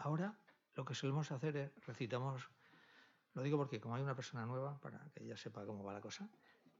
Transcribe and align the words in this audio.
Ahora 0.00 0.34
lo 0.74 0.84
que 0.84 0.94
solemos 0.94 1.30
hacer 1.30 1.56
es 1.56 1.86
recitamos, 1.86 2.50
lo 3.34 3.42
digo 3.42 3.58
porque 3.58 3.80
como 3.80 3.96
hay 3.96 4.02
una 4.02 4.14
persona 4.14 4.46
nueva, 4.46 4.80
para 4.80 4.98
que 5.14 5.24
ella 5.24 5.36
sepa 5.36 5.66
cómo 5.66 5.84
va 5.84 5.92
la 5.92 6.00
cosa, 6.00 6.30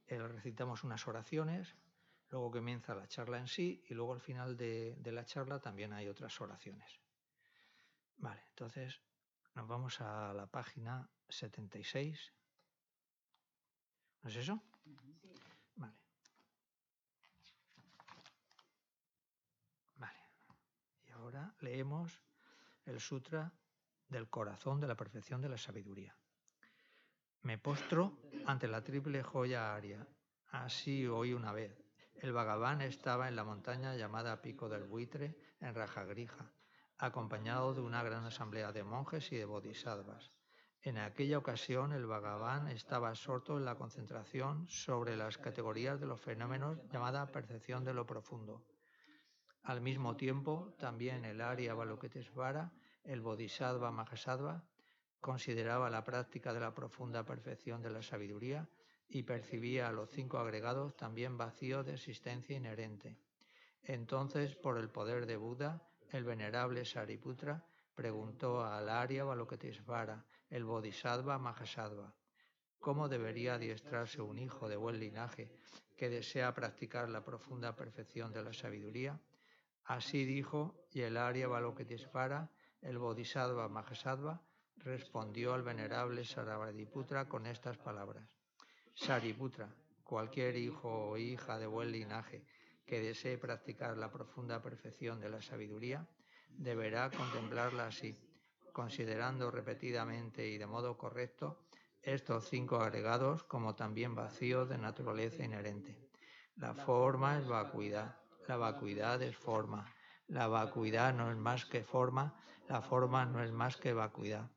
eh, 0.07 0.19
recitamos 0.19 0.85
unas 0.85 1.07
oraciones, 1.07 1.77
luego 2.31 2.51
comienza 2.51 2.95
la 2.95 3.07
charla 3.09 3.37
en 3.39 3.47
sí 3.47 3.85
y 3.89 3.95
luego 3.95 4.15
al 4.15 4.21
final 4.21 4.57
de, 4.57 4.97
de 4.97 5.13
la 5.13 5.27
charla 5.27 5.61
también 5.61 5.93
hay 5.93 6.09
otras 6.09 6.41
oraciones. 6.41 6.99
Vale, 8.17 8.43
entonces 8.49 9.03
nos 9.55 9.69
vamos 9.69 10.01
a 10.01 10.33
la 10.33 10.47
página 10.47 11.07
76. 11.29 12.33
¿No 14.23 14.31
es 14.31 14.37
eso? 14.37 14.63
Vale. 15.77 15.95
Vale. 19.97 20.21
Y 21.07 21.11
ahora 21.11 21.55
leemos 21.61 22.23
el 22.91 23.01
Sutra 23.01 23.53
del 24.09 24.29
corazón 24.29 24.81
de 24.81 24.89
la 24.89 24.97
perfección 24.97 25.41
de 25.41 25.49
la 25.49 25.57
sabiduría. 25.57 26.17
Me 27.43 27.57
postro 27.57 28.19
ante 28.45 28.69
la 28.69 28.83
triple 28.83 29.23
joya 29.23 29.75
aria. 29.75 30.07
Así 30.49 31.07
oí 31.07 31.33
una 31.33 31.53
vez. 31.53 31.75
El 32.17 32.33
Bhagavan 32.33 32.83
estaba 32.83 33.29
en 33.29 33.37
la 33.37 33.45
montaña 33.45 33.95
llamada 33.95 34.43
Pico 34.43 34.69
del 34.69 34.85
Buitre, 34.85 35.39
en 35.61 35.75
Rajagrija, 35.75 36.53
acompañado 36.99 37.73
de 37.73 37.81
una 37.81 38.03
gran 38.03 38.27
asamblea 38.27 38.73
de 38.73 38.85
monjes 38.85 39.33
y 39.33 39.37
de 39.37 39.47
bodhisattvas. 39.47 40.33
En 40.83 40.99
aquella 40.99 41.39
ocasión 41.39 41.93
el 41.93 42.07
Bhagavan 42.07 42.69
estaba 42.69 43.09
absorto 43.09 43.57
en 43.57 43.65
la 43.65 43.77
concentración 43.77 44.69
sobre 44.69 45.17
las 45.17 45.39
categorías 45.39 46.01
de 46.01 46.07
los 46.07 46.21
fenómenos 46.21 46.79
llamada 46.91 47.31
percepción 47.31 47.85
de 47.85 47.95
lo 47.95 48.07
profundo. 48.07 48.67
Al 49.63 49.81
mismo 49.81 50.17
tiempo, 50.17 50.75
también 50.79 51.25
el 51.25 51.41
Arya 51.41 51.75
Balokitesvara, 51.75 52.73
el 53.05 53.21
Bodhisattva 53.21 53.91
Mahasattva, 53.91 54.65
consideraba 55.21 55.91
la 55.91 56.05
práctica 56.05 56.53
de 56.53 56.61
la 56.61 56.75
profunda 56.75 57.25
perfección 57.25 57.83
de 57.83 57.91
la 57.91 58.03
sabiduría 58.03 58.69
y 59.09 59.23
percibía 59.23 59.89
a 59.89 59.93
los 59.93 60.11
cinco 60.11 60.39
agregados 60.39 60.97
también 60.97 61.37
vacíos 61.37 61.85
de 61.85 61.95
existencia 61.95 62.57
inherente. 62.57 63.19
Entonces, 63.83 64.55
por 64.57 64.79
el 64.79 64.89
poder 64.89 65.27
de 65.27 65.37
Buda, 65.37 65.83
el 66.11 66.25
venerable 66.25 66.85
Sariputra 66.85 67.65
preguntó 67.95 68.65
al 68.65 68.89
Arya 68.89 69.25
Balokitesvara, 69.25 70.25
el 70.49 70.65
Bodhisattva 70.65 71.39
Mahasattva, 71.39 72.15
cómo 72.79 73.09
debería 73.09 73.55
adiestrarse 73.55 74.23
un 74.23 74.39
hijo 74.39 74.69
de 74.69 74.77
buen 74.77 74.99
linaje 74.99 75.53
que 75.97 76.09
desea 76.09 76.55
practicar 76.55 77.09
la 77.09 77.23
profunda 77.23 77.77
perfección 77.77 78.33
de 78.33 78.43
la 78.43 78.53
sabiduría. 78.53 79.21
Así 79.85 80.25
dijo, 80.25 80.87
y 80.93 81.03
el 81.03 81.17
Arya 81.17 81.47
Balokitesvara, 81.47 82.51
el 82.83 82.99
Bodhisattva 82.99 83.69
Mahasattva, 83.69 84.41
respondió 84.77 85.55
al 85.55 85.63
venerable 85.63 86.25
Sarabhadriputra 86.25 87.29
con 87.29 87.47
estas 87.47 87.77
palabras. 87.79 88.29
Sariputra, 88.95 89.75
cualquier 90.03 90.57
hijo 90.57 91.11
o 91.11 91.17
hija 91.17 91.59
de 91.59 91.67
buen 91.67 91.93
linaje 91.93 92.45
que 92.87 93.01
desee 93.01 93.39
practicar 93.39 93.97
la 93.97 94.11
profunda 94.11 94.61
perfección 94.61 95.21
de 95.21 95.29
la 95.29 95.41
sabiduría, 95.41 96.09
deberá 96.49 97.11
contemplarla 97.11 97.87
así, 97.87 98.17
considerando 98.73 99.51
repetidamente 99.51 100.49
y 100.49 100.59
de 100.59 100.67
modo 100.67 100.99
correcto 100.99 101.67
estos 102.03 102.49
cinco 102.49 102.77
agregados 102.77 103.45
como 103.45 103.75
también 103.75 104.15
vacíos 104.15 104.69
de 104.69 104.79
naturaleza 104.79 105.45
inherente. 105.45 106.11
La 106.57 106.75
forma 106.75 107.39
es 107.39 107.47
vacuidad, 107.47 108.19
la 108.49 108.57
vacuidad 108.57 109.23
es 109.23 109.37
forma, 109.37 109.95
la 110.31 110.47
vacuidad 110.47 111.13
no 111.13 111.33
es 111.33 111.37
más 111.37 111.67
que 111.67 111.83
forma, 111.83 112.41
la 112.69 112.83
forma 112.83 113.27
no 113.27 113.43
es 113.43 113.51
más 113.51 113.77
que 113.77 113.93
vacuidad. 113.93 114.49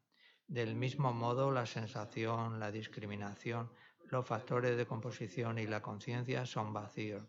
Del 0.48 0.76
mismo 0.76 1.14
modo, 1.14 1.52
la 1.52 1.66
sensación, 1.66 2.60
la 2.60 2.72
discriminación, 2.72 3.72
los 4.04 4.24
factores 4.24 4.78
de 4.78 4.86
composición 4.86 5.58
y 5.58 5.66
la 5.66 5.82
conciencia 5.82 6.46
son 6.46 6.74
vacíos. 6.74 7.24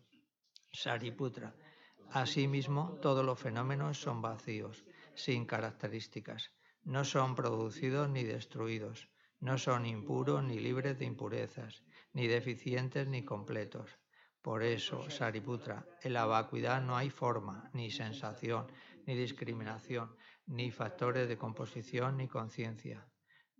Sariputra. 0.71 1.55
Asimismo, 2.11 2.99
todos 3.01 3.25
los 3.25 3.39
fenómenos 3.39 3.99
son 3.99 4.21
vacíos, 4.21 4.85
sin 5.15 5.47
características. 5.47 6.51
No 6.83 7.03
son 7.03 7.33
producidos 7.33 8.09
ni 8.09 8.23
destruidos. 8.23 9.09
No 9.39 9.57
son 9.57 9.87
impuros 9.87 10.43
ni 10.43 10.59
libres 10.59 10.99
de 10.99 11.05
impurezas, 11.05 11.83
ni 12.13 12.27
deficientes 12.27 13.07
ni 13.07 13.25
completos. 13.25 13.97
Por 14.45 14.61
eso, 14.61 15.09
Sariputra, 15.09 15.87
en 16.03 16.13
la 16.13 16.27
vacuidad 16.27 16.79
no 16.79 16.95
hay 16.95 17.09
forma, 17.09 17.67
ni 17.73 17.89
sensación, 17.89 18.67
ni 19.07 19.15
discriminación, 19.15 20.15
ni 20.45 20.69
factores 20.69 21.27
de 21.27 21.35
composición 21.35 22.17
ni 22.17 22.27
conciencia. 22.27 23.07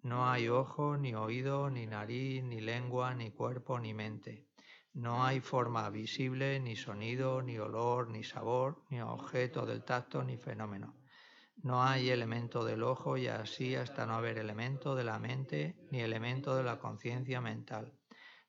No 0.04 0.30
hay 0.30 0.48
ojo, 0.48 0.96
ni 0.96 1.16
oído, 1.16 1.72
ni 1.72 1.88
nariz, 1.88 2.44
ni 2.44 2.62
lengua, 2.62 3.16
ni 3.16 3.32
cuerpo, 3.32 3.80
ni 3.80 3.96
mente. 3.96 4.46
No 4.94 5.26
hay 5.26 5.40
forma 5.40 5.90
visible, 5.90 6.60
ni 6.60 6.76
sonido, 6.76 7.42
ni 7.42 7.58
olor, 7.58 8.08
ni 8.10 8.24
sabor, 8.24 8.84
ni 8.92 9.02
objeto 9.02 9.66
del 9.66 9.84
tacto, 9.84 10.24
ni 10.24 10.38
fenómeno. 10.38 11.00
No 11.64 11.82
hay 11.84 12.12
elemento 12.12 12.64
del 12.64 12.84
ojo 12.84 13.18
y 13.18 13.26
así 13.26 13.76
hasta 13.76 14.06
no 14.06 14.14
haber 14.14 14.38
elemento 14.38 14.94
de 14.94 15.04
la 15.04 15.18
mente, 15.18 15.78
ni 15.90 16.02
elemento 16.02 16.56
de 16.56 16.62
la 16.62 16.78
conciencia 16.78 17.42
mental. 17.42 17.92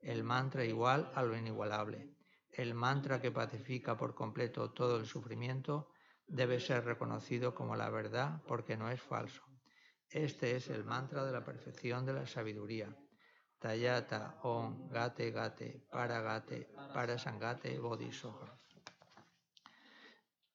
el 0.00 0.24
mantra 0.24 0.64
igual 0.64 1.10
a 1.14 1.22
lo 1.22 1.36
inigualable, 1.36 2.14
el 2.50 2.74
mantra 2.74 3.20
que 3.20 3.30
pacifica 3.30 3.96
por 3.96 4.14
completo 4.14 4.72
todo 4.72 4.96
el 4.96 5.06
sufrimiento, 5.06 5.90
debe 6.26 6.60
ser 6.60 6.84
reconocido 6.84 7.54
como 7.54 7.76
la 7.76 7.90
verdad 7.90 8.42
porque 8.46 8.76
no 8.76 8.90
es 8.90 9.00
falso. 9.00 9.42
Este 10.08 10.56
es 10.56 10.68
el 10.68 10.84
mantra 10.84 11.24
de 11.24 11.32
la 11.32 11.44
perfección 11.44 12.04
de 12.06 12.12
la 12.12 12.26
sabiduría 12.26 12.96
Tayata, 13.58 14.38
Om, 14.42 14.88
Gate, 14.90 15.30
Gate, 15.30 15.86
Paragate, 15.90 16.68
Parasangate, 16.92 17.78
Bodhisoja. 17.78 18.58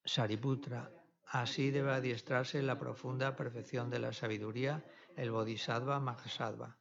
Sariputra. 0.06 0.90
Así 1.28 1.72
debe 1.72 1.92
adiestrarse 1.92 2.62
la 2.62 2.78
profunda 2.78 3.36
perfección 3.36 3.90
de 3.90 4.00
la 4.00 4.14
sabiduría 4.14 4.86
el 5.16 5.32
Bodhisattva 5.32 6.00
Mahasattva. 6.00 6.81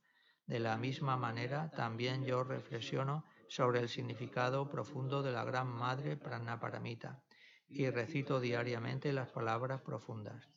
De 0.51 0.59
la 0.59 0.75
misma 0.75 1.15
manera, 1.15 1.71
también 1.71 2.25
yo 2.25 2.43
reflexiono 2.43 3.23
sobre 3.47 3.79
el 3.79 3.87
significado 3.87 4.69
profundo 4.69 5.23
de 5.23 5.31
la 5.31 5.45
Gran 5.45 5.67
Madre 5.67 6.17
Pranaparamita 6.17 7.23
y 7.69 7.89
recito 7.89 8.41
diariamente 8.41 9.13
las 9.13 9.29
palabras 9.29 9.79
profundas. 9.79 10.49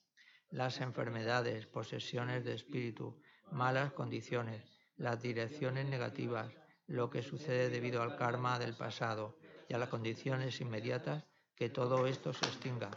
Las 0.50 0.80
enfermedades, 0.80 1.68
posesiones 1.68 2.44
de 2.44 2.54
espíritu, 2.54 3.22
malas 3.52 3.92
condiciones, 3.92 4.64
las 4.96 5.22
direcciones 5.22 5.88
negativas, 5.88 6.52
lo 6.88 7.08
que 7.08 7.22
sucede 7.22 7.68
debido 7.68 8.02
al 8.02 8.16
karma 8.16 8.58
del 8.58 8.74
pasado 8.74 9.38
y 9.68 9.74
a 9.74 9.78
las 9.78 9.90
condiciones 9.90 10.60
inmediatas, 10.60 11.22
que 11.54 11.68
todo 11.68 12.08
esto 12.08 12.32
se 12.32 12.46
extinga, 12.46 12.90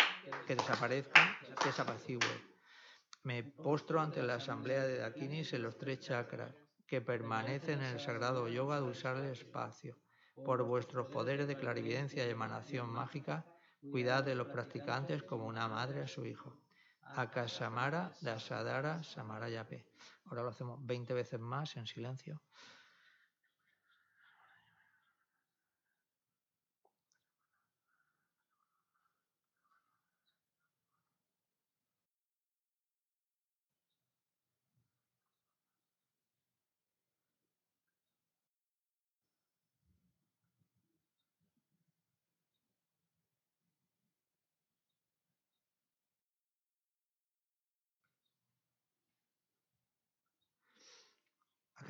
que 0.48 0.56
desaparezca, 0.56 1.38
que 1.62 1.72
se 1.72 1.80
apacigüe. 1.80 2.42
Me 3.22 3.44
postro 3.44 4.02
ante 4.02 4.24
la 4.24 4.38
asamblea 4.38 4.88
de 4.88 4.98
Dakinis 4.98 5.54
en 5.54 5.62
los 5.62 5.78
tres 5.78 6.00
chakras, 6.00 6.56
que 6.88 7.02
permanecen 7.02 7.82
en 7.82 7.94
el 7.94 8.00
sagrado 8.00 8.48
yoga 8.48 8.78
de 8.78 8.88
usar 8.88 9.18
el 9.18 9.32
espacio. 9.32 9.98
Por 10.46 10.64
vuestros 10.64 11.08
poderes 11.08 11.48
de 11.48 11.58
clarividencia 11.58 12.26
y 12.26 12.30
emanación 12.30 12.90
mágica, 12.90 13.46
cuidad 13.92 14.24
de 14.24 14.36
los 14.36 14.48
practicantes 14.48 15.24
como 15.24 15.46
una 15.46 15.68
madre 15.68 16.02
a 16.02 16.08
su 16.08 16.26
hijo. 16.26 16.58
Akasamara 17.02 18.14
Dasadara 18.22 19.04
Samarayape. 19.04 19.86
Ahora 20.26 20.44
lo 20.44 20.50
hacemos 20.50 20.86
20 20.86 21.14
veces 21.14 21.40
más 21.40 21.76
en 21.78 21.88
silencio. 21.88 22.42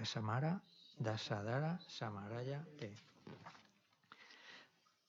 Samara, 0.07 0.63
Dasadara, 0.97 1.79
Samaraya, 1.85 2.65
P. 2.79 2.95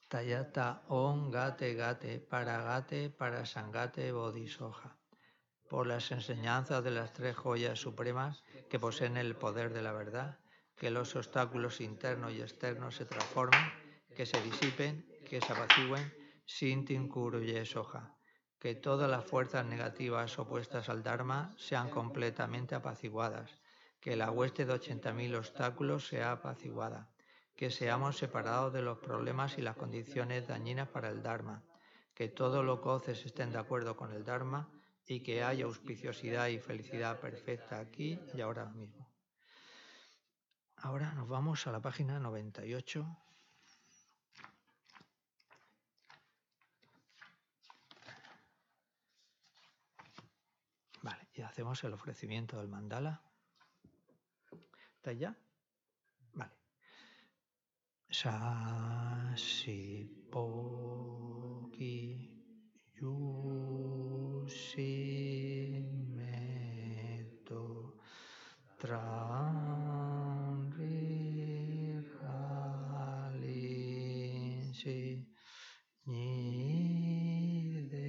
Tayata 0.09 0.83
On 0.89 1.31
Gate 1.31 1.75
Gate, 1.75 2.19
Paragate, 2.19 3.09
Parasangate, 3.09 4.11
Bodhisoja. 4.11 4.97
Por 5.71 5.87
las 5.87 6.11
enseñanzas 6.11 6.83
de 6.83 6.91
las 6.91 7.13
tres 7.13 7.37
joyas 7.37 7.79
supremas 7.79 8.43
que 8.69 8.81
poseen 8.81 9.17
el 9.17 9.37
poder 9.37 9.73
de 9.73 9.83
la 9.83 9.93
verdad, 9.93 10.41
que 10.77 10.91
los 10.91 11.15
obstáculos 11.15 11.81
internos 11.81 12.33
y 12.33 12.43
externos 12.43 12.97
se 12.97 13.05
transformen, 13.05 13.71
que 14.17 14.27
se 14.27 14.43
disipen, 14.43 15.07
que 15.29 15.41
se 15.41 15.53
apacigüen, 15.53 16.13
sin 16.45 16.85
Tinkuruye 16.85 17.65
Soja. 17.65 18.17
Que 18.59 18.75
todas 18.75 19.09
las 19.09 19.25
fuerzas 19.25 19.65
negativas 19.65 20.37
opuestas 20.41 20.89
al 20.89 21.05
Dharma 21.05 21.55
sean 21.57 21.89
completamente 21.89 22.75
apaciguadas 22.75 23.49
que 24.01 24.17
la 24.17 24.31
hueste 24.31 24.65
de 24.65 24.75
80.000 24.75 25.37
obstáculos 25.37 26.07
sea 26.07 26.33
apaciguada, 26.33 27.09
que 27.57 27.71
seamos 27.71 28.17
separados 28.17 28.73
de 28.73 28.83
los 28.83 28.99
problemas 28.99 29.59
y 29.59 29.63
las 29.63 29.77
condiciones 29.77 30.47
dañinas 30.47 30.89
para 30.89 31.09
el 31.09 31.23
Dharma, 31.23 31.65
que 32.15 32.29
todos 32.29 32.65
los 32.65 32.81
goces 32.81 33.25
estén 33.27 33.53
de 33.53 33.59
acuerdo 33.59 33.97
con 33.97 34.13
el 34.13 34.25
Dharma 34.25 34.69
y 35.07 35.21
que 35.21 35.43
haya 35.43 35.65
auspiciosidad 35.65 36.49
y 36.49 36.59
felicidad 36.59 37.19
perfecta 37.19 37.81
aquí 37.81 38.21
y 38.35 38.41
ahora 38.41 38.67
mismo. 38.67 39.09
Ahora 40.77 41.13
nos 41.15 41.29
vamos 41.29 41.67
a 41.67 41.73
la 41.73 41.81
página 41.81 42.21
98. 42.21 43.05
Vale, 51.03 51.29
y 51.35 51.43
hacemos 51.43 51.83
el 51.83 51.95
ofrecimiento 51.95 52.59
del 52.59 52.69
mandala. 52.69 53.28
¿Está 55.09 55.19
ya? 55.19 55.33
Vale. 56.35 56.53
Sasi 58.11 59.81
poki 60.31 61.97
yusimeto 63.01 63.17
tranri 68.77 69.25
halinsi 73.01 73.73
ni 76.05 77.89
de 77.89 78.09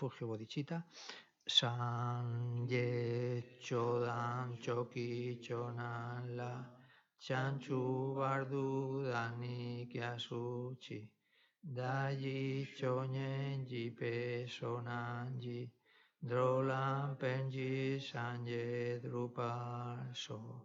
refugio. 0.00 0.82
San 1.46 2.66
ye 2.68 3.58
chodan 3.60 4.56
choki 4.60 5.38
chonan 5.42 6.36
la 6.36 6.64
chanchu 7.20 8.14
bardu 8.16 9.04
dani 9.04 9.86
Da 11.62 12.08
yi 12.08 12.66
chonyen 12.76 13.66
ji 13.66 13.90
pe 13.90 14.46
sonan 14.46 15.40
ji 15.40 15.70
Drolam 16.26 17.16
Penji 17.18 18.00
Sanje 18.00 19.00
Drupal 19.02 20.14
So 20.14 20.64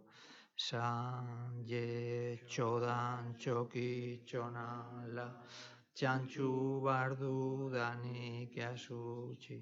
Sanje 0.58 2.38
Chodan 2.48 3.36
Choki 3.38 4.20
Chonala 4.26 5.30
txantxu 6.00 6.80
bardu 6.80 7.68
danik 7.68 8.54
jasutxi, 8.56 9.58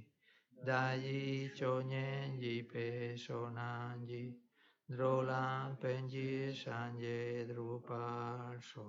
daji 0.66 1.50
txonen 1.56 2.38
jipe 2.42 3.18
sonan 3.18 4.06
ji, 4.06 4.22
drolan 4.86 5.74
penji 5.82 6.54
sanje 6.54 7.18
je 7.34 7.46
druparso. 7.50 8.86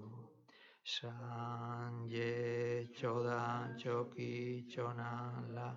San 0.93 2.05
je 2.13 2.85
txodan 2.93 3.73
txoki 3.79 4.65
txonan 4.69 5.49
la, 5.55 5.69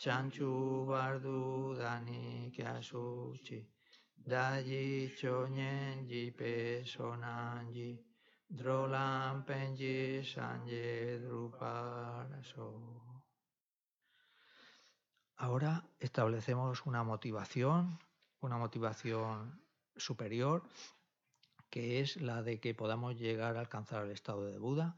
txantxu 0.00 0.50
bardu 0.90 1.76
danik 1.78 2.58
jasutxi, 2.58 3.60
daji 4.32 5.14
txonen 5.14 6.08
jipe 6.10 6.82
sonan 6.84 7.70
ji. 7.70 8.13
Drolam 8.48 9.44
Penji 9.44 10.24
Sanje 10.24 11.18
Druparaso. 11.18 13.02
Ahora 15.36 15.84
establecemos 15.98 16.86
una 16.86 17.02
motivación, 17.02 17.98
una 18.40 18.56
motivación 18.56 19.60
superior, 19.96 20.62
que 21.70 22.00
es 22.00 22.16
la 22.20 22.42
de 22.42 22.60
que 22.60 22.74
podamos 22.74 23.16
llegar 23.16 23.56
a 23.56 23.60
alcanzar 23.60 24.04
el 24.04 24.12
estado 24.12 24.46
de 24.46 24.58
Buda 24.58 24.96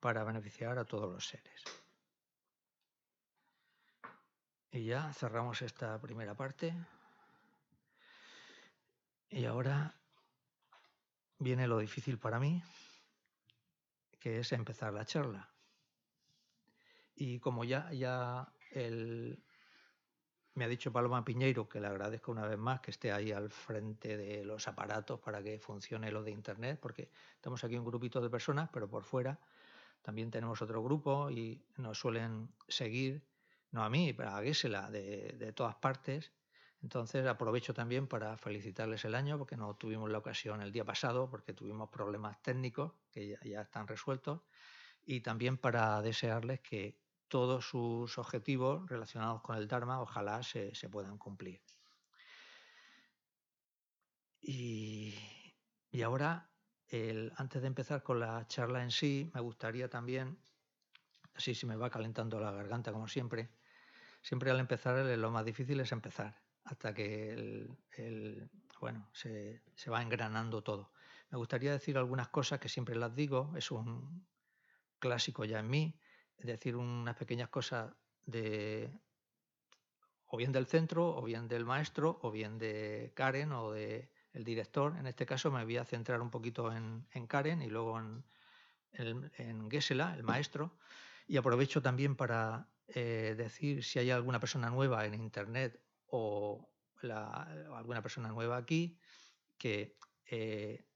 para 0.00 0.24
beneficiar 0.24 0.78
a 0.78 0.84
todos 0.84 1.12
los 1.12 1.26
seres. 1.26 1.62
Y 4.70 4.86
ya 4.86 5.12
cerramos 5.12 5.62
esta 5.62 6.00
primera 6.00 6.34
parte. 6.34 6.74
Y 9.28 9.44
ahora 9.44 9.94
viene 11.38 11.66
lo 11.66 11.78
difícil 11.78 12.18
para 12.18 12.38
mí, 12.38 12.62
que 14.24 14.38
es 14.38 14.52
empezar 14.52 14.90
la 14.94 15.04
charla. 15.04 15.50
Y 17.14 17.40
como 17.40 17.62
ya, 17.62 17.92
ya 17.92 18.50
me 20.54 20.64
ha 20.64 20.68
dicho 20.68 20.90
Paloma 20.90 21.26
Piñeiro, 21.26 21.68
que 21.68 21.78
le 21.78 21.88
agradezco 21.88 22.32
una 22.32 22.46
vez 22.46 22.56
más 22.56 22.80
que 22.80 22.90
esté 22.90 23.12
ahí 23.12 23.32
al 23.32 23.50
frente 23.50 24.16
de 24.16 24.42
los 24.46 24.66
aparatos 24.66 25.20
para 25.20 25.42
que 25.42 25.58
funcione 25.58 26.10
lo 26.10 26.22
de 26.22 26.30
Internet, 26.30 26.78
porque 26.80 27.10
estamos 27.34 27.62
aquí 27.64 27.76
un 27.76 27.84
grupito 27.84 28.22
de 28.22 28.30
personas, 28.30 28.70
pero 28.72 28.88
por 28.88 29.04
fuera 29.04 29.38
también 30.00 30.30
tenemos 30.30 30.62
otro 30.62 30.82
grupo 30.82 31.30
y 31.30 31.62
nos 31.76 31.98
suelen 31.98 32.48
seguir 32.66 33.28
no 33.72 33.84
a 33.84 33.90
mí, 33.90 34.14
pero 34.14 34.30
a 34.30 34.42
Gisela, 34.42 34.90
de, 34.90 35.34
de 35.38 35.52
todas 35.52 35.74
partes. 35.74 36.32
Entonces 36.84 37.26
aprovecho 37.26 37.72
también 37.72 38.06
para 38.06 38.36
felicitarles 38.36 39.06
el 39.06 39.14
año, 39.14 39.38
porque 39.38 39.56
no 39.56 39.74
tuvimos 39.74 40.10
la 40.10 40.18
ocasión 40.18 40.60
el 40.60 40.70
día 40.70 40.84
pasado, 40.84 41.30
porque 41.30 41.54
tuvimos 41.54 41.88
problemas 41.88 42.42
técnicos 42.42 42.92
que 43.10 43.38
ya, 43.42 43.62
están 43.62 43.86
resueltos, 43.86 44.42
y 45.06 45.22
también 45.22 45.56
para 45.56 46.02
desearles 46.02 46.60
que 46.60 47.00
todos 47.28 47.66
sus 47.66 48.18
objetivos 48.18 48.86
relacionados 48.86 49.40
con 49.40 49.56
el 49.56 49.66
Dharma 49.66 50.02
ojalá 50.02 50.42
se, 50.42 50.72
puedan 50.92 51.16
cumplir. 51.16 51.62
Y, 54.42 55.14
ahora, 56.04 56.50
antes 57.36 57.62
de 57.62 57.66
empezar 57.66 58.02
con 58.02 58.20
la 58.20 58.46
charla 58.46 58.82
en 58.82 58.90
sí, 58.90 59.30
me 59.32 59.40
gustaría 59.40 59.88
también, 59.88 60.38
así 61.32 61.54
se 61.54 61.64
me 61.64 61.76
va 61.76 61.88
calentando 61.88 62.38
la 62.38 62.52
garganta 62.52 62.92
como 62.92 63.08
siempre, 63.08 63.48
siempre 64.20 64.50
al 64.50 64.60
empezar 64.60 65.02
lo 65.16 65.30
más 65.30 65.46
difícil 65.46 65.80
es 65.80 65.90
empezar, 65.90 66.43
hasta 66.64 66.94
que 66.94 67.32
el, 67.32 68.50
bueno, 68.80 69.08
se, 69.12 69.62
va 69.90 70.02
engranando 70.02 70.62
todo. 70.62 70.92
Me 71.30 71.38
gustaría 71.38 71.72
decir 71.72 71.96
algunas 71.96 72.28
cosas 72.28 72.60
que 72.60 72.68
siempre 72.68 72.96
las 72.96 73.14
digo, 73.14 73.52
es 73.56 73.70
un 73.70 74.26
clásico 74.98 75.44
ya 75.44 75.60
en 75.60 75.68
mí, 75.68 75.98
decir, 76.38 76.76
unas 76.76 77.16
pequeñas 77.16 77.48
cosas 77.48 77.92
de 78.24 78.90
o 80.26 80.36
bien 80.36 80.52
del 80.52 80.66
centro, 80.66 81.16
o 81.16 81.22
bien 81.22 81.46
del 81.46 81.64
maestro, 81.64 82.18
o 82.22 82.30
bien 82.30 82.58
de 82.58 83.12
Karen 83.14 83.52
o 83.52 83.70
de 83.70 84.10
el 84.32 84.42
director. 84.42 84.96
En 84.96 85.06
este 85.06 85.26
caso 85.26 85.50
me 85.52 85.64
voy 85.64 85.76
a 85.76 85.84
centrar 85.84 86.20
un 86.20 86.30
poquito 86.30 86.72
en, 86.72 87.06
en 87.12 87.26
Karen 87.26 87.62
y 87.62 87.68
luego 87.68 88.00
en, 88.00 88.24
en, 88.92 89.30
en 89.36 89.70
Gesela, 89.70 90.14
el 90.16 90.24
maestro. 90.24 90.76
Y 91.28 91.36
aprovecho 91.36 91.82
también 91.82 92.16
para 92.16 92.68
eh, 92.88 93.34
decir 93.36 93.84
si 93.84 93.98
hay 93.98 94.10
alguna 94.10 94.40
persona 94.40 94.70
nueva 94.70 95.06
en 95.06 95.14
Internet 95.14 95.80
o, 96.16 96.70
la, 97.02 97.42
alguna 97.76 98.00
persona 98.00 98.28
nueva 98.28 98.56
aquí, 98.56 98.98
que 99.58 99.98
eh, 100.30 100.86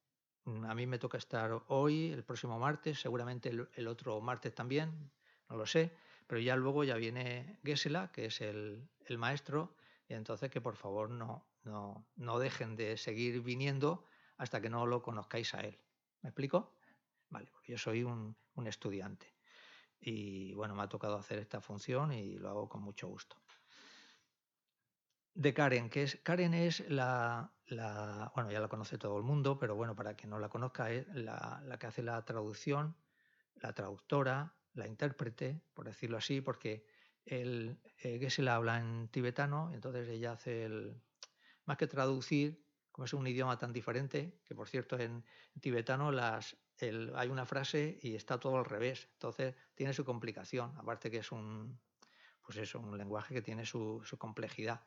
a 0.46 0.74
mí 0.74 0.86
me 0.86 0.98
toca 0.98 1.18
estar 1.18 1.64
hoy, 1.68 2.12
el 2.12 2.24
próximo 2.24 2.58
martes, 2.58 3.00
seguramente 3.00 3.48
el, 3.48 3.68
el, 3.74 3.88
otro 3.88 4.20
martes 4.20 4.54
también, 4.54 5.10
no 5.48 5.56
lo 5.56 5.66
sé, 5.66 5.92
pero 6.26 6.40
ya 6.40 6.54
luego 6.56 6.84
ya 6.84 6.94
viene 6.94 7.58
Gesela, 7.64 8.12
que 8.12 8.26
es 8.26 8.40
el, 8.40 8.88
el 9.06 9.18
maestro, 9.18 9.74
y 10.06 10.14
entonces 10.14 10.50
que 10.50 10.60
por 10.60 10.76
favor 10.76 11.10
no, 11.10 11.50
no, 11.64 12.06
no 12.16 12.38
dejen 12.38 12.76
de 12.76 12.96
seguir 12.96 13.42
viniendo 13.42 14.06
hasta 14.36 14.60
que 14.60 14.70
no 14.70 14.86
lo 14.86 15.02
conozcáis 15.02 15.52
a 15.54 15.60
él. 15.60 15.78
¿Me 16.22 16.30
explico? 16.30 16.78
Vale, 17.28 17.48
porque 17.50 17.72
yo 17.72 17.78
soy 17.78 18.04
un, 18.04 18.36
un 18.54 18.66
estudiante 18.66 19.34
y 20.00 20.54
bueno, 20.54 20.74
me 20.74 20.82
ha 20.82 20.88
tocado 20.88 21.16
hacer 21.16 21.38
esta 21.40 21.60
función 21.60 22.12
y 22.12 22.38
lo 22.38 22.48
hago 22.50 22.68
con 22.68 22.82
mucho 22.82 23.08
gusto. 23.08 23.36
De 25.38 25.54
Karen, 25.54 25.88
que 25.88 26.02
es 26.02 26.18
Karen 26.24 26.52
es 26.52 26.80
la, 26.90 27.52
la, 27.66 28.32
bueno, 28.34 28.50
ya 28.50 28.58
la 28.58 28.66
conoce 28.66 28.98
todo 28.98 29.16
el 29.18 29.22
mundo, 29.22 29.56
pero 29.56 29.76
bueno, 29.76 29.94
para 29.94 30.14
quien 30.14 30.30
no 30.30 30.40
la 30.40 30.48
conozca, 30.48 30.90
es 30.90 31.06
la, 31.14 31.62
la 31.64 31.78
que 31.78 31.86
hace 31.86 32.02
la 32.02 32.24
traducción, 32.24 32.96
la 33.54 33.72
traductora, 33.72 34.56
la 34.74 34.88
intérprete, 34.88 35.62
por 35.74 35.86
decirlo 35.86 36.16
así, 36.16 36.40
porque 36.40 36.84
el 37.24 37.78
eh, 38.02 38.18
Gesela 38.18 38.56
habla 38.56 38.80
en 38.80 39.06
tibetano, 39.12 39.70
entonces 39.72 40.08
ella 40.08 40.32
hace 40.32 40.64
el, 40.64 41.00
más 41.66 41.76
que 41.76 41.86
traducir, 41.86 42.60
como 42.90 43.04
es 43.04 43.12
un 43.12 43.24
idioma 43.28 43.56
tan 43.58 43.72
diferente, 43.72 44.40
que 44.44 44.56
por 44.56 44.68
cierto 44.68 44.98
en, 44.98 45.24
tibetano 45.60 46.10
las, 46.10 46.56
hay 46.80 47.28
una 47.28 47.46
frase 47.46 47.96
y 48.02 48.16
está 48.16 48.40
todo 48.40 48.58
al 48.58 48.64
revés. 48.64 49.08
Entonces 49.12 49.54
tiene 49.76 49.92
su 49.92 50.04
complicación, 50.04 50.76
aparte 50.76 51.12
que 51.12 51.18
es 51.18 51.30
un, 51.30 51.78
pues 52.44 52.58
eso, 52.58 52.80
un 52.80 52.98
lenguaje 52.98 53.34
que 53.34 53.42
tiene 53.42 53.64
su 53.64 54.02
complejidad. 54.18 54.80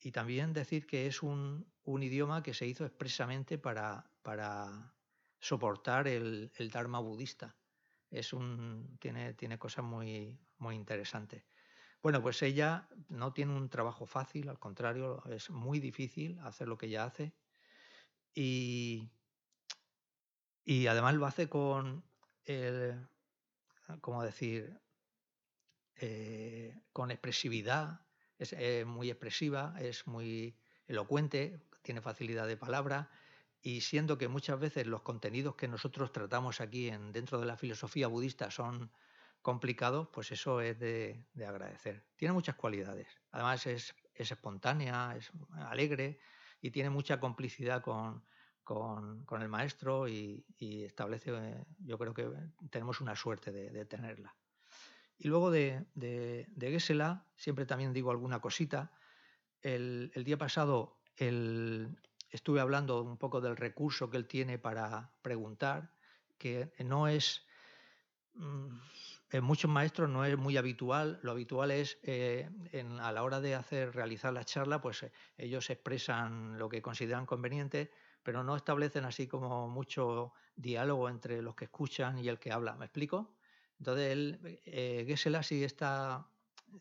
Y 0.00 0.12
también 0.12 0.52
decir 0.52 0.86
que 0.86 1.06
es 1.06 1.22
un, 1.22 1.70
un, 1.84 2.02
idioma 2.02 2.42
que 2.42 2.54
se 2.54 2.66
hizo 2.66 2.86
expresamente 2.86 3.58
para, 3.58 4.10
para 4.22 4.94
soportar 5.38 6.08
el, 6.08 6.50
el 6.56 6.70
Dharma 6.70 7.00
budista. 7.00 7.56
Es 8.10 8.32
un, 8.32 8.96
tiene, 8.98 9.34
tiene 9.34 9.58
cosas 9.58 9.84
muy, 9.84 10.38
muy 10.58 10.74
interesantes. 10.74 11.44
Bueno, 12.02 12.22
pues 12.22 12.40
ella 12.42 12.88
no 13.08 13.32
tiene 13.34 13.54
un 13.54 13.68
trabajo 13.68 14.06
fácil, 14.06 14.48
al 14.48 14.58
contrario, 14.58 15.22
es 15.26 15.50
muy 15.50 15.80
difícil 15.80 16.38
hacer 16.40 16.66
lo 16.66 16.78
que 16.78 16.86
ella 16.86 17.04
hace. 17.04 17.34
Y, 18.34 19.10
y 20.64 20.86
además 20.86 21.14
lo 21.14 21.26
hace 21.26 21.50
con, 21.50 22.02
el, 22.44 23.06
¿cómo 24.00 24.22
decir? 24.22 24.80
Eh, 25.96 26.80
con 26.92 27.10
expresividad, 27.10 28.00
es 28.40 28.54
eh, 28.54 28.84
muy 28.86 29.10
expresiva, 29.10 29.74
es 29.78 30.06
muy 30.06 30.56
elocuente, 30.88 31.60
tiene 31.82 32.00
facilidad 32.00 32.46
de 32.46 32.56
palabra 32.56 33.10
y 33.60 33.82
siendo 33.82 34.16
que 34.16 34.28
muchas 34.28 34.58
veces 34.58 34.86
los 34.86 35.02
contenidos 35.02 35.56
que 35.56 35.68
nosotros 35.68 36.10
tratamos 36.10 36.62
aquí 36.62 36.88
en, 36.88 37.12
dentro 37.12 37.38
de 37.38 37.44
la 37.44 37.58
filosofía 37.58 38.08
budista 38.08 38.50
son 38.50 38.90
complicados, 39.42 40.08
pues 40.08 40.32
eso 40.32 40.62
es 40.62 40.78
de, 40.78 41.26
de 41.34 41.46
agradecer. 41.46 42.02
Tiene 42.16 42.32
muchas 42.32 42.56
cualidades. 42.56 43.08
Además 43.30 43.66
es, 43.66 43.94
es 44.14 44.32
espontánea, 44.32 45.14
es 45.16 45.30
alegre 45.68 46.18
y 46.62 46.70
tiene 46.70 46.88
mucha 46.88 47.20
complicidad 47.20 47.82
con, 47.82 48.24
el 49.38 49.48
maestro 49.48 50.08
y, 50.08 50.46
establece, 50.58 51.66
yo 51.80 51.98
creo 51.98 52.14
que 52.14 52.26
tenemos 52.70 53.02
una 53.02 53.14
suerte 53.14 53.52
de 53.52 53.84
tenerla. 53.84 54.34
Y 55.22 55.28
luego 55.28 55.50
de, 55.50 55.84
de, 55.94 56.70
Gesela, 56.70 57.26
siempre 57.36 57.66
también 57.66 57.92
digo 57.92 58.10
alguna 58.10 58.40
cosita. 58.40 58.90
El, 59.60 60.10
día 60.24 60.38
pasado 60.38 61.02
estuve 61.14 62.60
hablando 62.60 63.02
un 63.02 63.18
poco 63.18 63.42
del 63.42 63.58
recurso 63.58 64.08
que 64.08 64.16
él 64.16 64.26
tiene 64.26 64.58
para 64.58 65.12
preguntar, 65.20 65.92
que 66.38 66.72
no 66.86 67.06
es, 67.06 67.44
mm, 68.32 68.78
en 69.32 69.44
muchos 69.44 69.70
maestros 69.70 70.08
no 70.08 70.24
es 70.24 70.38
muy 70.38 70.56
habitual, 70.56 71.20
lo 71.22 71.32
habitual 71.32 71.70
es 71.70 71.98
eh, 72.02 72.48
en, 72.72 72.98
a 72.98 73.12
la 73.12 73.22
hora 73.22 73.42
de 73.42 73.54
hacer, 73.54 73.94
realizar 73.94 74.32
la 74.32 74.44
charla, 74.44 74.80
pues 74.80 75.02
eh, 75.02 75.12
ellos 75.36 75.68
expresan 75.68 76.58
lo 76.58 76.70
que 76.70 76.80
consideran 76.80 77.26
conveniente, 77.26 77.92
pero 78.22 78.42
no 78.42 78.56
establecen 78.56 79.04
así 79.04 79.26
como 79.26 79.68
mucho 79.68 80.32
diálogo 80.56 81.10
entre 81.10 81.42
los 81.42 81.54
que 81.54 81.66
escuchan 81.66 82.18
y 82.18 82.28
el 82.28 82.38
que 82.38 82.52
habla. 82.52 82.74
¿Me 82.76 82.86
explico? 82.86 83.36
Entonces, 83.80 84.12
él, 84.12 84.60
eh, 84.66 85.06
está 85.64 86.28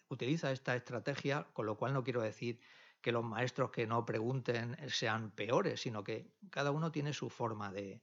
utiliza 0.10 0.52
esta 0.52 0.76
estrategia, 0.76 1.48
con 1.54 1.66
lo 1.66 1.78
cual 1.78 1.94
no 1.94 2.04
quiero 2.04 2.22
decir 2.22 2.60
que 3.02 3.12
los 3.12 3.24
maestros 3.24 3.72
que 3.72 3.88
no 3.88 4.06
pregunten 4.06 4.78
sean 4.90 5.32
peores, 5.32 5.82
sino 5.82 6.04
que 6.04 6.34
cada 6.50 6.72
uno 6.72 6.92
tiene 6.92 7.14
su 7.14 7.30
forma 7.30 7.72
de, 7.72 8.02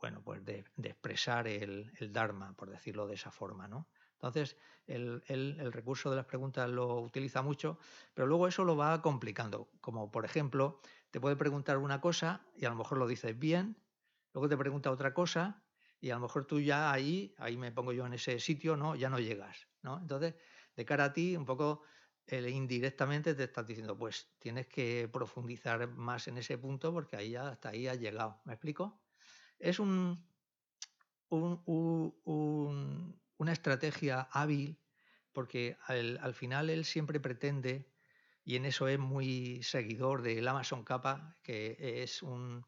bueno, 0.00 0.22
pues 0.24 0.44
de, 0.44 0.64
expresar 0.82 1.46
el, 1.46 1.92
Dharma, 2.12 2.54
por 2.54 2.70
decirlo 2.70 3.06
de 3.06 3.14
esa 3.14 3.30
forma. 3.30 3.68
¿no? 3.68 3.86
Entonces, 4.14 4.56
el, 4.86 5.22
el, 5.26 5.72
recurso 5.72 6.08
de 6.08 6.16
las 6.16 6.24
preguntas 6.24 6.68
lo 6.70 7.00
utiliza 7.00 7.42
mucho, 7.42 7.78
pero 8.14 8.26
luego 8.26 8.48
eso 8.48 8.64
lo 8.64 8.76
va 8.76 9.02
complicando. 9.02 9.68
Como 9.82 10.10
por 10.10 10.24
ejemplo, 10.24 10.80
te 11.10 11.20
puede 11.20 11.36
preguntar 11.36 11.76
una 11.76 12.00
cosa 12.00 12.40
y 12.56 12.64
a 12.64 12.70
lo 12.70 12.76
mejor 12.76 12.96
lo 12.96 13.06
dices 13.06 13.38
bien, 13.38 13.76
luego 14.32 14.48
te 14.48 14.56
pregunta 14.56 14.90
otra 14.90 15.12
cosa 15.12 15.62
y 16.00 16.10
a 16.10 16.14
lo 16.14 16.20
mejor 16.20 16.46
tú 16.46 16.60
ya 16.60 16.92
ahí, 16.92 17.34
ahí 17.38 17.56
me 17.56 17.72
pongo 17.72 17.92
yo 17.92 18.06
en 18.06 18.14
ese 18.14 18.38
sitio, 18.40 18.76
¿no? 18.76 18.96
ya 18.96 19.10
no 19.10 19.18
llegas. 19.18 19.68
¿no? 19.82 19.98
Entonces, 19.98 20.34
de 20.74 20.84
cara 20.84 21.04
a 21.04 21.12
ti, 21.12 21.36
un 21.36 21.44
poco 21.44 21.82
indirectamente 22.30 23.34
te 23.34 23.44
estás 23.44 23.66
diciendo, 23.66 23.98
pues 23.98 24.32
tienes 24.38 24.68
que 24.68 25.08
profundizar 25.12 25.88
más 25.88 26.28
en 26.28 26.38
ese 26.38 26.58
punto 26.58 26.92
porque 26.92 27.16
ahí 27.16 27.30
ya, 27.30 27.48
hasta 27.48 27.70
ahí 27.70 27.88
has 27.88 27.98
llegado. 27.98 28.40
¿Me 28.44 28.52
explico? 28.52 29.02
Es 29.58 29.80
un, 29.80 30.24
una 31.28 33.52
estrategia 33.52 34.28
hábil 34.30 34.80
porque 35.32 35.76
al, 35.86 36.34
final 36.34 36.70
él 36.70 36.84
siempre 36.84 37.20
pretende, 37.20 37.88
y 38.44 38.56
en 38.56 38.64
eso 38.64 38.88
es 38.88 38.98
muy 38.98 39.62
seguidor 39.62 40.22
del 40.22 40.48
Amazon 40.48 40.84
Kappa, 40.84 41.36
que 41.42 42.02
es 42.02 42.22
un, 42.22 42.64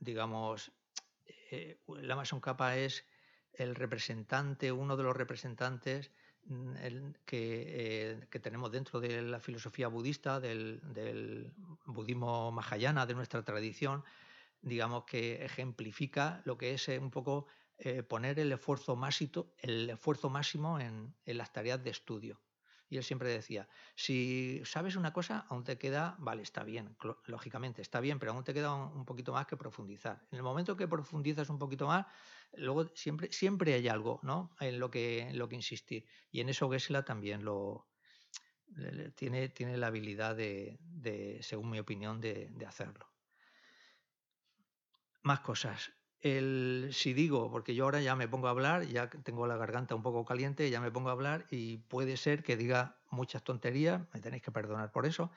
digamos, 0.00 0.72
eh, 1.50 1.78
el 1.88 2.10
Amazon 2.10 2.40
Kappa 2.40 2.76
es 2.76 3.04
el 3.52 3.74
representante, 3.74 4.72
uno 4.72 4.96
de 4.96 5.04
los 5.04 5.16
representantes 5.16 6.10
Mm, 6.46 6.74
eh, 7.30 8.26
que, 8.30 8.40
tenemos 8.40 8.70
dentro 8.70 9.00
de 9.00 9.22
la 9.22 9.40
filosofía 9.40 9.88
budista, 9.88 10.40
del, 10.40 11.52
budismo 11.86 12.52
mahayana, 12.52 13.06
de 13.06 13.14
nuestra 13.14 13.42
tradición, 13.42 14.04
digamos 14.60 15.04
que 15.04 15.44
ejemplifica 15.44 16.42
lo 16.44 16.58
que 16.58 16.74
es 16.74 16.88
eh, 16.88 16.98
un 16.98 17.10
poco 17.10 17.46
poner 18.08 18.38
el 18.38 18.52
esfuerzo, 18.52 18.94
máximo, 18.94 19.46
el 19.58 19.90
esfuerzo 19.90 20.30
máximo 20.30 20.78
en 20.78 21.14
las 21.26 21.52
tareas 21.52 21.82
de 21.82 21.90
estudio. 21.90 22.40
Y 22.94 22.96
él 22.96 23.02
siempre 23.02 23.28
decía, 23.28 23.66
si 23.96 24.62
sabes 24.64 24.94
una 24.94 25.12
cosa, 25.12 25.46
aún 25.48 25.64
te 25.64 25.76
queda, 25.78 26.14
vale, 26.20 26.42
está 26.44 26.62
bien, 26.62 26.96
lógicamente, 27.26 27.82
está 27.82 27.98
bien, 27.98 28.20
pero 28.20 28.30
aún 28.30 28.44
te 28.44 28.54
queda 28.54 28.72
un, 28.72 29.04
poquito 29.04 29.32
más 29.32 29.48
que 29.48 29.56
profundizar. 29.56 30.22
En 30.30 30.36
el 30.36 30.44
momento 30.44 30.76
que 30.76 30.86
profundizas 30.86 31.50
un 31.50 31.58
poquito 31.58 31.88
más, 31.88 32.06
luego 32.52 32.86
siempre, 32.94 33.32
siempre 33.32 33.74
hay 33.74 33.88
algo 33.88 34.20
¿no? 34.22 34.54
en, 34.60 34.78
lo 34.78 34.92
que, 34.92 35.28
lo 35.34 35.48
que 35.48 35.56
insistir. 35.56 36.06
Y 36.30 36.38
en 36.38 36.50
eso 36.50 36.70
Gesla 36.70 37.04
también 37.04 37.44
lo, 37.44 37.88
tiene, 39.16 39.48
tiene 39.48 39.76
la 39.76 39.88
habilidad 39.88 40.36
de, 40.36 41.40
según 41.42 41.70
mi 41.70 41.80
opinión, 41.80 42.20
de 42.20 42.64
hacerlo. 42.64 43.10
Más 45.22 45.40
cosas 45.40 45.92
el, 46.24 46.88
si 46.92 47.12
digo, 47.12 47.50
porque 47.50 47.74
yo 47.74 47.84
ahora 47.84 48.00
ya 48.00 48.16
me 48.16 48.26
pongo 48.26 48.48
a 48.48 48.50
hablar, 48.50 48.86
ya 48.86 49.10
tengo 49.10 49.46
la 49.46 49.58
garganta 49.58 49.94
un 49.94 50.02
poco 50.02 50.24
caliente, 50.24 50.70
ya 50.70 50.80
me 50.80 50.90
pongo 50.90 51.10
a 51.10 51.12
hablar 51.12 51.44
y 51.50 51.76
puede 51.76 52.16
ser 52.16 52.42
que 52.42 52.56
diga 52.56 52.96
muchas 53.10 53.44
tonterías, 53.44 54.00
me 54.14 54.20
tenéis 54.20 54.42
que 54.42 54.50
perdonar 54.50 54.90
por 54.90 55.04
eso, 55.04 55.30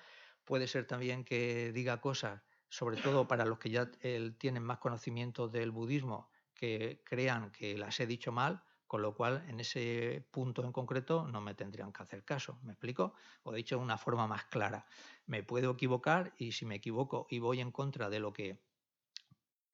puede 0.45 0.65
ser 0.65 0.87
también 0.87 1.25
que 1.25 1.73
diga 1.73 1.99
cosas, 1.99 2.41
sobre 2.69 2.95
todo 2.95 3.27
para 3.27 3.43
los 3.43 3.59
que 3.59 3.69
ya 3.69 3.91
tienen 4.37 4.63
más 4.63 4.77
conocimiento 4.77 5.49
del 5.49 5.71
budismo, 5.71 6.29
que 6.53 7.03
crean 7.03 7.51
que 7.51 7.77
las 7.77 7.99
he 7.99 8.07
dicho 8.07 8.31
mal, 8.31 8.63
con 8.87 9.01
lo 9.01 9.13
cual 9.13 9.43
en 9.49 9.59
ese 9.59 10.25
punto 10.31 10.63
en 10.63 10.71
concreto 10.71 11.27
no 11.27 11.41
me 11.41 11.53
tendrían 11.53 11.91
que 11.91 12.01
hacer 12.01 12.23
caso. 12.23 12.59
¿Me 12.63 12.71
explico? 12.71 13.13
O 13.43 13.51
dicho 13.51 13.75
de 13.75 13.83
una 13.83 13.97
forma 13.97 14.25
más 14.25 14.45
clara. 14.45 14.85
Me 15.25 15.43
puedo 15.43 15.71
equivocar 15.71 16.33
y 16.37 16.53
si 16.53 16.65
me 16.65 16.75
equivoco 16.75 17.27
y 17.29 17.39
voy 17.39 17.59
en 17.59 17.71
contra 17.71 18.09
de 18.09 18.21
lo 18.21 18.31
que 18.31 18.65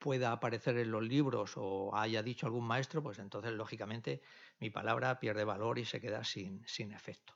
pueda 0.04 0.34
aparecer 0.34 0.78
en 0.78 0.92
los 0.92 1.02
libros 1.02 1.54
o 1.56 1.96
haya 1.96 2.22
dicho 2.22 2.46
algún 2.46 2.66
maestro, 2.68 3.02
pues 3.02 3.20
entonces 3.20 3.54
lógicamente 3.54 4.22
mi 4.60 4.70
palabra 4.70 5.18
pierde 5.18 5.46
valor 5.46 5.80
y 5.80 5.86
se 5.86 6.02
queda 6.02 6.26
sin, 6.26 6.62
sin 6.68 6.92
efecto. 6.92 7.34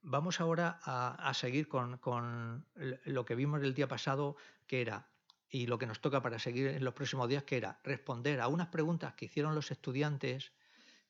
vamos 0.00 0.40
ahora 0.40 0.78
a, 0.84 1.34
seguir 1.34 1.66
con, 1.66 1.98
con, 1.98 2.68
lo 2.76 3.24
que 3.24 3.34
vimos 3.34 3.60
el 3.64 3.74
día 3.74 3.88
pasado, 3.88 4.36
que 4.68 4.80
era, 4.80 5.08
y 5.50 5.66
lo 5.66 5.76
que 5.76 5.86
nos 5.86 6.00
toca 6.00 6.22
para 6.22 6.38
seguir 6.38 6.68
en 6.68 6.84
los 6.84 6.94
próximos 6.94 7.28
días, 7.28 7.42
que 7.42 7.56
era 7.56 7.80
responder 7.82 8.40
a 8.40 8.46
unas 8.46 8.68
preguntas 8.68 9.14
que 9.14 9.24
hicieron 9.24 9.56
los 9.56 9.72
estudiantes 9.72 10.52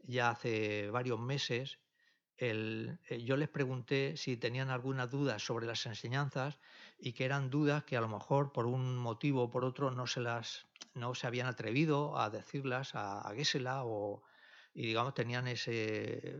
ya 0.05 0.31
hace 0.31 0.91
varios 0.91 1.21
meses. 1.21 1.81
Eh, 2.39 2.97
yo 3.27 3.37
les 3.37 3.51
pregunté 3.51 4.17
si 4.17 4.39
tenían 4.39 4.71
alguna 4.71 5.07
duda 5.07 5.39
sobre 5.39 5.67
las 5.67 5.85
enseñanzas 5.85 6.59
y 7.05 7.13
que 7.15 7.25
eran 7.25 7.51
dudas 7.51 7.83
que 7.83 7.97
a 7.97 8.01
lo 8.01 8.09
mejor 8.09 8.53
por 8.53 8.67
un 8.67 8.97
motivo 8.97 9.43
o 9.43 9.51
por 9.51 9.65
otro 9.65 9.91
no 9.91 10.07
se 10.07 10.21
las 10.21 10.67
no 10.95 11.15
se 11.17 11.27
habían 11.27 11.49
atrevido 11.49 12.17
a 12.17 12.31
decirlas 12.31 12.95
a, 12.95 13.21
a 13.21 13.85
o 13.85 14.23
y 14.73 14.87
digamos 14.87 15.13
tenían 15.13 15.49
ese 15.49 16.39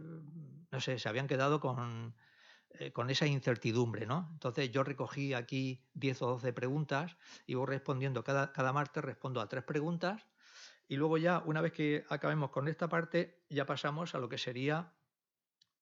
no 0.71 0.81
sé 0.81 1.01
se 1.01 1.09
habían 1.09 1.27
quedado 1.27 1.59
con 1.59 2.15
eh, 2.79 2.91
con 2.91 3.11
esa 3.11 3.27
incertidumbre, 3.27 4.07
¿no? 4.07 4.31
Entonces 4.33 4.71
yo 4.71 4.83
recogí 4.83 5.35
aquí 5.35 5.85
10 5.93 6.23
o 6.23 6.27
12 6.29 6.55
preguntas 6.55 7.19
y 7.47 7.55
voy 7.55 7.67
respondiendo, 7.67 8.25
cada, 8.25 8.51
cada 8.53 8.73
martes 8.73 9.05
respondo 9.05 9.43
a 9.43 9.49
tres 9.49 9.63
preguntas 9.63 10.27
y 10.89 10.97
luego 10.97 11.19
ya, 11.19 11.43
una 11.45 11.61
vez 11.61 11.73
que 11.73 12.07
acabemos 12.09 12.51
con 12.51 12.69
esta 12.69 12.89
parte, 12.89 13.43
ya 13.51 13.67
pasamos 13.67 14.15
a 14.15 14.19
lo 14.19 14.31
que 14.31 14.39
sería 14.39 14.95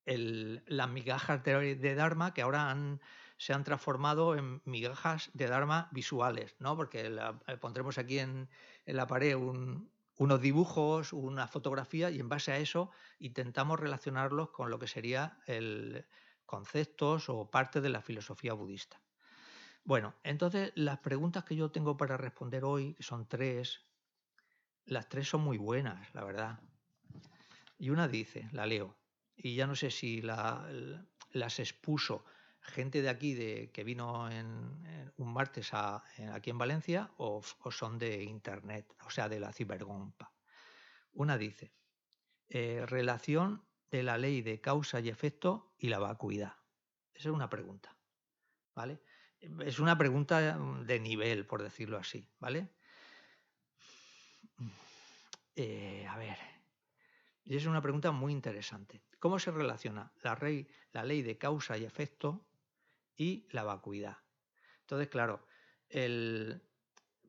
el, 0.04 0.64
las 0.66 0.90
migajas 0.90 1.44
de 1.44 1.94
Dharma 1.94 2.34
que 2.34 2.42
ahora 2.42 2.70
han, 2.70 3.00
se 3.40 3.54
han 3.54 3.64
transformado 3.64 4.36
en 4.36 4.60
migajas 4.66 5.30
de 5.32 5.46
Dharma 5.46 5.88
visuales, 5.92 6.54
¿no? 6.58 6.76
Porque 6.76 7.06
eh, 7.06 7.56
pondremos 7.56 7.96
aquí 7.96 8.18
en, 8.18 8.50
la 8.84 9.06
pared 9.06 9.34
unos 9.34 10.40
dibujos, 10.42 11.14
una 11.14 11.48
fotografía 11.48 12.10
y 12.10 12.20
en 12.20 12.28
base 12.28 12.52
a 12.52 12.58
eso 12.58 12.90
intentamos 13.18 13.80
relacionarlos 13.80 14.50
con 14.50 14.68
lo 14.68 14.78
que 14.78 14.86
sería 14.86 15.38
el 15.46 16.04
conceptos 16.44 17.30
o 17.30 17.50
parte 17.50 17.80
de 17.80 17.88
la 17.88 18.02
filosofía 18.02 18.52
budista. 18.52 19.00
Bueno, 19.84 20.14
entonces 20.22 20.72
las 20.74 20.98
preguntas 20.98 21.44
que 21.44 21.56
yo 21.56 21.70
tengo 21.70 21.96
para 21.96 22.18
responder 22.18 22.62
hoy, 22.62 22.94
son 23.00 23.26
tres, 23.26 23.86
las 24.84 25.08
tres 25.08 25.30
son 25.30 25.40
muy 25.40 25.56
buenas, 25.56 26.14
la 26.14 26.24
verdad. 26.24 26.60
Y 27.78 27.88
una 27.88 28.06
dice, 28.06 28.50
la 28.52 28.66
leo, 28.66 28.98
y 29.34 29.54
ya 29.54 29.66
no 29.66 29.74
sé 29.74 29.90
si 29.90 30.20
las 30.20 31.58
expuso 31.58 32.22
gente 32.60 33.02
de 33.02 33.08
aquí 33.08 33.34
de, 33.34 33.70
que 33.72 33.84
vino 33.84 34.30
en, 34.30 35.12
un 35.16 35.32
martes 35.32 35.72
aquí 35.74 36.50
en 36.50 36.58
Valencia 36.58 37.10
o, 37.16 37.42
son 37.70 37.98
de 37.98 38.22
Internet, 38.22 38.94
o 39.04 39.10
sea, 39.10 39.28
de 39.28 39.40
la 39.40 39.52
cibergompa. 39.52 40.32
Una 41.12 41.36
dice, 41.36 41.72
eh, 42.48 42.84
relación 42.86 43.64
de 43.90 44.02
la 44.02 44.18
ley 44.18 44.42
de 44.42 44.60
causa 44.60 45.00
y 45.00 45.08
efecto 45.08 45.74
y 45.78 45.88
la 45.88 45.98
vacuidad. 45.98 46.54
Esa 47.12 47.28
es 47.28 47.34
una 47.34 47.50
pregunta, 47.50 47.96
¿vale? 48.74 49.00
Es 49.40 49.78
una 49.78 49.96
pregunta 49.98 50.58
de 50.58 51.00
nivel, 51.00 51.46
por 51.46 51.62
decirlo 51.62 51.98
así, 51.98 52.28
¿vale? 52.38 52.70
Eh, 55.56 56.06
a 56.06 56.16
ver, 56.16 56.38
y 57.44 57.56
es 57.56 57.66
una 57.66 57.82
pregunta 57.82 58.12
muy 58.12 58.32
interesante. 58.32 59.02
¿Cómo 59.18 59.38
se 59.38 59.50
relaciona 59.50 60.12
la, 60.22 60.38
la 60.92 61.04
ley 61.04 61.22
de 61.22 61.36
causa 61.36 61.76
y 61.76 61.84
efecto 61.84 62.46
y 63.20 63.46
la 63.50 63.64
vacuidad. 63.64 64.16
Entonces, 64.80 65.08
claro, 65.08 65.46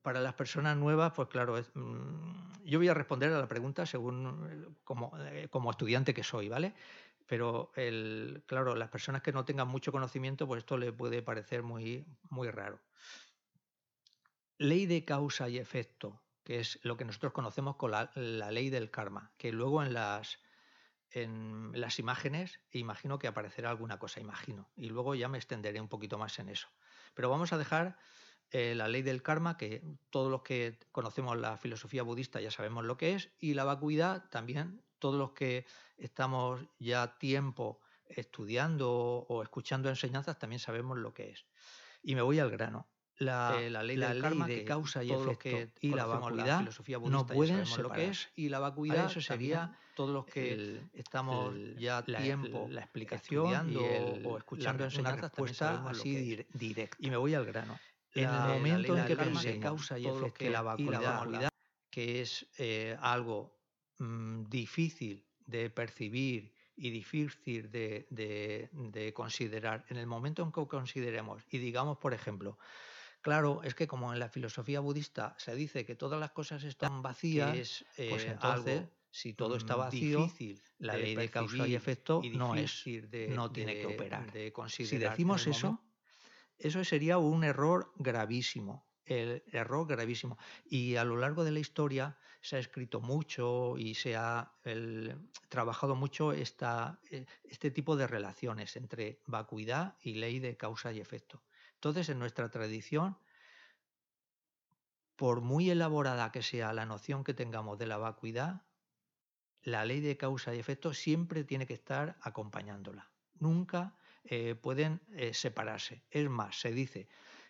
para 0.01 0.21
las 0.21 0.33
personas 0.35 0.77
nuevas, 0.77 1.11
pues 1.13 1.27
claro, 1.27 1.61
mm, 1.73 2.63
yo 2.63 2.79
voy 2.79 2.87
a 2.87 2.93
responder 2.93 3.33
a 3.33 3.39
la 3.39 3.47
pregunta 3.49 3.85
según 3.85 4.77
como, 4.85 5.11
eh, 5.19 5.49
como 5.49 5.69
estudiante 5.69 6.13
que 6.13 6.23
soy, 6.23 6.47
¿vale? 6.47 6.73
Pero, 7.27 7.71
claro, 8.45 8.75
las 8.75 8.89
personas 8.89 9.21
que 9.21 9.33
no 9.33 9.43
tengan 9.43 9.67
mucho 9.67 9.91
conocimiento, 9.91 10.47
pues 10.47 10.59
esto 10.59 10.77
le 10.77 10.93
puede 10.93 11.21
parecer 11.21 11.61
muy, 11.61 12.05
muy 12.29 12.49
raro. 12.49 12.79
Ley 14.57 14.85
de 14.85 15.03
causa 15.03 15.49
y 15.49 15.57
efecto, 15.57 16.23
que 16.45 16.61
es 16.61 16.79
lo 16.83 16.95
que 16.95 17.03
nosotros 17.03 17.33
conocemos 17.33 17.75
con 17.75 17.91
la 17.91 18.51
ley 18.51 18.69
del 18.69 18.91
karma, 18.91 19.33
que 19.37 19.51
luego 19.51 19.83
en 19.83 19.93
las, 19.93 20.39
en 21.11 21.71
las 21.73 21.99
imágenes 21.99 22.59
e 22.71 22.79
imagino 22.79 23.19
que 23.19 23.27
aparecerá 23.27 23.69
alguna 23.69 23.99
cosa, 23.99 24.19
imagino. 24.19 24.69
Y 24.75 24.89
luego 24.89 25.15
ya 25.15 25.27
me 25.27 25.37
extenderé 25.37 25.79
un 25.79 25.89
poquito 25.89 26.17
más 26.17 26.39
en 26.39 26.49
eso. 26.49 26.69
Pero 27.13 27.29
vamos 27.29 27.53
a 27.53 27.57
dejar 27.57 27.97
eh, 28.51 28.75
la 28.75 28.87
ley 28.87 29.01
del 29.01 29.21
karma, 29.21 29.57
que 29.57 29.83
todos 30.09 30.29
los 30.29 30.41
que 30.41 30.79
conocemos 30.91 31.37
la 31.37 31.57
filosofía 31.57 32.03
budista 32.03 32.41
ya 32.41 32.51
sabemos 32.51 32.85
lo 32.85 32.97
que 32.97 33.13
es, 33.13 33.31
y 33.39 33.53
la 33.53 33.63
vacuidad 33.63 34.29
también, 34.29 34.83
todos 34.99 35.15
los 35.15 35.31
que 35.31 35.65
estamos 35.97 36.61
ya 36.79 37.17
tiempo 37.17 37.79
estudiando 38.09 38.91
o 38.91 39.41
escuchando 39.41 39.89
enseñanzas 39.89 40.37
también 40.37 40.59
sabemos 40.59 40.97
lo 40.97 41.13
que 41.13 41.29
es. 41.29 41.45
Y 42.03 42.15
me 42.15 42.21
voy 42.21 42.39
al 42.39 42.51
grano. 42.51 42.90
La, 43.21 43.61
eh, 43.61 43.69
ley, 43.69 43.97
de 43.97 44.65
causa 44.65 45.03
y 45.03 45.11
efecto 45.11 45.49
y 45.81 45.89
la 45.89 46.05
vacuidad 46.05 46.67
no 47.05 47.25
pueden 47.25 47.65
ser 47.65 47.83
lo 47.83 47.91
que 47.91 48.09
es. 48.09 48.29
y 48.35 48.49
la 48.49 48.59
vacuidad 48.59 49.05
eso 49.05 49.21
sería 49.21 49.77
todos 49.95 50.11
los 50.11 50.25
que 50.25 50.81
estamos 50.93 51.53
ya 51.77 52.03
la, 52.07 52.19
tiempo 52.19 52.67
la 52.69 52.81
explicación 52.81 53.75
o 54.25 54.37
escuchando 54.37 54.87
una 54.99 55.15
respuesta 55.15 55.87
así 55.87 56.45
directa. 56.53 56.97
Y 56.99 57.09
me 57.09 57.17
voy 57.17 57.33
al 57.33 57.45
grano. 57.45 57.79
En 58.13 58.29
el 58.29 58.41
momento 58.41 58.97
en 58.97 59.05
que 59.05 59.15
pensemos 59.15 59.61
causa 59.61 59.97
y 59.97 60.05
efecto 60.05 60.33
que 60.33 60.49
la 60.49 60.61
vacuidad, 60.61 61.49
que 61.89 62.21
es 62.21 62.45
eh, 62.57 62.97
algo 62.99 63.57
mm, 63.99 64.43
difícil 64.49 65.25
de 65.45 65.69
percibir 65.69 66.53
y 66.75 66.89
difícil 66.89 67.69
de, 67.69 68.07
de, 68.09 69.13
considerar. 69.13 69.85
En 69.89 69.97
el 69.97 70.07
momento 70.07 70.41
en 70.43 70.51
que 70.51 70.65
consideremos 70.67 71.43
y 71.51 71.59
digamos 71.59 71.97
por 71.97 72.13
ejemplo 72.13 72.57
Claro, 73.21 73.61
es 73.63 73.75
que 73.75 73.87
como 73.87 74.11
en 74.13 74.19
la 74.19 74.29
filosofía 74.29 74.79
budista 74.79 75.35
se 75.37 75.55
dice 75.55 75.85
que 75.85 75.95
todas 75.95 76.19
las 76.19 76.31
cosas 76.31 76.63
están 76.63 77.01
vacías, 77.01 77.55
es, 77.55 77.85
pues 78.09 78.23
eh, 78.23 78.31
entonces, 78.31 78.83
si 79.11 79.33
todo 79.33 79.57
está 79.57 79.75
mm, 79.75 79.79
vacío, 79.79 80.23
difícil 80.23 80.61
la 80.79 80.97
ley 80.97 81.15
de 81.15 81.29
causa 81.29 81.67
y 81.67 81.75
efecto 81.75 82.21
no 82.33 82.55
es, 82.55 82.83
no 83.29 83.51
tiene 83.51 83.79
que 83.79 83.87
operar. 83.87 84.31
si 84.67 84.97
decimos 84.97 85.45
eso, 85.45 85.79
eso 86.57 86.83
sería 86.83 87.17
un 87.19 87.43
error 87.43 87.91
gravísimo, 87.97 88.87
el 89.05 89.43
error 89.51 89.87
gravísimo. 89.87 90.37
Y 90.65 90.95
a 90.95 91.03
lo 91.03 91.17
largo 91.17 91.43
de 91.43 91.51
la 91.51 91.59
historia 91.59 92.17
se 92.41 92.55
ha 92.55 92.59
escrito 92.59 93.01
mucho 93.01 93.77
y 93.77 93.93
se 93.93 94.15
ha 94.15 94.53
trabajado 95.49 95.95
mucho 95.95 96.31
esta, 96.31 96.99
eh, 97.11 97.25
este 97.43 97.69
tipo 97.69 97.95
de 97.95 98.07
relaciones 98.07 98.75
entre 98.75 99.21
vacuidad 99.27 99.95
y 100.01 100.15
ley 100.15 100.39
de 100.39 100.57
causa 100.57 100.91
y 100.91 100.99
efecto. 100.99 101.43
Entonces, 101.81 102.09
en 102.09 102.19
nuestra 102.19 102.51
tradición, 102.51 103.17
por 105.15 105.41
muy 105.41 105.71
elaborada 105.71 106.31
que 106.31 106.43
sea 106.43 106.73
la 106.73 106.85
noción 106.85 107.23
que 107.23 107.33
tengamos 107.33 107.79
de 107.79 107.87
la 107.87 107.97
vacuidad, 107.97 108.67
la 109.63 109.83
ley 109.83 109.99
de 109.99 110.15
causa 110.15 110.53
y 110.53 110.59
efecto 110.59 110.93
siempre 110.93 111.43
tiene 111.43 111.65
que 111.65 111.73
estar 111.73 112.19
acompañándola. 112.21 113.09
Nunca 113.39 113.97
eh, 114.25 114.53
pueden 114.53 115.01
eh, 115.13 115.33
separarse. 115.33 116.03
Es 116.11 116.29
más, 116.29 116.59
se 116.61 116.71
dice 116.71 117.07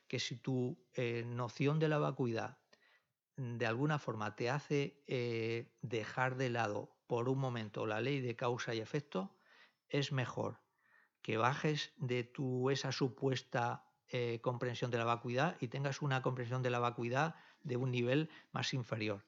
que 0.07 0.17
si 0.17 0.37
tu 0.37 0.81
eh, 0.93 1.25
noción 1.27 1.77
de 1.79 1.89
la 1.89 1.97
vacuidad 1.97 2.57
de 3.35 3.65
alguna 3.65 3.99
forma 3.99 4.37
te 4.37 4.49
hace 4.49 5.01
dejar 5.81 6.37
de 6.37 6.49
lado 6.49 6.95
por 7.05 7.27
un 7.27 7.39
momento 7.39 7.85
la 7.85 7.99
ley 7.99 8.21
de 8.21 8.37
causa 8.37 8.73
y 8.73 8.79
efecto, 8.79 9.35
es 9.89 10.13
mejor 10.13 10.61
que 11.21 11.35
bajes 11.35 11.91
de 11.97 12.23
tu 12.23 12.69
esa 12.69 12.93
supuesta 12.93 13.90
eh, 14.13 14.39
comprensión 14.41 14.91
de 14.91 14.97
la 14.97 15.05
vacuidad 15.05 15.55
y 15.61 15.69
tengas 15.69 16.01
una 16.01 16.21
comprensión 16.21 16.61
de 16.61 16.69
la 16.69 16.79
vacuidad 16.79 17.35
de 17.63 17.77
un 17.77 17.91
nivel 17.91 18.29
más 18.51 18.73
inferior. 18.73 19.25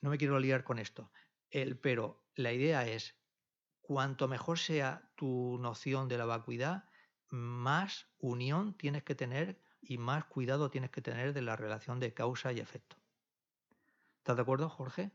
No 0.00 0.10
me 0.10 0.18
quiero 0.18 0.38
liar 0.38 0.62
con 0.62 0.78
esto, 0.78 1.10
el, 1.50 1.76
pero 1.76 2.22
la 2.36 2.52
idea 2.52 2.86
es, 2.86 3.16
cuanto 3.80 4.28
mejor 4.28 4.58
sea 4.58 5.10
tu 5.16 5.58
noción 5.60 6.08
de 6.08 6.18
la 6.18 6.26
vacuidad, 6.26 6.84
más 7.28 8.06
unión 8.18 8.74
tienes 8.74 9.02
que 9.02 9.16
tener 9.16 9.60
y 9.82 9.98
más 9.98 10.24
cuidado 10.26 10.70
tienes 10.70 10.90
que 10.90 11.02
tener 11.02 11.32
de 11.32 11.42
la 11.42 11.56
relación 11.56 11.98
de 11.98 12.14
causa 12.14 12.52
y 12.52 12.60
efecto. 12.60 12.96
¿Estás 14.18 14.36
de 14.36 14.42
acuerdo, 14.42 14.68
Jorge? 14.68 15.10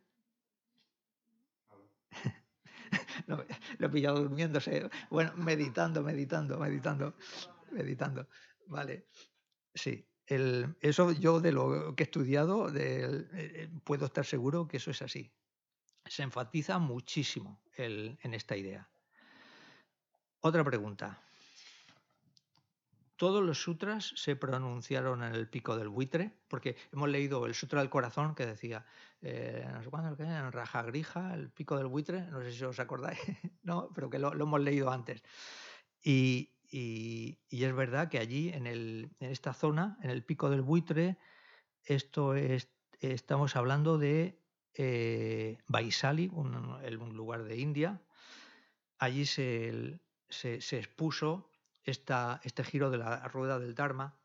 lo, 3.27 3.45
he 3.79 3.89
pillado 3.89 4.19
durmiéndose. 4.19 4.89
Bueno, 5.09 5.31
meditando, 5.35 6.03
meditando, 6.03 6.59
meditando, 6.59 7.13
meditando. 7.71 8.27
Vale, 8.69 9.07
sí. 9.73 10.05
El, 10.25 10.77
eso 10.79 11.11
yo 11.11 11.41
de 11.41 11.51
lo 11.51 11.95
que 11.95 12.03
he 12.03 12.05
estudiado 12.05 12.69
eh, 12.69 13.27
eh, 13.33 13.69
puedo 13.83 14.05
estar 14.05 14.25
seguro 14.25 14.67
que 14.67 14.77
eso 14.77 14.91
es 14.91 15.01
así. 15.01 15.33
Se 16.05 16.21
enfatiza 16.21 16.77
muchísimo 16.77 17.61
en 17.75 18.33
esta 18.33 18.55
idea. 18.55 18.89
Otra 20.41 20.63
pregunta. 20.63 21.21
Todos 23.15 23.43
los 23.43 23.61
sutras 23.61 24.13
se 24.15 24.37
pronunciaron 24.37 25.23
en 25.23 25.35
el 25.35 25.49
pico 25.49 25.75
del 25.75 25.89
buitre, 25.89 26.39
porque 26.47 26.77
hemos 26.93 27.09
leído 27.09 27.45
el 27.45 27.53
sutra 27.53 27.81
del 27.81 27.89
corazón 27.89 28.33
que 28.33 28.45
decía, 28.45 28.85
eh, 29.21 29.67
no 29.73 29.83
sé 29.83 29.89
cuándo, 29.89 30.23
en 30.23 30.51
Raja 30.53 30.83
Grija, 30.83 31.33
el 31.33 31.49
pico 31.49 31.75
del 31.75 31.87
buitre, 31.87 32.21
no 32.21 32.41
sé 32.41 32.53
si 32.53 32.63
os 32.63 32.79
acordáis, 32.79 33.19
no, 33.63 33.89
pero 33.93 34.09
que 34.09 34.19
lo, 34.19 34.33
lo 34.33 34.45
hemos 34.45 34.61
leído 34.61 34.89
antes. 34.89 35.21
Y, 36.01 36.58
y, 36.71 37.39
es 37.49 37.75
verdad 37.75 38.09
que 38.09 38.19
allí, 38.19 38.49
en, 38.49 38.67
el, 38.67 39.09
en, 39.19 39.31
esta 39.31 39.53
zona, 39.53 39.97
en 40.03 40.11
el 40.11 40.23
pico 40.23 40.49
del 40.49 40.61
buitre, 40.61 41.17
esto 41.83 42.35
es, 42.35 42.69
estamos 42.99 43.55
hablando 43.55 43.97
de 43.97 44.39
eh, 44.75 45.57
Vaisali, 45.67 46.29
un, 46.31 46.53
lugar 47.15 47.43
de 47.43 47.57
India. 47.57 48.01
Allí 48.99 49.25
se, 49.25 49.99
expuso 50.29 51.49
esta, 51.83 52.39
este 52.43 52.63
giro 52.63 52.91
de 52.91 52.97
la 52.97 53.27
rueda 53.27 53.57
del 53.59 53.73
Dharma, 53.73 54.19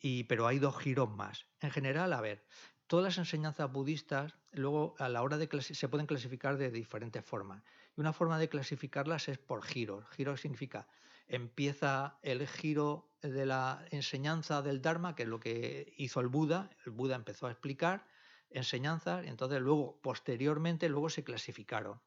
y, 0.00 0.24
pero 0.24 0.46
hay 0.46 0.58
dos 0.58 0.76
giros 0.78 1.10
más. 1.10 1.46
En 1.60 1.70
general, 1.70 2.12
a 2.12 2.20
ver, 2.20 2.44
todas 2.88 3.04
las 3.04 3.18
enseñanzas 3.18 3.70
budistas 3.72 4.34
luego 4.52 4.96
a 4.98 5.08
la 5.08 5.22
hora 5.22 5.38
de 5.38 5.48
se 5.62 5.88
pueden 5.88 6.06
clasificar 6.06 6.56
de 6.56 6.70
diferentes 6.70 7.24
formas. 7.24 7.62
Y 7.96 8.00
una 8.00 8.12
forma 8.12 8.38
de 8.38 8.48
clasificarlas 8.48 9.28
es 9.28 9.38
por 9.38 9.62
giros. 9.62 10.04
Giro 10.10 10.36
significa 10.36 10.88
empieza 11.26 12.18
el 12.22 12.46
giro 12.46 13.10
de 13.22 13.46
la 13.46 13.84
enseñanza 13.90 14.62
del 14.62 14.82
Dharma, 14.82 15.14
que 15.14 15.22
es 15.22 15.28
lo 15.28 15.40
que 15.40 15.94
hizo 15.96 16.20
el 16.20 16.28
Buda. 16.28 16.70
El 16.84 16.92
Buda 16.92 17.16
empezó 17.16 17.46
a 17.46 17.50
explicar 17.50 18.06
enseñanzas 18.50 19.24
y 19.24 19.28
entonces 19.28 19.60
luego, 19.60 20.00
posteriormente, 20.00 20.88
luego 20.88 21.08
se 21.10 21.24
clasificaron. 21.24 22.00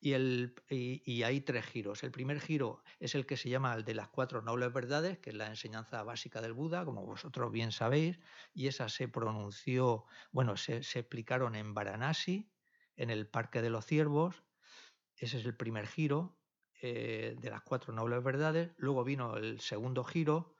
Y, 0.00 0.14
el, 0.14 0.54
y, 0.68 1.22
hay 1.22 1.42
tres 1.42 1.64
giros. 1.64 2.02
El 2.02 2.10
primer 2.10 2.40
giro 2.40 2.82
es 2.98 3.14
el 3.14 3.24
que 3.24 3.36
se 3.36 3.48
llama 3.48 3.72
el 3.74 3.84
de 3.84 3.94
las 3.94 4.08
cuatro 4.08 4.42
nobles 4.42 4.72
verdades, 4.72 5.18
que 5.18 5.30
es 5.30 5.36
la 5.36 5.46
enseñanza 5.46 6.02
básica 6.02 6.40
del 6.40 6.54
Buda, 6.54 6.84
como 6.84 7.06
vosotros 7.06 7.52
bien 7.52 7.70
sabéis, 7.70 8.18
y 8.52 8.66
esa 8.66 8.88
se 8.88 9.06
pronunció, 9.06 10.04
bueno, 10.32 10.56
se, 10.56 10.82
se 10.82 11.00
explicaron 11.00 11.54
en 11.54 11.72
Varanasi, 11.72 12.50
en 12.96 13.10
el 13.10 13.28
Parque 13.28 13.62
de 13.62 13.70
los 13.70 13.86
Ciervos. 13.86 14.42
Ese 15.16 15.38
es 15.38 15.44
el 15.44 15.56
primer 15.56 15.86
giro. 15.86 16.36
Eh, 16.84 17.36
de 17.40 17.48
las 17.48 17.62
cuatro 17.62 17.92
nobles 17.92 18.24
verdades. 18.24 18.72
Luego 18.76 19.04
vino 19.04 19.36
el 19.36 19.60
segundo 19.60 20.02
giro, 20.02 20.56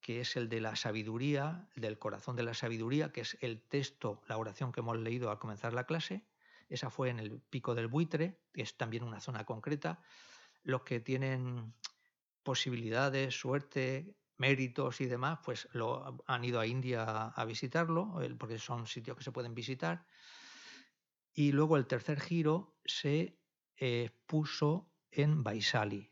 que 0.00 0.20
es 0.20 0.36
el 0.36 0.48
de 0.48 0.60
la 0.60 0.76
sabiduría, 0.76 1.68
del 1.74 1.98
corazón 1.98 2.36
de 2.36 2.44
la 2.44 2.54
sabiduría, 2.54 3.10
que 3.10 3.22
es 3.22 3.36
el 3.40 3.60
texto, 3.62 4.22
la 4.28 4.36
oración 4.36 4.70
que 4.70 4.82
hemos 4.82 4.96
leído 4.98 5.32
al 5.32 5.40
comenzar 5.40 5.72
la 5.72 5.82
clase. 5.82 6.24
Esa 6.68 6.90
fue 6.90 7.08
en 7.08 7.18
el 7.18 7.40
pico 7.40 7.74
del 7.74 7.88
buitre, 7.88 8.38
que 8.52 8.62
es 8.62 8.76
también 8.76 9.02
una 9.02 9.20
zona 9.20 9.44
concreta. 9.44 10.00
Los 10.62 10.82
que 10.82 11.00
tienen 11.00 11.74
posibilidades, 12.44 13.34
suerte, 13.34 14.14
méritos 14.36 15.00
y 15.00 15.06
demás, 15.06 15.40
pues 15.44 15.68
lo, 15.72 16.22
han 16.28 16.44
ido 16.44 16.60
a 16.60 16.68
India 16.68 17.02
a 17.02 17.44
visitarlo, 17.44 18.20
porque 18.38 18.60
son 18.60 18.86
sitios 18.86 19.16
que 19.16 19.24
se 19.24 19.32
pueden 19.32 19.56
visitar. 19.56 20.06
Y 21.32 21.50
luego 21.50 21.76
el 21.76 21.88
tercer 21.88 22.20
giro 22.20 22.76
se 22.84 23.40
eh, 23.74 24.10
puso 24.26 24.92
en 25.10 25.42
Baisali. 25.42 26.10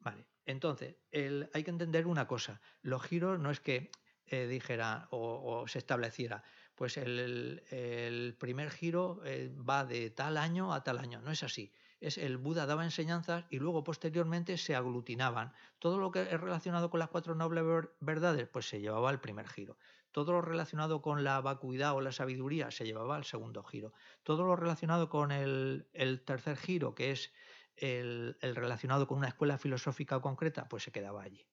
Vale, 0.00 0.26
entonces, 0.44 0.96
hay 1.12 1.64
que 1.64 1.70
entender 1.70 2.06
una 2.06 2.26
cosa. 2.26 2.60
Los 2.82 3.02
giros 3.02 3.38
no 3.40 3.50
es 3.50 3.60
que 3.60 3.90
eh, 4.28 4.46
dijera 4.48 5.06
o, 5.10 5.66
se 5.68 5.78
estableciera, 5.78 6.42
pues 6.74 6.96
el, 6.96 8.36
primer 8.40 8.70
giro 8.70 9.20
eh, 9.24 9.54
va 9.56 9.84
de 9.84 10.10
tal 10.10 10.36
año 10.36 10.72
a 10.72 10.82
tal 10.82 10.98
año. 10.98 11.20
No 11.20 11.30
es 11.30 11.42
así. 11.42 11.72
Es 12.00 12.18
el 12.18 12.36
Buda 12.36 12.66
daba 12.66 12.84
enseñanzas 12.84 13.44
y 13.50 13.58
luego 13.58 13.82
posteriormente 13.82 14.58
se 14.58 14.74
aglutinaban. 14.74 15.52
Todo 15.78 15.98
lo 15.98 16.10
que 16.10 16.22
es 16.22 16.40
relacionado 16.40 16.90
con 16.90 17.00
las 17.00 17.08
cuatro 17.08 17.34
nobles 17.34 17.88
verdades, 18.00 18.48
pues 18.48 18.68
se 18.68 18.80
llevaba 18.80 19.10
al 19.10 19.20
primer 19.20 19.48
giro. 19.48 19.78
Todo 20.12 20.32
lo 20.32 20.42
relacionado 20.42 21.02
con 21.02 21.24
la 21.24 21.40
vacuidad 21.40 21.94
o 21.94 22.00
la 22.00 22.12
sabiduría 22.12 22.70
se 22.70 22.84
llevaba 22.84 23.16
al 23.16 23.24
segundo 23.24 23.62
giro. 23.62 23.92
Todo 24.22 24.44
lo 24.44 24.56
relacionado 24.56 25.08
con 25.08 25.30
el 25.30 26.22
tercer 26.24 26.56
giro, 26.56 26.94
que 26.94 27.12
es 27.12 27.32
el, 27.76 28.36
relacionado 28.40 29.06
con 29.06 29.18
una 29.18 29.28
escuela 29.28 29.58
filosófica 29.58 30.20
concreta, 30.20 30.68
pues 30.68 30.82
se 30.82 30.92
quedaba 30.92 31.22
allí. 31.22 31.46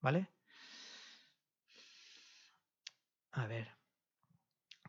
¿Vale? 0.00 0.28
A 3.32 3.46
ver. 3.46 3.74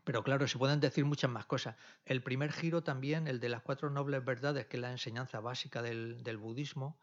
Pero 0.04 0.22
claro, 0.22 0.48
se 0.48 0.58
pueden 0.58 0.80
decir 0.80 1.04
muchas 1.04 1.30
más 1.30 1.46
cosas. 1.46 1.76
El 2.04 2.22
primer 2.22 2.52
giro 2.52 2.82
también, 2.82 3.28
el 3.28 3.40
de 3.40 3.50
las 3.50 3.62
cuatro 3.62 3.90
nobles 3.90 4.24
verdades, 4.24 4.66
que 4.66 4.78
es 4.78 4.80
la 4.80 4.90
enseñanza 4.90 5.40
básica 5.40 5.82
del, 5.82 6.38
budismo, 6.38 6.98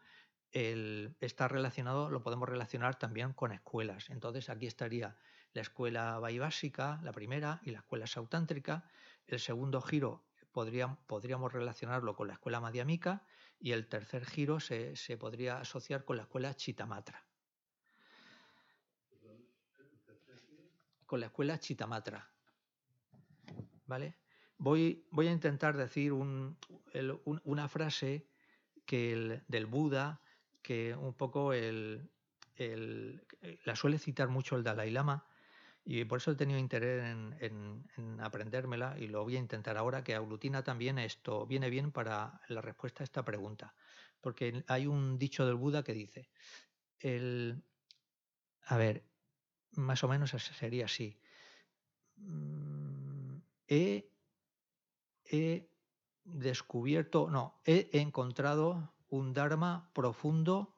está 0.50 1.46
relacionado, 1.46 2.10
lo 2.10 2.22
podemos 2.22 2.48
relacionar 2.48 2.98
también 2.98 3.32
con 3.32 3.52
escuelas. 3.52 4.10
Entonces 4.10 4.48
aquí 4.48 4.66
estaría 4.66 5.16
la 5.52 5.62
escuela 5.62 6.18
vaibásica, 6.18 6.98
la 7.02 7.12
primera, 7.12 7.60
y 7.62 7.70
la 7.70 7.78
escuela 7.78 8.06
sautántrica. 8.06 8.88
El 9.26 9.38
segundo 9.38 9.80
giro 9.82 10.24
podríamos 10.50 11.52
relacionarlo 11.52 12.16
con 12.16 12.28
la 12.28 12.34
escuela 12.34 12.60
madhyamika 12.60 13.24
y 13.58 13.72
el 13.72 13.86
tercer 13.86 14.24
giro 14.24 14.60
se, 14.60 14.94
podría 15.18 15.58
asociar 15.58 16.04
con 16.04 16.16
la 16.16 16.22
escuela 16.24 16.54
Chitamatra. 16.54 17.22
con 21.06 21.20
la 21.20 21.26
escuela 21.26 21.60
Chitamatra. 21.60 22.28
¿Vale? 23.86 24.16
Voy, 24.58 25.06
voy 25.12 25.28
a 25.28 25.32
intentar 25.32 25.76
decir 25.76 26.12
una 26.12 27.68
frase 27.68 28.26
que 28.84 29.42
del 29.46 29.66
Buda, 29.66 30.20
que 30.62 30.96
un 30.96 31.14
poco 31.14 31.52
el, 31.52 32.10
la 33.64 33.76
suele 33.76 33.98
citar 33.98 34.28
mucho 34.28 34.56
el 34.56 34.64
Dalai 34.64 34.90
Lama, 34.90 35.26
y 35.88 36.04
por 36.04 36.18
eso 36.18 36.32
he 36.32 36.34
tenido 36.34 36.58
interés 36.58 37.04
en, 37.38 38.20
aprendérmela 38.20 38.98
y 38.98 39.06
lo 39.06 39.22
voy 39.22 39.36
a 39.36 39.38
intentar 39.38 39.76
ahora, 39.76 40.02
que 40.02 40.16
aglutina 40.16 40.64
también 40.64 40.98
esto, 40.98 41.46
viene 41.46 41.70
bien 41.70 41.92
para 41.92 42.40
la 42.48 42.60
respuesta 42.60 43.04
a 43.04 43.06
esta 43.06 43.24
pregunta. 43.24 43.72
Porque 44.20 44.64
hay 44.66 44.88
un 44.88 45.16
dicho 45.16 45.46
del 45.46 45.54
Buda 45.54 45.84
que 45.84 45.92
dice, 45.92 46.28
el, 46.98 47.62
a 48.64 48.76
ver, 48.76 49.04
más 49.70 50.02
o 50.02 50.08
menos 50.08 50.30
sería 50.30 50.86
así. 50.86 51.20
Mm, 52.16 53.36
he 53.68 54.10
descubierto, 56.24 57.30
no, 57.30 57.60
he 57.64 57.90
encontrado 57.92 58.92
un 59.08 59.32
Dharma 59.32 59.88
profundo 59.92 60.74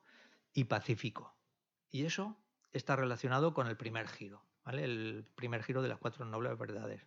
y 0.52 0.64
pacífico. 0.64 1.34
Y 1.90 2.04
eso 2.04 2.36
está 2.72 2.94
relacionado 2.94 3.54
con 3.54 3.68
el 3.68 3.78
primer 3.78 4.06
giro 4.06 4.47
el 4.74 5.26
primer 5.34 5.62
giro 5.62 5.82
de 5.82 5.88
las 5.88 5.98
cuatro 5.98 6.24
nobles 6.24 6.58
verdades. 6.58 7.02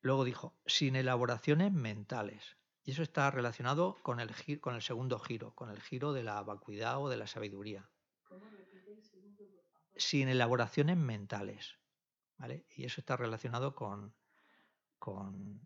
Luego 0.00 0.24
dijo, 0.24 0.54
sin 0.66 0.96
elaboraciones 0.96 1.72
mentales. 1.72 2.56
Y 2.84 2.92
eso 2.92 3.02
está 3.02 3.30
relacionado 3.30 3.98
con 4.02 4.20
el, 4.20 4.30
con 4.60 4.74
el 4.74 4.82
segundo 4.82 5.18
giro, 5.18 5.54
con 5.54 5.70
el 5.70 5.80
giro 5.82 6.12
de 6.12 6.22
la 6.22 6.42
vacuidad 6.42 7.02
o 7.02 7.08
de 7.08 7.16
la 7.16 7.26
sabiduría. 7.26 7.88
Sin 9.96 10.28
elaboraciones 10.28 10.96
mentales. 10.96 11.78
Y 12.76 12.84
eso 12.84 13.00
está 13.00 13.16
relacionado 13.16 13.74
con, 13.74 14.14
con, 14.98 15.60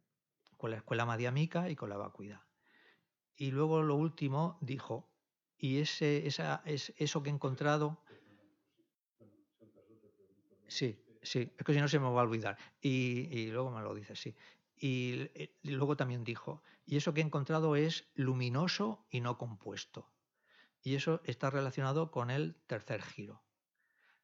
la 0.63 0.77
escuela 0.77 1.05
madiámica 1.05 1.69
y 1.69 1.77
con 1.77 1.91
la 1.91 1.97
vacuidad. 1.97 2.41
Y 3.37 3.51
luego 3.51 3.83
lo 3.83 3.97
último 3.97 4.59
dijo, 4.61 5.11
y 5.59 5.79
ese, 5.79 6.27
esa, 6.27 6.63
es, 6.65 6.93
eso 6.97 7.23
que 7.23 7.31
he 7.31 7.33
encontrado 7.33 8.03
Sí, 10.73 10.99
sí, 11.23 11.53
es 11.59 11.67
que 11.67 11.75
si 11.75 11.81
no 11.81 11.89
se 11.89 11.99
me 12.01 12.09
va 12.09 12.23
a 12.23 12.25
olvidar. 12.25 12.57
Y, 12.81 13.51
luego 13.51 13.71
me 13.71 13.83
lo 13.83 13.95
dice, 13.95 14.17
sí. 14.17 14.35
Eh, 14.81 15.59
y, 15.63 15.71
luego 15.71 15.97
también 15.97 16.25
dijo, 16.25 16.63
y 16.87 16.97
eso 16.97 17.13
que 17.13 17.21
he 17.21 17.25
encontrado 17.25 17.77
es 17.77 18.09
luminoso 18.15 19.07
y 19.11 19.21
no 19.21 19.37
compuesto. 19.37 20.11
Y 20.81 20.95
eso 20.95 21.21
está 21.25 21.51
relacionado 21.51 22.11
con 22.11 22.31
el 22.31 22.57
tercer 22.67 23.03
giro. 23.03 23.45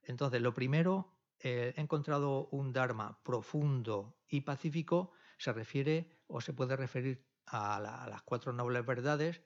Entonces, 0.02 0.40
lo 0.40 0.54
primero, 0.54 1.18
eh, 1.38 1.74
he 1.76 1.80
encontrado 1.80 2.48
un 2.50 2.72
Dharma 2.72 3.22
profundo 3.22 4.16
y 4.26 4.40
pacífico, 4.40 5.12
se 5.36 5.52
refiere 5.52 6.08
o 6.28 6.40
se 6.40 6.54
puede 6.54 6.76
referir 6.76 7.26
a, 7.44 7.76
a 7.76 8.08
las 8.08 8.22
cuatro 8.22 8.54
nobles 8.54 8.86
verdades. 8.86 9.42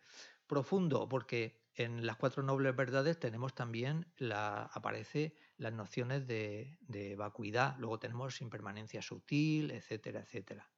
Profundo, 0.46 1.08
porque 1.08 1.62
en 1.74 2.06
las 2.06 2.16
cuatro 2.16 2.42
nobles 2.42 2.76
verdades 2.76 3.18
tenemos 3.18 3.54
también 3.54 4.06
la, 4.18 4.64
aparece 4.64 5.34
las 5.62 5.72
nociones 5.72 6.26
de, 6.26 7.14
vacuidad, 7.16 7.76
luego 7.78 7.98
tenemos 7.98 8.40
impermanencia 8.40 9.00
sutil, 9.00 9.70
etcétera, 9.70 10.20
etcétera. 10.20 10.68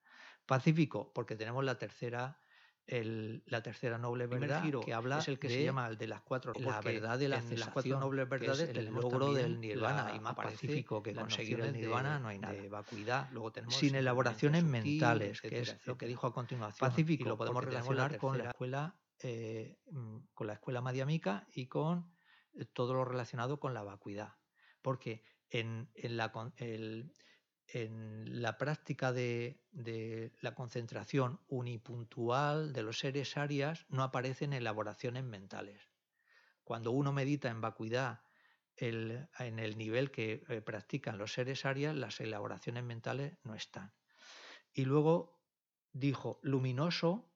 Pacífico, 0.47 1.11
porque 1.14 1.37
tenemos 1.37 1.64
la 1.64 1.79
tercera, 1.79 2.38
la 2.87 3.62
tercera 3.62 3.97
noble 3.97 4.27
verdad 4.27 4.62
que 4.85 4.92
habla 4.92 5.18
es 5.18 5.29
el 5.29 5.38
que 5.38 5.49
se 5.49 5.64
llama 5.64 5.88
el 5.88 5.97
de 5.97 6.07
las 6.07 6.20
cuatro 6.20 6.53
la 6.59 6.83
verdad 6.83 7.18
de 7.18 7.29
las, 7.29 7.51
las 7.51 7.70
cuatro 7.70 7.99
nobles 7.99 8.29
verdades 8.29 8.75
del 8.75 8.92
logro 8.92 9.33
del 9.33 9.59
nirvana 9.59 10.14
y 10.14 10.20
más 10.20 10.35
pacífico 10.35 11.03
que 11.03 11.14
conseguir 11.14 11.61
el 11.61 11.73
nirvana 11.73 12.18
no 12.18 12.29
hay 12.29 12.38
nada. 12.38 12.53
de 12.53 12.68
vacuidad. 12.68 13.31
Luego 13.33 13.53
tenemos 13.53 13.75
sin 13.75 13.94
elaboraciones 13.94 14.64
mentales 14.64 15.40
que 15.40 15.61
es 15.61 15.79
lo 15.87 15.97
que 15.97 16.07
dijo 16.07 16.27
a 16.27 16.35
continuación 16.35 16.87
pacífico 16.87 17.25
y 17.25 17.29
lo 17.29 17.38
podemos 17.38 17.64
relacionar 17.64 18.18
con 18.18 18.37
la 18.37 18.51
escuela 18.51 18.94
eh, 19.23 19.79
mm, 19.90 20.16
con 20.35 20.47
la 20.47 20.53
escuela 20.53 20.83
madiamica 20.83 21.47
y 21.55 21.66
con 21.68 22.12
eh, 22.53 22.66
todo 22.66 22.92
lo 22.92 23.07
relacionado 23.07 23.59
con 23.59 23.73
la 23.73 23.83
vacuidad 23.83 24.35
porque 24.85 25.25
en, 25.49 25.88
la, 25.94 26.31
práctica 28.59 29.12
de, 29.12 29.62
la 30.42 30.55
concentración 30.55 31.40
unipuntual 31.49 32.75
de 32.75 32.83
los 32.83 32.99
seres 32.99 33.38
arias 33.38 33.87
no 33.88 34.03
aparecen 34.03 34.53
elaboraciones 34.53 35.25
mentales. 35.25 35.88
Cuando 36.64 36.90
uno 36.92 37.14
medita 37.14 37.49
en 37.49 37.62
vacuidad 37.62 38.20
en 38.77 39.27
el 39.38 39.79
nivel 39.79 40.11
que 40.11 40.44
eh, 40.49 40.61
practican 40.61 41.16
los 41.16 41.33
seres 41.33 41.64
arias, 41.64 41.97
las 41.97 42.20
elaboraciones 42.20 42.85
mentales 42.85 43.38
no 43.42 43.55
están. 43.55 43.94
Y 44.70 44.85
luego 44.85 45.40
dijo, 45.92 46.40
luminoso, 46.42 47.33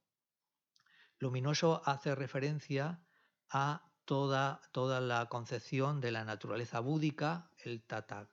luminoso 1.19 1.81
hace 1.87 2.15
referencia 2.15 3.03
a 3.49 3.88
toda, 4.09 4.63
toda 4.73 5.03
la 5.03 5.27
concepción 5.27 6.01
de 6.01 6.13
la 6.13 6.25
naturaleza 6.25 6.81
búdica, 6.81 7.53
el 7.59 7.83
tata, 7.83 8.31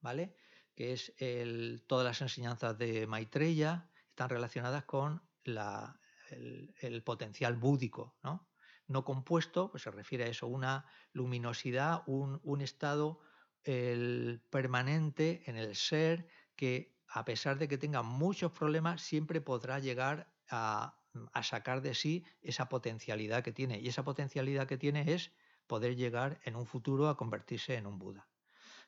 ¿vale? 0.00 0.34
que 0.74 0.92
es 0.92 1.14
el, 1.18 1.84
todas 1.86 2.04
las 2.04 2.20
enseñanzas 2.20 2.76
de 2.78 3.06
Maitreya, 3.06 3.88
están 4.08 4.28
relacionadas 4.28 4.84
con 4.86 5.22
la, 5.44 6.00
el, 6.30 7.00
potencial 7.04 7.54
búdico. 7.54 8.18
¿no? 8.24 8.50
no 8.88 9.04
compuesto, 9.04 9.70
pues 9.70 9.84
se 9.84 9.92
refiere 9.92 10.24
a 10.24 10.28
eso, 10.28 10.48
una 10.48 10.84
luminosidad, 11.12 12.02
un, 12.06 12.40
un 12.42 12.60
estado 12.60 13.20
el 13.62 14.42
permanente 14.50 15.44
en 15.46 15.56
el 15.56 15.76
ser 15.76 16.26
que 16.56 16.98
a 17.06 17.24
pesar 17.24 17.56
de 17.56 17.68
que 17.68 17.78
tenga 17.78 18.02
muchos 18.02 18.50
problemas, 18.50 19.00
siempre 19.00 19.40
podrá 19.40 19.78
llegar 19.78 20.34
a, 20.50 20.98
a 21.32 21.42
sacar 21.42 21.82
de 21.82 21.94
sí 21.94 22.24
esa 22.42 22.68
potencialidad 22.68 23.42
que 23.42 23.52
tiene. 23.52 23.80
Y 23.80 23.88
esa 23.88 24.04
potencialidad 24.04 24.66
que 24.66 24.78
tiene 24.78 25.12
es 25.12 25.30
poder 25.66 25.96
llegar 25.96 26.40
en 26.44 26.56
un 26.56 26.66
futuro 26.66 27.08
a 27.08 27.16
convertirse 27.16 27.74
en 27.74 27.86
un 27.86 27.98
Buda. 27.98 28.28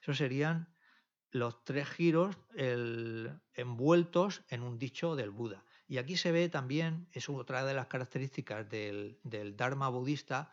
Esos 0.02 0.16
serían 0.16 0.68
los 1.30 1.62
tres 1.64 1.88
giros 1.88 2.37
envueltos 3.54 4.42
en 4.48 4.62
un 4.62 4.78
dicho 4.78 5.14
del 5.14 5.30
Buda. 5.30 5.64
Y 5.87 5.98
aquí 5.98 6.16
se 6.16 6.33
ve 6.33 6.48
también, 6.48 7.09
es 7.12 7.28
otra 7.28 7.64
de 7.64 7.74
las 7.74 7.87
características 7.87 8.68
del, 8.68 9.18
Dharma 9.56 9.88
budista, 9.88 10.52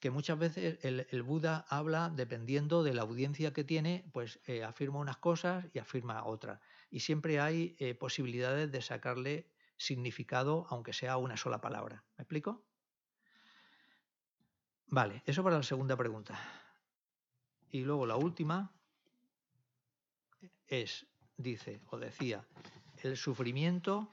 que 0.00 0.10
muchas 0.10 0.38
veces 0.38 0.78
el, 0.82 1.22
Buda 1.22 1.66
habla 1.68 2.10
dependiendo 2.14 2.82
de 2.82 2.94
la 2.94 3.02
audiencia 3.02 3.52
que 3.52 3.64
tiene, 3.64 4.04
pues 4.12 4.40
eh, 4.46 4.64
afirma 4.64 4.98
unas 4.98 5.18
cosas 5.18 5.66
y 5.74 5.78
afirma 5.78 6.24
otras. 6.24 6.60
Y 6.90 7.00
siempre 7.00 7.40
hay 7.40 7.76
eh, 7.78 7.94
posibilidades 7.94 8.72
de 8.72 8.80
sacarle 8.80 9.46
significado, 9.80 10.66
aunque 10.68 10.92
sea 10.92 11.16
una 11.16 11.38
sola 11.38 11.60
palabra. 11.60 12.04
¿Me 12.18 12.22
explico? 12.22 12.66
Vale, 14.88 15.22
eso 15.24 15.42
para 15.42 15.56
la 15.56 15.62
segunda 15.62 15.96
pregunta. 15.96 16.38
Y 17.70 17.80
luego 17.80 18.04
la 18.04 18.16
última 18.16 18.74
es, 20.66 21.06
dice 21.36 21.80
o 21.90 21.98
decía, 21.98 22.46
el 23.02 23.16
sufrimiento 23.16 24.12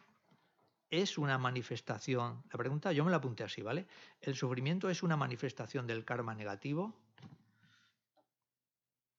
es 0.90 1.18
una 1.18 1.38
manifestación. 1.38 2.44
La 2.50 2.58
pregunta 2.58 2.94
yo 2.94 3.04
me 3.04 3.12
la 3.12 3.18
apunté 3.18 3.44
así, 3.44 3.62
¿vale? 3.62 3.88
El 4.22 4.36
sufrimiento 4.36 4.90
es 4.90 5.04
una 5.04 5.18
manifestación 5.18 5.86
del 5.86 6.06
karma 6.06 6.34
negativo. 6.34 6.96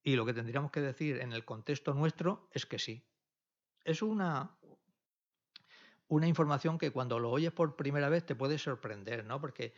Y 0.03 0.17
lo 0.17 0.25
que 0.25 0.33
tendríamos 0.33 0.71
que 0.71 0.81
decir 0.81 1.21
en 1.21 1.35
el 1.35 1.45
contexto 1.45 1.93
nuestro 1.93 2.49
es 2.53 2.65
que 2.65 2.79
sí. 2.79 3.05
Es 3.85 4.01
una, 4.01 4.58
una 6.09 6.27
información 6.27 6.79
que 6.79 6.91
cuando 6.91 7.19
lo 7.19 7.31
oyes 7.31 7.53
por 7.53 7.77
primera 7.77 8.09
vez 8.09 8.25
te 8.25 8.35
puede 8.35 8.59
sorprender, 8.59 9.25
¿no? 9.25 9.41
Porque 9.41 9.75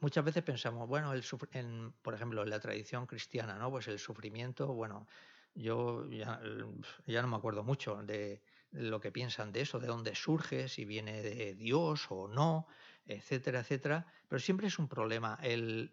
muchas 0.00 0.24
veces 0.24 0.42
pensamos, 0.42 0.88
bueno, 0.88 1.12
el, 1.12 1.24
en, 1.52 1.92
por 2.02 2.14
ejemplo, 2.14 2.42
en 2.42 2.50
la 2.50 2.60
tradición 2.60 3.06
cristiana, 3.06 3.56
¿no? 3.58 3.70
Pues 3.70 3.88
el 3.88 3.98
sufrimiento, 3.98 4.68
bueno, 4.68 5.06
yo 5.54 6.08
ya, 6.08 6.40
no 6.40 7.28
me 7.28 7.36
acuerdo 7.36 7.64
mucho 7.64 8.02
de, 8.02 8.42
lo 8.70 9.00
que 9.00 9.10
piensan 9.10 9.52
de 9.52 9.62
eso, 9.62 9.80
de 9.80 9.88
dónde 9.88 10.14
surge, 10.14 10.68
si 10.68 10.84
viene 10.84 11.22
de 11.22 11.54
Dios 11.54 12.06
o 12.10 12.28
no, 12.28 12.66
etcétera, 13.06 13.60
etcétera. 13.60 14.06
Pero 14.28 14.38
siempre 14.38 14.68
es 14.68 14.78
un 14.78 14.88
problema 14.88 15.38
el 15.42 15.92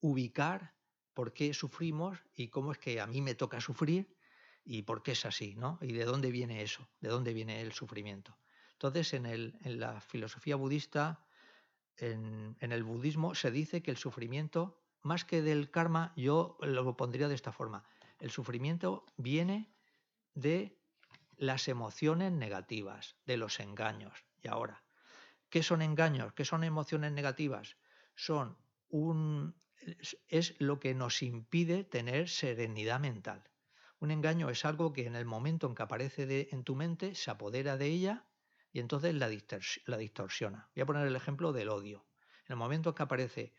ubicar 0.00 0.74
por 1.12 1.32
qué 1.32 1.52
sufrimos 1.54 2.18
y 2.34 2.48
cómo 2.48 2.72
es 2.72 2.78
que 2.78 3.00
a 3.00 3.06
mí 3.06 3.20
me 3.20 3.34
toca 3.34 3.60
sufrir 3.60 4.16
y 4.64 4.82
por 4.82 5.02
qué 5.02 5.12
es 5.12 5.26
así, 5.26 5.56
¿no? 5.56 5.78
Y 5.80 5.92
de 5.92 6.04
dónde 6.04 6.30
viene 6.30 6.62
eso, 6.62 6.88
de 7.00 7.08
dónde 7.08 7.34
viene 7.34 7.60
el 7.60 7.72
sufrimiento. 7.72 8.36
Entonces, 8.74 9.14
en, 9.14 9.78
la 9.78 10.00
filosofía 10.00 10.56
budista, 10.56 11.24
en, 11.96 12.56
el 12.60 12.82
budismo, 12.82 13.34
se 13.34 13.50
dice 13.50 13.82
que 13.82 13.90
el 13.90 13.96
sufrimiento, 13.96 14.82
más 15.02 15.24
que 15.24 15.42
del 15.42 15.70
karma, 15.70 16.12
yo 16.16 16.58
lo 16.60 16.96
pondría 16.96 17.28
de 17.28 17.34
esta 17.34 17.52
forma. 17.52 17.84
El 18.18 18.30
sufrimiento 18.30 19.06
viene 19.16 19.72
de 20.34 20.78
las 21.36 21.68
emociones 21.68 22.32
negativas, 22.32 23.16
de 23.26 23.36
los 23.36 23.60
engaños. 23.60 24.24
Y 24.42 24.48
ahora, 24.48 24.82
¿qué 25.50 25.62
son 25.62 25.80
engaños? 25.80 26.32
¿Qué 26.34 26.44
son 26.44 26.64
emociones 26.64 27.12
negativas? 27.12 27.76
Son 28.16 28.56
un, 28.88 29.54
es 30.28 30.54
lo 30.60 30.80
que 30.80 30.94
nos 30.94 31.22
impide 31.22 31.84
tener 31.84 32.28
serenidad 32.28 33.00
mental. 33.00 33.48
Un 34.00 34.10
engaño 34.10 34.50
es 34.50 34.64
algo 34.64 34.92
que 34.92 35.06
en 35.06 35.14
el 35.14 35.24
momento 35.24 35.66
en 35.66 35.74
que 35.74 35.82
aparece 35.82 36.48
en 36.50 36.64
tu 36.64 36.74
mente 36.74 37.14
se 37.14 37.30
apodera 37.30 37.76
de 37.76 37.86
ella 37.86 38.24
y 38.74 38.80
entonces 38.80 39.14
la, 39.14 39.28
distorsiona. 39.28 40.68
Voy 40.74 40.82
a 40.82 40.86
poner 40.86 41.06
el 41.06 41.14
ejemplo 41.14 41.52
del 41.52 41.68
odio. 41.68 42.04
En 42.40 42.54
el 42.54 42.56
momento 42.56 42.88
en 42.88 42.94
que 42.96 43.02
aparece 43.04 43.54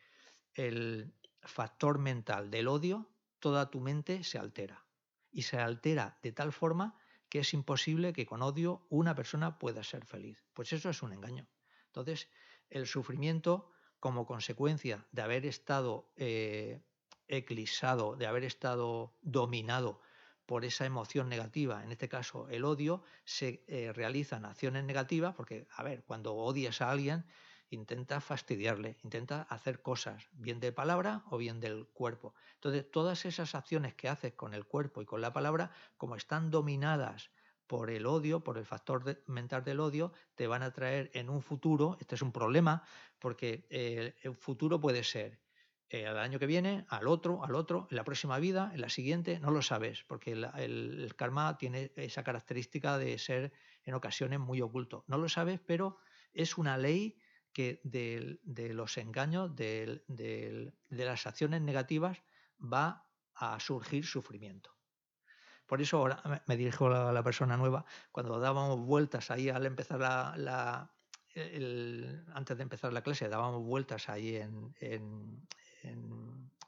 el 0.53 1.13
factor 1.41 1.99
mental 1.99 2.51
del 2.51 2.67
odio, 2.67 3.09
toda 3.39 3.71
tu 3.71 3.79
mente 3.79 4.25
se 4.25 4.37
altera. 4.37 4.85
Y 5.31 5.43
se 5.43 5.57
altera 5.57 6.19
de 6.21 6.33
tal 6.33 6.51
forma 6.51 6.99
que 7.29 7.39
es 7.39 7.53
imposible 7.53 8.11
que 8.11 8.25
con 8.25 8.41
odio 8.41 8.85
una 8.89 9.15
persona 9.15 9.57
pueda 9.57 9.85
ser 9.85 10.05
feliz. 10.05 10.43
Pues 10.53 10.73
eso 10.73 10.89
es 10.89 11.01
un 11.01 11.13
engaño. 11.13 11.47
Entonces, 11.85 12.27
el 12.69 12.85
sufrimiento 12.85 13.71
como 14.01 14.25
consecuencia 14.25 15.07
de 15.13 15.21
haber 15.21 15.45
estado 15.45 16.11
eh, 16.17 16.83
eclipsado, 17.29 18.17
de 18.17 18.27
haber 18.27 18.43
estado 18.43 19.15
dominado 19.21 20.01
por 20.45 20.65
esa 20.65 20.85
emoción 20.85 21.29
negativa, 21.29 21.83
en 21.83 21.91
este 21.91 22.09
caso 22.09 22.47
el 22.49 22.65
odio, 22.65 23.03
se 23.23 23.63
eh, 23.67 23.91
realizan 23.93 24.45
acciones 24.45 24.83
negativas, 24.83 25.35
porque, 25.35 25.67
a 25.75 25.83
ver, 25.83 26.03
cuando 26.03 26.35
odias 26.35 26.81
a 26.81 26.91
alguien, 26.91 27.25
intenta 27.69 28.21
fastidiarle, 28.21 28.97
intenta 29.03 29.41
hacer 29.43 29.81
cosas, 29.81 30.29
bien 30.33 30.59
de 30.59 30.71
palabra 30.71 31.23
o 31.29 31.37
bien 31.37 31.59
del 31.59 31.87
cuerpo. 31.87 32.33
Entonces, 32.55 32.89
todas 32.89 33.25
esas 33.25 33.55
acciones 33.55 33.95
que 33.95 34.09
haces 34.09 34.33
con 34.33 34.53
el 34.53 34.65
cuerpo 34.65 35.01
y 35.01 35.05
con 35.05 35.21
la 35.21 35.33
palabra, 35.33 35.71
como 35.97 36.15
están 36.15 36.51
dominadas 36.51 37.31
por 37.67 37.89
el 37.89 38.05
odio, 38.05 38.43
por 38.43 38.57
el 38.57 38.65
factor 38.65 39.23
mental 39.25 39.63
del 39.63 39.79
odio, 39.79 40.13
te 40.35 40.47
van 40.47 40.61
a 40.61 40.71
traer 40.71 41.09
en 41.13 41.29
un 41.29 41.41
futuro, 41.41 41.97
este 41.99 42.15
es 42.15 42.21
un 42.21 42.31
problema, 42.31 42.83
porque 43.19 43.65
eh, 43.69 44.15
el 44.21 44.35
futuro 44.35 44.79
puede 44.79 45.03
ser 45.03 45.39
eh, 45.89 46.07
al 46.07 46.17
año 46.17 46.39
que 46.39 46.47
viene, 46.47 46.85
al 46.89 47.07
otro, 47.07 47.43
al 47.43 47.53
otro, 47.53 47.87
en 47.91 47.97
la 47.97 48.03
próxima 48.03 48.39
vida, 48.39 48.71
en 48.73 48.81
la 48.81 48.89
siguiente, 48.89 49.39
no 49.39 49.51
lo 49.51 49.61
sabes, 49.61 50.03
porque 50.07 50.31
el, 50.31 51.13
karma 51.15 51.57
tiene 51.59 51.91
esa 51.95 52.23
característica 52.23 52.97
de 52.97 53.19
ser 53.19 53.53
en 53.83 53.93
ocasiones 53.93 54.39
muy 54.39 54.61
oculto. 54.61 55.03
No 55.07 55.17
lo 55.19 55.29
sabes, 55.29 55.59
pero 55.65 55.99
es 56.33 56.57
una 56.57 56.77
ley 56.77 57.19
que 57.53 57.81
de, 57.83 58.39
los 58.73 58.97
engaños, 58.97 59.55
de, 59.55 60.73
las 60.89 61.27
acciones 61.27 61.61
negativas, 61.61 62.23
va 62.59 63.07
a 63.35 63.59
surgir 63.59 64.05
sufrimiento. 64.05 64.75
Por 65.67 65.81
eso 65.81 65.97
ahora 65.97 66.43
me 66.47 66.57
dirijo 66.57 66.87
a 66.87 67.13
la, 67.13 67.23
persona 67.23 67.57
nueva, 67.57 67.85
cuando 68.11 68.39
dábamos 68.39 68.79
vueltas 68.79 69.29
ahí 69.29 69.49
al 69.49 69.65
empezar 69.65 69.99
la, 69.99 70.91
antes 72.33 72.57
de 72.57 72.63
empezar 72.63 72.93
la 72.93 73.01
clase, 73.01 73.27
dábamos 73.27 73.63
vueltas 73.63 74.09
ahí 74.09 74.37
en, 74.37 75.47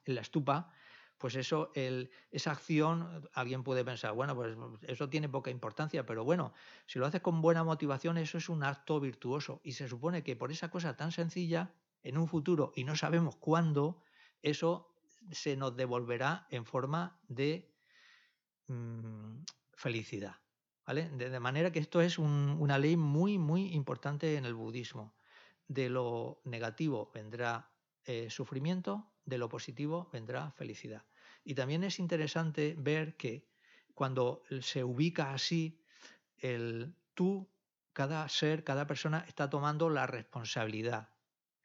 la 0.06 0.21
estupa, 0.21 0.71
pues 1.17 1.36
eso, 1.36 1.71
esa 1.73 2.51
acción, 2.51 3.27
alguien 3.34 3.63
puede 3.63 3.84
pensar, 3.84 4.13
bueno, 4.13 4.36
pues 4.36 4.56
eso 4.84 5.10
tiene 5.10 5.27
poca 5.27 5.49
importancia, 5.49 6.06
pero 6.06 6.23
bueno, 6.23 6.53
si 6.86 6.99
lo 6.99 7.08
haces 7.08 7.21
con 7.21 7.41
buena 7.41 7.63
motivación, 7.63 8.17
eso 8.17 8.38
es 8.38 8.49
un 8.49 8.63
acto 8.63 8.99
virtuoso. 8.99 9.60
Y 9.63 9.71
se 9.71 9.88
supone 9.88 10.23
que 10.23 10.36
por 10.36 10.51
esa 10.51 10.69
cosa 10.69 10.95
tan 10.95 11.12
sencilla, 11.12 11.73
en 12.03 12.17
un 12.17 12.27
futuro, 12.27 12.71
y 12.75 12.84
no 12.84 12.95
sabemos 12.95 13.36
cuándo, 13.36 14.01
eso 14.43 14.93
se 15.32 15.58
nos 15.58 15.75
devolverá 15.75 16.47
en 16.51 16.65
forma 16.65 17.19
de 17.27 17.73
Mm, 18.67 19.43
felicidad. 19.75 20.36
¿vale? 20.86 21.10
De, 21.10 21.39
manera 21.39 21.71
que 21.71 21.80
esto 21.80 22.01
es 22.01 22.19
una 22.19 22.77
ley 22.77 22.97
muy, 22.97 23.38
muy 23.38 23.73
importante 23.73 24.36
en 24.38 24.45
el 24.45 24.53
budismo. 24.53 25.15
De 25.67 25.89
lo 25.89 26.41
negativo 26.45 27.12
vendrá 27.13 27.71
eh, 28.08 28.30
sufrimiento, 28.30 29.12
de 29.26 29.38
lo 29.38 29.50
positivo 29.50 30.10
vendrá 30.12 30.52
felicidad. 30.52 31.04
Y 31.43 31.54
también 31.54 31.84
es 31.84 32.00
interesante 32.00 32.76
ver 32.78 33.15
que 33.17 33.48
cuando 33.93 34.41
se 34.62 34.84
ubica 34.84 35.34
así, 35.34 35.80
el 36.39 36.96
tú, 37.13 37.48
cada 37.93 38.28
ser, 38.30 38.63
cada 38.63 38.88
persona 38.88 39.26
está 39.28 39.50
tomando 39.50 39.89
la 39.89 40.08
responsabilidad. 40.08 41.10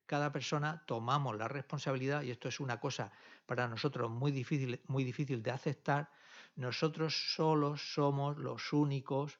Cada 0.06 0.32
persona 0.32 0.84
tomamos 0.86 1.36
la 1.36 1.48
responsabilidad 1.48 2.22
y 2.22 2.30
esto 2.30 2.48
es 2.48 2.60
una 2.60 2.80
cosa 2.80 3.12
para 3.46 3.68
nosotros 3.68 4.10
muy 4.10 4.32
difícil, 4.32 4.80
muy 4.88 5.04
difícil 5.04 5.42
de 5.42 5.50
aceptar 5.50 6.10
nosotros 6.56 7.34
solos 7.34 7.94
somos 7.94 8.36
los 8.36 8.72
únicos 8.72 9.38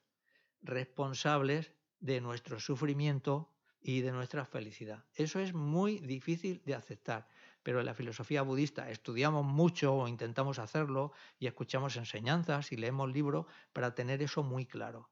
responsables 0.63 1.73
de 2.01 2.21
nuestro 2.21 2.59
sufrimiento 2.59 3.52
y 3.83 4.01
de 4.01 4.13
nuestra 4.13 4.47
felicidad. 4.47 5.05
Eso 5.15 5.41
es 5.41 5.55
muy 5.55 5.99
difícil 5.99 6.63
de 6.65 6.75
aceptar, 6.75 7.29
pero 7.63 7.81
en 7.81 7.87
la 7.87 7.95
filosofía 7.95 8.43
budista 8.43 8.89
estudiamos 8.91 9.45
mucho 9.45 9.95
o 9.95 10.09
intentamos 10.09 10.59
hacerlo 10.59 11.13
y 11.39 11.47
escuchamos 11.47 11.97
enseñanzas 11.97 12.71
y 12.73 12.77
leemos 12.77 13.13
libros 13.13 13.47
para 13.73 13.95
tener 13.95 14.23
eso 14.23 14.43
muy 14.43 14.67
claro. 14.67 15.11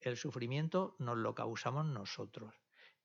El 0.00 0.16
sufrimiento 0.16 0.96
nos 0.98 1.16
lo 1.16 1.34
causamos 1.34 1.86
nosotros 1.86 2.54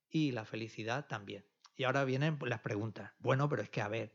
y 0.09 0.31
la 0.31 0.45
felicidad 0.45 1.05
también. 1.07 1.45
Y 1.75 1.83
ahora 1.83 2.03
vienen 2.03 2.39
las 2.41 2.61
preguntas. 2.61 3.13
Bueno, 3.19 3.47
pero 3.47 3.61
es 3.61 3.69
que 3.69 3.81
a 3.81 3.87
ver, 3.87 4.13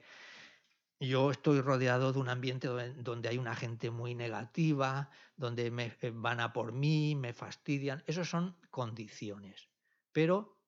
yo 0.99 1.31
estoy 1.31 1.61
rodeado 1.61 2.13
de 2.13 2.19
un 2.19 2.29
ambiente 2.29 2.69
donde 2.97 3.29
hay 3.29 3.39
una 3.39 3.55
gente 3.55 3.91
muy 3.91 4.17
negativa, 4.17 5.11
donde 5.37 5.71
me 5.71 5.97
eh, 6.01 6.11
van 6.13 6.41
a 6.41 6.53
por 6.53 6.73
mí, 6.73 7.15
me 7.15 7.33
fastidian. 7.33 8.03
Esas 8.07 8.29
son 8.29 8.57
condiciones. 8.71 9.69
Pero 10.13 10.62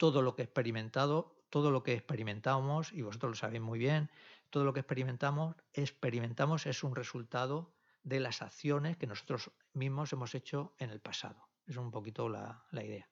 todo 0.00 0.22
lo 0.22 0.34
que 0.34 0.40
he 0.40 0.46
experimentado, 0.46 1.36
todo 1.50 1.70
lo 1.70 1.82
que 1.82 1.92
experimentamos, 1.92 2.90
y 2.90 3.02
vosotros 3.02 3.32
lo 3.32 3.36
sabéis 3.36 3.60
muy 3.60 3.78
bien, 3.78 4.10
todo 4.48 4.64
lo 4.64 4.72
que 4.72 4.80
experimentamos, 4.80 5.56
experimentamos 5.74 6.64
es 6.64 6.82
un 6.82 6.96
resultado 6.96 7.74
de 8.02 8.18
las 8.18 8.40
acciones 8.40 8.96
que 8.96 9.06
nosotros 9.06 9.50
mismos 9.74 10.10
hemos 10.14 10.34
hecho 10.34 10.74
en 10.78 10.88
el 10.88 11.00
pasado. 11.00 11.50
Es 11.66 11.76
un 11.76 11.90
poquito 11.90 12.30
la, 12.30 12.64
la 12.70 12.82
idea. 12.82 13.10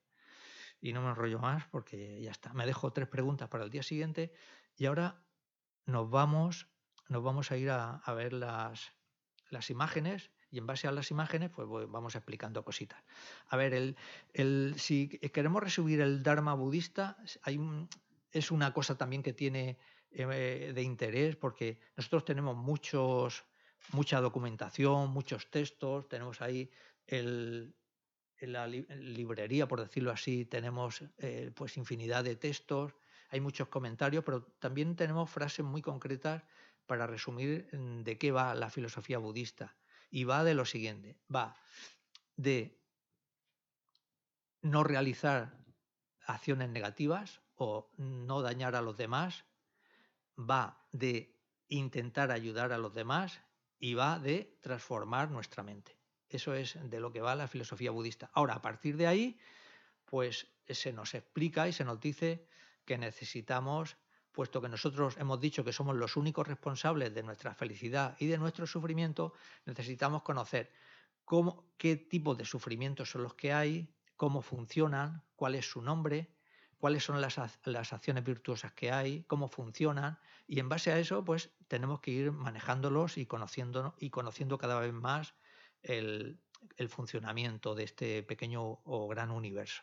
Y 0.81 0.95
no 0.95 1.03
me 1.03 1.11
enrollo 1.11 1.39
más 1.39 1.67
porque 1.67 2.23
ya 2.23 2.31
está. 2.31 2.55
Me 2.55 2.65
dejo 2.65 2.91
tres 2.91 3.07
preguntas 3.07 3.51
para 3.51 3.65
el 3.65 3.71
día 3.71 3.83
siguiente 3.83 4.33
y 4.75 4.87
ahora 4.87 5.23
nos 5.85 6.09
vamos, 6.09 6.69
nos 7.09 7.23
vamos 7.23 7.53
a 7.53 7.59
ir 7.59 7.69
a, 7.69 8.01
ver 8.15 8.33
las, 8.33 8.95
las, 9.51 9.69
imágenes 9.69 10.31
y 10.51 10.59
en 10.59 10.67
base 10.67 10.89
a 10.89 10.93
las 10.93 11.11
imágenes 11.11 11.51
pues 11.51 11.69
vamos 11.69 12.15
explicando 12.15 12.65
cositas. 12.65 13.03
A 13.49 13.57
ver, 13.57 13.75
el, 13.75 13.97
el, 14.33 14.75
si 14.79 15.09
queremos 15.09 15.63
resumir 15.63 16.01
el 16.01 16.23
Dharma 16.23 16.55
budista, 16.55 17.17
hay 17.43 17.61
es 18.31 18.51
una 18.51 18.73
cosa 18.73 18.97
también 18.97 19.23
que 19.23 19.33
tiene 19.33 19.79
eh, 20.11 20.73
de 20.75 20.83
interés 20.83 21.37
porque 21.37 21.79
nosotros 21.97 22.25
tenemos 22.25 22.57
muchos, 22.57 23.45
mucha 23.93 24.21
documentación, 24.21 25.11
muchos 25.11 25.51
textos, 25.51 26.09
tenemos 26.09 26.41
ahí 26.43 26.71
el, 27.07 27.75
la 28.41 28.67
librería, 28.67 29.67
por 29.67 29.81
decirlo 29.81 30.11
así, 30.11 30.45
tenemos 30.45 31.03
eh, 31.19 31.51
pues 31.55 31.77
infinidad 31.77 32.25
de 32.25 32.37
textos 32.37 32.95
hay 33.31 33.41
muchos 33.41 33.69
comentarios, 33.69 34.25
pero 34.25 34.43
también 34.59 34.97
tenemos 34.97 35.31
frases 35.31 35.65
muy 35.65 35.83
concretas 35.83 36.43
para 36.87 37.07
resumir 37.07 37.69
mm, 37.73 38.03
de 38.03 38.19
qué 38.19 38.33
va 38.33 38.55
la 38.55 38.71
filosofía 38.71 39.19
budista. 39.19 39.77
Y 40.11 40.25
va 40.25 40.45
de 40.45 40.55
lo 40.55 40.65
siguiente, 40.65 41.17
va 41.35 41.57
de 42.37 42.79
no 44.63 44.85
realizar 44.85 45.57
acciones 46.27 46.69
negativas 46.69 47.41
o 47.57 47.91
no 47.97 48.43
dañar 48.43 48.75
a 48.75 48.83
los 48.83 48.97
demás, 48.97 49.45
va 50.39 50.87
de 50.93 51.37
intentar 51.69 52.31
ayudar 52.31 52.73
a 52.73 52.79
los 52.79 52.95
demás 52.95 53.41
y 53.79 53.95
va 53.95 54.19
de 54.19 54.59
transformar 54.61 55.31
nuestra 55.31 55.63
mente. 55.63 55.99
Eso 56.29 56.55
es 56.55 56.79
de 56.91 57.01
lo 57.01 57.13
que 57.13 57.21
va 57.21 57.35
la 57.35 57.49
filosofía 57.49 57.91
budista. 57.91 58.31
Ahora, 58.33 58.55
a 58.55 58.63
partir 58.63 58.97
de 58.97 59.07
ahí, 59.07 59.39
pues 60.05 60.47
se 60.69 60.93
nos 60.93 61.15
explica 61.15 61.69
y 61.69 61.73
se 61.73 61.85
nos 61.85 62.01
dice 62.01 62.47
que 62.85 62.99
necesitamos, 62.99 63.97
puesto 64.39 64.63
que 64.63 64.69
nosotros 64.69 65.17
hemos 65.17 65.41
dicho 65.41 65.65
que 65.65 65.73
somos 65.73 65.97
los 65.97 66.17
únicos 66.17 66.47
responsables 66.47 67.13
de 67.13 67.25
nuestra 67.25 67.57
felicidad 67.57 68.17
y 68.21 68.27
de 68.29 68.39
nuestro 68.39 68.69
sufrimiento, 68.69 69.33
necesitamos 69.65 70.23
conocer 70.23 70.71
cómo, 71.25 71.73
qué 71.77 71.97
tipo 71.97 72.37
de 72.37 72.45
sufrimientos 72.45 73.11
son 73.11 73.25
los 73.25 73.35
que 73.35 73.53
hay, 73.53 73.93
cómo 74.15 74.41
funcionan, 74.41 75.25
cuál 75.35 75.57
es 75.57 75.69
su 75.69 75.83
nombre, 75.83 76.37
cuáles 76.79 77.03
son 77.03 77.21
las, 77.21 77.37
las, 77.65 77.93
acciones 77.93 78.23
virtuosas 78.23 78.73
que 78.75 78.93
hay, 78.93 79.25
cómo 79.25 79.49
funcionan, 79.49 80.21
y 80.47 80.61
en 80.61 80.69
base 80.69 80.93
a 80.93 81.01
eso, 81.01 81.25
pues 81.25 81.51
tenemos 81.67 81.99
que 81.99 82.13
ir 82.13 82.31
manejándolos 82.31 83.19
y 83.19 83.27
conociendo, 83.27 83.97
y 83.99 84.11
conociendo 84.11 84.57
cada 84.57 84.79
vez 84.79 84.93
más 84.93 85.35
el, 85.83 86.41
el 86.77 86.89
funcionamiento 86.89 87.75
de 87.75 87.83
este 87.83 88.23
pequeño 88.23 88.63
o 88.85 89.09
gran 89.09 89.33
universo. 89.33 89.83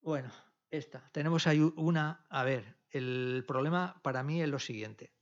Bueno, 0.00 0.32
esta. 0.70 1.08
Tenemos 1.12 1.46
ahí 1.46 1.60
una. 1.76 2.26
A 2.28 2.44
ver, 2.44 2.78
el 2.90 3.44
problema 3.46 4.00
para 4.02 4.22
mí 4.22 4.42
es 4.42 4.48
lo 4.48 4.58
siguiente. 4.58 5.12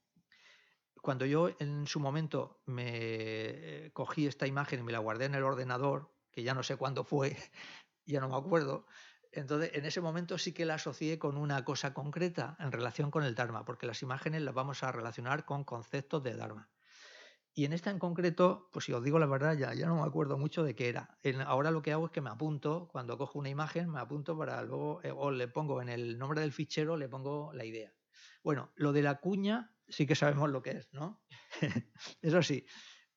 Cuando 1.00 1.26
yo 1.26 1.50
en 1.58 1.86
su 1.86 2.00
momento 2.00 2.60
me 2.66 2.86
eh, 2.86 3.90
cogí 3.92 4.26
esta 4.26 4.46
imagen 4.46 4.80
y 4.80 4.82
me 4.82 4.92
la 4.92 4.98
guardé 4.98 5.26
en 5.26 5.34
el 5.34 5.44
ordenador, 5.44 6.12
que 6.30 6.42
ya 6.42 6.54
no 6.54 6.62
sé 6.62 6.76
cuándo 6.76 7.04
fue, 7.04 7.36
ya 8.04 8.20
no 8.20 8.28
me 8.28 8.36
acuerdo, 8.36 8.86
entonces 9.32 9.70
en 9.74 9.84
ese 9.84 10.00
momento 10.00 10.38
sí 10.38 10.52
que 10.52 10.64
la 10.64 10.74
asocié 10.74 11.18
con 11.18 11.36
una 11.36 11.64
cosa 11.64 11.94
concreta 11.94 12.56
en 12.58 12.72
relación 12.72 13.10
con 13.10 13.24
el 13.24 13.34
Dharma, 13.34 13.64
porque 13.64 13.86
las 13.86 14.02
imágenes 14.02 14.42
las 14.42 14.54
vamos 14.54 14.82
a 14.82 14.92
relacionar 14.92 15.44
con 15.44 15.64
conceptos 15.64 16.22
de 16.22 16.34
Dharma. 16.34 16.70
Y 17.58 17.64
en 17.64 17.72
esta 17.72 17.90
en 17.90 17.98
concreto, 17.98 18.68
pues 18.72 18.84
si 18.84 18.92
os 18.92 19.02
digo 19.02 19.18
la 19.18 19.26
verdad, 19.26 19.58
ya, 19.58 19.74
ya 19.74 19.86
no 19.86 19.96
me 19.96 20.06
acuerdo 20.06 20.38
mucho 20.38 20.62
de 20.62 20.76
qué 20.76 20.90
era. 20.90 21.18
ahora 21.44 21.72
lo 21.72 21.82
que 21.82 21.90
hago 21.90 22.06
es 22.06 22.12
que 22.12 22.20
me 22.20 22.30
apunto, 22.30 22.86
cuando 22.86 23.18
cojo 23.18 23.36
una 23.36 23.48
imagen, 23.48 23.90
me 23.90 23.98
apunto 23.98 24.38
para 24.38 24.62
luego, 24.62 25.00
eh, 25.02 25.10
o 25.10 25.32
le 25.32 25.48
pongo 25.48 25.82
en 25.82 25.88
el 25.88 26.20
nombre 26.20 26.40
del 26.40 26.52
fichero, 26.52 26.96
le 26.96 27.08
pongo 27.08 27.52
la 27.52 27.64
idea. 27.64 27.92
Bueno, 28.44 28.70
lo 28.76 28.92
de 28.92 29.02
la 29.02 29.18
cuña 29.18 29.74
sí 29.88 30.06
que 30.06 30.14
sabemos 30.14 30.50
lo 30.50 30.62
que 30.62 30.70
es, 30.70 30.92
¿no? 30.92 31.24
Eso 32.22 32.44
sí, 32.44 32.64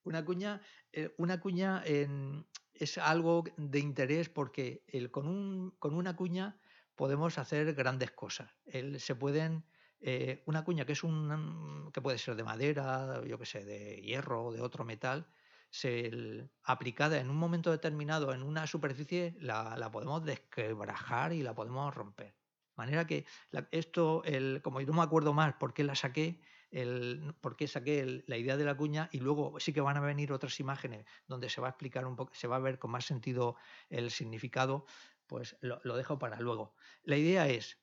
una 0.02 0.26
cuña, 0.26 0.60
eh, 0.92 1.14
una 1.20 1.40
cuña 1.40 1.84
es 1.86 2.98
algo 2.98 3.44
de 3.58 3.78
interés 3.78 4.30
porque 4.30 4.84
con, 5.12 5.28
un, 5.28 5.76
con 5.78 5.94
una 5.94 6.16
cuña 6.16 6.60
podemos 6.96 7.38
hacer 7.38 7.76
grandes 7.76 8.10
cosas. 8.10 8.50
se 8.98 9.14
pueden 9.14 9.68
eh, 10.04 10.42
una 10.48 10.64
cuña 10.64 10.84
que 10.86 10.94
es 10.94 11.04
un 11.04 11.90
que 11.94 12.02
puede 12.02 12.18
ser 12.18 12.36
de 12.36 12.44
madera, 12.44 13.22
yo 13.26 13.38
que 13.38 13.46
sé, 13.46 13.64
de 13.64 14.02
hierro 14.02 14.46
o 14.46 14.52
de 14.52 14.62
otro 14.62 14.84
metal, 14.84 15.28
se, 15.70 16.50
aplicada 16.64 17.20
en 17.20 17.30
un 17.30 17.38
momento 17.38 17.72
determinado 17.72 18.34
en 18.34 18.42
una 18.42 18.66
superficie, 18.66 19.36
la, 19.40 19.90
podemos 19.92 20.24
desquebrajar 20.24 21.34
y 21.34 21.44
la 21.44 21.54
podemos 21.54 21.94
romper. 21.94 22.34
De 22.34 22.78
manera 22.78 23.06
que 23.06 23.26
esto, 23.70 24.24
el, 24.26 24.62
como 24.64 24.82
yo 24.82 24.88
no 24.88 24.94
me 24.94 25.04
acuerdo 25.04 25.34
más 25.34 25.54
por 25.56 25.74
qué 25.74 25.84
la 25.84 25.94
saqué, 25.94 26.42
el, 26.72 27.36
por 27.40 27.56
qué 27.56 27.68
saqué 27.68 28.24
la 28.26 28.38
idea 28.38 28.58
de 28.58 28.64
la 28.64 28.76
cuña 28.76 29.08
y 29.12 29.20
luego 29.20 29.60
sí 29.60 29.72
que 29.72 29.82
van 29.82 29.98
a 29.98 30.02
venir 30.02 30.32
otras 30.32 30.60
imágenes 30.60 31.06
donde 31.28 31.50
se 31.50 31.62
va 31.62 31.68
a 31.68 31.72
explicar 31.72 32.08
un 32.08 32.16
poco, 32.16 32.34
se 32.34 32.48
va 32.48 32.56
a 32.56 32.60
ver 32.60 32.80
con 32.80 32.92
más 32.92 33.06
sentido 33.06 33.56
el 33.90 34.10
significado, 34.10 34.86
pues 35.28 35.58
lo 35.62 35.96
dejo 35.96 36.18
para 36.18 36.40
luego. 36.40 36.74
La 37.04 37.18
idea 37.18 37.48
es, 37.48 37.78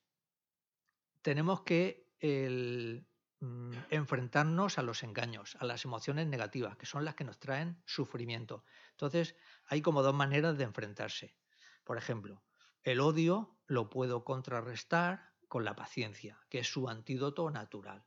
tenemos 1.21 1.61
que 1.61 2.08
el 2.19 3.05
mm, 3.39 3.71
enfrentarnos 3.89 4.77
a 4.77 4.83
los 4.83 5.03
engaños, 5.03 5.55
a 5.59 5.65
las 5.65 5.85
emociones 5.85 6.27
negativas, 6.27 6.77
que 6.77 6.85
son 6.85 7.05
las 7.05 7.15
que 7.15 7.23
nos 7.23 7.39
traen 7.39 7.81
sufrimiento. 7.85 8.63
Entonces, 8.91 9.35
hay 9.65 9.81
como 9.81 10.03
dos 10.03 10.13
maneras 10.13 10.57
de 10.57 10.65
enfrentarse. 10.65 11.35
Por 11.83 11.97
ejemplo, 11.97 12.43
el 12.83 12.99
odio 12.99 13.57
lo 13.67 13.89
puedo 13.89 14.23
contrarrestar 14.23 15.33
con 15.47 15.65
la 15.65 15.75
paciencia, 15.75 16.39
que 16.49 16.59
es 16.59 16.67
su 16.67 16.89
antídoto 16.89 17.49
natural. 17.49 18.05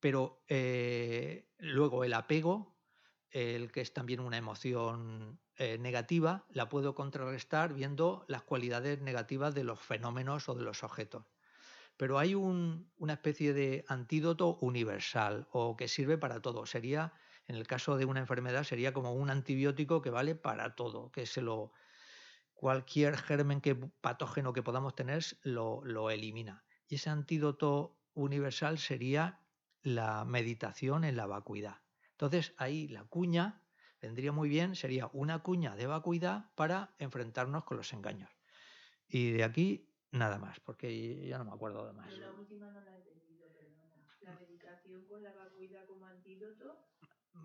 pero 0.00 0.44
eh, 0.48 1.48
luego 1.58 2.04
el 2.04 2.14
apego, 2.14 2.76
el 3.30 3.70
que 3.70 3.80
es 3.80 3.92
también 3.92 4.20
una 4.20 4.38
emoción 4.38 5.40
eh, 5.56 5.78
negativa, 5.78 6.46
la 6.50 6.68
puedo 6.68 6.94
contrarrestar 6.94 7.74
viendo 7.74 8.24
las 8.28 8.42
cualidades 8.42 9.00
negativas 9.00 9.54
de 9.54 9.64
los 9.64 9.78
fenómenos 9.78 10.48
o 10.48 10.54
de 10.54 10.62
los 10.62 10.82
objetos 10.82 11.24
pero 12.00 12.18
hay 12.18 12.34
una 12.34 13.12
especie 13.12 13.52
de 13.52 13.84
antídoto 13.86 14.56
universal 14.62 15.46
o 15.52 15.76
que 15.76 15.86
sirve 15.86 16.16
para 16.16 16.40
todo. 16.40 16.64
Sería, 16.64 17.12
en 17.46 17.56
el 17.56 17.66
caso 17.66 17.98
de 17.98 18.06
una 18.06 18.20
enfermedad, 18.20 18.64
sería 18.64 18.94
como 18.94 19.12
un 19.12 19.28
antibiótico 19.28 20.00
que 20.00 20.08
vale 20.08 20.34
para 20.34 20.74
todo, 20.76 21.12
que 21.12 21.26
se 21.26 21.42
lo 21.42 21.74
cualquier 22.54 23.18
germen 23.18 23.60
que, 23.60 23.74
patógeno 23.74 24.54
que 24.54 24.62
podamos 24.62 24.94
tener 24.94 25.22
lo, 25.42 25.82
lo 25.84 26.08
elimina. 26.08 26.64
Y 26.88 26.94
ese 26.94 27.10
antídoto 27.10 27.98
universal 28.14 28.78
sería 28.78 29.42
la 29.82 30.24
meditación 30.24 31.04
en 31.04 31.16
la 31.16 31.26
vacuidad. 31.26 31.82
Entonces 32.12 32.54
ahí 32.56 32.88
la 32.88 33.04
cuña 33.04 33.62
vendría 34.00 34.32
muy 34.32 34.48
bien, 34.48 34.74
sería 34.74 35.10
una 35.12 35.40
cuña 35.40 35.76
de 35.76 35.86
vacuidad 35.86 36.50
para 36.54 36.94
enfrentarnos 36.98 37.64
con 37.64 37.76
los 37.76 37.92
engaños. 37.92 38.30
Y 39.06 39.32
de 39.32 39.44
aquí 39.44 39.89
Nada 40.12 40.38
más, 40.38 40.58
porque 40.60 41.26
ya 41.26 41.38
no 41.38 41.44
me 41.44 41.52
acuerdo 41.52 41.86
de 41.86 41.92
más. 41.92 42.12
la 42.18 42.32
última 42.32 42.70
no 42.70 42.80
la 42.80 42.92
he 42.92 42.96
entendido, 42.96 43.46
perdona. 43.52 44.06
La 44.20 44.34
meditación 44.34 45.04
con 45.06 45.22
la 45.22 45.32
vacuidad 45.34 45.86
como 45.86 46.06
antídoto, 46.06 46.88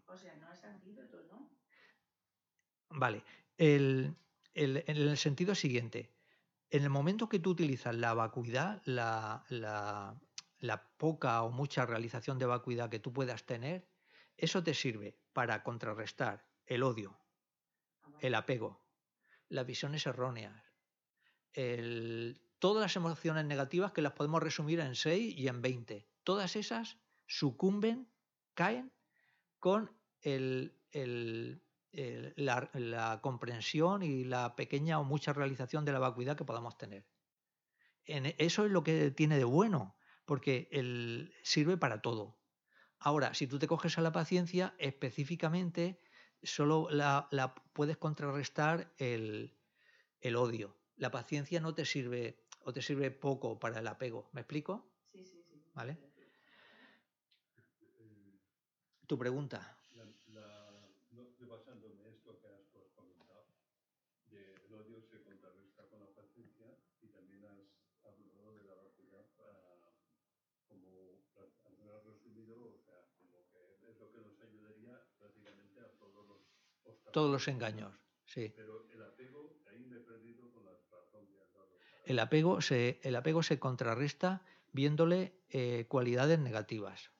o 0.07 0.18
sea, 0.18 0.36
no 0.38 0.51
es 0.51 0.63
antídoto, 0.63 1.24
¿no? 1.30 1.49
Vale. 2.89 3.24
El, 3.57 4.16
el, 4.53 4.84
en 4.88 4.97
el 4.97 5.18
sentido 5.18 5.53
siguiente, 5.53 6.11
en 6.70 6.84
el 6.84 6.89
momento 6.89 7.30
que 7.30 7.39
tú 7.39 7.51
utilizas 7.51 7.95
la 7.95 8.13
vacuidad, 8.13 8.82
la, 8.86 9.45
la, 9.49 10.20
la 10.57 10.97
poca 10.97 11.43
o 11.43 11.51
mucha 11.51 11.86
realización 11.86 12.39
de 12.39 12.45
vacuidad 12.45 12.89
que 12.89 12.99
tú 12.99 13.13
puedas 13.13 13.45
tener, 13.45 13.88
eso 14.38 14.63
te 14.63 14.74
sirve 14.74 15.20
para 15.34 15.63
contrarrestar 15.63 16.49
el 16.66 16.84
odio, 16.84 17.18
ah, 18.01 18.18
el 18.22 18.36
apego, 18.36 18.82
las 19.49 19.66
visiones 19.66 20.05
erróneas, 20.07 20.63
el, 21.53 22.44
todas 22.66 22.82
las 22.82 22.95
emociones 22.95 23.45
negativas 23.45 23.91
que 23.91 24.01
las 24.01 24.13
podemos 24.13 24.41
resumir 24.41 24.80
en 24.80 24.95
6 24.95 25.36
y 25.38 25.47
en 25.49 25.61
20. 25.61 26.09
Todas 26.24 26.55
esas 26.55 26.97
sucumben, 27.28 28.09
caen 28.55 28.91
con 29.59 29.91
la, 31.91 33.20
comprensión 33.22 34.01
y 34.01 34.24
la 34.24 34.55
pequeña 34.55 34.99
o 34.99 35.03
mucha 35.03 35.32
realización 35.32 35.86
de 35.86 35.91
la 35.91 35.99
vacuidad 35.99 36.36
que 36.36 36.43
podamos 36.43 36.76
tener. 36.76 37.05
eso 38.07 38.66
es 38.66 38.72
lo 38.72 38.84
que 38.84 39.11
tiene 39.11 39.38
de 39.38 39.43
bueno, 39.43 39.95
porque 40.26 40.68
sirve 41.43 41.78
para 41.78 42.01
todo. 42.01 42.39
Ahora, 42.97 43.36
si 43.36 43.45
tú 43.45 43.59
te 43.59 43.68
coges 43.68 43.99
a 43.99 44.01
la 44.01 44.11
paciencia, 44.11 44.74
específicamente 44.80 45.99
solo 46.41 46.88
la, 46.89 47.30
puedes 47.74 47.97
contrarrestar 47.97 48.91
el 48.97 49.53
odio. 50.36 50.76
La 50.97 51.11
paciencia 51.11 51.59
no 51.59 51.76
te 51.76 51.86
sirve 51.86 52.44
o 52.68 52.74
te 52.74 52.82
sirve 52.82 53.11
poco 53.11 53.59
para 53.59 53.80
el 53.80 53.88
apego. 53.88 54.30
¿Me 54.34 54.41
explico? 54.41 54.74
Sí, 55.11 55.24
sí, 55.24 55.41
sí. 55.49 55.55
¿Vale? 55.74 55.97
Tu 59.07 59.18
pregunta. 59.18 59.59
La, 60.34 60.45
no, 61.11 61.24
basándome 61.47 62.09
esto 62.09 62.39
que 62.39 62.47
has 62.47 62.89
comentado, 62.95 63.45
de 64.32 64.53
el 64.66 64.74
odio 64.74 65.01
se 65.01 65.22
contrarresta 65.22 65.88
con 65.89 65.99
la 65.99 66.09
paciencia 66.13 66.68
y 67.01 67.07
también 67.07 67.45
has 67.45 67.61
hablado 68.03 68.55
de 68.57 68.63
la 68.63 68.74
vacuidad 68.76 69.26
como 71.61 71.95
has 71.95 72.03
resumido, 72.05 72.55
o 72.74 72.80
sea, 72.80 73.07
como 73.20 73.47
que 73.51 73.78
es 73.89 73.97
lo 73.99 74.11
que 74.11 74.22
nos 74.22 74.41
ayudaría 74.41 75.01
prácticamente 75.18 75.80
a 75.80 75.89
todos 75.97 76.26
los 76.28 76.41
Todos 77.11 77.32
los 77.32 77.47
engaños, 77.47 77.93
sí. 78.26 78.51
Pero 78.55 78.89
el 78.91 79.01
apego, 79.01 79.61
ahí 79.70 79.80
me 79.86 79.97
he 79.97 79.99
perdido 80.01 80.51
con 80.51 80.66
las 80.66 80.80
el 82.05 82.19
apego 82.19 82.61
se, 82.61 82.99
el 83.03 83.15
apego 83.15 83.43
se 83.43 83.59
contrarresta 83.59 84.43
viéndole 84.71 85.39
eh, 85.49 85.85
cualidades 85.87 86.39
negativas. 86.39 87.11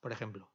Por 0.00 0.12
ejemplo, 0.12 0.50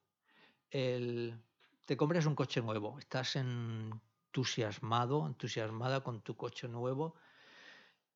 te 0.70 1.98
compras 1.98 2.26
un 2.26 2.36
coche 2.36 2.62
nuevo, 2.62 2.98
estás 3.00 3.36
entusiasmado, 3.36 5.28
entusiasmada 5.28 6.02
con 6.02 6.22
tu 6.22 6.38
coche 6.38 6.68
nuevo 6.70 7.16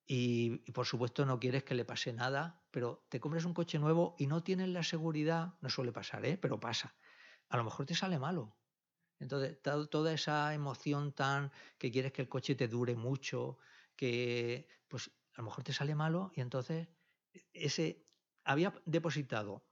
y, 0.06 0.62
y, 0.64 0.72
por 0.72 0.86
supuesto 0.86 1.26
no 1.26 1.38
quieres 1.38 1.64
que 1.64 1.74
le 1.74 1.84
pase 1.84 2.12
nada, 2.12 2.62
pero 2.70 3.04
te 3.08 3.20
compras 3.20 3.44
un 3.44 3.52
coche 3.52 3.78
nuevo 3.78 4.14
y 4.18 4.26
no 4.26 4.42
tienes 4.42 4.68
la 4.68 4.82
seguridad, 4.82 5.54
no 5.60 5.68
suele 5.68 5.92
pasar, 5.92 6.24
¿eh? 6.24 6.38
pero 6.38 6.60
pasa. 6.60 6.94
A 7.48 7.56
lo 7.56 7.64
mejor 7.64 7.86
te 7.86 7.94
sale 7.94 8.18
malo. 8.18 8.56
Entonces, 9.18 9.60
toda 9.62 10.12
esa 10.12 10.52
emoción 10.54 11.12
tan 11.12 11.50
que 11.78 11.90
quieres 11.90 12.12
que 12.12 12.22
el 12.22 12.28
coche 12.28 12.54
te 12.54 12.68
dure 12.68 12.94
mucho, 12.94 13.58
que 13.96 14.68
pues 14.88 15.10
a 15.36 15.42
lo 15.42 15.44
mejor 15.44 15.64
te 15.64 15.72
sale 15.72 15.94
malo 15.94 16.32
y 16.34 16.40
entonces 16.40 16.88
ese 17.52 18.04
había 18.44 18.72
depositado 18.86 19.68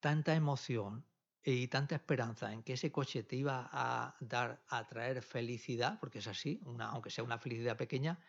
tanta 0.00 0.34
emoción 0.34 1.06
y 1.44 1.68
tanta 1.68 1.94
esperanza 1.94 2.52
en 2.52 2.62
que 2.62 2.74
ese 2.74 2.90
coche 2.90 3.22
te 3.22 3.36
iba 3.36 3.68
a 3.72 4.16
dar 4.20 4.64
a 4.68 4.86
traer 4.86 5.22
felicidad, 5.22 5.98
porque 6.00 6.18
es 6.18 6.26
así, 6.26 6.60
una, 6.64 6.86
aunque 6.90 7.10
sea 7.10 7.24
una 7.24 7.38
felicidad 7.38 7.76
pequeña, 7.76 8.20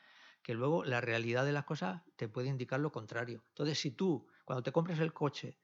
que 0.43 0.53
luego 0.53 0.83
la 0.83 1.01
realidad 1.01 1.45
de 1.45 1.53
las 1.53 1.65
cosas 1.65 2.03
te 2.15 2.27
puede 2.27 2.49
indicar 2.49 2.79
lo 2.79 2.91
contrario. 2.91 3.43
Entonces, 3.49 3.79
si 3.79 3.91
tú, 3.91 4.27
cuando 4.45 4.61
te 4.63 4.71
compras 4.71 4.99
el 4.99 5.13
coche, 5.13 5.59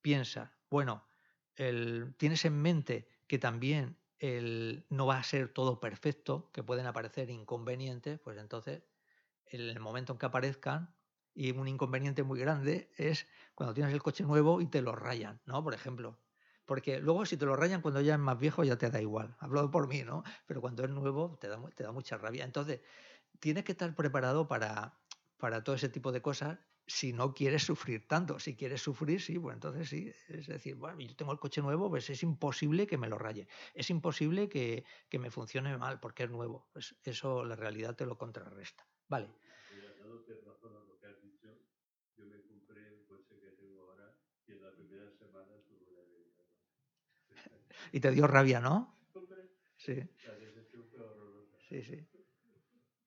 piensas, 0.00 0.50
bueno, 0.70 1.06
tienes 2.16 2.44
en 2.44 2.62
mente 2.62 3.08
que 3.26 3.38
también 3.38 3.98
el, 4.18 4.86
no 4.88 5.06
va 5.06 5.18
a 5.18 5.22
ser 5.22 5.52
todo 5.52 5.80
perfecto, 5.80 6.50
que 6.52 6.62
pueden 6.62 6.86
aparecer 6.86 7.30
inconvenientes, 7.30 8.20
pues 8.20 8.38
entonces 8.38 8.82
en 8.82 8.89
el 9.50 9.80
momento 9.80 10.12
en 10.14 10.18
que 10.18 10.26
aparezcan, 10.26 10.94
y 11.34 11.52
un 11.52 11.68
inconveniente 11.68 12.22
muy 12.22 12.38
grande 12.40 12.92
es 12.96 13.26
cuando 13.54 13.74
tienes 13.74 13.92
el 13.94 14.02
coche 14.02 14.24
nuevo 14.24 14.60
y 14.60 14.66
te 14.66 14.82
lo 14.82 14.94
rayan, 14.94 15.40
¿no? 15.46 15.62
Por 15.62 15.74
ejemplo. 15.74 16.18
Porque 16.64 17.00
luego 17.00 17.26
si 17.26 17.36
te 17.36 17.46
lo 17.46 17.56
rayan 17.56 17.82
cuando 17.82 18.00
ya 18.00 18.14
es 18.14 18.20
más 18.20 18.38
viejo 18.38 18.62
ya 18.64 18.76
te 18.78 18.90
da 18.90 19.00
igual. 19.00 19.36
Hablo 19.40 19.70
por 19.70 19.88
mí, 19.88 20.02
¿no? 20.02 20.22
Pero 20.46 20.60
cuando 20.60 20.84
es 20.84 20.90
nuevo 20.90 21.38
te 21.40 21.48
da, 21.48 21.60
te 21.74 21.82
da 21.84 21.92
mucha 21.92 22.16
rabia. 22.18 22.44
Entonces, 22.44 22.80
tienes 23.40 23.64
que 23.64 23.72
estar 23.72 23.94
preparado 23.96 24.48
para, 24.48 25.00
para 25.38 25.64
todo 25.64 25.76
ese 25.76 25.88
tipo 25.88 26.12
de 26.12 26.22
cosas 26.22 26.58
si 26.86 27.12
no 27.12 27.34
quieres 27.34 27.64
sufrir 27.64 28.06
tanto. 28.08 28.38
Si 28.38 28.56
quieres 28.56 28.82
sufrir, 28.82 29.20
sí, 29.20 29.38
pues 29.38 29.54
entonces 29.54 29.88
sí. 29.88 30.12
Es 30.28 30.46
decir, 30.46 30.76
bueno, 30.76 31.00
yo 31.00 31.16
tengo 31.16 31.32
el 31.32 31.38
coche 31.38 31.62
nuevo, 31.62 31.88
pues 31.90 32.10
es 32.10 32.22
imposible 32.22 32.86
que 32.86 32.98
me 32.98 33.08
lo 33.08 33.18
raye. 33.18 33.48
Es 33.74 33.90
imposible 33.90 34.48
que, 34.48 34.84
que 35.08 35.18
me 35.18 35.30
funcione 35.30 35.76
mal 35.78 36.00
porque 36.00 36.24
es 36.24 36.30
nuevo. 36.30 36.68
Eso 37.04 37.44
la 37.44 37.56
realidad 37.56 37.96
te 37.96 38.06
lo 38.06 38.18
contrarresta. 38.18 38.86
Vale. 39.10 39.28
razón 40.46 40.72
a 40.76 40.84
lo 40.86 40.98
que 41.00 41.06
has 41.06 41.20
dicho, 41.20 41.48
yo 42.16 42.24
me 42.26 42.40
compré 42.42 42.80
el 42.86 43.04
coche 43.06 43.34
que 43.40 43.50
tengo 43.58 43.82
ahora 43.82 44.14
y 44.46 44.52
en 44.52 44.62
la 44.62 44.70
primera 44.70 45.10
semana 45.10 45.52
tuve 45.66 45.84
una 45.90 46.02
Y 47.92 48.00
te 48.00 48.10
dio 48.12 48.26
rabia, 48.26 48.60
¿no? 48.60 48.94
Sí. 49.76 49.94
La 50.26 50.34
decepción 50.34 50.84
fue 50.90 51.02
horrorosa. 51.02 51.56
Sí, 51.68 51.82
sí. 51.82 52.06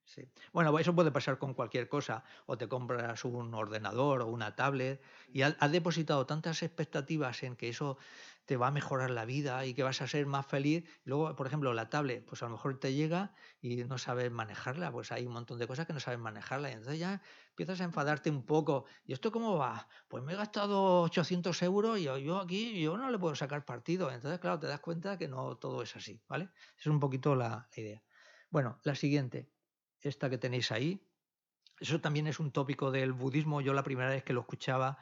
Sí. 0.06 0.30
Bueno, 0.52 0.78
eso 0.78 0.94
puede 0.94 1.12
pasar 1.12 1.40
con 1.40 1.54
cualquier 1.54 1.88
cosa. 1.88 2.24
O 2.46 2.58
te 2.58 2.68
compras 2.68 3.26
un 3.26 3.54
ordenador 3.54 4.22
o 4.22 4.28
una 4.28 4.56
tablet 4.56 5.02
y 5.32 5.42
has 5.42 5.56
has 5.60 5.72
depositado 5.72 6.26
tantas 6.26 6.62
expectativas 6.62 7.42
en 7.44 7.56
que 7.56 7.70
eso 7.70 7.98
te 8.46 8.58
va 8.58 8.68
a 8.68 8.72
mejorar 8.72 9.10
la 9.12 9.26
vida 9.26 9.66
y 9.66 9.74
que 9.74 9.84
vas 9.84 10.02
a 10.02 10.08
ser 10.08 10.26
más 10.26 10.46
feliz. 10.46 10.90
Luego, 11.04 11.36
por 11.36 11.48
ejemplo, 11.48 11.74
la 11.74 11.90
tablet, 11.90 12.26
pues 12.26 12.42
a 12.44 12.46
lo 12.46 12.52
mejor 12.52 12.80
te 12.80 12.94
llega 12.94 13.34
y 13.62 13.84
no 13.86 13.98
sabes 13.98 14.32
manejarla. 14.32 14.92
Pues 14.92 15.12
hay 15.12 15.26
un 15.26 15.34
montón 15.34 15.60
de 15.60 15.68
cosas 15.68 15.86
que 15.88 15.94
no 15.94 16.00
sabes 16.00 16.20
manejarla. 16.20 16.70
Y 16.70 16.74
entonces 16.74 17.00
ya 17.00 17.22
empiezas 17.50 17.82
a 17.82 17.86
enfadarte 17.86 18.30
un 18.30 18.46
poco. 18.46 18.86
¿Y 19.06 19.14
esto 19.14 19.32
cómo 19.32 19.58
va? 19.58 19.88
Pues 20.08 20.24
me 20.24 20.34
he 20.34 20.36
gastado 20.36 21.02
800 21.04 21.62
euros 21.62 22.00
y 22.00 22.04
yo- 22.04 22.40
aquí 22.40 22.82
yo 22.82 22.98
no 22.98 23.10
le 23.10 23.18
puedo 23.20 23.36
sacar 23.36 23.66
partido. 23.66 24.12
Entonces, 24.12 24.40
claro, 24.40 24.60
te 24.60 24.68
das 24.68 24.80
cuenta 24.82 25.18
que 25.18 25.28
no 25.28 25.58
todo 25.58 25.82
es 25.82 25.96
así, 25.96 26.24
¿vale? 26.28 26.50
Es 26.78 26.86
un 26.88 27.00
poquito 27.00 27.36
la 27.36 27.70
idea. 27.76 28.04
Bueno, 28.50 28.80
la 28.84 28.96
siguiente, 28.96 29.52
esta 30.02 30.30
que 30.30 30.38
tenéis 30.38 30.72
ahí. 30.72 31.10
Eso 31.80 32.02
también 32.02 32.28
es 32.28 32.40
un 32.40 32.52
tópico 32.52 32.92
del 32.92 33.14
budismo. 33.14 33.62
Yo 33.62 33.74
la 33.74 33.84
primera 33.84 34.10
vez 34.10 34.24
que 34.24 34.34
lo 34.34 34.42
escuchaba, 34.42 34.98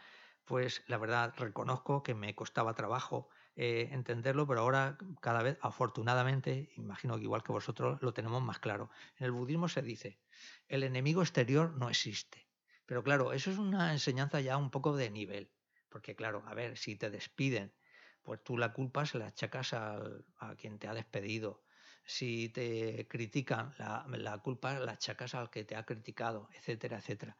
pues 0.45 0.83
la 0.87 0.97
verdad 0.97 1.33
reconozco 1.37 2.03
que 2.03 2.15
me 2.15 2.35
costaba 2.35 2.73
trabajo 2.75 3.29
eh, 3.55 3.89
entenderlo, 3.91 4.47
pero 4.47 4.61
ahora 4.61 4.97
cada 5.21 5.43
vez, 5.43 5.57
afortunadamente, 5.61 6.71
imagino 6.75 7.17
que 7.17 7.23
igual 7.23 7.43
que 7.43 7.51
vosotros, 7.51 8.01
lo 8.01 8.13
tenemos 8.13 8.41
más 8.41 8.59
claro. 8.59 8.89
En 9.17 9.25
el 9.25 9.31
budismo 9.31 9.67
se 9.69 9.81
dice, 9.81 10.21
el 10.67 10.83
enemigo 10.83 11.21
exterior 11.21 11.73
no 11.77 11.89
existe. 11.89 12.49
Pero 12.85 13.03
claro, 13.03 13.33
eso 13.33 13.51
es 13.51 13.57
una 13.57 13.91
enseñanza 13.93 14.41
ya 14.41 14.57
un 14.57 14.71
poco 14.71 14.95
de 14.95 15.09
nivel. 15.09 15.53
Porque 15.89 16.15
claro, 16.15 16.43
a 16.47 16.53
ver, 16.53 16.77
si 16.77 16.95
te 16.97 17.09
despiden, 17.09 17.75
pues 18.23 18.43
tú 18.43 18.57
la 18.57 18.73
culpa 18.73 19.05
se 19.05 19.17
la 19.19 19.27
achacas 19.27 19.73
al- 19.73 20.25
a 20.37 20.55
quien 20.55 20.79
te 20.79 20.87
ha 20.87 20.93
despedido. 20.93 21.63
Si 22.05 22.49
te 22.49 23.07
critican, 23.07 23.73
la, 23.77 24.05
la 24.09 24.37
culpa 24.39 24.79
la 24.79 24.93
achacas 24.93 25.35
al 25.35 25.49
que 25.49 25.63
te 25.65 25.75
ha 25.75 25.85
criticado, 25.85 26.49
etcétera, 26.53 26.97
etcétera. 26.97 27.37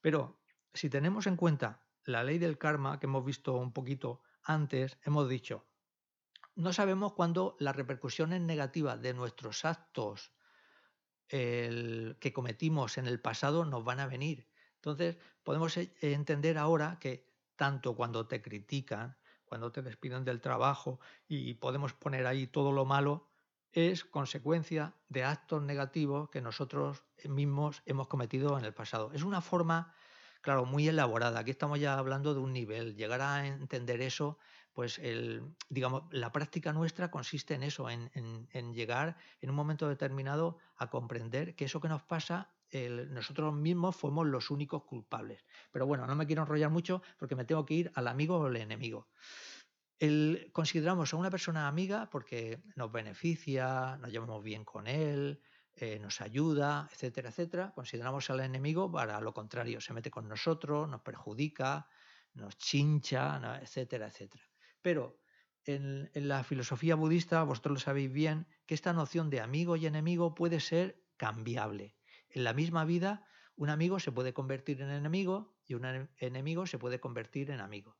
Pero 0.00 0.42
si 0.74 0.90
tenemos 0.90 1.26
en 1.26 1.36
cuenta 1.36 1.88
la 2.04 2.24
ley 2.24 2.38
del 2.38 2.58
karma 2.58 2.98
que 2.98 3.06
hemos 3.06 3.24
visto 3.24 3.54
un 3.54 3.72
poquito 3.72 4.22
antes, 4.42 4.98
hemos 5.04 5.28
dicho, 5.28 5.66
no 6.54 6.72
sabemos 6.72 7.14
cuándo 7.14 7.56
las 7.58 7.76
repercusiones 7.76 8.40
negativas 8.40 9.00
de 9.00 9.14
nuestros 9.14 9.64
actos 9.64 10.32
que 11.28 12.32
cometimos 12.34 12.98
en 12.98 13.06
el 13.06 13.18
pasado 13.18 13.64
nos 13.64 13.84
van 13.84 14.00
a 14.00 14.06
venir. 14.06 14.50
Entonces, 14.74 15.16
podemos 15.42 15.74
eh, 15.78 15.94
entender 16.02 16.58
ahora 16.58 16.98
que 17.00 17.32
tanto 17.56 17.96
cuando 17.96 18.26
te 18.26 18.42
critican, 18.42 19.16
cuando 19.46 19.72
te 19.72 19.80
despiden 19.80 20.24
del 20.24 20.42
trabajo 20.42 21.00
y 21.26 21.54
podemos 21.54 21.94
poner 21.94 22.26
ahí 22.26 22.46
todo 22.48 22.72
lo 22.72 22.84
malo, 22.84 23.30
es 23.72 24.04
consecuencia 24.04 24.94
de 25.08 25.24
actos 25.24 25.62
negativos 25.62 26.28
que 26.28 26.42
nosotros 26.42 27.04
mismos 27.24 27.82
hemos 27.86 28.08
cometido 28.08 28.58
en 28.58 28.64
el 28.64 28.74
pasado. 28.74 29.12
Es 29.12 29.22
una 29.22 29.40
forma, 29.40 29.94
claro, 30.42 30.64
muy 30.66 30.88
elaborada. 30.88 31.40
Aquí 31.40 31.50
estamos 31.50 31.78
ya 31.80 31.98
hablando 31.98 32.34
de 32.34 32.40
un 32.40 32.52
nivel. 32.52 32.96
Llegar 32.96 33.20
a 33.22 33.46
entender 33.46 34.00
eso, 34.02 34.38
pues 34.72 34.98
el, 34.98 35.56
digamos, 35.70 36.04
la 36.10 36.32
práctica 36.32 36.72
nuestra 36.72 37.10
consiste 37.10 37.54
en 37.54 37.62
eso, 37.62 37.88
en, 37.90 38.10
en- 38.14 38.74
llegar 38.74 39.16
en 39.40 39.50
un 39.50 39.56
momento 39.56 39.88
determinado 39.88 40.58
a 40.76 40.90
comprender 40.90 41.54
que 41.56 41.64
eso 41.66 41.80
que 41.80 41.88
nos 41.88 42.02
pasa, 42.04 42.56
nosotros 43.10 43.54
mismos 43.54 43.96
fuimos 43.96 44.26
los 44.26 44.50
únicos 44.50 44.84
culpables. 44.84 45.44
Pero 45.72 45.86
bueno, 45.86 46.06
no 46.06 46.14
me 46.16 46.26
quiero 46.26 46.42
enrollar 46.42 46.70
mucho 46.70 47.02
porque 47.18 47.36
me 47.36 47.44
tengo 47.44 47.66
que 47.66 47.74
ir 47.74 47.92
al 47.94 48.08
amigo 48.08 48.38
o 48.38 48.46
al 48.46 48.56
enemigo. 48.56 49.08
El- 49.98 50.50
consideramos 50.52 51.14
a 51.14 51.16
una 51.16 51.30
persona 51.30 51.68
amiga 51.68 52.10
porque 52.10 52.62
nos 52.76 52.90
beneficia, 52.92 53.96
nos 53.98 54.10
llevamos 54.10 54.42
bien 54.42 54.64
con 54.64 54.86
él, 54.88 55.40
eh, 55.74 55.98
nos 55.98 56.20
ayuda, 56.20 56.88
etcétera, 56.90 57.30
etcétera. 57.30 57.72
Consideramos 57.74 58.30
al 58.30 58.40
enemigo 58.40 58.90
para 58.90 59.20
lo 59.20 59.32
contrario, 59.34 59.80
se 59.80 59.92
mete 59.92 60.10
con 60.10 60.28
nosotros, 60.28 60.88
nos 60.88 61.02
perjudica, 61.02 61.88
nos 62.34 62.56
chincha, 62.58 63.58
etcétera, 63.60 64.06
etcétera. 64.08 64.44
Pero 64.80 65.20
en, 65.64 66.10
en 66.14 66.28
la 66.28 66.44
filosofía 66.44 66.94
budista, 66.94 67.42
vosotros 67.44 67.74
lo 67.74 67.80
sabéis 67.80 68.12
bien, 68.12 68.48
que 68.66 68.74
esta 68.74 68.92
noción 68.92 69.30
de 69.30 69.40
amigo 69.40 69.76
y 69.76 69.86
enemigo 69.86 70.34
puede 70.34 70.60
ser 70.60 71.04
cambiable. 71.16 71.98
En 72.28 72.44
la 72.44 72.52
misma 72.52 72.84
vida, 72.84 73.26
un 73.56 73.68
amigo 73.70 74.00
se 74.00 74.12
puede 74.12 74.32
convertir 74.32 74.80
en 74.82 74.90
enemigo 74.90 75.58
y 75.64 75.74
un 75.74 75.84
ene- 75.84 76.10
enemigo 76.16 76.66
se 76.66 76.78
puede 76.78 77.00
convertir 77.00 77.50
en 77.50 77.60
amigo. 77.60 77.98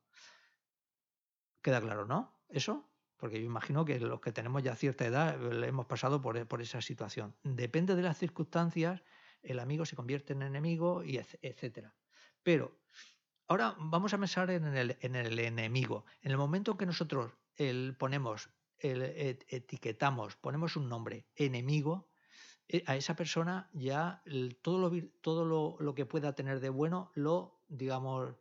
Queda 1.61 1.81
claro, 1.81 2.05
¿no? 2.05 2.43
Eso, 2.49 2.92
porque 3.23 3.39
yo 3.39 3.45
imagino 3.45 3.85
que 3.85 4.01
los 4.01 4.19
que 4.19 4.33
tenemos 4.33 4.63
ya 4.63 4.75
cierta 4.75 5.05
edad 5.05 5.63
hemos 5.63 5.85
pasado 5.85 6.21
por, 6.21 6.45
por 6.45 6.61
esa 6.61 6.81
situación. 6.81 7.33
Depende 7.41 7.95
de 7.95 8.01
las 8.01 8.17
circunstancias, 8.17 9.01
el 9.41 9.59
amigo 9.59 9.85
se 9.85 9.95
convierte 9.95 10.33
en 10.33 10.41
enemigo 10.41 11.05
y 11.05 11.21
etcétera. 11.41 11.95
Pero 12.43 12.81
ahora 13.47 13.77
vamos 13.79 14.13
a 14.13 14.17
pensar 14.17 14.51
en 14.51 14.65
el, 14.75 14.97
en 14.99 15.15
el 15.15 15.39
enemigo. 15.39 16.03
En 16.21 16.31
el 16.31 16.37
momento 16.37 16.71
en 16.71 16.77
que 16.79 16.85
nosotros 16.85 17.31
el, 17.55 17.95
ponemos, 17.97 18.49
etiquetamos, 18.77 20.35
ponemos 20.35 20.75
un 20.75 20.89
nombre, 20.89 21.25
enemigo, 21.37 22.09
eh, 22.67 22.83
a 22.87 22.97
esa 22.97 23.15
persona 23.15 23.69
ya 23.71 24.21
todo, 24.61 24.79
lo, 24.79 24.91
todo 25.21 25.79
lo 25.79 25.95
que 25.95 26.05
pueda 26.05 26.35
tener 26.35 26.59
de 26.59 26.67
bueno 26.67 27.09
lo, 27.15 27.63
digamos, 27.69 28.35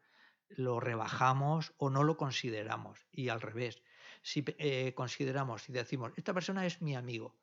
lo 0.49 0.81
rebajamos 0.81 1.73
o 1.77 1.89
no 1.89 2.03
lo 2.03 2.17
consideramos. 2.17 3.07
Y 3.13 3.29
al 3.29 3.41
revés, 3.41 3.81
si 4.23 4.45
eh, 4.59 4.95
consideramos, 4.95 5.63
si 5.63 5.73
decimos, 5.73 6.13
esta 6.17 6.33
persona 6.33 6.65
es 6.67 6.81
mi 6.81 6.95
amigo, 6.95 7.37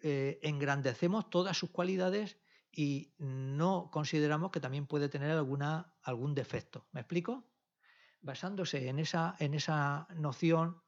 eh, 0.00 0.38
engrandecemos 0.42 1.30
todas 1.30 1.56
sus 1.56 1.70
cualidades 1.70 2.38
y 2.70 3.14
no 3.18 3.90
consideramos 3.92 4.50
que 4.50 4.60
también 4.60 4.86
puede 4.86 5.08
tener 5.08 5.30
alguna, 5.30 5.94
algún 6.02 6.34
defecto. 6.34 6.88
¿Me 6.92 7.00
explico? 7.00 7.44
Basándose 8.20 8.88
en 8.88 8.98
esa, 8.98 9.36
en 9.38 9.54
esa 9.54 10.08
noción, 10.16 10.82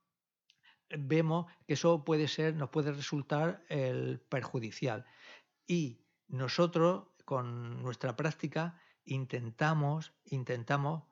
vemos 0.91 1.47
que 1.67 1.75
eso 1.75 2.05
puede 2.05 2.29
ser, 2.29 2.55
nos 2.55 2.71
puede 2.71 2.93
resultar 2.93 3.65
perjudicial. 4.29 5.05
Y 5.67 6.07
nosotros, 6.29 7.09
con 7.25 7.83
nuestra 7.83 8.17
práctica, 8.17 8.81
intentamos, 9.05 10.15
intentamos 10.25 11.05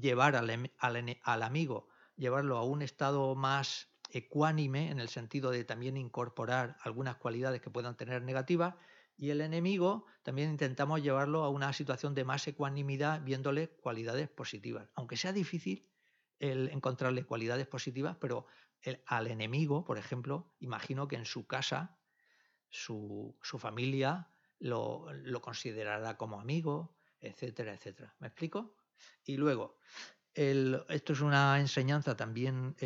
llevar 0.00 0.34
em- 0.50 0.68
al 0.78 1.18
al 1.22 1.42
amigo, 1.42 1.88
llevarlo 2.16 2.58
a 2.58 2.64
un 2.64 2.82
estado 2.82 3.34
más 3.34 3.88
ecuánime, 4.10 4.90
en 4.90 5.00
el 5.00 5.08
sentido 5.08 5.50
de 5.50 5.64
también 5.64 5.96
incorporar 5.96 6.76
algunas 6.80 7.16
cualidades 7.16 7.60
que 7.60 7.70
puedan 7.70 7.96
tener 7.96 8.22
negativas, 8.22 8.74
y 9.16 9.30
el 9.30 9.40
enemigo 9.40 10.04
también 10.22 10.50
intentamos 10.50 11.02
llevarlo 11.02 11.42
a 11.42 11.48
una 11.48 11.72
situación 11.72 12.14
de 12.14 12.24
más 12.24 12.46
ecuanimidad, 12.46 13.22
viéndole 13.22 13.68
cualidades 13.68 14.28
positivas. 14.28 14.88
Aunque 14.94 15.16
sea 15.16 15.32
difícil 15.32 15.88
el 16.38 16.68
encontrarle 16.68 17.24
cualidades 17.24 17.66
positivas, 17.66 18.16
pero 18.20 18.46
al 19.06 19.26
enemigo, 19.26 19.84
por 19.84 19.98
ejemplo, 19.98 20.54
imagino 20.60 21.08
que 21.08 21.16
en 21.16 21.24
su 21.24 21.46
casa, 21.46 21.98
su, 22.68 23.36
su 23.42 23.58
familia 23.58 24.30
lo, 24.58 25.06
lo 25.12 25.40
considerará 25.40 26.16
como 26.18 26.38
amigo, 26.38 26.96
etcétera, 27.20 27.72
etcétera. 27.72 28.14
¿Me 28.18 28.28
explico? 28.28 28.76
Y 29.24 29.36
luego, 29.36 29.78
esto 30.36 31.12
es 31.14 31.20
una 31.20 31.58
enseñanza 31.58 32.16
también, 32.16 32.76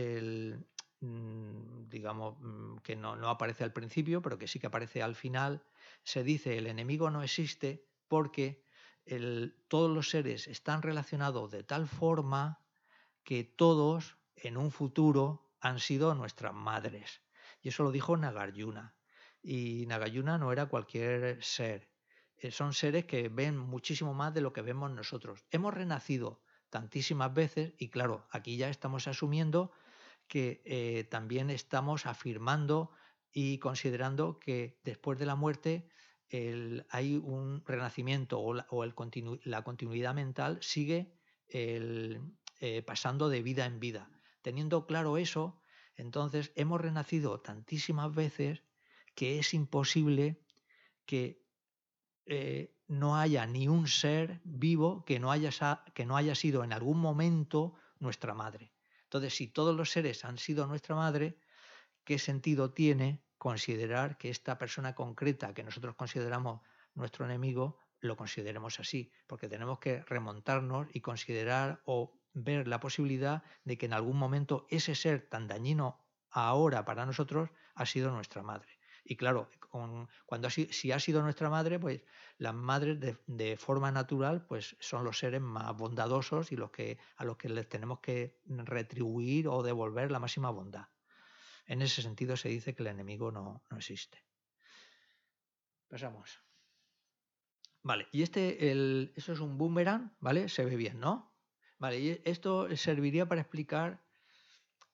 mm, 1.00 1.88
digamos, 1.88 2.36
mm, 2.40 2.76
que 2.78 2.96
no, 2.96 3.16
no 3.16 3.28
aparece 3.28 3.64
al 3.64 3.72
principio, 3.72 4.22
pero 4.22 4.38
que 4.38 4.46
sí 4.46 4.58
que 4.60 4.68
aparece 4.68 5.02
al 5.02 5.14
final. 5.14 5.62
Se 6.04 6.22
dice 6.22 6.56
el 6.56 6.66
enemigo 6.66 7.10
no 7.10 7.22
existe 7.22 7.86
porque 8.08 8.62
todos 9.68 9.90
los 9.90 10.10
seres 10.10 10.46
están 10.46 10.82
relacionados 10.82 11.50
de 11.50 11.64
tal 11.64 11.88
forma 11.88 12.60
que 13.24 13.42
todos 13.42 14.16
en 14.36 14.56
un 14.56 14.70
futuro 14.70 15.50
han 15.60 15.80
sido 15.80 16.14
nuestras 16.14 16.54
madres. 16.54 17.22
Y 17.60 17.68
eso 17.68 17.82
lo 17.82 17.90
dijo 17.90 18.16
Nagarjuna. 18.16 18.94
Y 19.42 19.86
Nagarjuna 19.86 20.38
no 20.38 20.52
era 20.52 20.66
cualquier 20.66 21.42
ser. 21.42 21.88
Eh, 22.36 22.50
Son 22.50 22.72
seres 22.72 23.04
que 23.04 23.28
ven 23.28 23.58
muchísimo 23.58 24.14
más 24.14 24.32
de 24.32 24.40
lo 24.40 24.52
que 24.52 24.62
vemos 24.62 24.90
nosotros. 24.90 25.44
Hemos 25.50 25.74
renacido 25.74 26.40
tantísimas 26.70 27.34
veces 27.34 27.74
y 27.78 27.88
claro, 27.88 28.26
aquí 28.30 28.56
ya 28.56 28.68
estamos 28.68 29.08
asumiendo 29.08 29.72
que 30.28 30.62
eh, 30.64 31.04
también 31.04 31.50
estamos 31.50 32.06
afirmando 32.06 32.92
y 33.32 33.58
considerando 33.58 34.38
que 34.38 34.78
después 34.84 35.18
de 35.18 35.26
la 35.26 35.34
muerte 35.34 35.88
hay 36.90 37.16
un 37.16 37.64
renacimiento 37.66 38.38
o 38.38 38.54
la, 38.54 38.66
el 38.70 39.40
la 39.42 39.62
continuidad 39.62 40.14
mental 40.14 40.58
sigue 40.60 41.12
el, 41.48 42.20
eh, 42.60 42.82
pasando 42.82 43.28
de 43.28 43.42
vida 43.42 43.66
en 43.66 43.80
vida. 43.80 44.10
Teniendo 44.42 44.86
claro 44.86 45.16
eso, 45.16 45.60
entonces 45.96 46.52
hemos 46.56 46.80
renacido 46.80 47.40
tantísimas 47.40 48.14
veces 48.14 48.62
que 49.14 49.38
es 49.38 49.54
imposible 49.54 50.40
que 51.06 51.42
eh, 52.26 52.76
no 52.90 53.16
haya 53.16 53.46
ni 53.46 53.68
un 53.68 53.86
ser 53.86 54.40
vivo 54.42 55.04
que 55.04 55.20
no, 55.20 55.30
haya, 55.30 55.50
que 55.94 56.04
no 56.04 56.16
haya 56.16 56.34
sido 56.34 56.64
en 56.64 56.72
algún 56.72 56.98
momento 56.98 57.76
nuestra 58.00 58.34
madre. 58.34 58.74
Entonces, 59.04 59.32
si 59.36 59.46
todos 59.46 59.76
los 59.76 59.92
seres 59.92 60.24
han 60.24 60.38
sido 60.38 60.66
nuestra 60.66 60.96
madre, 60.96 61.38
¿qué 62.02 62.18
sentido 62.18 62.72
tiene 62.72 63.24
considerar 63.38 64.18
que 64.18 64.28
esta 64.28 64.58
persona 64.58 64.96
concreta 64.96 65.54
que 65.54 65.62
nosotros 65.62 65.94
consideramos 65.94 66.62
nuestro 66.94 67.24
enemigo 67.24 67.78
lo 68.00 68.16
consideremos 68.16 68.80
así? 68.80 69.12
Porque 69.28 69.48
tenemos 69.48 69.78
que 69.78 70.02
remontarnos 70.02 70.88
y 70.92 71.00
considerar 71.00 71.82
o 71.84 72.18
ver 72.32 72.66
la 72.66 72.80
posibilidad 72.80 73.44
de 73.62 73.78
que 73.78 73.86
en 73.86 73.92
algún 73.92 74.16
momento 74.16 74.66
ese 74.68 74.96
ser 74.96 75.28
tan 75.28 75.46
dañino 75.46 76.04
ahora 76.28 76.84
para 76.84 77.06
nosotros 77.06 77.50
ha 77.76 77.86
sido 77.86 78.10
nuestra 78.10 78.42
madre. 78.42 78.79
Y 79.10 79.16
claro, 79.16 79.50
cuando 80.24 80.50
si 80.50 80.92
ha 80.92 81.00
sido 81.00 81.20
nuestra 81.20 81.50
madre, 81.50 81.80
pues 81.80 82.00
las 82.38 82.54
madres 82.54 82.96
de, 83.26 83.56
forma 83.56 83.90
natural 83.90 84.46
pues 84.46 84.76
son 84.78 85.02
los 85.02 85.18
seres 85.18 85.40
más 85.40 85.76
bondadosos 85.76 86.52
y 86.52 86.56
los 86.56 86.70
que, 86.70 86.96
a 87.16 87.24
los 87.24 87.36
que 87.36 87.48
les 87.48 87.68
tenemos 87.68 87.98
que 87.98 88.38
retribuir 88.46 89.48
o 89.48 89.64
devolver 89.64 90.12
la 90.12 90.20
máxima 90.20 90.50
bondad. 90.50 90.86
En 91.66 91.82
ese 91.82 92.02
sentido 92.02 92.36
se 92.36 92.50
dice 92.50 92.76
que 92.76 92.84
el 92.84 92.86
enemigo 92.86 93.32
no, 93.32 93.64
no 93.68 93.78
existe. 93.78 94.24
Pasamos. 95.88 96.38
Vale, 97.82 98.06
y 98.12 98.22
este, 98.22 98.70
eso 99.16 99.32
es 99.32 99.40
un 99.40 99.58
boomerang, 99.58 100.14
¿vale? 100.20 100.48
Se 100.48 100.64
ve 100.64 100.76
bien, 100.76 101.00
¿no? 101.00 101.34
Vale, 101.80 101.98
y 101.98 102.22
esto 102.24 102.68
serviría 102.76 103.26
para 103.26 103.40
explicar 103.40 104.04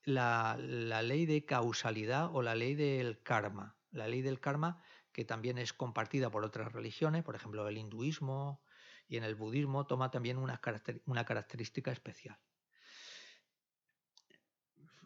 la, 0.05 0.57
la 0.59 1.03
ley 1.03 1.27
de 1.27 1.45
causalidad 1.45 2.35
o 2.35 2.41
la 2.41 2.55
ley 2.55 2.75
del 2.75 3.23
karma. 3.23 3.76
La 3.97 4.09
ley 4.09 4.23
del 4.23 4.41
karma 4.41 4.83
que 5.17 5.25
también 5.25 5.57
es 5.57 5.73
compartida 5.73 6.31
por 6.31 6.45
otras 6.45 6.73
religiones, 6.73 7.25
por 7.25 7.35
ejemplo 7.35 7.67
el 7.67 7.79
hinduismo 7.79 8.63
y 9.09 9.17
en 9.17 9.25
el 9.25 9.35
budismo 9.35 9.87
toma 9.87 10.11
también 10.11 10.37
una, 10.37 10.61
una 11.07 11.25
característica 11.25 11.91
especial. 11.91 12.39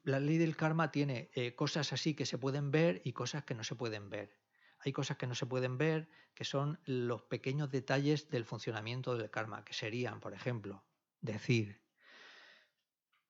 La 0.03 0.19
ley 0.19 0.37
del 0.39 0.57
karma 0.57 0.91
tiene 0.91 1.31
eh, 1.35 1.55
cosas 1.55 1.93
así 1.93 2.15
que 2.15 2.27
se 2.27 2.39
pueden 2.39 2.73
ver 2.73 3.03
y 3.05 3.13
cosas 3.13 3.45
que 3.45 3.55
no 3.55 3.63
se 3.63 3.77
pueden 3.77 4.11
ver. 4.11 4.41
Hay 4.81 4.93
cosas 4.93 5.17
que 5.17 5.29
no 5.29 5.37
se 5.37 5.47
pueden 5.47 5.79
ver, 5.79 6.09
que 6.35 6.45
son 6.45 6.81
los 6.85 7.23
pequeños 7.23 7.71
detalles 7.71 8.31
del 8.31 8.45
funcionamiento 8.45 9.17
del 9.17 9.31
karma, 9.31 9.65
que 9.65 9.75
serían, 9.75 10.19
por 10.19 10.35
ejemplo, 10.35 10.85
decir, 11.21 11.83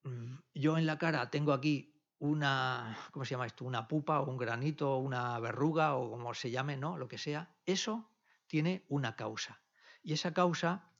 mm, 0.04 0.36
yo 0.54 0.78
en 0.78 0.86
la 0.86 0.96
cara 0.96 1.28
tengo 1.28 1.52
aquí 1.52 1.99
una, 2.20 2.98
¿cómo 3.10 3.24
se 3.24 3.32
llama 3.32 3.46
esto? 3.46 3.64
Una 3.64 3.88
pupa 3.88 4.20
o 4.20 4.30
un 4.30 4.36
granito 4.36 4.92
o 4.92 4.98
una 4.98 5.38
verruga 5.40 5.96
o 5.96 6.10
como 6.10 6.34
se 6.34 6.50
llame, 6.50 6.76
¿no? 6.76 6.96
Lo 6.96 7.08
que 7.08 7.18
sea, 7.18 7.56
eso 7.66 8.10
tiene 8.46 8.84
una 8.88 9.16
causa. 9.16 9.62
Y 10.02 10.12
esa 10.12 10.32
causa, 10.34 10.92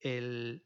el, 0.00 0.64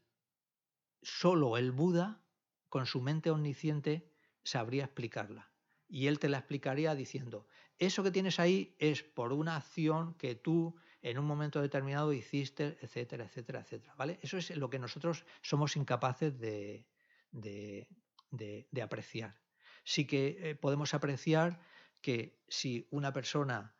solo 1.01 1.57
el 1.57 1.71
Buda, 1.71 2.21
con 2.69 2.85
su 2.85 3.01
mente 3.01 3.31
omnisciente, 3.31 4.13
sabría 4.43 4.85
explicarla. 4.85 5.51
Y 5.87 6.07
él 6.07 6.19
te 6.19 6.29
la 6.29 6.37
explicaría 6.37 6.93
diciendo, 6.93 7.47
eso 7.79 8.03
que 8.03 8.11
tienes 8.11 8.39
ahí 8.39 8.75
es 8.77 9.01
por 9.01 9.33
una 9.33 9.55
acción 9.55 10.13
que 10.15 10.35
tú 10.35 10.75
en 11.01 11.17
un 11.17 11.25
momento 11.25 11.59
determinado 11.61 12.13
hiciste, 12.13 12.77
etcétera, 12.81 13.25
etcétera, 13.25 13.61
etcétera. 13.61 13.95
¿vale? 13.95 14.19
Eso 14.21 14.37
es 14.37 14.55
lo 14.55 14.69
que 14.69 14.79
nosotros 14.79 15.25
somos 15.41 15.75
incapaces 15.75 16.37
de, 16.37 16.85
de, 17.31 17.87
de 18.29 18.81
apreciar 18.81 19.46
sí 19.87 20.05
que 20.05 20.37
eh, 20.41 20.55
podemos 20.55 20.93
apreciar 20.93 21.61
que 22.01 22.43
si 22.49 22.89
una 22.91 23.13
persona 23.13 23.73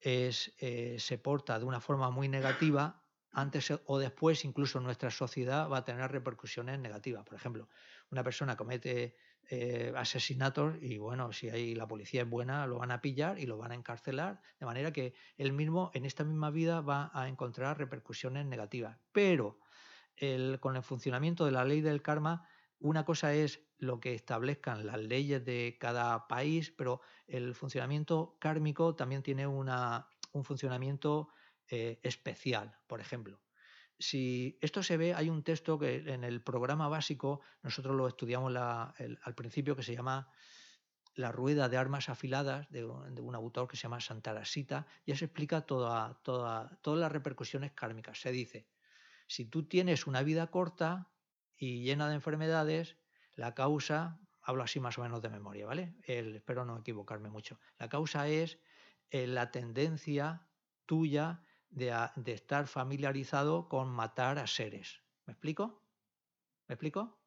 eh, 0.00 0.30
se 0.32 1.18
porta 1.18 1.58
de 1.58 1.64
una 1.64 1.80
forma 1.80 2.10
muy 2.10 2.28
negativa, 2.28 3.02
antes 3.32 3.72
o 3.84 3.98
después 3.98 4.44
incluso 4.44 4.78
nuestra 4.78 5.10
sociedad 5.10 5.68
va 5.68 5.78
a 5.78 5.84
tener 5.84 6.12
repercusiones 6.12 6.78
negativas. 6.78 7.24
Por 7.24 7.34
ejemplo, 7.34 7.68
una 8.12 8.22
persona 8.22 8.56
comete 8.56 9.16
eh, 9.50 9.92
asesinatos 9.96 10.76
y 10.80 10.98
bueno, 10.98 11.32
si 11.32 11.50
ahí 11.50 11.74
la 11.74 11.88
policía 11.88 12.22
es 12.22 12.30
buena, 12.30 12.64
lo 12.68 12.78
van 12.78 12.92
a 12.92 13.00
pillar 13.00 13.40
y 13.40 13.46
lo 13.46 13.58
van 13.58 13.72
a 13.72 13.74
encarcelar, 13.74 14.40
de 14.60 14.66
manera 14.66 14.92
que 14.92 15.12
él 15.36 15.52
mismo 15.52 15.90
en 15.92 16.04
esta 16.04 16.22
misma 16.22 16.50
vida 16.50 16.82
va 16.82 17.10
a 17.12 17.26
encontrar 17.26 17.78
repercusiones 17.78 18.46
negativas. 18.46 18.96
Pero 19.10 19.58
con 20.60 20.76
el 20.76 20.82
funcionamiento 20.82 21.44
de 21.44 21.52
la 21.52 21.64
ley 21.64 21.80
del 21.80 22.02
karma, 22.02 22.48
una 22.80 23.04
cosa 23.04 23.34
es 23.34 23.60
lo 23.78 24.00
que 24.00 24.14
establezcan 24.14 24.86
las 24.86 24.98
leyes 24.98 25.44
de 25.44 25.76
cada 25.80 26.26
país, 26.28 26.70
pero 26.70 27.00
el 27.26 27.54
funcionamiento 27.54 28.36
kármico 28.40 28.94
también 28.94 29.22
tiene 29.22 29.46
una, 29.46 30.08
un 30.32 30.44
funcionamiento 30.44 31.28
eh, 31.68 32.00
especial, 32.02 32.78
por 32.86 33.00
ejemplo. 33.00 33.40
Si 33.98 34.58
esto 34.60 34.82
se 34.82 34.96
ve, 34.96 35.14
hay 35.14 35.28
un 35.28 35.42
texto 35.42 35.78
que 35.78 35.96
en 35.96 36.22
el 36.22 36.40
programa 36.40 36.88
básico 36.88 37.40
nosotros 37.62 37.96
lo 37.96 38.06
estudiamos 38.06 38.54
al 38.56 39.34
principio 39.34 39.74
que 39.74 39.82
se 39.82 39.94
llama 39.94 40.30
La 41.14 41.32
rueda 41.32 41.68
de 41.68 41.76
armas 41.76 42.08
afiladas 42.08 42.70
de, 42.70 42.84
un 42.84 43.34
autor 43.34 43.66
que 43.66 43.76
se 43.76 43.82
llama 43.82 44.00
Santarasita, 44.00 44.86
y 45.04 45.14
se 45.16 45.24
explica 45.24 45.62
toda, 45.62 46.14
toda, 46.22 46.78
todas 46.80 47.00
las 47.00 47.10
repercusiones 47.10 47.72
kármicas. 47.72 48.20
Se 48.20 48.30
dice, 48.30 48.68
si 49.26 49.46
tú 49.46 49.64
tienes 49.66 50.06
una 50.06 50.22
vida 50.22 50.46
corta 50.46 51.10
y 51.58 51.82
llena 51.82 52.08
de 52.08 52.14
enfermedades, 52.14 52.96
la 53.34 53.54
causa, 53.54 54.20
hablo 54.40 54.62
así 54.62 54.80
más 54.80 54.96
o 54.98 55.02
menos 55.02 55.20
de 55.20 55.28
memoria, 55.28 55.66
¿vale? 55.66 55.94
espero 56.04 56.64
no 56.64 56.78
equivocarme 56.78 57.28
mucho. 57.28 57.58
La 57.78 57.88
causa 57.88 58.28
es 58.28 58.58
eh, 59.10 59.26
la 59.26 59.50
tendencia 59.50 60.46
tuya 60.86 61.42
de, 61.70 61.92
estar 62.26 62.66
familiarizado 62.66 63.68
con 63.68 63.88
matar 63.88 64.38
a 64.38 64.46
seres. 64.46 65.02
¿Me 65.26 65.32
explico? 65.32 65.82
¿Me 66.66 66.74
explico? 66.74 67.18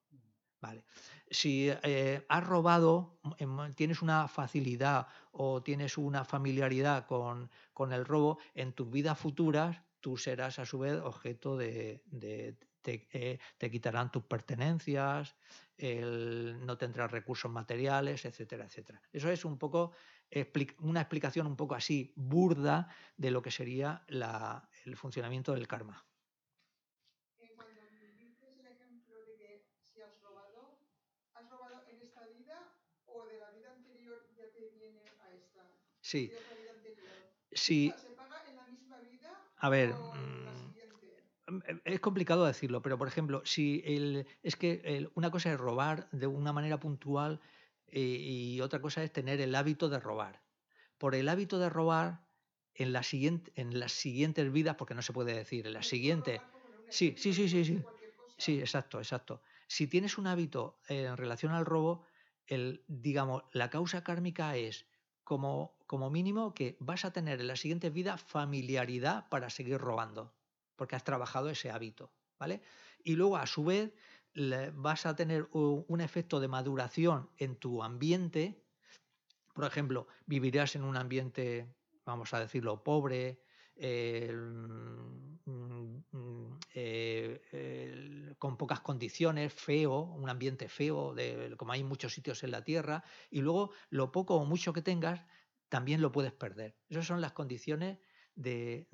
Vale. 0.59 0.86
Si 1.29 1.69
eh, 1.69 2.23
has 2.29 2.45
robado, 2.45 3.19
em, 3.38 3.73
tienes 3.73 4.01
una 4.01 4.27
facilidad 4.27 5.07
o 5.32 5.63
tienes 5.63 5.97
una 5.97 6.23
familiaridad 6.23 7.07
con, 7.07 7.49
el 7.91 8.05
robo, 8.05 8.38
en 8.53 8.73
tus 8.73 8.89
vidas 8.89 9.17
futuras 9.17 9.82
tú 10.01 10.17
serás 10.17 10.59
a 10.59 10.65
su 10.65 10.79
vez 10.79 10.99
objeto 11.01 11.57
de, 11.57 12.03
eh, 12.86 13.39
te, 13.57 13.71
quitarán 13.71 14.11
tus 14.11 14.23
pertenencias, 14.23 15.36
no 15.77 16.77
tendrás 16.77 17.11
recursos 17.11 17.51
materiales, 17.51 18.25
etcétera, 18.25 18.65
etcétera. 18.65 19.01
Eso 19.11 19.29
es 19.29 19.45
un 19.45 19.57
poco 19.57 19.93
una 20.79 21.01
explicación 21.01 21.47
un 21.47 21.57
poco 21.57 21.75
así 21.75 22.13
burda 22.15 22.88
de 23.17 23.32
lo 23.32 23.41
que 23.41 23.51
sería 23.51 24.05
el 24.86 24.95
funcionamiento 24.95 25.53
del 25.53 25.67
karma. 25.67 26.05
Cuando 27.55 27.82
dices 28.17 28.57
el 28.59 28.67
ejemplo 28.67 29.17
de 29.25 29.36
que 29.38 29.65
si 29.84 30.01
has 30.01 30.19
robado, 30.21 30.79
¿has 31.34 31.49
robado 31.49 31.84
en 31.88 32.01
esta 32.01 32.25
vida 32.27 32.57
o 33.05 33.25
de 33.25 33.38
la 33.39 33.51
vida 33.51 33.71
anterior 33.71 34.25
ya 34.38 34.51
te 34.51 34.69
viene 34.69 35.03
a 35.19 35.32
esta? 35.34 35.61
Sí. 36.01 36.34
Sí. 37.53 37.95
¿Se 37.99 38.09
paga 38.11 38.49
en 38.49 38.55
la 38.55 38.65
misma 38.67 38.99
vida? 39.01 39.29
A 39.57 39.69
ver. 39.69 39.89
Em, 39.89 40.40
es 41.86 41.99
complicado 41.99 42.45
decirlo, 42.45 42.82
pero 42.82 42.97
por 42.97 43.08
ejemplo, 43.08 43.41
si 43.45 43.82
el, 43.86 44.28
es 44.43 44.56
que 44.56 45.10
una 45.16 45.32
cosa 45.32 45.52
es 45.52 45.60
robar 45.60 46.10
de 46.12 46.28
una 46.28 46.54
manera 46.54 46.80
puntual 46.80 47.39
eh, 47.88 47.99
y 47.99 48.62
otra 48.62 48.82
cosa 48.82 49.04
es 49.04 49.12
tener 49.12 49.41
el 49.41 49.56
hábito 49.56 49.89
de 49.89 49.99
robar. 49.99 50.41
Por 50.97 51.16
el 51.16 51.30
hábito 51.30 51.60
de 51.60 51.70
robar, 51.70 52.26
en, 52.74 52.93
la 52.93 53.04
siguiente, 53.04 53.52
en 53.56 53.80
las 53.80 53.91
siguientes 53.91 54.52
vidas, 54.52 54.76
porque 54.76 54.95
no 54.95 55.02
se 55.02 55.14
puede 55.14 55.36
decir, 55.36 55.68
en 55.68 55.74
las 55.74 55.88
siguientes... 55.88 56.41
Sí, 56.89 57.16
sí, 57.18 57.34
sí, 57.34 57.47
sí, 57.49 57.66
sí. 57.66 57.82
Sí, 58.38 58.60
exacto, 58.60 58.99
exacto. 58.99 59.41
Si 59.68 59.88
tienes 59.88 60.18
un 60.18 60.28
hábito 60.28 60.80
en 60.88 61.16
relación 61.16 61.54
al 61.54 61.66
robo, 61.66 62.04
el, 62.47 62.84
digamos, 62.88 63.43
la 63.54 63.70
causa 63.70 64.04
kármica 64.04 64.56
es 64.58 64.86
como, 65.24 65.78
como 65.86 66.10
mínimo 66.10 66.54
que 66.54 66.76
vas 66.80 67.06
a 67.06 67.14
tener 67.14 67.39
en 67.39 67.47
las 67.47 67.60
siguientes 67.60 67.93
vidas 67.93 68.22
familiaridad 68.22 69.30
para 69.30 69.49
seguir 69.49 69.78
robando 69.78 70.34
porque 70.82 70.95
has 70.95 71.03
trabajado 71.03 71.51
ese 71.51 71.69
hábito, 71.69 72.11
¿vale? 72.39 72.63
Y 73.03 73.15
luego, 73.15 73.38
a 73.38 73.45
su 73.45 73.63
vez, 73.63 73.93
vas 74.73 75.05
a 75.05 75.15
tener 75.15 75.47
un 75.51 76.01
efecto 76.01 76.39
de 76.39 76.47
maduración 76.47 77.29
en 77.38 77.55
tu 77.55 77.84
ambiente. 77.84 78.63
Por 79.53 79.65
ejemplo, 79.65 80.07
vivirás 80.25 80.75
en 80.75 80.84
un 80.84 80.97
ambiente, 80.97 81.71
vamos 82.03 82.34
a 82.34 82.39
decirlo, 82.39 82.84
pobre, 82.84 83.43
mm, 83.75 85.36
eh, 86.73 88.34
con 88.39 88.57
pocas 88.57 88.79
condiciones, 88.79 89.53
feo, 89.53 89.99
un 90.01 90.32
ambiente 90.32 90.67
feo, 90.67 91.13
como 91.57 91.73
hay 91.73 91.84
muchos 91.84 92.11
sitios 92.11 92.43
en 92.43 92.49
la 92.49 92.63
Tierra, 92.63 93.03
y 93.29 93.41
luego 93.41 93.69
lo 93.91 94.11
poco 94.11 94.34
o 94.34 94.45
mucho 94.45 94.73
que 94.73 94.82
tengas, 94.82 95.23
también 95.69 96.01
lo 96.01 96.11
puedes 96.11 96.34
perder. 96.34 96.75
Esas 96.89 97.05
son 97.05 97.21
las 97.21 97.34
condiciones 97.34 97.99
de 98.34 98.88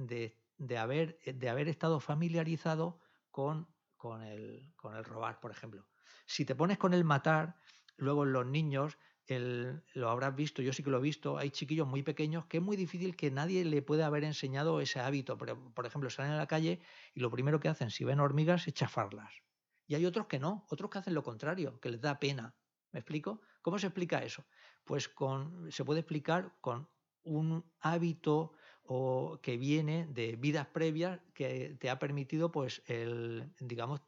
de 0.57 0.77
haber, 0.77 1.19
eh, 1.23 1.33
de 1.33 1.49
haber 1.49 1.67
estado 1.67 1.99
familiarizado 1.99 2.99
con, 3.31 3.67
con, 3.95 4.23
el, 4.23 4.73
con 4.75 4.95
el 4.95 5.03
robar, 5.03 5.39
por 5.39 5.51
ejemplo. 5.51 5.87
Si 6.25 6.45
te 6.45 6.55
pones 6.55 6.77
con 6.77 6.93
el 6.93 7.03
matar, 7.03 7.57
luego 7.97 8.23
en 8.23 8.33
los 8.33 8.45
niños, 8.45 8.97
el, 9.27 9.83
lo 9.93 10.09
habrás 10.09 10.35
visto, 10.35 10.61
yo 10.61 10.71
sí 10.71 10.83
que 10.83 10.89
lo 10.89 10.99
he 10.99 11.01
visto, 11.01 11.37
hay 11.37 11.51
chiquillos 11.51 11.87
muy 11.87 12.01
pequeños 12.01 12.45
que 12.45 12.57
es 12.57 12.63
muy 12.63 12.77
difícil 12.77 13.15
que 13.15 13.29
nadie 13.29 13.65
le 13.65 13.81
pueda 13.81 14.05
haber 14.05 14.23
enseñado 14.23 14.79
ese 14.79 14.99
hábito. 14.99 15.37
Pero, 15.37 15.73
por 15.73 15.85
ejemplo, 15.85 16.09
salen 16.09 16.31
a 16.31 16.37
la 16.37 16.47
calle 16.47 16.81
y 17.13 17.19
lo 17.19 17.29
primero 17.29 17.59
que 17.59 17.67
hacen, 17.67 17.91
si 17.91 18.03
ven 18.05 18.19
hormigas, 18.19 18.67
es 18.67 18.73
chafarlas. 18.73 19.33
Y 19.85 19.95
hay 19.95 20.05
otros 20.05 20.27
que 20.27 20.39
no, 20.39 20.65
otros 20.69 20.89
que 20.89 20.99
hacen 20.99 21.13
lo 21.13 21.23
contrario, 21.23 21.79
que 21.79 21.89
les 21.89 22.01
da 22.01 22.19
pena. 22.19 22.55
¿Me 22.91 22.99
explico? 22.99 23.41
¿Cómo 23.61 23.79
se 23.79 23.87
explica 23.87 24.23
eso? 24.23 24.45
Pues 24.83 25.09
con, 25.09 25.71
se 25.71 25.83
puede 25.83 26.01
explicar 26.01 26.57
con 26.61 26.89
un 27.23 27.69
hábito 27.81 28.53
o 28.87 29.39
que 29.41 29.57
viene 29.57 30.07
de 30.07 30.35
vidas 30.37 30.67
previas 30.67 31.19
que 31.33 31.75
te 31.79 31.89
ha 31.89 31.99
permitido, 31.99 32.51
pues, 32.51 32.81
el, 32.87 33.51
digamos, 33.59 34.01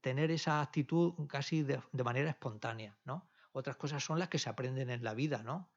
tener 0.00 0.30
esa 0.30 0.60
actitud 0.60 1.14
casi 1.28 1.62
de, 1.62 1.80
manera 2.04 2.30
espontánea, 2.30 2.98
¿no? 3.04 3.28
Otras 3.52 3.76
cosas 3.76 4.02
son 4.02 4.18
las 4.18 4.28
que 4.28 4.38
se 4.38 4.48
aprenden 4.48 4.90
en 4.90 5.02
la 5.02 5.14
vida, 5.14 5.42
¿no? 5.42 5.70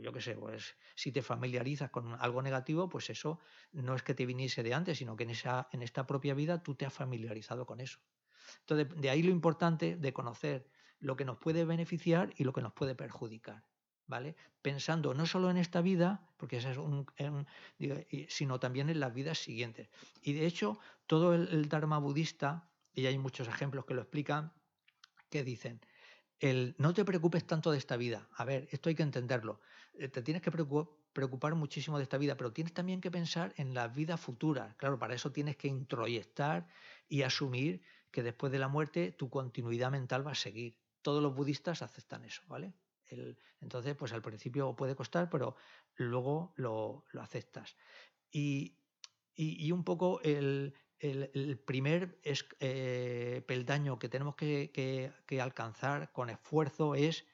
Yo 0.00 0.12
qué 0.12 0.20
sé, 0.20 0.34
pues 0.34 0.76
si 0.94 1.12
te 1.12 1.22
familiarizas 1.22 1.90
con 1.90 2.14
algo 2.20 2.42
negativo, 2.42 2.88
pues 2.88 3.08
eso 3.08 3.38
no 3.72 3.94
es 3.94 4.02
que 4.02 4.12
te 4.12 4.26
viniese 4.26 4.62
de 4.62 4.74
antes, 4.74 4.98
sino 4.98 5.16
que 5.16 5.24
en, 5.24 5.30
esa, 5.30 5.68
en 5.72 5.82
esta 5.82 6.06
propia 6.06 6.34
vida 6.34 6.62
tú 6.62 6.74
te 6.74 6.84
has 6.84 6.92
familiarizado 6.92 7.64
con 7.64 7.80
eso. 7.80 8.00
Entonces, 8.60 9.00
de 9.00 9.10
ahí 9.10 9.22
lo 9.22 9.30
importante 9.30 9.96
de 9.96 10.12
conocer 10.12 10.68
lo 10.98 11.16
que 11.16 11.24
nos 11.24 11.38
puede 11.38 11.64
beneficiar 11.64 12.34
y 12.36 12.44
lo 12.44 12.52
que 12.52 12.62
nos 12.62 12.72
puede 12.72 12.94
perjudicar. 12.94 13.64
¿Vale? 14.06 14.36
Pensando 14.60 15.14
no 15.14 15.24
solo 15.24 15.50
en 15.50 15.56
esta 15.56 15.80
vida, 15.80 16.28
porque 16.36 16.58
ese 16.58 16.72
es 16.72 16.76
un, 16.76 17.06
sino 18.28 18.60
también 18.60 18.90
en 18.90 19.00
las 19.00 19.14
vidas 19.14 19.38
siguientes. 19.38 19.88
Y 20.20 20.34
de 20.34 20.46
hecho, 20.46 20.78
todo 21.06 21.34
el, 21.34 21.68
Dharma 21.68 21.98
budista, 21.98 22.68
y 22.92 23.06
hay 23.06 23.18
muchos 23.18 23.48
ejemplos 23.48 23.86
que 23.86 23.94
lo 23.94 24.02
explican, 24.02 24.52
que 25.30 25.42
dicen, 25.42 25.80
el 26.38 26.74
no 26.78 26.92
te 26.92 27.04
preocupes 27.04 27.46
tanto 27.46 27.70
de 27.70 27.78
esta 27.78 27.96
vida. 27.96 28.28
A 28.36 28.44
ver, 28.44 28.68
esto 28.70 28.88
hay 28.88 28.94
que 28.94 29.02
entenderlo. 29.02 29.60
Eh, 29.94 30.08
te 30.08 30.22
tienes 30.22 30.42
que 30.42 30.50
preocupar 30.50 31.54
muchísimo 31.54 31.96
de 31.96 32.02
esta 32.02 32.18
vida, 32.18 32.36
pero 32.36 32.52
tienes 32.52 32.74
también 32.74 33.00
que 33.00 33.10
pensar 33.10 33.54
en 33.56 33.72
la 33.72 33.88
vida 33.88 34.16
futura. 34.18 34.74
Claro, 34.76 34.98
para 34.98 35.14
eso 35.14 35.32
tienes 35.32 35.56
que 35.56 35.68
introyectar 35.68 36.66
y 37.08 37.22
asumir 37.22 37.82
que 38.10 38.22
después 38.22 38.52
de 38.52 38.58
la 38.58 38.68
muerte 38.68 39.12
tu 39.12 39.30
continuidad 39.30 39.90
mental 39.90 40.26
va 40.26 40.32
a 40.32 40.36
seguir. 40.36 40.76
Todos 41.02 41.22
los 41.22 41.34
budistas 41.34 41.82
aceptan 41.82 42.24
eso, 42.24 42.42
¿vale? 42.46 42.74
Entonces, 43.60 43.94
pues 43.96 44.12
al 44.12 44.22
principio 44.22 44.74
puede 44.76 44.94
costar, 44.94 45.28
pero 45.30 45.56
luego 45.96 46.54
lo, 46.56 47.04
aceptas. 47.20 47.76
Y, 48.30 48.78
y, 49.34 49.70
un 49.72 49.84
poco 49.84 50.20
el, 50.22 50.74
el, 50.98 51.58
primer 51.58 52.18
eh, 52.60 53.42
peldaño 53.46 53.98
que 53.98 54.08
tenemos 54.08 54.36
que, 54.36 55.12
alcanzar 55.40 56.12
con 56.12 56.30
esfuerzo 56.30 56.94
es 56.94 57.26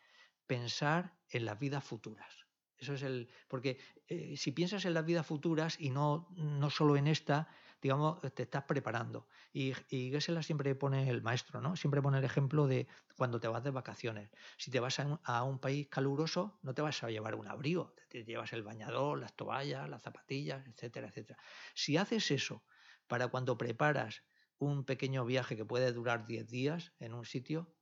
pensar 0.46 1.16
en 1.30 1.44
las 1.44 1.58
vidas 1.58 1.84
futuras. 1.84 2.46
Eso 2.76 2.94
es 2.94 3.02
el. 3.02 3.28
Porque 3.48 3.78
eh, 4.08 4.36
si 4.36 4.52
piensas 4.52 4.84
en 4.86 4.94
las 4.94 5.04
vidas 5.04 5.26
futuras 5.26 5.76
y 5.78 5.90
no, 5.90 6.28
no 6.30 6.70
solo 6.70 6.96
en 6.96 7.06
esta, 7.06 7.48
digamos, 7.80 8.20
te 8.34 8.42
estás 8.42 8.64
preparando. 8.64 9.28
Y, 9.52 9.72
y 9.88 10.10
Gesela 10.10 10.42
siempre 10.42 10.74
pone 10.74 11.08
el 11.08 11.22
maestro, 11.22 11.60
¿no? 11.60 11.76
Siempre 11.76 12.02
pone 12.02 12.18
el 12.18 12.24
ejemplo 12.24 12.66
de 12.66 12.88
cuando 13.16 13.40
te 13.40 13.48
vas 13.48 13.62
de 13.64 13.70
vacaciones. 13.70 14.30
Si 14.58 14.70
te 14.70 14.80
vas 14.80 14.98
a 15.00 15.06
un, 15.06 15.20
a 15.24 15.42
un 15.44 15.58
país 15.58 15.88
caluroso, 15.88 16.58
no 16.62 16.74
te 16.74 16.82
vas 16.82 17.02
a 17.02 17.10
llevar 17.10 17.34
un 17.34 17.48
abrigo, 17.48 17.94
te 18.08 18.24
llevas 18.24 18.52
el 18.52 18.62
bañador, 18.62 19.18
las 19.18 19.34
toallas, 19.36 19.88
las 19.88 20.02
zapatillas, 20.02 20.66
etcétera, 20.66 21.08
etcétera. 21.08 21.38
Si 21.74 21.96
haces 21.96 22.30
eso 22.30 22.64
para 23.06 23.28
cuando 23.28 23.56
preparas 23.58 24.24
un 24.58 24.84
pequeño 24.84 25.24
viaje 25.24 25.56
que 25.56 25.64
puede 25.64 25.92
durar 25.92 26.26
10 26.26 26.46
días 26.48 26.92
en 26.98 27.14
un 27.14 27.24
sitio, 27.24 27.74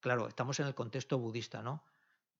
claro, 0.00 0.28
estamos 0.28 0.60
en 0.60 0.66
el 0.66 0.74
contexto 0.74 1.18
budista, 1.18 1.62
¿no? 1.62 1.84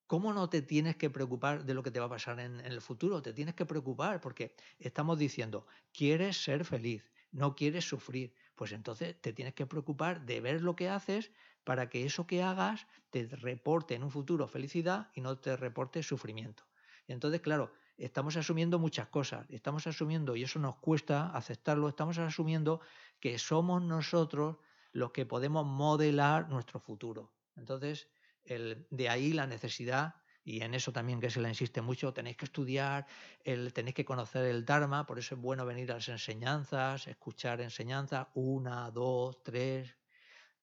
¿Cómo 0.08 0.32
no 0.32 0.48
te 0.48 0.62
tienes 0.62 0.96
que 0.96 1.10
preocupar 1.10 1.66
de 1.66 1.74
lo 1.74 1.82
que 1.82 1.90
te 1.90 2.00
va 2.00 2.06
a 2.06 2.08
pasar 2.08 2.40
en, 2.40 2.60
el 2.60 2.80
futuro? 2.80 3.20
Te 3.20 3.34
tienes 3.34 3.54
que 3.54 3.66
preocupar 3.66 4.22
porque 4.22 4.54
estamos 4.78 5.18
diciendo, 5.18 5.66
quieres 5.92 6.42
ser 6.42 6.64
feliz, 6.64 7.04
no 7.30 7.54
quieres 7.54 7.86
sufrir. 7.86 8.34
Pues 8.54 8.72
entonces 8.72 9.20
te 9.20 9.34
tienes 9.34 9.52
que 9.52 9.66
preocupar 9.66 10.24
de 10.24 10.40
ver 10.40 10.62
lo 10.62 10.74
que 10.74 10.88
haces 10.88 11.30
para 11.62 11.90
que 11.90 12.06
eso 12.06 12.26
que 12.26 12.42
hagas 12.42 12.86
te 13.10 13.26
reporte 13.26 13.96
en 13.96 14.02
un 14.02 14.10
futuro 14.10 14.48
felicidad 14.48 15.10
y 15.14 15.20
no 15.20 15.36
te 15.36 15.58
reporte 15.58 16.02
sufrimiento. 16.02 16.64
Entonces, 17.06 17.42
claro, 17.42 17.70
estamos 17.98 18.38
asumiendo 18.38 18.78
muchas 18.78 19.08
cosas, 19.08 19.44
estamos 19.50 19.86
asumiendo, 19.86 20.36
y 20.36 20.42
eso 20.42 20.58
nos 20.58 20.76
cuesta 20.76 21.36
aceptarlo, 21.36 21.86
estamos 21.86 22.16
asumiendo 22.16 22.80
que 23.20 23.38
somos 23.38 23.82
nosotros 23.82 24.56
los 24.92 25.10
que 25.10 25.26
podemos 25.26 25.66
modelar 25.66 26.48
nuestro 26.48 26.80
futuro. 26.80 27.30
Entonces, 27.56 28.08
de 28.48 29.08
ahí 29.08 29.32
la 29.32 29.46
necesidad, 29.46 30.16
y 30.44 30.62
en 30.62 30.74
eso 30.74 30.92
también 30.92 31.20
que 31.20 31.30
se 31.30 31.40
le 31.40 31.48
insiste 31.48 31.82
mucho, 31.82 32.12
tenéis 32.12 32.36
que 32.36 32.46
estudiar, 32.46 33.06
el, 33.44 33.72
tenéis 33.72 33.94
que 33.94 34.04
conocer 34.04 34.46
el 34.46 34.64
Dharma, 34.64 35.06
por 35.06 35.18
eso 35.18 35.34
es 35.34 35.40
bueno 35.40 35.66
venir 35.66 35.90
a 35.92 35.96
las 35.96 36.08
enseñanzas, 36.08 37.06
escuchar 37.06 37.60
enseñanzas, 37.60 38.28
una, 38.34 38.90
dos, 38.90 39.42
tres. 39.42 39.94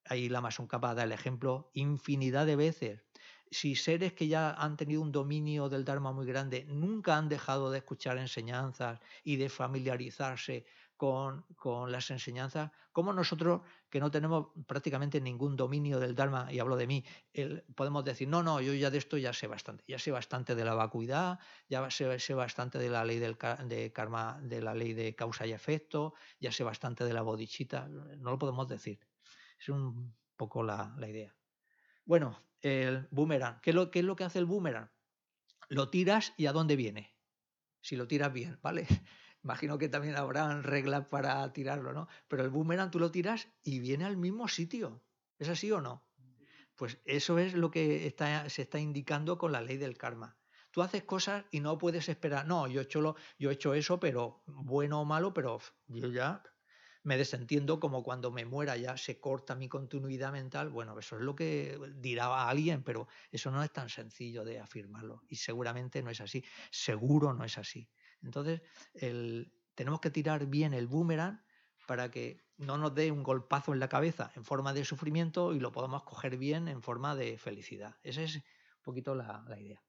Ahí 0.05 0.29
la 0.29 0.39
un 0.59 0.67
capaz 0.67 0.95
da 0.95 1.03
el 1.03 1.11
ejemplo 1.11 1.71
infinidad 1.73 2.45
de 2.45 2.55
veces 2.55 3.05
si 3.51 3.75
seres 3.75 4.13
que 4.13 4.27
ya 4.27 4.51
han 4.51 4.75
tenido 4.75 5.01
un 5.01 5.11
dominio 5.11 5.69
del 5.69 5.85
Dharma 5.85 6.11
muy 6.11 6.25
grande 6.25 6.65
nunca 6.65 7.15
han 7.15 7.29
dejado 7.29 7.71
de 7.71 7.77
escuchar 7.77 8.17
enseñanzas 8.17 8.99
y 9.23 9.37
de 9.37 9.49
familiarizarse 9.49 10.65
con, 10.97 11.45
las 11.89 12.09
enseñanzas, 12.11 12.71
como 12.91 13.13
nosotros 13.13 13.61
que 13.95 14.01
no 14.01 14.11
tenemos 14.11 14.47
prácticamente 14.67 15.21
ningún 15.21 15.55
dominio 15.55 16.01
del 16.01 16.15
Dharma, 16.15 16.51
y 16.51 16.59
hablo 16.59 16.75
de 16.75 16.85
mí, 16.85 17.05
podemos 17.75 18.03
decir, 18.03 18.27
no, 18.27 18.43
no, 18.43 18.59
yo 18.59 18.73
ya 18.73 18.89
de 18.89 18.97
esto 18.97 19.15
ya 19.15 19.31
sé 19.31 19.47
bastante, 19.47 19.85
ya 19.87 19.97
sé 19.97 20.11
bastante 20.11 20.53
de 20.53 20.65
la 20.65 20.73
vacuidad, 20.73 21.39
ya 21.69 21.89
sé, 21.89 22.19
sé 22.19 22.33
bastante 22.33 22.77
de 22.77 22.89
la 22.89 23.05
ley 23.05 23.19
del 23.19 23.37
de 23.63 23.93
karma, 23.93 24.37
de 24.41 24.61
la 24.61 24.73
ley 24.73 24.91
de 24.91 25.15
causa 25.15 25.47
y 25.47 25.53
efecto, 25.53 26.13
ya 26.41 26.51
sé 26.51 26.65
bastante 26.65 27.05
de 27.05 27.13
la 27.13 27.21
bodichita, 27.21 27.87
no 27.87 28.31
lo 28.31 28.37
podemos 28.37 28.67
decir. 28.67 28.99
Es 29.57 29.69
un 29.69 30.13
poco 30.35 30.61
la 30.61 30.93
idea. 31.07 31.33
Bueno, 32.03 32.37
el 32.59 33.07
boomerang. 33.11 33.61
¿Qué 33.61 33.69
es, 33.69 33.75
lo, 33.77 33.89
es 33.93 34.03
lo 34.03 34.17
que 34.17 34.25
hace 34.25 34.39
el 34.39 34.45
boomerang? 34.45 34.91
Lo 35.69 35.89
tiras 35.89 36.33
y 36.35 36.47
a 36.47 36.51
dónde 36.51 36.75
viene. 36.75 37.15
Si 37.79 37.95
lo 37.95 38.09
tiras 38.09 38.33
bien, 38.33 38.59
¿vale? 38.61 38.87
Imagino 39.45 39.77
que 39.77 39.89
también 39.89 40.15
habrán 40.15 40.63
reglas 40.63 41.05
para 41.05 41.53
tirarlo, 41.53 41.93
¿no? 41.93 42.07
Pero 42.27 42.43
el 42.43 42.49
boomerang 42.49 42.89
tú 42.89 42.97
lo 42.97 43.11
tiras 43.11 43.47
y 43.61 43.77
viene 43.77 44.03
al 44.03 44.17
mismo 44.17 44.47
sitio. 44.47 45.03
¿Es 45.37 45.49
así 45.49 45.71
o 45.71 45.81
no? 45.81 46.09
Pues 46.75 46.97
eso 47.05 47.37
es 47.37 47.53
lo 47.53 47.69
que 47.69 48.11
se 48.47 48.61
está 48.63 48.79
indicando 48.79 49.37
con 49.37 49.51
la 49.51 49.61
ley 49.61 49.77
del 49.77 49.99
karma. 49.99 50.39
Tú 50.71 50.81
haces 50.81 51.03
cosas 51.03 51.45
y 51.51 51.59
no 51.59 51.77
puedes 51.77 52.09
esperar, 52.09 52.47
no, 52.47 52.67
yo 52.67 52.81
he 52.81 52.83
hecho, 52.85 53.01
lo, 53.01 53.15
yo 53.37 53.51
he 53.51 53.53
hecho 53.53 53.75
eso, 53.75 53.99
pero 53.99 54.41
bueno 54.47 55.01
o 55.01 55.05
malo, 55.05 55.31
pero 55.31 55.59
yo 55.89 56.09
ya 56.09 56.41
me 57.03 57.15
desentiendo 57.15 57.79
como 57.79 58.01
cuando 58.01 58.31
me 58.31 58.45
muera 58.45 58.75
ya 58.77 58.97
se 58.97 59.19
corta 59.19 59.53
mi 59.53 59.69
continuidad 59.69 60.31
mental. 60.31 60.71
Bueno, 60.71 60.97
eso 60.97 61.17
es 61.17 61.21
lo 61.21 61.35
que 61.35 61.79
dirá 61.97 62.49
alguien, 62.49 62.81
pero 62.83 63.07
eso 63.31 63.51
no 63.51 63.63
es 63.63 63.71
tan 63.71 63.89
sencillo 63.89 64.43
de 64.43 64.59
afirmarlo 64.59 65.21
y 65.29 65.35
seguramente 65.35 66.01
no 66.01 66.09
es 66.09 66.19
así. 66.19 66.43
Seguro 66.71 67.31
no 67.35 67.45
es 67.45 67.59
así. 67.59 67.87
Entonces, 68.25 68.61
tenemos 69.75 69.99
que 70.01 70.09
tirar 70.09 70.45
bien 70.47 70.73
el 70.73 70.87
boomerang 70.87 71.41
para 71.87 72.11
que 72.11 72.43
no 72.57 72.77
nos 72.77 72.93
dé 72.95 73.11
un 73.11 73.23
golpazo 73.23 73.73
en 73.73 73.79
la 73.79 73.89
cabeza 73.89 74.31
en 74.35 74.43
forma 74.43 74.73
de 74.73 74.85
sufrimiento 74.85 75.53
y 75.53 75.59
lo 75.59 75.71
podamos 75.71 76.03
coger 76.03 76.37
bien 76.37 76.67
en 76.67 76.81
forma 76.81 77.15
de 77.15 77.37
felicidad. 77.37 77.95
Esa 78.01 78.21
es 78.23 78.35
un 78.35 78.43
poquito 78.81 79.15
la, 79.15 79.43
idea. 79.59 79.81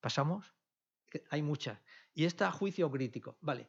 ¿Pasamos? 0.00 0.54
Hay 1.30 1.42
muchas. 1.42 1.78
Y 2.14 2.24
está 2.24 2.50
juicio 2.50 2.90
crítico. 2.90 3.36
Vale. 3.40 3.68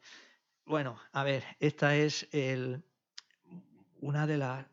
Bueno, 0.65 0.99
a 1.11 1.23
ver, 1.23 1.43
esta 1.59 1.95
es 1.95 2.27
una 4.01 4.27
de 4.27 4.37
las 4.37 4.65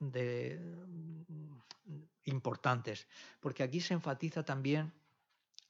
importantes, 2.24 3.06
porque 3.40 3.62
aquí 3.62 3.80
se 3.80 3.94
enfatiza 3.94 4.44
también, 4.44 4.92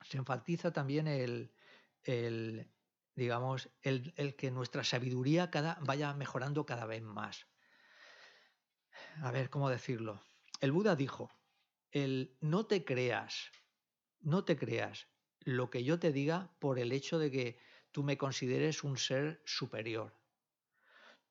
se 0.02 0.18
enfatiza 0.18 0.72
también 0.72 1.06
el, 1.06 1.50
digamos, 3.16 3.70
el, 3.82 4.36
que 4.36 4.50
nuestra 4.50 4.84
sabiduría 4.84 5.50
cada, 5.50 5.78
vaya 5.80 6.12
mejorando 6.12 6.66
cada 6.66 6.84
vez 6.84 7.02
más. 7.02 7.46
A 9.22 9.30
ver, 9.30 9.50
¿cómo 9.50 9.70
decirlo? 9.70 10.22
El 10.60 10.72
Buda 10.72 10.94
dijo, 10.94 11.30
el 11.90 12.36
no 12.40 12.66
te 12.66 12.84
creas, 12.84 13.50
no 14.20 14.44
te 14.44 14.56
creas 14.56 15.08
lo 15.40 15.70
que 15.70 15.82
yo 15.82 15.98
te 15.98 16.12
diga 16.12 16.54
por 16.58 16.78
el 16.78 16.92
hecho 16.92 17.18
de 17.18 17.30
que 17.30 17.58
tú 17.90 18.02
me 18.02 18.18
consideres 18.18 18.84
un 18.84 18.98
ser 18.98 19.42
superior. 19.46 20.14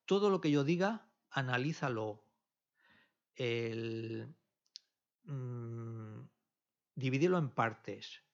Todo 0.06 0.28
lo 0.30 0.40
que 0.40 0.50
yo 0.50 0.64
diga, 0.64 1.08
analízalo. 1.30 2.24
El, 3.34 4.34
mm, 5.24 6.20
divídelo 6.94 7.38
en 7.38 7.50
partes. 7.50 8.25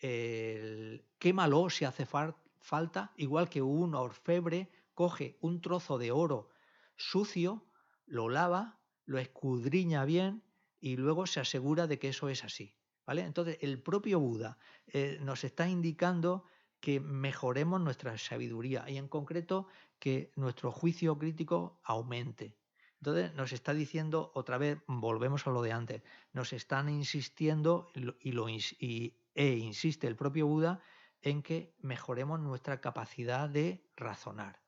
El, 0.00 1.04
quémalo 1.18 1.70
si 1.70 1.84
hace 1.84 2.06
falta, 2.06 3.12
igual 3.16 3.48
que 3.48 3.62
un 3.62 3.94
orfebre 3.94 4.70
coge 4.94 5.36
un 5.40 5.60
trozo 5.60 5.98
de 5.98 6.12
oro 6.12 6.50
sucio, 6.96 7.64
lo 8.06 8.28
lava, 8.28 8.80
lo 9.06 9.18
escudriña 9.18 10.04
bien 10.04 10.42
y 10.80 10.96
luego 10.96 11.26
se 11.26 11.40
asegura 11.40 11.86
de 11.86 11.98
que 11.98 12.08
eso 12.08 12.28
es 12.28 12.44
así. 12.44 12.74
¿vale? 13.06 13.22
Entonces, 13.22 13.58
el 13.62 13.80
propio 13.80 14.20
Buda 14.20 14.58
eh, 14.88 15.18
nos 15.22 15.44
está 15.44 15.68
indicando 15.68 16.44
que 16.80 17.00
mejoremos 17.00 17.80
nuestra 17.80 18.16
sabiduría 18.18 18.84
y 18.88 18.98
en 18.98 19.08
concreto 19.08 19.66
que 19.98 20.30
nuestro 20.36 20.70
juicio 20.70 21.18
crítico 21.18 21.80
aumente. 21.82 22.56
Entonces 23.00 23.32
nos 23.34 23.52
está 23.52 23.74
diciendo, 23.74 24.32
otra 24.34 24.58
vez, 24.58 24.78
volvemos 24.86 25.46
a 25.46 25.50
lo 25.50 25.62
de 25.62 25.72
antes, 25.72 26.02
nos 26.32 26.52
están 26.52 26.88
insistiendo 26.88 27.88
y, 27.94 28.32
lo, 28.32 28.48
y, 28.48 29.14
e 29.38 29.56
insiste 29.56 30.08
el 30.08 30.16
propio 30.16 30.48
Buda 30.48 30.80
en 31.22 31.44
que 31.44 31.72
mejoremos 31.78 32.40
nuestra 32.40 32.80
capacidad 32.80 33.48
de 33.48 33.88
razonar. 33.94 34.60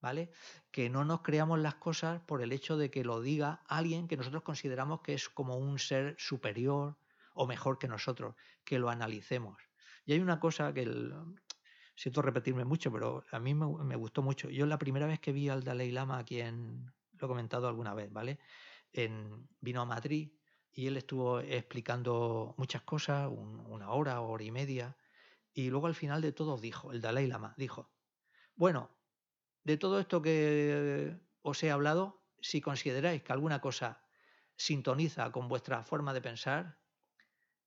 ¿Vale? 0.00 0.30
Que 0.70 0.88
no 0.88 1.04
nos 1.04 1.20
creamos 1.20 1.58
las 1.58 1.74
cosas 1.74 2.22
por 2.22 2.42
el 2.42 2.52
hecho 2.52 2.78
de 2.78 2.90
que 2.90 3.04
lo 3.04 3.20
diga 3.20 3.62
alguien 3.68 4.08
que 4.08 4.16
nosotros 4.16 4.42
consideramos 4.42 5.02
que 5.02 5.12
es 5.12 5.28
como 5.28 5.58
un 5.58 5.78
ser 5.78 6.14
superior 6.18 6.96
o 7.34 7.46
mejor 7.46 7.78
que 7.78 7.88
nosotros, 7.88 8.34
que 8.64 8.78
lo 8.78 8.88
analicemos. 8.88 9.58
Y 10.06 10.14
hay 10.14 10.20
una 10.20 10.40
cosa 10.40 10.72
que 10.72 10.86
siento 11.94 12.22
repetirme 12.22 12.64
mucho, 12.64 12.90
pero 12.90 13.24
a 13.30 13.38
mí 13.38 13.54
me, 13.54 13.96
gustó 13.96 14.22
mucho. 14.22 14.48
Yo 14.48 14.64
la 14.64 14.78
primera 14.78 15.06
vez 15.06 15.20
que 15.20 15.32
vi 15.32 15.50
al 15.50 15.64
Dalai 15.64 15.90
Lama, 15.90 16.18
aquí 16.18 16.40
en, 16.40 16.86
lo 17.18 17.26
he 17.26 17.28
comentado 17.28 17.68
alguna 17.68 17.92
vez, 17.92 18.10
¿vale? 18.10 18.38
En, 18.92 19.48
vino 19.60 19.82
a 19.82 19.86
Madrid 19.86 20.30
y 20.74 20.88
él 20.88 20.96
estuvo 20.96 21.40
explicando 21.40 22.54
muchas 22.58 22.82
cosas, 22.82 23.30
una 23.30 23.90
hora, 23.90 24.20
hora 24.20 24.42
y 24.42 24.50
media, 24.50 24.96
y 25.52 25.70
luego 25.70 25.86
al 25.86 25.94
final 25.94 26.20
de 26.20 26.32
todo 26.32 26.58
dijo, 26.58 26.92
el 26.92 27.00
Dalai 27.00 27.28
Lama 27.28 27.54
dijo, 27.56 27.90
bueno, 28.56 28.90
de 29.62 29.76
todo 29.76 30.00
esto 30.00 30.20
que 30.20 31.16
os 31.42 31.62
he 31.62 31.70
hablado, 31.70 32.24
si 32.40 32.60
consideráis 32.60 33.22
que 33.22 33.32
alguna 33.32 33.60
cosa 33.60 34.02
sintoniza 34.56 35.30
con 35.30 35.48
vuestra 35.48 35.84
forma 35.84 36.12
de 36.12 36.20
pensar, 36.20 36.78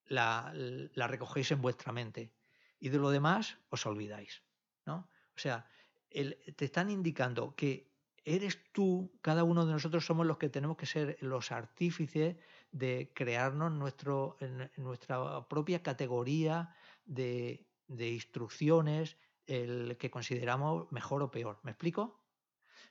la, 0.05 0.51
la 0.53 1.07
recogéis 1.07 1.51
en 1.51 1.61
vuestra 1.61 1.91
mente 1.91 2.33
y 2.79 2.89
de 2.89 2.97
lo 2.97 3.09
demás 3.09 3.57
os 3.69 3.85
olvidáis. 3.85 4.43
¿no? 4.85 5.09
O 5.35 5.39
sea, 5.39 5.69
te 6.09 6.65
están 6.65 6.89
indicando 6.89 7.55
que 7.55 7.91
eres 8.23 8.71
tú, 8.73 9.17
cada 9.21 9.45
uno 9.45 9.65
de 9.65 9.71
nosotros 9.71 10.05
somos 10.05 10.25
los 10.25 10.37
que 10.37 10.49
tenemos 10.49 10.75
que 10.75 10.85
ser 10.85 11.17
los 11.21 11.51
artífices 11.51 12.35
de 12.71 13.11
crearnos 13.13 13.71
nuestro, 13.71 14.37
nuestra 14.77 15.47
propia 15.47 15.81
categoría 15.81 16.75
de, 17.05 17.65
instrucciones, 17.87 19.17
el 19.45 19.97
que 19.97 20.11
consideramos 20.11 20.91
mejor 20.91 21.23
o 21.23 21.31
peor. 21.31 21.59
¿Me 21.63 21.71
explico? 21.71 22.21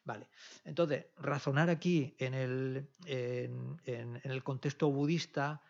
Vale. 0.04 0.28
Entonces, 0.64 1.06
razonar 1.16 1.68
aquí 1.68 2.14
en 2.18 2.34
el, 2.34 2.88
en, 3.06 4.20
el 4.22 4.42
contexto 4.44 4.90
budista 4.90 5.62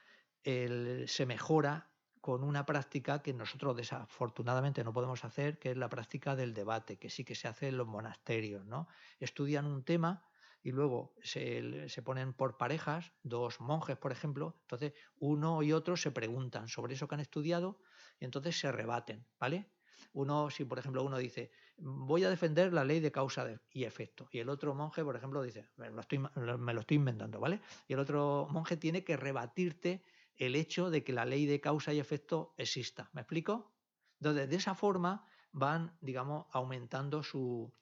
se 0.45 1.27
mejora 1.27 1.91
con 2.21 2.43
una 2.43 2.67
práctica 2.67 3.23
que 3.23 3.33
nosotros 3.33 3.77
desafortunadamente 3.77 4.83
no 4.83 4.93
podemos 4.93 5.25
hacer, 5.25 5.61
que 5.61 5.71
es 5.71 5.77
la 5.77 5.89
práctica 5.89 6.35
del 6.35 6.55
debate, 6.55 6.97
que 6.97 7.09
sí 7.09 7.25
que 7.25 7.37
se 7.37 7.47
hace 7.47 7.69
en 7.69 7.77
los 7.77 7.87
monasterios. 7.87 8.67
¿no? 8.67 8.89
Estudian 9.21 9.65
un 9.65 9.85
tema 9.85 10.25
y 10.67 10.73
luego 10.73 11.14
se, 11.23 12.03
ponen 12.05 12.33
por 12.33 12.57
parejas, 12.57 13.12
dos 13.23 13.61
monjes, 13.61 13.97
por 13.97 14.11
ejemplo, 14.11 14.57
entonces 14.62 14.95
uno 15.21 15.62
y 15.62 15.73
otro 15.73 15.97
se 15.97 16.11
preguntan 16.11 16.67
sobre 16.67 16.95
eso 16.95 17.07
que 17.07 17.14
han 17.14 17.21
estudiado 17.21 17.79
y 18.19 18.25
entonces 18.25 18.59
se 18.59 18.73
rebaten, 18.73 19.25
¿vale? 19.39 19.71
Uno, 20.12 20.51
si 20.51 20.64
por 20.64 20.81
ejemplo 20.81 21.05
uno 21.05 21.19
dice, 21.19 21.53
voy 21.77 22.25
a 22.25 22.31
defender 22.31 22.73
la 22.73 22.85
ley 22.85 22.99
de 22.99 23.12
causa 23.12 23.47
y 23.71 23.85
efecto, 23.85 24.29
y 24.33 24.41
el 24.41 24.49
otro 24.49 24.75
monje, 24.75 25.05
por 25.05 25.14
ejemplo, 25.14 25.41
dice, 25.41 25.69
me 25.77 25.89
lo, 25.89 26.01
estoy, 26.01 26.19
me 26.19 26.75
lo 26.75 26.81
estoy 26.81 26.97
inventando, 26.97 27.39
¿vale? 27.39 27.61
Y 27.87 27.93
el 27.93 28.01
otro 28.01 28.49
monje 28.51 28.77
tiene 28.77 29.05
que 29.05 29.17
rebatirte 29.17 30.03
el 30.35 30.57
hecho 30.57 30.91
de 30.91 31.05
que 31.05 31.12
la 31.12 31.27
ley 31.27 31.47
de 31.47 31.61
causa 31.61 31.93
y 31.93 32.01
efecto 32.01 32.55
exista. 32.57 33.09
¿Me 33.12 33.21
explico? 33.21 33.73
Entonces, 34.19 34.51
de 34.51 34.57
esa 34.57 34.75
forma 34.75 35.29
van, 35.53 35.97
digamos, 36.01 36.47
aumentando 36.51 37.23
su, 37.23 37.73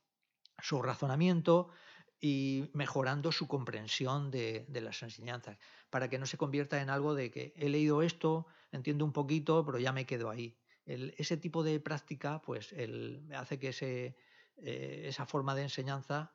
razonamiento 0.82 1.70
y 2.24 2.70
mejorando 2.72 3.32
su 3.32 3.46
comprensión 3.46 4.30
de, 4.30 4.64
las 4.70 5.02
enseñanzas, 5.02 5.58
para 5.90 6.08
que 6.08 6.18
no 6.18 6.24
se 6.24 6.38
convierta 6.38 6.80
en 6.80 6.88
algo 6.88 7.14
de 7.14 7.30
que 7.30 7.52
he 7.54 7.68
leído 7.68 8.00
esto, 8.00 8.46
entiendo 8.72 9.04
un 9.04 9.12
poquito, 9.12 9.62
pero 9.66 9.78
ya 9.78 9.92
me 9.92 10.06
quedo 10.06 10.30
ahí. 10.30 10.56
ese 10.86 11.36
tipo 11.36 11.62
de 11.62 11.80
práctica 11.80 12.40
pues, 12.40 12.72
el, 12.72 13.28
hace 13.36 13.58
que 13.58 13.68
ese, 13.68 14.16
eh, 14.56 15.04
esa 15.06 15.26
forma 15.26 15.54
de 15.54 15.64
enseñanza 15.64 16.32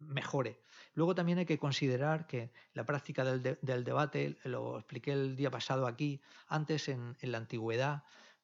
mejore. 0.00 0.58
Luego 0.94 1.14
también 1.14 1.38
hay 1.38 1.46
que 1.46 1.58
considerar 1.58 2.26
que 2.26 2.50
la 2.74 2.84
práctica 2.84 3.24
del, 3.24 3.84
debate, 3.84 4.38
lo 4.42 4.76
expliqué 4.76 5.12
el 5.12 5.36
día 5.36 5.52
pasado 5.52 5.86
aquí, 5.86 6.20
antes 6.48 6.88
en, 6.88 7.16
la 7.20 7.38
antigüedad, 7.38 8.02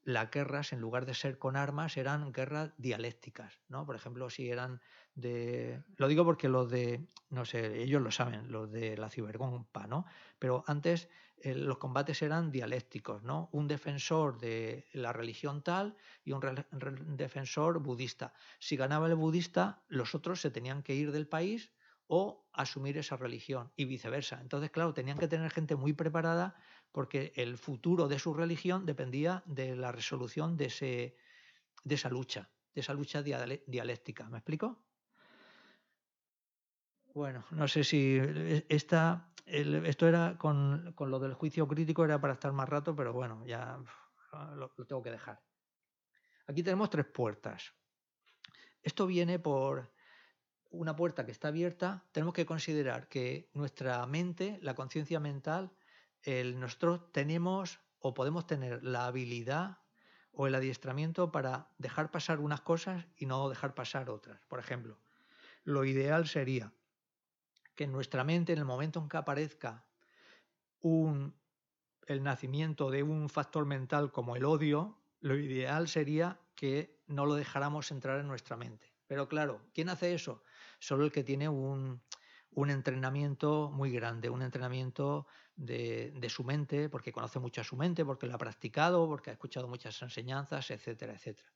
las 0.09 0.31
guerras, 0.31 0.73
en 0.73 0.81
lugar 0.81 1.05
de 1.05 1.13
ser 1.13 1.39
con 1.39 1.55
armas, 1.55 1.99
eran 1.99 2.33
guerras 2.33 2.73
dialécticas, 2.79 3.61
¿no? 3.69 3.85
Por 3.85 3.95
ejemplo, 3.95 4.31
si 4.31 4.49
eran 4.49 4.81
de... 5.15 5.85
Lo 5.99 6.09
digo 6.09 6.25
porque 6.25 6.49
los 6.49 6.71
de, 6.71 7.07
no 7.29 7.45
sé, 7.45 7.83
ellos 7.83 8.01
lo 8.01 8.11
saben, 8.11 8.51
los 8.51 8.73
de 8.73 8.97
la 8.97 9.11
cibergompa, 9.11 9.87
¿no? 9.87 10.07
Pero 10.39 10.65
antes 10.67 11.11
eh, 11.37 11.55
los 11.55 11.77
combates 11.77 12.23
eran 12.23 12.51
dialécticos, 12.51 13.23
¿no? 13.23 13.51
Un 13.53 13.69
defensor 13.69 14.39
de 14.39 14.87
la 14.95 15.13
religión 15.13 15.63
tal 15.63 15.95
y 16.25 16.33
un 16.33 17.17
defensor 17.19 17.79
budista. 17.81 18.33
Si 18.61 18.77
ganaba 18.77 19.09
el 19.09 19.15
budista, 19.15 19.83
los 19.89 20.15
otros 20.15 20.41
se 20.41 20.51
tenían 20.51 20.83
que 20.83 20.95
ir 20.95 21.13
del 21.13 21.29
país 21.29 21.71
o 22.07 22.49
asumir 22.55 22.97
esa 22.97 23.17
religión 23.17 23.71
y 23.77 23.85
viceversa. 23.85 24.41
Entonces, 24.41 24.71
claro, 24.71 24.95
tenían 24.95 25.19
que 25.19 25.29
tener 25.29 25.51
gente 25.51 25.77
muy 25.77 25.93
preparada 25.93 26.57
porque 26.93 27.33
el 27.37 27.59
futuro 27.59 28.09
de 28.09 28.19
su 28.19 28.35
religión 28.35 28.87
dependía 28.87 29.43
de 29.47 29.77
la 29.77 29.93
resolución 29.93 30.57
de, 30.57 30.67
ese, 30.67 31.17
de 31.85 31.95
esa 31.95 32.09
lucha, 32.09 32.51
de 32.75 32.81
esa 32.81 32.95
lucha 32.95 33.23
dialéctica. 33.23 34.29
¿Me 34.29 34.39
explico? 34.39 34.85
Bueno, 37.15 37.45
no 37.51 37.67
sé 37.67 37.85
si 37.85 38.19
eh, 38.21 38.67
esta 38.69 39.29
esto 39.49 40.07
era 40.07 40.37
con, 40.37 40.95
lo 40.99 41.19
del 41.19 41.35
juicio 41.35 41.67
crítico, 41.67 42.05
era 42.05 42.21
para 42.21 42.35
estar 42.35 42.53
más 42.53 42.69
rato, 42.69 42.95
pero 42.95 43.13
bueno, 43.13 43.45
ya 43.47 43.79
lo, 44.55 44.69
tengo 44.87 45.03
que 45.03 45.11
dejar. 45.11 45.43
Aquí 46.47 46.63
tenemos 46.63 46.91
tres 46.91 47.07
puertas. 47.07 47.73
Esto 48.83 49.07
viene 49.07 49.39
por 49.39 49.91
una 50.71 50.95
puerta 50.95 51.25
que 51.25 51.33
está 51.33 51.49
abierta. 51.49 52.07
Tenemos 52.13 52.35
que 52.35 52.47
considerar 52.47 53.09
que 53.09 53.51
nuestra 53.55 54.05
mente, 54.07 54.59
la 54.63 54.75
conciencia 54.75 55.19
mental, 55.19 55.73
nosotros 56.25 57.13
tenemos 57.13 57.81
o 58.01 58.15
podemos 58.15 58.47
tener 58.47 58.83
la 58.85 59.07
habilidad 59.07 59.79
o 60.33 60.47
el 60.47 60.55
adiestramiento 60.55 61.33
para 61.33 61.71
dejar 61.79 62.11
pasar 62.11 62.39
unas 62.41 62.61
cosas 62.61 63.07
y 63.17 63.27
no 63.27 63.49
dejar 63.49 63.75
pasar 63.75 64.11
otras. 64.11 64.41
Por 64.47 64.61
ejemplo, 64.61 64.99
lo 65.65 65.85
ideal 65.85 66.29
sería 66.29 66.73
que 67.75 67.85
en 67.85 67.93
nuestra 67.93 68.25
mente, 68.25 68.53
en 68.53 68.59
el 68.59 68.65
momento 68.65 69.01
en 69.01 69.09
que 69.09 69.17
aparezca 69.17 69.85
un, 70.81 71.35
el 72.07 72.23
nacimiento 72.23 72.91
de 72.91 73.03
un 73.03 73.29
factor 73.29 73.67
mental 73.67 74.13
como 74.13 74.37
el 74.37 74.45
odio, 74.45 74.99
lo 75.21 75.37
ideal 75.37 75.89
sería 75.89 76.41
que 76.55 77.03
no 77.07 77.27
lo 77.27 77.35
dejáramos 77.35 77.91
entrar 77.91 78.21
en 78.21 78.29
nuestra 78.29 78.57
mente. 78.57 78.93
Pero 79.07 79.29
claro, 79.29 79.63
¿quién 79.73 79.89
hace 79.89 80.15
eso? 80.15 80.43
Solo 80.79 81.05
el 81.05 81.13
que 81.13 81.25
tiene 81.25 81.49
un, 81.49 82.03
entrenamiento 82.67 83.71
muy 83.71 83.93
grande, 83.93 84.31
un 84.31 84.43
entrenamiento 84.43 85.27
de, 85.55 86.27
su 86.29 86.45
mente, 86.45 86.89
porque 86.89 87.13
conoce 87.13 87.39
mucho 87.39 87.61
a 87.61 87.65
su 87.65 87.77
mente, 87.77 88.05
porque 88.05 88.27
lo 88.27 88.35
ha 88.35 88.39
practicado, 88.39 89.07
porque 89.07 89.31
ha 89.31 89.35
escuchado 89.35 89.69
muchas 89.69 90.01
enseñanzas, 90.03 90.71
etcétera, 90.71 91.15
etcétera. 91.15 91.53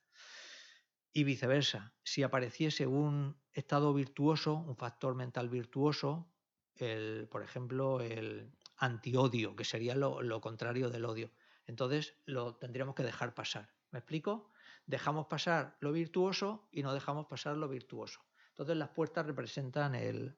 Y 1.11 1.25
viceversa, 1.25 1.93
si 2.03 2.23
apareciese 2.23 2.87
un 2.87 3.37
estado 3.51 3.93
virtuoso, 3.93 4.55
un 4.55 4.77
factor 4.77 5.13
mental 5.13 5.49
virtuoso, 5.49 6.31
el, 6.75 7.27
por 7.29 7.43
ejemplo, 7.43 7.99
el 7.99 8.51
antiodio, 8.77 9.55
que 9.55 9.65
sería 9.65 9.95
lo, 9.95 10.41
contrario 10.41 10.89
del 10.89 11.05
odio, 11.05 11.31
entonces 11.67 12.15
lo 12.25 12.55
tendríamos 12.55 12.95
que 12.95 13.03
dejar 13.03 13.33
pasar. 13.33 13.73
¿Me 13.91 13.99
explico? 13.99 14.51
Dejamos 14.85 15.27
pasar 15.27 15.77
lo 15.81 15.91
virtuoso 15.91 16.67
y 16.71 16.81
no 16.81 16.93
dejamos 16.93 17.27
pasar 17.27 17.57
lo 17.57 17.69
virtuoso. 17.69 18.21
Entonces 18.49 18.75
las 18.75 18.89
puertas 18.89 19.25
representan 19.25 19.95
el, 19.95 20.37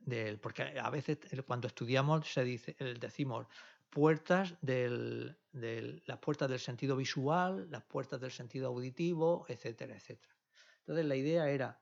del, 0.00 0.38
porque 0.38 0.78
a 0.78 0.90
veces 0.90 1.18
cuando 1.46 1.68
estudiamos 1.68 2.32
se 2.32 2.44
dice, 2.44 2.74
decimos 2.98 3.46
puertas 3.90 4.54
del, 4.60 5.36
las 5.52 6.18
puertas 6.18 6.48
del 6.48 6.60
sentido 6.60 6.96
visual, 6.96 7.70
las 7.70 7.82
puertas 7.82 8.20
del 8.20 8.30
sentido 8.30 8.68
auditivo, 8.68 9.44
etcétera, 9.48 9.96
etcétera. 9.96 10.34
Entonces 10.80 11.06
la 11.06 11.16
idea 11.16 11.50
era 11.50 11.80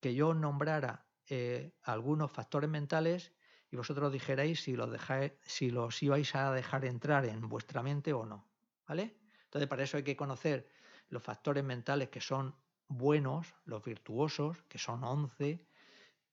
que 0.00 0.14
yo 0.14 0.34
nombrara 0.34 1.06
eh, 1.28 1.72
algunos 1.82 2.30
factores 2.30 2.68
mentales 2.68 3.32
y 3.70 3.76
vosotros 3.76 4.12
dijerais 4.12 4.60
si 4.60 4.74
los, 4.74 4.90
dejáis, 4.90 5.32
si 5.42 5.70
los 5.70 6.02
ibais 6.02 6.34
a 6.34 6.52
dejar 6.52 6.84
entrar 6.84 7.24
en 7.24 7.48
vuestra 7.48 7.82
mente 7.82 8.12
o 8.12 8.26
no. 8.26 8.46
¿Vale? 8.86 9.16
Entonces 9.44 9.68
para 9.68 9.84
eso 9.84 9.96
hay 9.96 10.02
que 10.02 10.16
conocer 10.16 10.68
los 11.08 11.22
factores 11.22 11.64
mentales 11.64 12.08
que 12.08 12.20
son 12.20 12.54
buenos, 12.88 13.54
los 13.64 13.84
virtuosos, 13.84 14.62
que 14.68 14.78
son 14.78 15.04
11, 15.04 15.64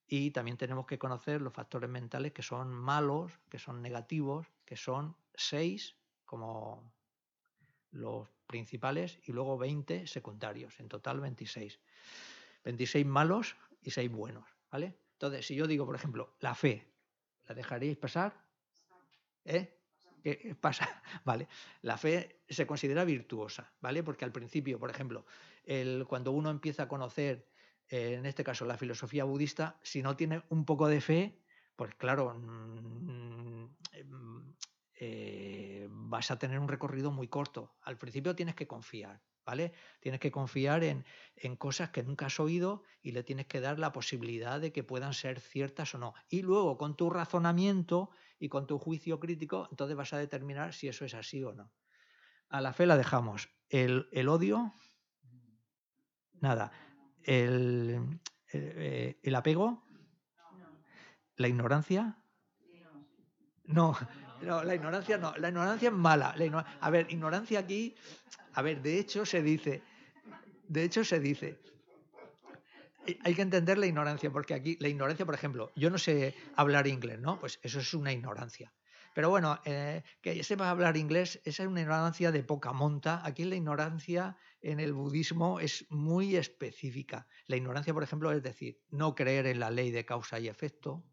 y 0.07 0.31
también 0.31 0.57
tenemos 0.57 0.85
que 0.85 0.97
conocer 0.97 1.41
los 1.41 1.53
factores 1.53 1.89
mentales 1.89 2.31
que 2.31 2.41
son 2.41 2.71
malos, 2.71 3.33
que 3.49 3.59
son 3.59 3.81
negativos, 3.81 4.47
que 4.65 4.77
son 4.77 5.15
6 5.35 5.95
como 6.25 6.93
los 7.91 8.29
principales 8.47 9.19
y 9.25 9.33
luego 9.33 9.57
20 9.57 10.07
secundarios, 10.07 10.79
en 10.79 10.87
total 10.87 11.19
26. 11.19 11.79
26 12.63 13.05
malos 13.05 13.57
y 13.81 13.91
6 13.91 14.09
buenos, 14.09 14.45
¿vale? 14.71 14.97
Entonces, 15.13 15.45
si 15.45 15.55
yo 15.55 15.67
digo, 15.67 15.85
por 15.85 15.95
ejemplo, 15.95 16.35
la 16.39 16.55
fe, 16.55 16.87
¿la 17.47 17.55
dejaríais 17.55 17.97
pasar? 17.97 18.45
¿Eh? 19.43 19.77
¿Qué 20.23 20.55
pasa? 20.59 21.01
Vale. 21.25 21.47
La 21.81 21.97
fe 21.97 22.41
se 22.49 22.67
considera 22.67 23.05
virtuosa, 23.05 23.71
¿vale? 23.79 24.03
Porque 24.03 24.25
al 24.25 24.31
principio, 24.31 24.77
por 24.77 24.89
ejemplo, 24.89 25.25
el, 25.63 26.05
cuando 26.07 26.31
uno 26.31 26.49
empieza 26.49 26.83
a 26.83 26.87
conocer, 26.87 27.47
en 27.89 28.25
este 28.25 28.43
caso, 28.43 28.65
la 28.65 28.77
filosofía 28.77 29.23
budista, 29.23 29.79
si 29.81 30.01
no 30.01 30.15
tiene 30.15 30.43
un 30.49 30.65
poco 30.65 30.87
de 30.87 31.01
fe, 31.01 31.39
pues 31.75 31.95
claro, 31.95 32.33
mm, 32.33 33.69
mm, 34.03 34.55
eh, 34.99 35.87
vas 35.89 36.31
a 36.31 36.39
tener 36.39 36.59
un 36.59 36.67
recorrido 36.67 37.11
muy 37.11 37.27
corto. 37.27 37.75
Al 37.81 37.97
principio 37.97 38.35
tienes 38.35 38.55
que 38.55 38.67
confiar, 38.67 39.21
¿vale? 39.45 39.73
Tienes 39.99 40.19
que 40.19 40.31
confiar 40.31 40.83
en, 40.83 41.05
en, 41.35 41.55
cosas 41.55 41.91
que 41.91 42.03
nunca 42.03 42.25
has 42.25 42.39
oído 42.39 42.83
y 43.03 43.11
le 43.11 43.23
tienes 43.23 43.45
que 43.45 43.61
dar 43.61 43.77
la 43.77 43.93
posibilidad 43.93 44.59
de 44.59 44.71
que 44.71 44.83
puedan 44.83 45.13
ser 45.13 45.39
ciertas 45.39 45.93
o 45.93 45.99
no. 45.99 46.15
Y 46.29 46.41
luego 46.41 46.77
con 46.77 46.97
tu 46.97 47.11
razonamiento 47.11 48.09
y 48.39 48.49
con 48.49 48.65
tu 48.65 48.79
juicio 48.79 49.19
crítico, 49.19 49.67
entonces 49.69 49.95
vas 49.95 50.13
a 50.13 50.17
determinar 50.17 50.73
si 50.73 50.87
eso 50.87 51.05
es 51.05 51.13
así 51.13 51.43
o 51.43 51.53
no. 51.53 51.71
A 52.49 52.59
la 52.59 52.73
fe 52.73 52.87
la 52.87 52.97
dejamos. 52.97 53.49
El, 53.69 54.07
el 54.11 54.29
odio, 54.29 54.73
nada. 56.41 56.71
El, 57.27 58.19
el, 58.49 59.17
el 59.21 59.35
apego, 59.35 59.83
la 61.35 61.47
ignorancia, 61.47 62.17
no. 63.65 63.95
No, 64.41 64.63
la 64.63 64.75
ignorancia 64.75 65.17
no, 65.17 65.35
la 65.37 65.49
ignorancia 65.49 65.89
es 65.89 65.95
mala. 65.95 66.35
a 66.79 66.89
ver, 66.89 67.07
ignorancia 67.09 67.59
aquí, 67.59 67.95
a 68.53 68.61
ver, 68.61 68.81
de 68.81 68.99
hecho 68.99 69.25
se 69.25 69.41
dice, 69.41 69.81
de 70.67 70.83
hecho 70.83 71.03
se 71.03 71.19
dice, 71.19 71.59
hay 73.23 73.33
que 73.33 73.41
entender 73.41 73.77
la 73.77 73.87
ignorancia, 73.87 74.29
porque 74.31 74.53
aquí 74.53 74.77
la 74.79 74.89
ignorancia, 74.89 75.25
por 75.25 75.33
ejemplo, 75.33 75.71
yo 75.75 75.89
no 75.89 75.97
sé 75.97 76.35
hablar 76.55 76.87
inglés, 76.87 77.19
¿no? 77.19 77.39
Pues 77.39 77.59
eso 77.63 77.79
es 77.79 77.93
una 77.93 78.11
ignorancia. 78.11 78.71
Pero 79.17 79.31
bueno, 79.31 79.59
eh, 79.65 80.03
que 80.21 80.43
sepa 80.43 80.69
hablar 80.69 80.95
inglés, 80.95 81.41
esa 81.43 81.63
es 81.63 81.69
una 81.69 81.81
ignorancia 81.81 82.31
de 82.31 82.43
poca 82.43 82.71
monta. 82.71 83.25
Aquí 83.25 83.45
la 83.45 83.55
ignorancia 83.55 84.37
en 84.61 84.79
el 84.79 84.93
budismo 84.93 85.59
es 85.59 85.87
muy 85.89 86.35
específica. 86.35 87.25
La 87.47 87.55
ignorancia, 87.55 87.95
por 87.95 88.03
ejemplo, 88.03 88.31
es 88.31 88.43
decir, 88.43 88.79
no 88.89 89.15
creer 89.15 89.47
en 89.47 89.59
la 89.59 89.71
ley 89.71 89.89
de 89.89 90.05
causa 90.05 90.39
y 90.39 90.47
efecto, 90.47 91.03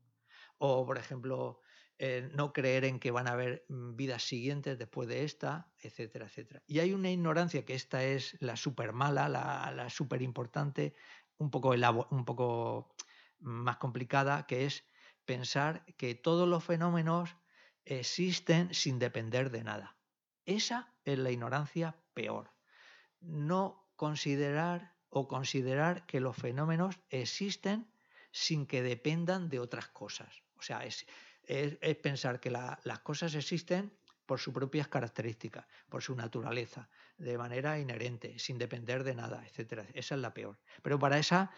o, 0.58 0.84
por 0.84 0.98
ejemplo, 0.98 1.60
eh, 1.96 2.28
no 2.34 2.52
creer 2.52 2.84
en 2.84 3.00
que 3.00 3.10
van 3.10 3.26
a 3.26 3.32
haber 3.32 3.64
mm, 3.70 3.96
vidas 3.96 4.22
siguientes 4.22 4.78
después 4.78 5.08
de 5.08 5.24
esta, 5.24 5.72
etcétera, 5.78 6.26
etcétera. 6.26 6.62
Y 6.66 6.80
hay 6.80 6.92
una 6.92 7.10
ignorancia 7.10 7.64
que 7.64 7.72
esta 7.72 8.04
es 8.04 8.36
la 8.38 8.56
súper 8.56 8.92
mala, 8.92 9.30
la, 9.30 9.72
la 9.74 9.88
súper 9.88 10.20
importante, 10.20 10.92
un 11.38 11.50
poco, 11.50 11.70
un 11.70 12.24
poco 12.26 12.94
más 13.38 13.78
complicada, 13.78 14.46
que 14.46 14.66
es 14.66 14.84
pensar 15.24 15.86
que 15.96 16.14
todos 16.14 16.46
los 16.46 16.62
fenómenos 16.62 17.34
existen 17.84 18.72
sin 18.74 18.98
depender 18.98 19.50
de 19.50 19.64
nada. 19.64 19.96
Esa 20.46 20.92
es 21.04 21.18
la 21.18 21.30
ignorancia 21.30 21.96
peor. 22.12 22.50
No 23.20 23.88
considerar 23.96 24.94
o 25.10 25.28
considerar 25.28 26.06
que 26.06 26.20
los 26.20 26.36
fenómenos 26.36 26.98
existen 27.08 27.86
sin 28.32 28.66
que 28.66 28.82
dependan 28.82 29.48
de 29.48 29.60
otras 29.60 29.88
cosas. 29.88 30.42
O 30.58 30.62
sea, 30.62 30.84
es, 30.84 31.06
pensar 32.02 32.40
que 32.40 32.50
las 32.50 32.98
cosas 33.00 33.34
existen 33.34 33.92
por 34.26 34.40
sus 34.40 34.54
propias 34.54 34.88
características, 34.88 35.66
por 35.88 36.02
su 36.02 36.16
naturaleza, 36.16 36.88
de 37.18 37.36
manera 37.38 37.78
inherente, 37.78 38.38
sin 38.38 38.58
depender 38.58 39.04
de 39.04 39.14
nada, 39.14 39.44
etc. 39.46 39.84
Esa 39.94 40.14
es 40.14 40.20
la 40.20 40.34
peor. 40.34 40.58
Pero 40.82 40.98
para 40.98 41.18
esa, 41.18 41.50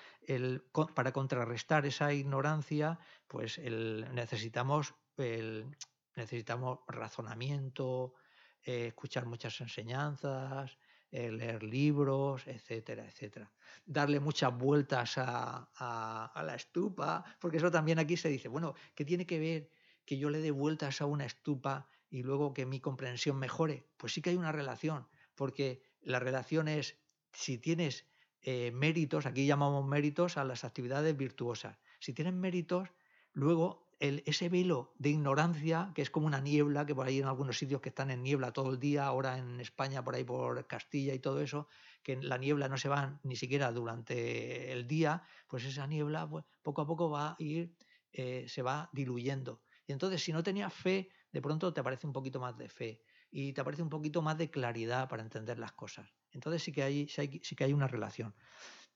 para 0.95 1.13
contrarrestar 1.13 1.87
esa 1.87 2.13
ignorancia, 2.13 2.99
pues 3.29 3.59
necesitamos, 3.59 4.95
el, 5.17 5.77
necesitamos 6.17 6.81
razonamiento, 6.89 8.15
eh, 8.63 8.89
escuchar 8.89 9.27
muchas 9.27 9.61
enseñanzas, 9.61 10.77
eh, 11.13 11.31
leer 11.31 11.63
libros, 11.63 12.47
etcétera, 12.47 13.07
etcétera. 13.07 13.53
Darle 13.85 14.19
muchas 14.19 14.57
vueltas 14.57 15.19
a, 15.19 15.71
a, 15.77 16.43
la 16.43 16.55
estupa, 16.57 17.25
porque 17.39 17.59
eso 17.59 17.71
también 17.71 17.99
aquí 17.99 18.17
se 18.17 18.29
dice, 18.29 18.49
bueno, 18.49 18.75
¿qué 18.95 19.05
tiene 19.05 19.25
que 19.25 19.39
ver 19.39 19.71
que 20.05 20.19
yo 20.19 20.31
le 20.31 20.41
dé 20.41 20.51
vueltas 20.51 21.01
a 21.01 21.07
una 21.07 21.25
estupa 21.25 21.89
y 22.11 22.23
luego 22.23 22.53
que 22.53 22.67
mi 22.67 22.81
comprensión 22.81 23.39
mejore? 23.39 23.87
Pues 23.97 24.13
sí 24.13 24.21
que 24.21 24.31
hay 24.31 24.37
una 24.37 24.53
relación, 24.53 25.07
porque 25.37 25.83
la 26.01 26.19
relación 26.19 26.67
es, 26.67 26.99
si 27.33 27.59
tienes 27.59 28.07
eh, 28.43 28.73
méritos, 28.73 29.27
aquí 29.27 29.47
llamamos 29.47 29.87
méritos 29.87 30.37
a 30.37 30.45
las 30.45 30.65
actividades 30.65 31.17
virtuosas, 31.17 31.79
si 32.01 32.13
tienes 32.13 32.35
méritos, 32.35 32.89
luego 33.33 33.86
el, 33.99 34.23
ese 34.27 34.49
velo 34.49 34.95
de 34.99 35.11
ignorancia, 35.11 35.93
que 35.95 36.03
es 36.03 36.11
como 36.11 36.27
una 36.27 36.41
niebla, 36.41 36.85
que 36.87 36.95
por 36.95 37.07
ahí 37.07 37.19
en 37.19 37.27
algunos 37.27 37.59
sitios 37.59 37.81
que 37.81 37.89
están 37.89 38.11
en 38.11 38.23
niebla 38.23 38.53
todo 38.53 38.71
el 38.71 38.79
día, 38.79 39.07
ahora 39.07 39.39
en 39.39 39.61
España, 39.61 40.05
por 40.05 40.15
ahí 40.15 40.25
por 40.25 40.67
Castilla 40.67 41.15
y 41.15 41.19
todo 41.19 41.41
eso, 41.41 41.69
que 42.03 42.17
la 42.17 42.39
niebla 42.39 42.69
no 42.69 42.77
se 42.77 42.89
va 42.89 43.21
ni 43.23 43.37
siquiera 43.37 43.73
durante 43.73 44.73
el 44.73 44.87
día, 44.87 45.23
pues 45.47 45.65
esa 45.65 45.87
niebla 45.87 46.29
pues, 46.29 46.45
poco 46.63 46.83
a 46.83 46.87
poco 46.87 47.11
va 47.11 47.31
a 47.31 47.37
ir, 47.39 47.75
eh, 48.13 48.47
se 48.49 48.63
va 48.63 48.91
diluyendo. 48.93 49.63
Y 49.87 49.93
entonces, 49.93 50.23
si 50.23 50.33
no 50.33 50.43
tenías 50.43 50.73
fe, 50.73 51.11
de 51.33 51.41
pronto 51.41 51.73
te 51.73 51.81
aparece 51.81 52.07
un 52.07 52.13
poquito 52.13 52.41
más 52.41 52.57
de 52.57 52.69
fe 52.69 53.03
y 53.31 53.53
te 53.53 53.61
aparece 53.61 53.83
un 53.83 53.91
poquito 53.91 54.23
más 54.23 54.37
de 54.39 54.51
claridad 54.51 55.09
para 55.09 55.23
entender 55.23 55.59
las 55.59 55.73
cosas. 55.73 56.09
Entonces 56.33 56.63
sí 56.63 56.73
que 56.73 56.83
hay, 56.83 57.09
sí 57.09 57.57
que 57.57 57.65
hay 57.65 57.73
una 57.73 57.87
relación. 57.87 58.35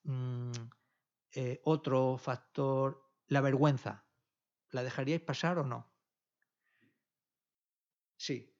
Mm, 0.05 0.53
eh, 1.32 1.61
otro 1.64 2.16
factor, 2.18 3.03
la 3.28 3.40
vergüenza. 3.40 4.07
¿La 4.70 4.82
dejaríais 4.82 5.20
pasar 5.20 5.58
o 5.58 5.64
no? 5.64 5.90
Sí. 8.16 8.54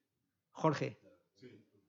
Jorge. 0.53 1.01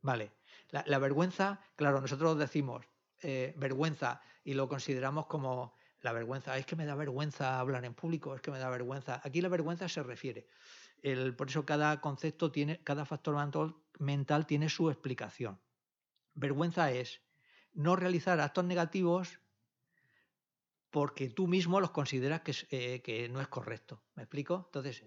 Vale. 0.02 0.32
La, 0.70 1.00
vergüenza, 1.00 1.62
claro, 1.76 2.00
nosotros 2.00 2.38
decimos 2.38 2.86
eh, 3.22 3.54
vergüenza 3.58 4.22
y 4.44 4.54
lo 4.54 4.70
consideramos 4.70 5.26
como 5.28 5.76
la 6.02 6.14
vergüenza, 6.14 6.58
es 6.58 6.66
que 6.66 6.76
me 6.76 6.86
da 6.86 6.96
vergüenza 6.96 7.60
hablar 7.60 7.86
en 7.86 7.94
público, 7.94 8.34
es 8.36 8.42
que 8.42 8.52
me 8.52 8.60
da 8.60 8.70
vergüenza. 8.70 9.22
Aquí 9.24 9.42
la 9.42 9.50
vergüenza 9.50 9.88
se 9.88 10.02
refiere. 10.02 10.48
El, 11.02 11.36
por 11.36 11.50
eso 11.50 11.66
cada 11.66 12.00
concepto 12.02 12.52
tiene, 12.52 12.82
cada 12.84 13.06
factor 13.06 13.36
mental 14.00 14.46
tiene 14.46 14.70
su 14.70 14.90
explicación. 14.90 15.60
Vergüenza 16.34 16.92
es 16.92 17.22
no 17.74 17.96
realizar 17.96 18.40
actos 18.40 18.66
negativos 18.66 19.40
porque 20.92 21.30
tú 21.30 21.48
mismo 21.48 21.80
los 21.80 21.92
consideras 21.92 22.42
que, 22.42 22.54
eh, 22.70 23.02
que 23.02 23.30
no 23.30 23.42
es 23.42 23.48
correcto. 23.48 24.04
¿Me 24.16 24.24
explico? 24.24 24.64
Entonces, 24.68 25.04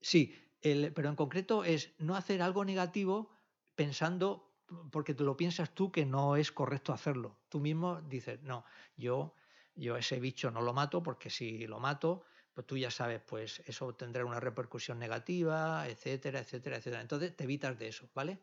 sí, 0.00 0.34
el, 0.60 0.92
pero 0.92 1.08
en 1.08 1.16
concreto 1.16 1.64
es 1.64 1.94
no 1.98 2.16
hacer 2.16 2.42
algo 2.42 2.64
negativo 2.64 3.30
pensando 3.76 4.52
porque 4.90 5.14
te 5.14 5.22
lo 5.22 5.36
piensas 5.36 5.74
tú 5.74 5.92
que 5.92 6.04
no 6.04 6.36
es 6.36 6.50
correcto 6.50 6.92
hacerlo. 6.92 7.38
Tú 7.48 7.60
mismo 7.60 8.02
dices, 8.02 8.42
no, 8.42 8.64
yo, 8.96 9.34
yo 9.76 9.96
ese 9.96 10.18
bicho 10.18 10.50
no 10.50 10.60
lo 10.60 10.72
mato 10.72 11.04
porque 11.04 11.30
si 11.30 11.68
lo 11.68 11.78
mato, 11.78 12.24
pues 12.52 12.66
tú 12.66 12.76
ya 12.76 12.90
sabes, 12.90 13.20
pues 13.20 13.62
eso 13.66 13.94
tendrá 13.94 14.24
una 14.24 14.40
repercusión 14.40 14.98
negativa, 14.98 15.86
etcétera, 15.88 16.40
etcétera, 16.40 16.78
etcétera. 16.78 17.00
Entonces 17.00 17.36
te 17.36 17.44
evitas 17.44 17.78
de 17.78 17.88
eso, 17.88 18.08
¿vale? 18.12 18.40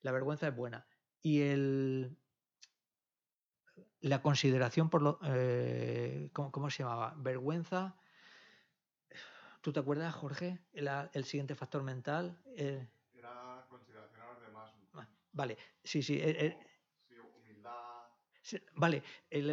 La 0.00 0.10
vergüenza 0.10 0.48
es 0.48 0.56
buena. 0.56 0.84
Y 1.20 1.42
el, 1.42 2.16
la 4.00 4.22
consideración 4.22 4.90
por 4.90 5.02
lo... 5.02 5.18
Eh, 5.24 6.30
¿cómo, 6.32 6.70
se 6.70 6.82
llamaba? 6.82 7.14
Vergüenza. 7.16 7.96
¿Tú 9.60 9.72
te 9.72 9.80
acuerdas, 9.80 10.14
Jorge? 10.14 10.58
El, 10.72 10.88
el 11.12 11.24
siguiente 11.24 11.54
factor 11.54 11.82
mental. 11.82 12.38
Eh, 12.56 12.88
Vale, 15.32 15.56
sí, 15.82 16.02
sí. 16.02 16.18
Eh, 16.20 16.58
eh, 18.52 18.60
vale, 18.74 19.02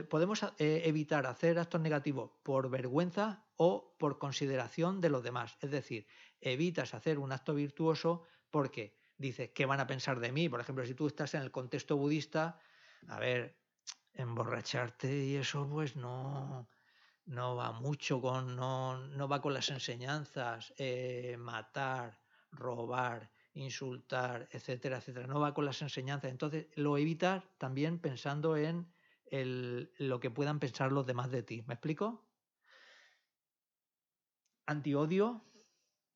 podemos 0.09 0.41
evitar 0.57 1.25
hacer 1.25 1.57
actos 1.57 1.79
negativos 1.79 2.31
por 2.43 2.69
vergüenza 2.69 3.45
o 3.55 3.95
por 3.97 4.19
consideración 4.19 4.99
de 4.99 5.09
los 5.09 5.23
demás. 5.23 5.57
Es 5.61 5.71
decir, 5.71 6.07
evitas 6.41 6.93
hacer 6.93 7.17
un 7.17 7.31
acto 7.31 7.53
virtuoso 7.53 8.23
porque 8.51 8.97
dices, 9.17 9.51
¿qué 9.53 9.65
van 9.65 9.79
a 9.79 9.87
pensar 9.87 10.19
de 10.19 10.31
mí? 10.31 10.49
Por 10.49 10.59
ejemplo, 10.59 10.85
si 10.85 10.95
tú 10.95 11.07
estás 11.07 11.33
en 11.33 11.43
el 11.43 11.51
contexto 11.51 11.95
budista, 11.95 12.59
a 13.07 13.19
ver, 13.19 13.58
emborracharte 14.21 15.25
y 15.25 15.35
eso 15.35 15.67
pues 15.67 15.95
no, 15.95 16.67
no 17.25 17.55
va 17.55 17.71
mucho 17.71 18.21
con, 18.21 18.55
no, 18.55 18.97
no 18.97 19.27
va 19.27 19.41
con 19.41 19.53
las 19.53 19.69
enseñanzas, 19.69 20.73
matar, 21.37 22.19
robar 22.51 23.31
insultar, 23.53 24.47
etcétera, 24.51 24.97
etcétera. 24.97 25.27
No 25.27 25.39
va 25.39 25.53
con 25.53 25.65
las 25.65 25.81
enseñanzas. 25.81 26.31
Entonces 26.31 26.67
lo 26.75 26.97
evitas 26.97 27.43
también 27.57 27.99
pensando 27.99 28.55
en 28.57 28.91
lo 29.97 30.19
que 30.19 30.31
puedan 30.31 30.59
pensar 30.59 30.91
los 30.91 31.05
demás 31.05 31.29
de 31.31 31.43
ti. 31.43 31.63
¿Me 31.67 31.73
explico? 31.75 32.25
Antiodio, 34.65 35.43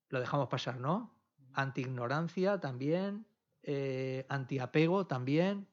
lo 0.09 0.19
dejamos 0.19 0.47
pasar, 0.47 0.79
¿no? 0.79 1.19
Anti-ignorancia 1.53 2.59
también, 2.59 3.27
eh, 3.63 4.25
antiapego 4.29 5.07
también, 5.07 5.67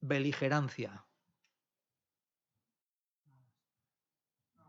beligerancia. 0.00 1.06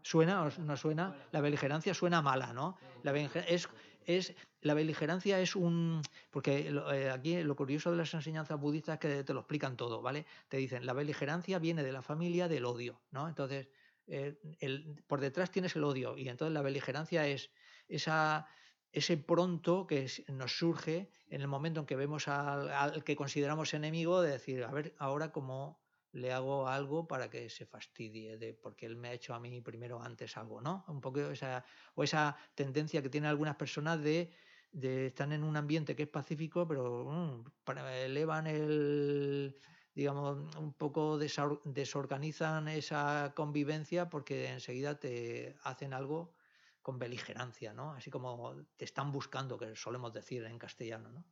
¿Suena 0.06 0.44
o 0.44 0.52
no 0.60 0.78
suena? 0.78 1.16
La 1.32 1.42
beligerancia 1.42 1.96
suena 1.96 2.22
mala, 2.22 2.54
¿no? 2.54 2.78
La 3.02 3.12
beligerancia 3.12 3.52
es, 3.56 3.68
es, 4.06 4.36
la 4.62 4.76
beligerancia 4.76 5.40
es 5.40 5.56
un... 5.56 6.04
Porque 6.30 6.70
eh, 6.70 7.10
aquí 7.10 7.42
lo 7.42 7.56
curioso 7.56 7.90
de 7.90 7.98
las 7.98 8.14
enseñanzas 8.14 8.60
budistas 8.60 8.94
es 8.94 9.00
que 9.00 9.24
te 9.24 9.34
lo 9.34 9.40
explican 9.40 9.76
todo, 9.76 10.04
¿vale? 10.04 10.28
Te 10.48 10.58
dicen, 10.58 10.86
la 10.86 10.94
beligerancia 10.94 11.58
viene 11.58 11.82
de 11.82 11.92
la 11.92 12.04
familia 12.04 12.48
del 12.48 12.66
odio, 12.66 13.02
¿no? 13.10 13.28
Entonces, 13.28 13.68
eh, 14.06 14.38
el- 14.60 15.02
por 15.08 15.22
detrás 15.22 15.50
tienes 15.50 15.76
el 15.76 15.84
odio 15.84 16.16
y 16.16 16.30
entonces 16.30 16.54
la 16.54 16.62
beligerancia 16.62 17.26
es 17.26 17.50
esa, 17.88 18.46
ese 18.92 19.18
pronto 19.18 19.88
que 19.88 20.08
nos 20.28 20.56
surge 20.56 21.10
en 21.32 21.42
el 21.42 21.48
momento 21.48 21.80
en 21.80 21.88
que 21.88 21.96
vemos 21.96 22.28
al, 22.28 22.70
al 22.70 23.04
que 23.04 23.16
consideramos 23.16 23.74
enemigo 23.74 24.22
de 24.22 24.34
decir, 24.34 24.66
a 24.66 24.72
ver, 24.72 24.94
ahora 25.00 25.32
cómo 25.32 25.84
le 26.16 26.32
hago 26.34 26.68
algo 26.68 27.08
para 27.08 27.30
que 27.30 27.50
se 27.50 27.66
fastidie 27.66 28.38
de 28.38 28.54
porque 28.54 28.86
él 28.86 28.96
me 28.96 29.10
ha 29.10 29.14
hecho 29.14 29.34
a 29.34 29.40
mí 29.40 29.62
primero 29.62 30.02
antes 30.02 30.38
algo, 30.38 30.62
¿no? 30.62 30.86
Un 30.88 31.02
poco 31.02 31.20
esa 31.32 31.64
o 31.96 32.04
esa 32.04 32.36
tendencia 32.56 33.02
que 33.02 33.10
tienen 33.10 33.30
algunas 33.30 33.56
personas 33.58 34.02
de 34.02 34.32
de 34.72 35.08
estar 35.08 35.32
en 35.32 35.44
un 35.44 35.56
ambiente 35.58 35.96
que 35.96 36.04
es 36.04 36.10
pacífico, 36.10 36.68
pero 36.68 37.06
mm, 37.06 37.44
para- 37.64 37.98
elevan 37.98 38.48
el 38.48 39.58
digamos 39.94 40.56
un 40.58 40.74
poco 40.74 41.18
desor- 41.20 41.62
desorganizan 41.64 42.68
esa 42.68 43.34
convivencia 43.36 44.10
porque 44.10 44.50
enseguida 44.52 45.00
te 45.00 45.56
hacen 45.64 45.94
algo 45.94 46.34
con 46.82 47.00
beligerancia, 47.00 47.74
¿no? 47.74 47.94
Así 47.94 48.10
como 48.12 48.56
te 48.78 48.86
están 48.86 49.12
buscando, 49.12 49.58
que 49.58 49.76
solemos 49.76 50.14
decir 50.14 50.44
en 50.46 50.60
castellano, 50.60 51.12
¿no? 51.12 51.26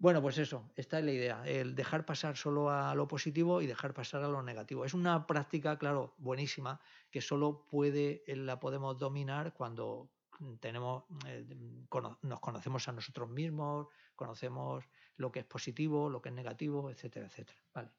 Bueno, 0.00 0.22
pues 0.22 0.38
eso, 0.38 0.70
esta 0.76 1.00
es 1.00 1.04
la 1.04 1.10
idea, 1.10 1.42
el 1.44 1.74
dejar 1.74 2.06
pasar 2.06 2.36
solo 2.36 2.70
a 2.70 2.94
lo 2.94 3.08
positivo 3.08 3.60
y 3.60 3.66
dejar 3.66 3.94
pasar 3.94 4.22
a 4.22 4.28
lo 4.28 4.42
negativo. 4.44 4.84
Es 4.84 4.94
una 4.94 5.26
práctica, 5.26 5.76
claro, 5.76 6.14
buenísima, 6.18 6.80
que 7.10 7.20
solo 7.20 7.66
puede, 7.66 8.22
eh, 8.30 8.36
la 8.36 8.60
podemos 8.60 8.96
dominar 8.96 9.54
cuando 9.54 10.08
mm, 10.38 10.54
tenemos, 10.58 11.02
eh, 11.26 11.44
mm, 11.52 11.86
nos 12.22 12.40
conocemos 12.40 12.86
a 12.88 12.92
nosotros 12.92 13.28
mismos, 13.28 13.88
conocemos 14.14 14.84
lo 15.16 15.32
que 15.32 15.40
es 15.40 15.46
positivo, 15.46 16.08
lo 16.08 16.22
que 16.22 16.28
es 16.28 16.34
negativo, 16.36 16.90
etcétera, 16.90 17.26
etcétera. 17.26 17.58
Vale. 17.74 17.90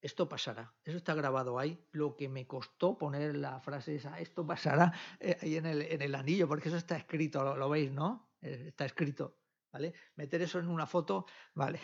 Esto 0.00 0.28
pasará. 0.28 0.72
Eso 0.84 0.96
está 0.96 1.14
grabado 1.14 1.58
ahí. 1.58 1.84
Lo 1.90 2.14
que 2.14 2.28
me 2.28 2.46
costó 2.46 2.96
poner 2.98 3.34
la 3.34 3.58
frase 3.58 3.96
esa, 3.96 4.20
esto 4.20 4.46
pasará, 4.46 4.92
eh, 5.18 5.36
ahí 5.42 5.56
en 5.56 5.66
el, 5.66 5.82
en 5.82 6.02
el 6.02 6.14
anillo, 6.14 6.46
porque 6.46 6.68
eso 6.68 6.76
está 6.76 6.96
escrito, 6.96 7.42
lo, 7.42 7.56
lo 7.56 7.68
veis, 7.68 7.90
¿no? 7.90 8.30
Está 8.40 8.84
escrito. 8.84 9.43
¿Vale? 9.74 9.92
Meter 10.14 10.40
eso 10.42 10.60
en 10.60 10.68
una 10.68 10.86
foto, 10.86 11.26
vale. 11.54 11.80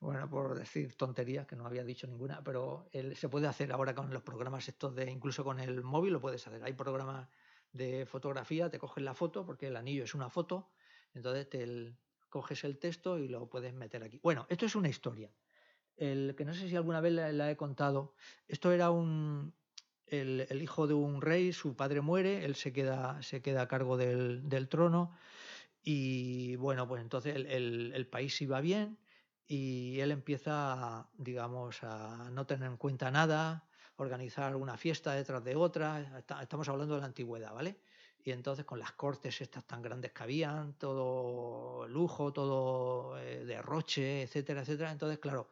Bueno, 0.00 0.30
por 0.30 0.58
decir 0.58 0.96
tonterías, 0.96 1.46
que 1.46 1.56
no 1.56 1.66
había 1.66 1.84
dicho 1.84 2.06
ninguna, 2.06 2.42
pero 2.42 2.88
se 3.14 3.28
puede 3.28 3.46
hacer 3.46 3.70
ahora 3.70 3.94
con 3.94 4.10
los 4.10 4.22
programas 4.22 4.66
estos 4.66 4.94
de, 4.94 5.10
incluso 5.10 5.44
con 5.44 5.60
el 5.60 5.82
móvil 5.82 6.14
lo 6.14 6.20
puedes 6.22 6.46
hacer. 6.46 6.64
Hay 6.64 6.72
programas 6.72 7.28
de 7.72 8.06
fotografía, 8.06 8.70
te 8.70 8.78
coges 8.78 9.04
la 9.04 9.12
foto, 9.12 9.44
porque 9.44 9.66
el 9.66 9.76
anillo 9.76 10.04
es 10.04 10.14
una 10.14 10.30
foto, 10.30 10.72
entonces 11.12 11.50
te 11.50 11.62
el- 11.62 11.98
coges 12.30 12.64
el 12.64 12.78
texto 12.78 13.18
y 13.18 13.28
lo 13.28 13.50
puedes 13.50 13.74
meter 13.74 14.02
aquí. 14.02 14.20
Bueno, 14.22 14.46
esto 14.48 14.64
es 14.64 14.74
una 14.74 14.88
historia. 14.88 15.34
El, 15.96 16.34
que 16.36 16.44
no 16.46 16.54
sé 16.54 16.68
si 16.68 16.76
alguna 16.76 17.00
vez 17.02 17.12
la, 17.12 17.32
la 17.32 17.50
he 17.50 17.56
contado. 17.56 18.14
Esto 18.48 18.72
era 18.72 18.90
un, 18.90 19.54
el, 20.06 20.46
el 20.48 20.62
hijo 20.62 20.86
de 20.86 20.94
un 20.94 21.20
rey, 21.20 21.52
su 21.52 21.76
padre 21.76 22.00
muere, 22.00 22.44
él 22.44 22.54
se 22.54 22.72
queda, 22.72 23.22
se 23.22 23.42
queda 23.42 23.62
a 23.62 23.68
cargo 23.68 23.96
del, 23.96 24.48
del 24.48 24.68
trono 24.68 25.12
y 25.82 26.56
bueno, 26.56 26.86
pues 26.88 27.02
entonces 27.02 27.34
el, 27.36 27.46
el- 27.94 28.08
país 28.08 28.40
iba 28.42 28.60
bien 28.60 29.00
y 29.46 29.98
él 30.00 30.10
empieza, 30.12 31.10
digamos, 31.14 31.82
a 31.82 32.30
no 32.30 32.46
tener 32.46 32.68
en 32.70 32.76
cuenta 32.76 33.10
nada, 33.10 33.68
organizar 33.96 34.54
una 34.56 34.76
fiesta 34.76 35.12
detrás 35.14 35.42
de 35.44 35.56
otra. 35.56 36.18
Estamos 36.40 36.68
hablando 36.68 36.94
de 36.94 37.00
la 37.00 37.06
antigüedad, 37.06 37.52
¿vale? 37.54 37.80
Y 38.22 38.30
entonces 38.32 38.64
con 38.66 38.78
las 38.78 38.92
cortes 38.92 39.40
estas 39.40 39.66
tan 39.66 39.82
grandes 39.82 40.12
que 40.12 40.22
habían, 40.22 40.74
todo 40.78 41.88
lujo, 41.88 42.32
todo 42.32 43.18
eh, 43.18 43.44
derroche, 43.44 44.22
etcétera, 44.22 44.60
etcétera. 44.62 44.92
Entonces, 44.92 45.18
claro, 45.18 45.48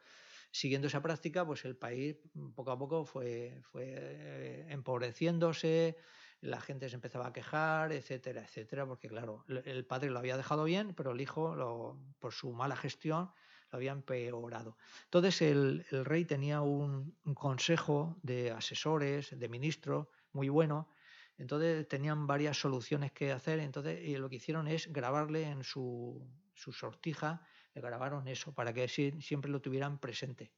siguiendo 0.51 0.87
esa 0.87 1.01
práctica, 1.01 1.45
pues 1.45 1.65
el 1.65 1.77
país 1.77 2.17
mm, 2.33 2.51
poco 2.53 2.71
a 2.71 2.77
poco 2.79 3.05
fue, 3.05 3.59
fue 3.63 3.85
eh, 3.95 4.65
empobreciéndose, 4.69 5.97
la 6.41 6.61
gente 6.61 6.87
se 6.89 6.95
empezaba 6.95 7.27
a 7.27 7.33
quejar, 7.33 7.91
etcétera, 7.91 8.41
etcétera, 8.43 8.85
porque 8.85 9.09
claro, 9.09 9.45
el- 9.47 9.85
padre 9.85 10.09
lo 10.09 10.19
había 10.19 10.37
dejado 10.37 10.63
bien, 10.63 10.93
pero 10.95 11.11
el 11.11 11.21
hijo, 11.21 11.55
lo- 11.55 11.99
por 12.19 12.33
su 12.33 12.53
mala 12.53 12.75
gestión, 12.75 13.31
lo 13.71 13.77
había 13.77 13.91
empeorado. 13.91 14.77
Entonces 15.05 15.41
el, 15.41 15.85
el 15.91 16.05
rey 16.05 16.25
tenía 16.25 16.61
un, 16.61 17.17
consejo 17.35 18.17
de 18.23 18.51
asesores, 18.51 19.37
de 19.37 19.49
ministros, 19.49 20.07
muy 20.31 20.49
bueno, 20.49 20.89
entonces 21.37 21.87
tenían 21.87 22.27
varias 22.27 22.59
soluciones 22.59 23.11
que 23.11 23.31
hacer, 23.31 23.59
entonces 23.59 24.01
y 24.03 24.17
lo 24.17 24.29
que 24.29 24.37
hicieron 24.37 24.67
es 24.67 24.91
grabarle 24.91 25.43
en 25.49 25.63
su, 25.63 26.29
su 26.53 26.73
sortija, 26.73 27.41
le 27.73 27.81
grabaron 27.81 28.27
eso, 28.27 28.53
para 28.53 28.73
que 28.73 28.87
si- 28.87 29.21
siempre 29.21 29.51
lo 29.51 29.61
tuvieran 29.61 29.99
presente. 29.99 30.51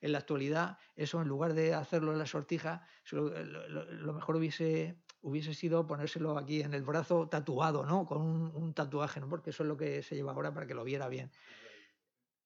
En 0.00 0.12
la 0.12 0.18
actualidad, 0.18 0.78
eso 0.94 1.20
en 1.20 1.28
lugar 1.28 1.54
de 1.54 1.74
hacerlo 1.74 2.12
en 2.12 2.18
la 2.18 2.26
sortija, 2.26 2.86
lo 3.10 4.12
mejor 4.12 4.36
hubiese, 4.36 5.02
hubiese 5.20 5.54
sido 5.54 5.86
ponérselo 5.86 6.38
aquí 6.38 6.62
en 6.62 6.74
el 6.74 6.82
brazo 6.82 7.28
tatuado, 7.28 7.84
¿no? 7.84 8.06
Con 8.06 8.22
un, 8.22 8.74
tatuaje, 8.74 9.20
¿no? 9.20 9.28
Porque 9.28 9.50
eso 9.50 9.62
es 9.62 9.68
lo 9.68 9.76
que 9.76 10.02
se 10.02 10.14
lleva 10.14 10.32
ahora 10.32 10.52
para 10.54 10.66
que 10.66 10.74
lo 10.74 10.84
viera 10.84 11.08
bien. 11.08 11.30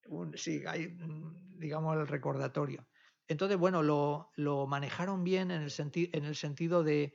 Un- 0.06 0.36
sí, 0.36 0.62
hay, 0.66 0.88
mm, 0.88 1.58
digamos, 1.58 1.96
el 1.96 2.08
recordatorio. 2.08 2.88
Entonces, 3.28 3.56
bueno, 3.56 3.82
lo, 3.82 4.30
lo 4.36 4.66
manejaron 4.66 5.24
bien 5.24 5.50
en 5.50 5.62
el, 5.62 5.72
en 5.94 6.24
el 6.24 6.36
sentido 6.36 6.82
de, 6.82 7.14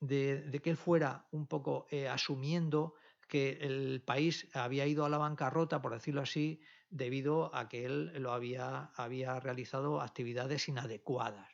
de- 0.00 0.42
de 0.42 0.58
que 0.60 0.70
él 0.70 0.76
fuera 0.76 1.28
un 1.32 1.46
poco 1.46 1.86
eh, 1.90 2.08
asumiendo 2.08 2.94
que 3.28 3.58
el 3.62 4.02
país 4.04 4.48
había 4.54 4.86
ido 4.86 5.04
a 5.04 5.08
la 5.08 5.18
bancarrota, 5.18 5.80
por 5.80 5.92
decirlo 5.94 6.20
así, 6.20 6.60
debido 6.90 7.54
a 7.54 7.68
que 7.68 7.84
él 7.86 8.12
lo 8.22 8.32
había, 8.32 8.92
había 8.96 9.40
realizado 9.40 10.00
actividades 10.00 10.68
inadecuadas. 10.68 11.48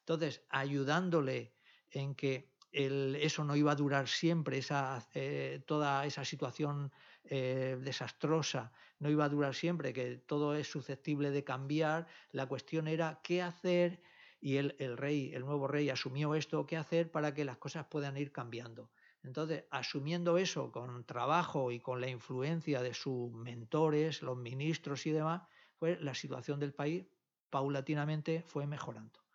Entonces, 0.00 0.46
ayudándole 0.50 1.56
en 1.90 2.14
que 2.14 2.55
eso 2.76 3.44
no 3.44 3.56
iba 3.56 3.72
a 3.72 3.76
durar 3.76 4.06
siempre, 4.06 4.58
esa, 4.58 5.08
eh, 5.14 5.62
toda 5.66 6.04
esa 6.04 6.24
situación 6.24 6.92
eh, 7.24 7.78
desastrosa 7.80 8.72
no 8.98 9.08
iba 9.10 9.24
a 9.24 9.28
durar 9.28 9.54
siempre, 9.54 9.92
que 9.92 10.16
todo 10.18 10.54
es 10.54 10.68
susceptible 10.68 11.30
de 11.30 11.42
cambiar, 11.42 12.06
la 12.32 12.46
cuestión 12.46 12.86
era 12.86 13.20
qué 13.22 13.42
hacer 13.42 14.02
y 14.40 14.56
el, 14.56 14.76
el 14.78 14.96
rey, 14.96 15.32
el 15.34 15.44
nuevo 15.44 15.66
rey 15.66 15.88
asumió 15.88 16.34
esto, 16.34 16.66
qué 16.66 16.76
hacer 16.76 17.10
para 17.10 17.32
que 17.32 17.44
las 17.44 17.56
cosas 17.56 17.86
puedan 17.86 18.16
ir 18.16 18.30
cambiando. 18.30 18.90
Entonces, 19.22 19.64
asumiendo 19.70 20.38
eso 20.38 20.70
con 20.70 21.04
trabajo 21.04 21.72
y 21.72 21.80
con 21.80 22.00
la 22.00 22.08
influencia 22.08 22.80
de 22.82 22.94
sus 22.94 23.32
mentores, 23.32 24.22
los 24.22 24.36
ministros 24.36 25.04
y 25.06 25.10
demás, 25.10 25.42
pues 25.78 26.00
la 26.00 26.14
situación 26.14 26.60
del 26.60 26.72
país 26.72 27.06
paulatinamente 27.50 28.42
fue 28.42 28.66
mejorando. 28.66 29.25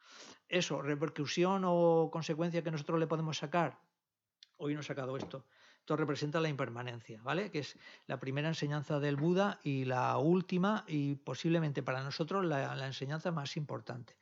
Eso, 0.48 0.82
repercusión 0.82 1.64
o 1.66 2.10
consecuencia 2.12 2.64
que 2.64 2.72
nosotros 2.72 3.00
le 3.00 3.08
podemos 3.08 3.38
sacar. 3.38 3.80
Hoy 4.58 4.74
no 4.74 4.82
he 4.82 4.84
sacado 4.84 5.18
esto. 5.18 5.46
Esto 5.80 5.98
representa 5.98 6.40
la 6.40 6.50
impermanencia, 6.50 7.22
¿vale? 7.24 7.50
Que 7.50 7.60
es 7.60 7.78
la 8.06 8.20
primera 8.20 8.48
enseñanza 8.48 9.00
del 9.00 9.16
Buda 9.16 9.60
y 9.64 9.86
la 9.86 10.18
última 10.18 10.84
y 10.88 11.16
posiblemente 11.16 11.82
para 11.82 12.04
nosotros 12.04 12.46
la, 12.46 12.86
enseñanza 12.86 13.32
más 13.32 13.58
importante. 13.58 14.16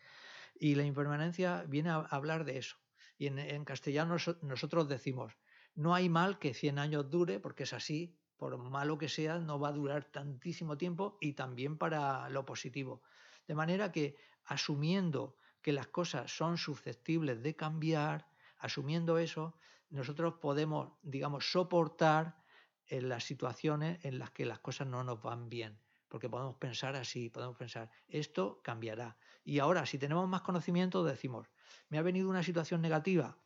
Y 0.58 0.76
la 0.76 0.84
impermanencia 0.84 1.66
viene 1.68 1.90
a 1.90 1.98
hablar 1.98 2.46
de 2.46 2.58
eso. 2.60 2.78
Y 3.18 3.28
en, 3.28 3.40
en 3.40 3.66
castellano 3.66 4.18
so- 4.20 4.38
nosotros 4.42 4.88
decimos, 4.88 5.34
no 5.76 5.94
hay 5.94 6.08
mal 6.08 6.40
que 6.40 6.54
100 6.54 6.80
años 6.80 7.10
dure, 7.10 7.40
porque 7.40 7.64
es 7.64 7.74
así, 7.74 8.18
por 8.38 8.58
malo 8.58 8.98
que 8.98 9.10
sea, 9.10 9.38
no 9.40 9.60
va 9.60 9.68
a 9.68 9.74
durar 9.74 10.06
tantísimo 10.06 10.78
tiempo 10.78 11.18
y 11.20 11.34
también 11.34 11.78
para 11.78 12.30
lo 12.30 12.46
positivo. 12.46 13.02
De 13.48 13.56
manera 13.56 13.92
que 13.92 14.16
asumiendo 14.46 15.36
que 15.70 15.74
las 15.74 15.86
cosas 15.86 16.36
son 16.36 16.58
susceptibles 16.58 17.44
de 17.44 17.56
cambiar, 17.56 18.28
asumiendo 18.58 19.20
eso, 19.20 19.56
nosotros 19.92 20.34
podemos, 20.42 20.94
digamos, 21.04 21.52
soportar 21.52 22.44
en 22.88 23.08
las 23.08 23.24
situaciones 23.24 24.04
en 24.04 24.18
las 24.18 24.32
que 24.32 24.48
las 24.48 24.58
cosas 24.58 24.88
no 24.88 25.04
nos 25.04 25.22
van 25.22 25.48
bien. 25.48 25.80
Porque 26.08 26.28
podemos 26.28 26.56
pensar 26.56 26.96
así, 26.96 27.30
podemos 27.30 27.56
pensar, 27.56 27.92
esto 28.08 28.62
cambiará. 28.64 29.16
Y 29.44 29.60
ahora, 29.60 29.86
si 29.86 30.00
tenemos 30.00 30.28
más 30.28 30.42
conocimiento, 30.42 31.04
decimos, 31.04 31.52
me 31.90 32.00
ha 32.00 32.02
venido 32.02 32.32
una 32.32 32.42
situación 32.42 32.82
negativa, 32.82 33.38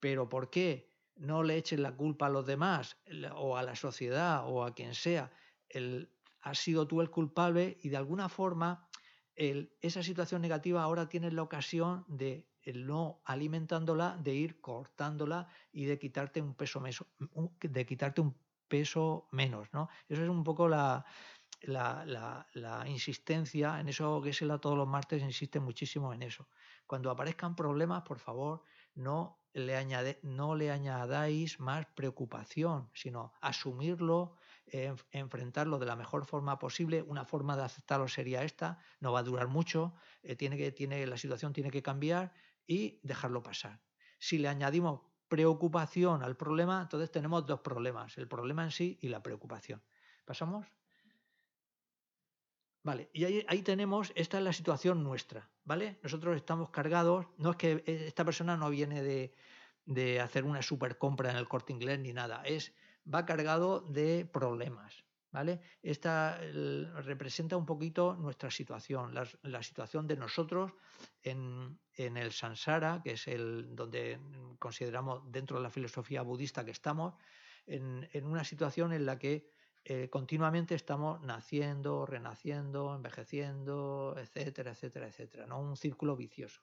pero 0.00 0.28
¿por 0.28 0.50
qué? 0.50 0.92
No 1.16 1.42
le 1.42 1.56
echen 1.56 1.82
la 1.82 1.96
culpa 1.96 2.26
a 2.26 2.28
los 2.28 2.44
demás 2.44 2.98
o 3.36 3.56
a 3.56 3.62
la 3.62 3.74
sociedad 3.74 4.46
o 4.46 4.64
a 4.64 4.74
quien 4.74 4.94
sea. 4.94 5.32
El, 5.70 6.12
has 6.42 6.58
sido 6.58 6.86
tú 6.86 7.00
el 7.00 7.08
culpable 7.08 7.78
y 7.80 7.88
de 7.88 7.96
alguna 7.96 8.28
forma 8.28 8.83
el- 9.36 9.76
esa 9.80 10.02
situación 10.02 10.42
negativa 10.42 10.82
ahora 10.82 11.08
tienes 11.08 11.32
la 11.32 11.42
ocasión 11.42 12.04
de, 12.08 12.50
no 12.74 13.22
alimentándola, 13.24 14.16
de 14.22 14.34
ir 14.34 14.60
cortándola 14.60 15.48
y 15.72 15.84
de 15.86 15.98
quitarte 15.98 16.40
un 16.40 16.54
peso 16.54 16.80
de 17.60 17.86
quitarte 17.86 18.20
un 18.20 18.38
peso 18.68 19.28
menos, 19.32 19.68
¿no? 19.72 19.88
Eso 20.08 20.22
es 20.22 20.28
un 20.28 20.42
poco 20.44 20.68
la, 20.68 21.04
la, 21.62 22.04
la- 22.06 22.46
la 22.54 22.88
insistencia 22.88 23.80
en 23.80 23.88
eso 23.88 24.20
que 24.22 24.28
Gesela 24.32 24.58
todos 24.58 24.76
los 24.76 24.88
martes 24.88 25.22
insiste 25.22 25.60
muchísimo 25.60 26.12
en 26.12 26.22
eso. 26.22 26.48
Cuando 26.86 27.10
aparezcan 27.10 27.56
problemas, 27.56 28.02
por 28.02 28.18
favor, 28.18 28.62
no 28.94 29.44
le, 29.52 30.18
no 30.22 30.54
le 30.54 30.70
añadáis 30.70 31.60
más 31.60 31.86
preocupación, 31.94 32.90
sino 32.94 33.32
asumirlo, 33.40 34.36
enf- 34.66 35.04
enfrentarlo 35.10 35.78
de 35.78 35.86
la 35.86 35.96
mejor 35.96 36.24
forma 36.24 36.58
posible. 36.58 37.02
Una 37.02 37.24
forma 37.24 37.56
de 37.56 37.64
aceptarlo 37.64 38.08
sería 38.08 38.42
esta, 38.44 38.78
no 39.00 39.12
va 39.12 39.20
a 39.20 39.22
durar 39.22 39.48
mucho, 39.48 39.94
eh, 40.22 40.36
tiene 40.36 40.56
que, 40.56 40.72
tiene, 40.72 41.06
la 41.06 41.16
situación 41.16 41.52
tiene 41.52 41.70
que 41.70 41.82
cambiar 41.82 42.32
y 42.66 43.00
dejarlo 43.02 43.42
pasar. 43.42 43.82
Si 44.18 44.38
le 44.38 44.48
añadimos 44.48 45.02
preocupación 45.28 46.22
al 46.22 46.36
problema, 46.36 46.82
entonces 46.82 47.10
tenemos 47.10 47.46
dos 47.46 47.60
problemas, 47.60 48.16
el 48.18 48.28
problema 48.28 48.64
en 48.64 48.70
sí 48.70 48.98
y 49.00 49.08
la 49.08 49.22
preocupación. 49.22 49.82
¿Pasamos? 50.24 50.66
Vale, 52.82 53.08
y 53.14 53.24
ahí, 53.24 53.44
ahí 53.48 53.62
tenemos, 53.62 54.12
esta 54.14 54.36
es 54.38 54.44
la 54.44 54.52
situación 54.52 55.02
nuestra, 55.02 55.50
¿vale? 55.64 55.98
Nosotros 56.02 56.36
estamos 56.36 56.68
cargados, 56.68 57.26
no 57.38 57.52
es 57.52 57.56
que 57.56 57.72
eh, 57.86 58.04
esta 58.06 58.26
persona 58.26 58.58
no 58.58 58.68
viene 58.68 59.02
de, 59.02 59.34
de 59.86 60.20
hacer 60.20 60.44
una 60.44 60.60
super 60.60 60.98
compra 60.98 61.30
en 61.30 61.36
el 61.38 61.48
corte 61.48 61.72
inglés 61.72 61.98
ni 62.00 62.12
nada, 62.12 62.42
es, 62.44 62.74
va 63.12 63.26
cargado 63.26 63.80
de 63.80 64.24
problemas, 64.24 65.04
¿vale? 65.30 65.60
Esta 65.82 66.38
representa 67.02 67.56
un 67.56 67.66
poquito 67.66 68.14
nuestra 68.16 68.50
situación, 68.50 69.14
la, 69.14 69.62
situación 69.62 70.06
de 70.06 70.16
nosotros 70.16 70.72
en, 71.22 71.78
el 71.96 72.32
samsara, 72.32 73.00
que 73.02 73.12
es 73.12 73.28
el 73.28 73.74
donde 73.74 74.20
consideramos 74.58 75.22
dentro 75.30 75.56
de 75.56 75.62
la 75.62 75.70
filosofía 75.70 76.22
budista 76.22 76.64
que 76.64 76.70
estamos, 76.70 77.14
en, 77.66 78.08
en 78.12 78.26
una 78.26 78.44
situación 78.44 78.92
en 78.92 79.06
la 79.06 79.18
que 79.18 79.48
eh, 79.86 80.08
continuamente 80.08 80.74
estamos 80.74 81.20
naciendo, 81.20 82.06
renaciendo, 82.06 82.94
envejeciendo, 82.94 84.14
etcétera, 84.16 84.70
etcétera, 84.70 85.08
etcétera, 85.08 85.46
¿no? 85.46 85.60
Un 85.60 85.76
círculo 85.76 86.16
vicioso. 86.16 86.62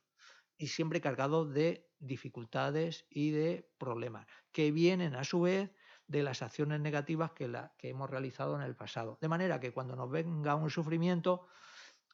Y 0.57 0.68
siempre 0.68 1.01
cargado 1.01 1.45
de 1.45 1.88
dificultades 1.99 3.05
y 3.11 3.30
de 3.30 3.69
problemas, 3.77 4.26
que 4.51 4.72
vienen 4.72 5.13
a 5.15 5.23
su 5.23 5.41
vez 5.41 5.69
de 6.11 6.23
las 6.23 6.41
acciones 6.41 6.81
negativas 6.81 7.31
que, 7.31 7.47
la, 7.47 7.73
que 7.77 7.89
hemos 7.89 8.09
realizado 8.09 8.55
en 8.55 8.61
el 8.61 8.75
pasado. 8.75 9.17
De 9.21 9.29
manera 9.29 9.59
que 9.59 9.71
cuando 9.71 9.95
nos 9.95 10.11
venga 10.11 10.55
un 10.55 10.69
sufrimiento, 10.69 11.47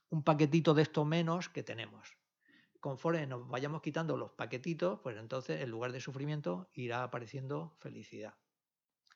un 0.09 0.23
paquetito 0.23 0.75
de 0.75 0.83
esto 0.83 1.03
menos 1.03 1.49
que 1.49 1.63
tenemos. 1.63 2.15
Conforme 2.79 3.25
nos 3.25 3.47
vayamos 3.49 3.81
quitando 3.81 4.15
los 4.15 4.31
paquetitos, 4.31 4.99
pues 5.01 5.17
entonces 5.17 5.61
en 5.61 5.71
lugar 5.71 5.91
de 5.91 5.99
sufrimiento 5.99 6.69
irá 6.73 7.03
apareciendo 7.03 7.75
felicidad. 7.79 8.35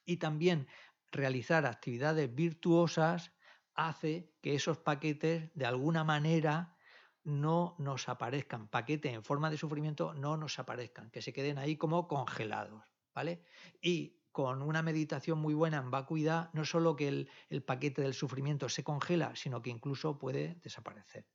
Y 0.04 0.18
también 0.18 0.68
realizar 1.12 1.68
actividades 1.68 2.34
virtuosas 2.34 3.32
hace 3.76 4.34
que 4.42 4.56
esos 4.56 4.80
paquetes 4.80 5.52
de 5.54 5.66
alguna 5.66 6.04
manera 6.04 6.76
no 7.24 7.76
nos 7.78 8.10
aparezcan, 8.10 8.68
paquetes 8.68 9.14
en 9.14 9.24
forma 9.24 9.52
de 9.52 9.58
sufrimiento 9.58 10.16
no 10.16 10.38
nos 10.38 10.58
aparezcan, 10.58 11.12
que 11.12 11.22
se 11.22 11.34
queden 11.34 11.60
ahí 11.60 11.78
como 11.78 12.08
congelados, 12.08 12.84
¿vale? 13.14 13.44
Y 13.80 14.21
con 14.32 14.62
una 14.62 14.82
meditación 14.82 15.40
muy 15.40 15.54
buena 15.54 15.78
en 15.78 15.92
vacuidad, 15.92 16.50
no 16.54 16.66
solo 16.66 16.96
que 16.96 17.08
el, 17.08 17.30
el 17.50 17.64
paquete 17.64 18.02
del 18.02 18.14
sufrimiento 18.14 18.70
se 18.70 18.84
congela, 18.84 19.36
sino 19.36 19.62
que 19.62 19.70
incluso 19.70 20.18
puede 20.18 20.56
desaparecer. 20.64 21.26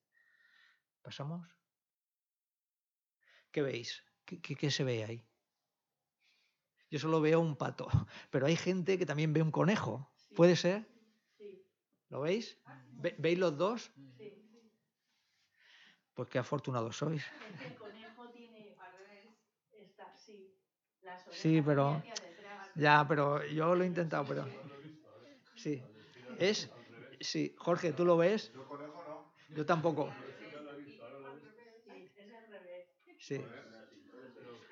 ¿Pasamos? 1.03 1.49
¿Qué 3.53 3.61
veis? 3.63 3.89
¿Qué, 4.27 4.41
qué, 4.45 4.55
qué 4.61 4.71
se 4.71 4.85
ve 4.85 5.05
ahí? 5.05 5.21
Yo 6.91 6.99
solo 6.99 7.21
veo 7.21 7.41
un 7.41 7.57
pato, 7.57 7.87
pero 8.31 8.47
hay 8.47 8.57
gente 8.57 8.99
que 8.99 9.07
también 9.07 9.33
ve 9.33 9.43
un 9.43 9.51
conejo. 9.51 10.11
¿Puede 10.35 10.57
ser? 10.57 10.87
Sí, 11.39 11.65
¿Lo 12.11 12.21
veis? 12.21 12.59
¿Ve- 13.03 13.17
¿Veis 13.19 13.39
los 13.39 13.57
dos? 13.57 13.91
sí. 14.19 14.33
Pues 16.15 16.29
qué 16.31 16.39
afortunados 16.39 16.97
sois. 16.97 17.23
Es 17.23 17.61
que 17.61 17.69
el 17.69 17.75
conejo 17.77 18.29
tiene 18.31 18.75
al 18.79 18.93
revés. 18.99 19.27
Está. 19.73 20.07
Las 21.03 21.23
Sí, 21.31 21.49
orejas 21.49 21.67
pero-. 21.67 22.03
Ya, 22.77 23.05
pero 23.09 23.45
yo 23.47 23.75
lo 23.75 23.85
he 23.85 23.87
intentado, 23.87 24.25
pero... 24.27 24.47
Sí. 25.55 25.83
Es... 26.39 26.71
Sí, 27.21 27.55
Jorge, 27.57 27.93
¿tú 27.93 28.05
lo 28.05 28.17
ves? 28.19 28.53
Yo 28.55 28.69
conejo 28.69 29.03
no. 29.09 29.57
Yo 29.57 29.65
tampoco. 29.65 30.13
Sí. 33.19 33.43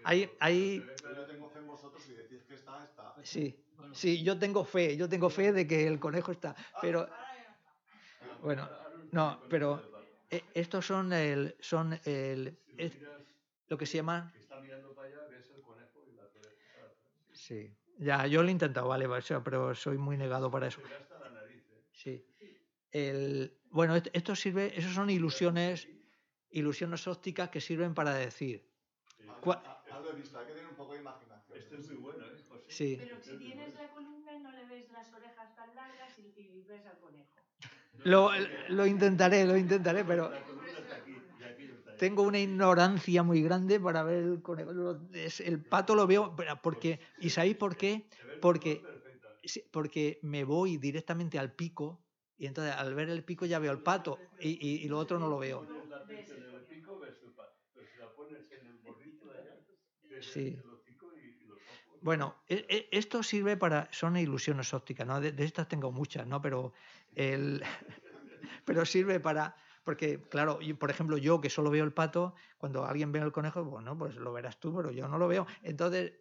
Hay, 0.05 0.31
hay... 0.39 0.87
Pero 1.03 1.15
yo 1.17 1.27
tengo 1.27 1.49
fe 1.49 1.59
en 1.59 1.67
vosotros 1.67 2.09
y 2.09 2.13
decís 2.13 2.45
que 2.45 2.55
está, 2.55 2.85
está. 2.85 3.15
Sí. 3.23 3.59
Sí, 3.93 4.23
yo 4.23 4.39
tengo 4.39 4.65
fe, 4.65 4.97
yo 4.97 5.09
tengo 5.09 5.31
fe 5.31 5.53
de 5.53 5.67
que 5.67 5.87
el 5.87 5.99
conejo 5.99 6.33
está, 6.33 6.55
pero... 6.81 7.09
Bueno, 8.43 8.69
no, 9.13 9.41
pero 9.49 9.83
eh, 10.31 10.45
estos 10.53 10.87
son 10.87 11.13
el... 11.13 11.57
Son 11.61 11.99
el 12.05 12.59
es 12.77 12.93
lo 13.69 13.79
que 13.79 13.87
se 13.87 13.97
llama... 13.97 14.31
que 14.35 14.41
está 14.41 14.61
mirando 14.61 14.95
para 14.95 15.09
allá, 15.09 15.27
ves 15.31 15.51
el 15.51 15.63
conejo 15.63 16.05
y 16.07 16.15
las 16.15 16.35
orejas 16.37 16.69
atrás. 16.77 16.93
Sí. 17.33 17.75
Ya, 17.99 18.27
yo 18.27 18.43
lo 18.43 18.49
he 18.49 18.53
intentado, 18.53 18.89
vale, 18.89 19.07
pero 19.45 19.75
soy 19.75 19.99
muy 19.99 20.17
negado 20.17 20.51
para 20.51 20.67
eso. 20.67 20.81
¿eh? 20.81 20.91
Sí. 21.93 22.25
El, 22.93 23.57
bueno, 23.71 23.97
est- 23.97 24.09
esto 24.13 24.37
sirve, 24.37 24.73
esos 24.79 24.95
son 24.95 25.11
ilusiones, 25.11 25.89
ilusiones 26.51 27.07
ópticas 27.09 27.51
que 27.51 27.61
sirven 27.61 27.95
para 27.95 28.15
decir. 28.15 28.69
¿Cuál- 29.41 29.63
Algo 29.91 30.11
he 30.11 30.15
visto, 30.15 30.39
hay 30.39 30.47
que 30.47 30.53
tener 30.53 30.69
un 30.69 30.77
poco 30.77 30.95
de 30.95 31.01
imaginación. 31.01 31.59
Este 31.59 31.77
es 31.77 31.83
muy 31.83 31.97
bueno, 31.97 32.25
¿eh? 32.27 32.39
José? 32.49 32.65
Sí. 32.69 33.07
Pero 33.11 33.23
si 33.23 33.39
tienes 33.39 33.75
la 33.75 33.89
columna 33.89 34.39
no 34.41 34.53
le 34.53 34.67
ves 34.67 34.91
las 34.93 35.13
orejas 35.13 35.55
tan 35.57 35.75
largas 35.75 36.19
y, 36.19 36.41
y 36.41 36.63
ves 36.63 36.87
al 36.87 36.99
conejo. 36.99 37.31
Lo, 38.05 38.31
lo 38.69 38.87
intentaré, 38.87 39.47
lo 39.47 39.57
intentaré, 39.57 40.05
pero 40.05 40.31
tengo 41.99 42.23
una 42.23 42.39
ignorancia 42.41 43.23
muy 43.23 43.43
grande 43.43 43.81
para 43.81 44.03
ver 44.03 44.25
el 44.25 44.43
es- 45.15 45.41
El 45.41 45.63
pato 45.65 45.95
lo 45.95 46.07
veo, 46.07 46.35
porque, 46.63 47.01
¿y 47.19 47.31
sabéis 47.31 47.57
por 47.57 47.77
qué? 47.77 48.07
Porque- 48.41 48.81
Porque 49.71 50.19
me 50.23 50.45
voy 50.45 50.79
directamente 50.79 51.39
al 51.39 51.53
pico 51.53 52.01
y 52.39 52.47
entonces 52.47 52.75
al 52.75 52.95
ver 52.95 53.11
el 53.11 53.23
pico 53.25 53.45
ya 53.47 53.59
veo 53.59 53.73
el 53.73 53.81
pato 53.81 54.19
y, 54.41 54.51
y, 54.67 54.85
y 54.85 54.89
lo 54.89 54.99
otro 54.99 55.19
no 55.19 55.29
lo 55.29 55.39
veo. 55.39 55.61
Sí. 60.21 60.57
Bueno, 62.01 62.37
e- 62.49 62.67
e- 62.69 62.89
esto 62.93 63.23
sirve 63.23 63.57
para. 63.57 63.89
Son 63.93 64.17
ilusiones 64.17 64.75
ópticas, 64.75 65.07
¿no? 65.07 65.21
De, 65.21 65.33
de 65.33 65.45
estas 65.45 65.69
tengo 65.69 65.91
muchas, 65.93 66.27
¿no? 66.27 66.41
Pero 66.43 66.73
el. 67.15 67.63
pero 68.65 68.85
sirve 68.85 69.21
para. 69.21 69.57
Porque, 69.85 70.21
claro, 70.23 70.59
por 70.79 70.91
ejemplo, 70.91 71.19
yo 71.19 71.41
que 71.41 71.51
solo 71.51 71.71
veo 71.71 71.85
el 71.85 71.93
pato, 71.93 72.35
cuando 72.59 72.85
alguien 72.85 73.13
ve 73.13 73.21
el 73.21 73.33
conejo, 73.33 73.65
bueno, 73.65 73.97
pues 73.97 74.17
lo 74.17 74.33
verás 74.33 74.59
tú, 74.59 74.75
pero 74.75 74.91
yo 74.91 75.09
no 75.09 75.19
lo 75.19 75.29
veo. 75.29 75.47
Entonces, 75.63 76.15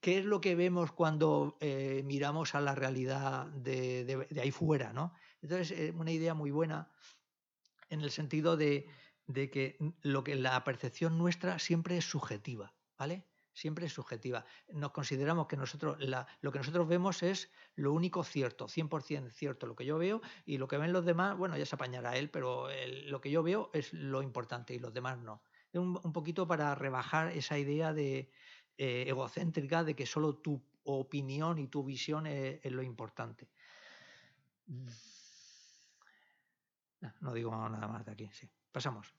¿qué 0.00 0.18
es 0.18 0.24
lo 0.24 0.40
que 0.40 0.54
vemos 0.54 0.92
cuando 0.92 1.56
eh, 1.60 2.02
miramos 2.04 2.54
a 2.54 2.60
la 2.60 2.74
realidad 2.74 3.46
de 3.46 4.40
ahí 4.40 4.50
fuera, 4.50 4.92
¿no? 4.92 5.12
Entonces, 5.42 5.70
es 5.70 5.94
una 5.94 6.12
idea 6.12 6.34
muy 6.34 6.50
buena 6.50 6.90
en 7.90 8.00
el 8.00 8.10
sentido 8.10 8.56
de, 8.56 8.88
de 9.26 9.50
que 9.50 9.78
lo 10.02 10.24
que 10.24 10.34
la 10.34 10.62
percepción 10.64 11.18
nuestra 11.18 11.58
siempre 11.58 11.96
es 11.96 12.04
subjetiva, 12.04 12.74
¿vale? 12.98 13.29
Siempre 13.60 13.84
es 13.84 13.92
subjetiva. 13.92 14.46
Nos 14.72 14.90
consideramos 14.90 15.46
que 15.46 15.58
nosotros, 15.58 15.98
lo 16.40 16.50
que 16.50 16.58
nosotros 16.58 16.88
vemos 16.88 17.22
es 17.22 17.50
lo 17.74 17.92
único 17.92 18.24
cierto, 18.24 18.68
100% 18.68 19.30
cierto 19.30 19.66
lo 19.66 19.76
que 19.76 19.84
yo 19.84 19.98
veo 19.98 20.22
y 20.46 20.56
lo 20.56 20.66
que 20.66 20.78
ven 20.78 20.94
los 20.94 21.04
demás, 21.04 21.36
bueno, 21.36 21.58
ya 21.58 21.66
se 21.66 21.74
apañará 21.74 22.16
él, 22.16 22.30
pero 22.30 22.68
lo 23.04 23.20
que 23.20 23.30
yo 23.30 23.42
veo 23.42 23.70
es 23.74 23.92
lo 23.92 24.22
importante 24.22 24.72
y 24.72 24.78
los 24.78 24.94
demás 24.94 25.18
no. 25.18 25.42
Un, 25.74 26.00
un 26.02 26.12
poquito 26.14 26.46
para 26.46 26.74
rebajar 26.74 27.32
esa 27.32 27.58
idea 27.58 27.92
de 27.92 28.30
eh, 28.78 29.04
egocéntrica 29.08 29.84
de 29.84 29.94
que 29.94 30.06
solo 30.06 30.38
tu 30.38 30.64
opinión 30.84 31.58
y 31.58 31.68
tu 31.68 31.84
visión 31.84 32.26
es, 32.26 32.64
lo 32.72 32.82
importante. 32.82 33.50
No, 37.02 37.12
no 37.20 37.34
digo 37.34 37.50
nada 37.68 37.86
más 37.88 38.06
de 38.06 38.12
aquí, 38.12 38.30
sí. 38.32 38.48
Pasamos. 38.72 39.14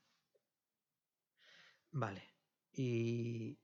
Vale. 1.91 2.23
¿Y 2.73 3.59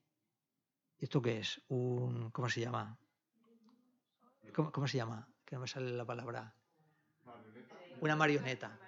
esto 0.98 1.22
qué 1.22 1.38
es? 1.38 1.60
Un, 1.68 2.30
¿Cómo 2.30 2.48
se 2.48 2.60
llama? 2.60 2.98
¿Cómo, 4.54 4.72
cómo 4.72 4.88
se 4.88 4.96
llama? 4.96 5.28
Que 5.44 5.56
no 5.56 5.62
me 5.62 5.68
sale 5.68 5.90
la 5.90 6.04
palabra. 6.04 6.54
Una 8.00 8.16
marioneta. 8.16 8.78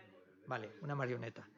Vale, 0.46 0.70
una 0.82 0.94
marioneta. 0.94 1.48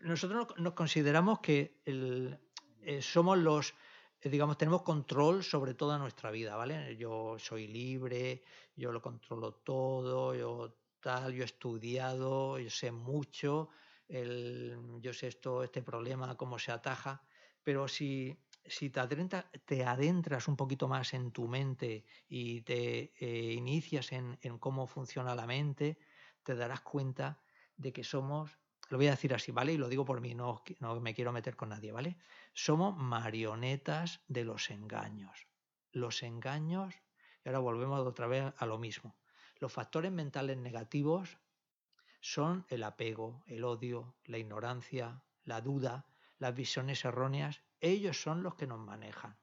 Nosotros 0.00 0.48
nos- 0.48 0.58
nos 0.58 0.72
consideramos 0.74 1.40
que 1.40 1.80
el- 1.84 2.38
eh, 2.82 3.00
somos 3.00 3.38
los, 3.38 3.74
eh, 4.20 4.28
digamos, 4.28 4.58
tenemos 4.58 4.82
control 4.82 5.42
sobre 5.44 5.74
toda 5.74 5.98
nuestra 5.98 6.30
vida, 6.30 6.56
¿vale? 6.56 6.96
Yo 6.96 7.36
soy 7.38 7.68
libre, 7.68 8.42
yo 8.74 8.90
lo 8.92 9.00
controlo 9.00 9.54
todo, 9.54 10.34
yo 10.34 10.76
tal, 11.00 11.32
yo 11.34 11.42
he 11.42 11.46
estudiado, 11.46 12.58
yo 12.58 12.70
sé 12.70 12.90
mucho, 12.92 13.68
el- 14.08 14.76
yo 15.00 15.12
sé 15.12 15.28
esto, 15.28 15.62
este 15.62 15.82
problema, 15.82 16.36
cómo 16.36 16.58
se 16.58 16.72
ataja, 16.72 17.22
pero 17.62 17.88
si, 17.88 18.36
si 18.64 18.90
te, 18.90 19.04
te 19.64 19.84
adentras 19.84 20.48
un 20.48 20.56
poquito 20.56 20.88
más 20.88 21.14
en 21.14 21.32
tu 21.32 21.48
mente 21.48 22.04
y 22.28 22.62
te 22.62 23.12
eh, 23.18 23.52
inicias 23.52 24.12
en, 24.12 24.38
en 24.42 24.58
cómo 24.58 24.86
funciona 24.86 25.34
la 25.34 25.46
mente, 25.46 25.98
te 26.42 26.54
darás 26.54 26.80
cuenta 26.80 27.42
de 27.76 27.92
que 27.92 28.04
somos 28.04 28.58
lo 28.92 28.98
voy 28.98 29.06
a 29.06 29.12
decir 29.12 29.32
así, 29.32 29.52
¿vale? 29.52 29.72
Y 29.72 29.78
lo 29.78 29.88
digo 29.88 30.04
por 30.04 30.20
mí, 30.20 30.34
no, 30.34 30.62
no 30.80 31.00
me 31.00 31.14
quiero 31.14 31.32
meter 31.32 31.56
con 31.56 31.70
nadie, 31.70 31.92
¿vale? 31.92 32.18
Somos 32.52 32.94
marionetas 32.94 34.20
de 34.28 34.44
los 34.44 34.70
engaños. 34.70 35.46
Los 35.92 36.22
engaños, 36.22 36.94
y 37.42 37.48
ahora 37.48 37.60
volvemos 37.60 38.06
otra 38.06 38.26
vez 38.26 38.52
a 38.54 38.66
lo 38.66 38.78
mismo. 38.78 39.16
Los 39.56 39.72
factores 39.72 40.12
mentales 40.12 40.58
negativos 40.58 41.38
son 42.20 42.66
el 42.68 42.82
apego, 42.82 43.42
el 43.46 43.64
odio, 43.64 44.14
la 44.24 44.36
ignorancia, 44.36 45.22
la 45.44 45.62
duda, 45.62 46.06
las 46.38 46.54
visiones 46.54 47.02
erróneas. 47.06 47.62
Ellos 47.82 48.22
son 48.22 48.42
los 48.42 48.54
que 48.54 48.66
nos 48.66 48.78
manejan. 48.78 49.36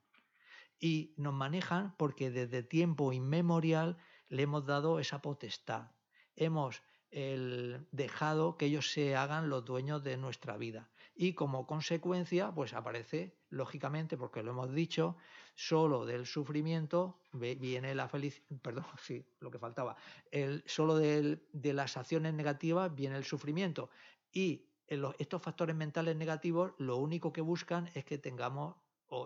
Y 0.79 1.13
nos 1.17 1.33
manejan 1.33 1.95
porque 1.97 2.31
desde 2.31 2.63
tiempo 2.63 3.13
inmemorial 3.13 3.97
le 4.29 4.43
hemos 4.43 4.65
dado 4.65 4.99
esa 4.99 5.21
potestad. 5.21 5.91
Hemos 6.35 6.81
dejado 7.11 8.57
que 8.57 8.67
ellos 8.67 8.91
se 8.91 9.15
hagan 9.15 9.49
los 9.49 9.65
dueños 9.65 10.03
de 10.03 10.15
nuestra 10.15 10.57
vida. 10.57 10.89
Y 11.15 11.33
como 11.33 11.67
consecuencia, 11.67 12.53
pues 12.53 12.73
aparece, 12.73 13.35
lógicamente, 13.49 14.15
porque 14.15 14.41
lo 14.41 14.51
hemos 14.51 14.73
dicho, 14.73 15.17
solo 15.55 16.05
del 16.05 16.25
sufrimiento 16.25 17.19
viene 17.33 17.93
la 17.93 18.07
felicidad, 18.07 18.45
perdón, 18.61 18.85
sí, 19.01 19.25
lo 19.41 19.51
que 19.51 19.59
faltaba, 19.59 19.97
el, 20.31 20.63
solo 20.65 20.95
de 20.95 21.73
las 21.73 21.97
acciones 21.97 22.33
negativas 22.33 22.95
viene 22.95 23.17
el 23.17 23.25
sufrimiento. 23.25 23.89
Y 24.31 24.68
estos 24.89 25.41
factores 25.41 25.75
mentales 25.75 26.15
negativos 26.15 26.73
lo 26.77 26.97
único 26.97 27.31
que 27.31 27.41
buscan 27.41 27.89
es 27.93 28.05
que 28.05 28.17
tengamos 28.17 28.75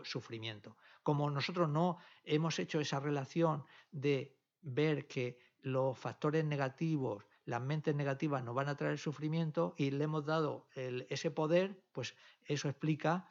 sufrimiento. 0.03 0.77
Como 1.01 1.29
nosotros 1.29 1.69
no 1.69 1.97
hemos 2.23 2.59
hecho 2.59 2.79
esa 2.79 2.99
relación 2.99 3.65
de 3.91 4.37
ver 4.61 5.07
que 5.07 5.39
los 5.61 5.97
factores 5.97 6.45
negativos 6.45 7.25
las 7.45 7.61
mentes 7.61 7.95
negativas 7.95 8.43
nos 8.43 8.55
van 8.55 8.69
a 8.69 8.77
traer 8.77 8.97
sufrimiento 8.97 9.75
y 9.77 9.91
le 9.91 10.05
hemos 10.05 10.25
dado 10.25 10.67
ese 10.75 11.31
poder, 11.31 11.83
pues 11.91 12.15
eso 12.45 12.69
explica 12.69 13.27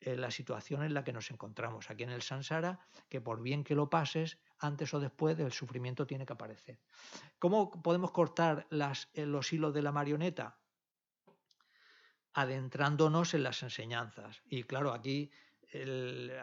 eh, 0.00 0.16
la 0.16 0.30
situación 0.30 0.82
en 0.82 0.94
la 0.94 1.04
que 1.04 1.12
nos 1.12 1.30
encontramos 1.30 1.90
aquí 1.90 2.04
en 2.04 2.10
el 2.10 2.22
Sansara, 2.22 2.80
que 3.08 3.20
por 3.20 3.42
bien 3.42 3.64
que 3.64 3.74
lo 3.74 3.90
pases, 3.90 4.38
antes 4.58 4.92
o 4.94 5.00
después 5.00 5.38
el 5.38 5.52
sufrimiento 5.52 6.06
tiene 6.06 6.26
que 6.26 6.32
aparecer. 6.32 6.78
¿Cómo 7.38 7.70
podemos 7.70 8.12
cortar 8.12 8.66
eh, 8.70 9.26
los 9.26 9.52
hilos 9.52 9.74
de 9.74 9.82
la 9.82 9.92
marioneta? 9.92 10.58
Adentrándonos 12.38 13.32
en 13.32 13.42
las 13.42 13.62
enseñanzas. 13.62 14.42
Y 14.48 14.64
claro, 14.64 14.92
aquí 14.92 15.30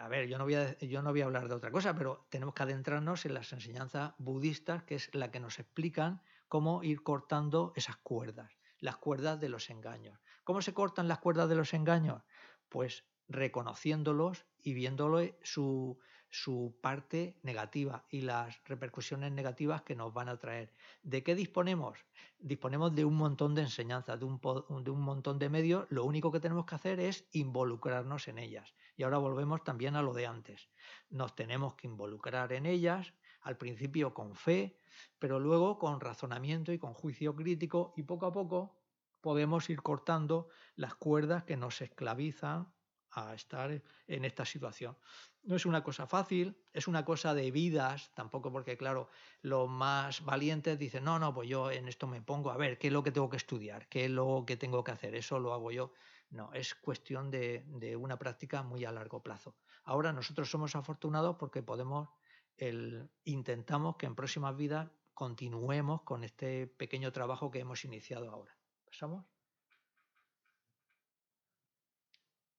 a 0.00 0.08
ver, 0.08 0.28
yo 0.28 0.38
no, 0.38 0.44
voy 0.44 0.54
a, 0.54 0.78
yo 0.78 1.02
no 1.02 1.10
voy 1.10 1.22
a 1.22 1.24
hablar 1.24 1.48
de 1.48 1.54
otra 1.54 1.70
cosa, 1.70 1.94
pero 1.94 2.26
tenemos 2.30 2.54
que 2.54 2.62
adentrarnos 2.62 3.24
en 3.24 3.34
las 3.34 3.52
enseñanzas 3.52 4.12
budistas, 4.18 4.84
que 4.84 4.96
es 4.96 5.14
la 5.14 5.30
que 5.30 5.40
nos 5.40 5.58
explican 5.58 6.22
cómo 6.48 6.82
ir 6.82 7.02
cortando 7.02 7.72
esas 7.74 7.96
cuerdas, 7.96 8.52
las 8.78 8.96
cuerdas 8.96 9.40
de 9.40 9.48
los 9.48 9.70
engaños. 9.70 10.18
¿Cómo 10.44 10.62
se 10.62 10.74
cortan 10.74 11.08
las 11.08 11.18
cuerdas 11.18 11.48
de 11.48 11.56
los 11.56 11.72
engaños? 11.74 12.22
Pues 12.68 13.04
reconociéndolos 13.28 14.44
y 14.58 14.74
viéndolo 14.74 15.20
su, 15.42 15.98
su 16.34 16.76
parte 16.80 17.38
negativa 17.44 18.04
y 18.10 18.22
las 18.22 18.60
repercusiones 18.64 19.30
negativas 19.30 19.82
que 19.82 19.94
nos 19.94 20.12
van 20.12 20.28
a 20.28 20.36
traer. 20.36 20.72
¿De 21.04 21.22
qué 21.22 21.36
disponemos? 21.36 21.96
Disponemos 22.40 22.92
de 22.92 23.04
un 23.04 23.14
montón 23.14 23.54
de 23.54 23.62
enseñanzas, 23.62 24.18
de 24.18 24.24
un, 24.24 25.00
montón 25.00 25.38
de 25.38 25.48
medios. 25.48 25.86
Lo 25.90 26.04
único 26.04 26.32
que 26.32 26.40
tenemos 26.40 26.66
que 26.66 26.74
hacer 26.74 26.98
es 26.98 27.28
involucrarnos 27.30 28.26
en 28.26 28.38
ellas. 28.38 28.74
Y 28.96 29.04
ahora 29.04 29.18
volvemos 29.18 29.62
también 29.62 29.94
a 29.94 30.02
lo 30.02 30.12
de 30.12 30.26
antes. 30.26 30.70
Nos 31.08 31.36
tenemos 31.36 31.76
que 31.76 31.86
involucrar 31.86 32.52
en 32.52 32.66
ellas, 32.66 33.14
al 33.42 33.56
principio 33.56 34.12
con 34.12 34.34
fe, 34.34 34.76
pero 35.20 35.38
luego 35.38 35.78
con 35.78 36.00
razonamiento 36.00 36.72
y 36.72 36.80
con 36.80 36.94
juicio 36.94 37.36
crítico 37.36 37.94
y 37.96 38.02
poco 38.02 38.26
a 38.26 38.32
poco 38.32 38.76
podemos 39.20 39.70
ir 39.70 39.82
cortando 39.82 40.48
las 40.74 40.96
cuerdas 40.96 41.44
que 41.44 41.56
nos 41.56 41.80
esclavizan 41.80 42.73
a 43.14 43.34
estar 43.34 43.82
en 44.06 44.24
esta 44.24 44.44
situación. 44.44 44.96
No 45.42 45.56
es 45.56 45.66
una 45.66 45.82
cosa 45.82 46.06
fácil, 46.06 46.56
es 46.72 46.88
una 46.88 47.04
cosa 47.04 47.34
de 47.34 47.50
vidas, 47.50 48.12
tampoco 48.14 48.50
porque, 48.50 48.76
claro, 48.76 49.08
los 49.42 49.68
más 49.68 50.24
valientes 50.24 50.78
dicen, 50.78 51.04
no, 51.04 51.18
no, 51.18 51.34
pues 51.34 51.48
yo 51.48 51.70
en 51.70 51.88
esto 51.88 52.06
me 52.06 52.22
pongo, 52.22 52.50
a 52.50 52.56
ver, 52.56 52.78
¿qué 52.78 52.86
es 52.86 52.92
lo 52.92 53.02
que 53.02 53.12
tengo 53.12 53.28
que 53.28 53.36
estudiar? 53.36 53.88
¿Qué 53.88 54.06
es 54.06 54.10
lo 54.10 54.44
que 54.46 54.56
tengo 54.56 54.82
que 54.82 54.92
hacer? 54.92 55.14
Eso 55.14 55.38
lo 55.38 55.52
hago 55.52 55.70
yo. 55.70 55.92
No, 56.30 56.52
es 56.52 56.74
cuestión 56.74 57.30
de, 57.30 57.64
de 57.66 57.96
una 57.96 58.18
práctica 58.18 58.62
muy 58.62 58.84
a 58.84 58.92
largo 58.92 59.22
plazo. 59.22 59.56
Ahora 59.84 60.12
nosotros 60.12 60.50
somos 60.50 60.74
afortunados 60.74 61.36
porque 61.36 61.62
podemos 61.62 62.08
el, 62.56 63.10
intentamos 63.24 63.96
que 63.96 64.06
en 64.06 64.14
próximas 64.14 64.56
vidas 64.56 64.90
continuemos 65.12 66.02
con 66.02 66.24
este 66.24 66.66
pequeño 66.66 67.12
trabajo 67.12 67.50
que 67.50 67.60
hemos 67.60 67.84
iniciado 67.84 68.30
ahora. 68.30 68.56
¿Pasamos? 68.84 69.33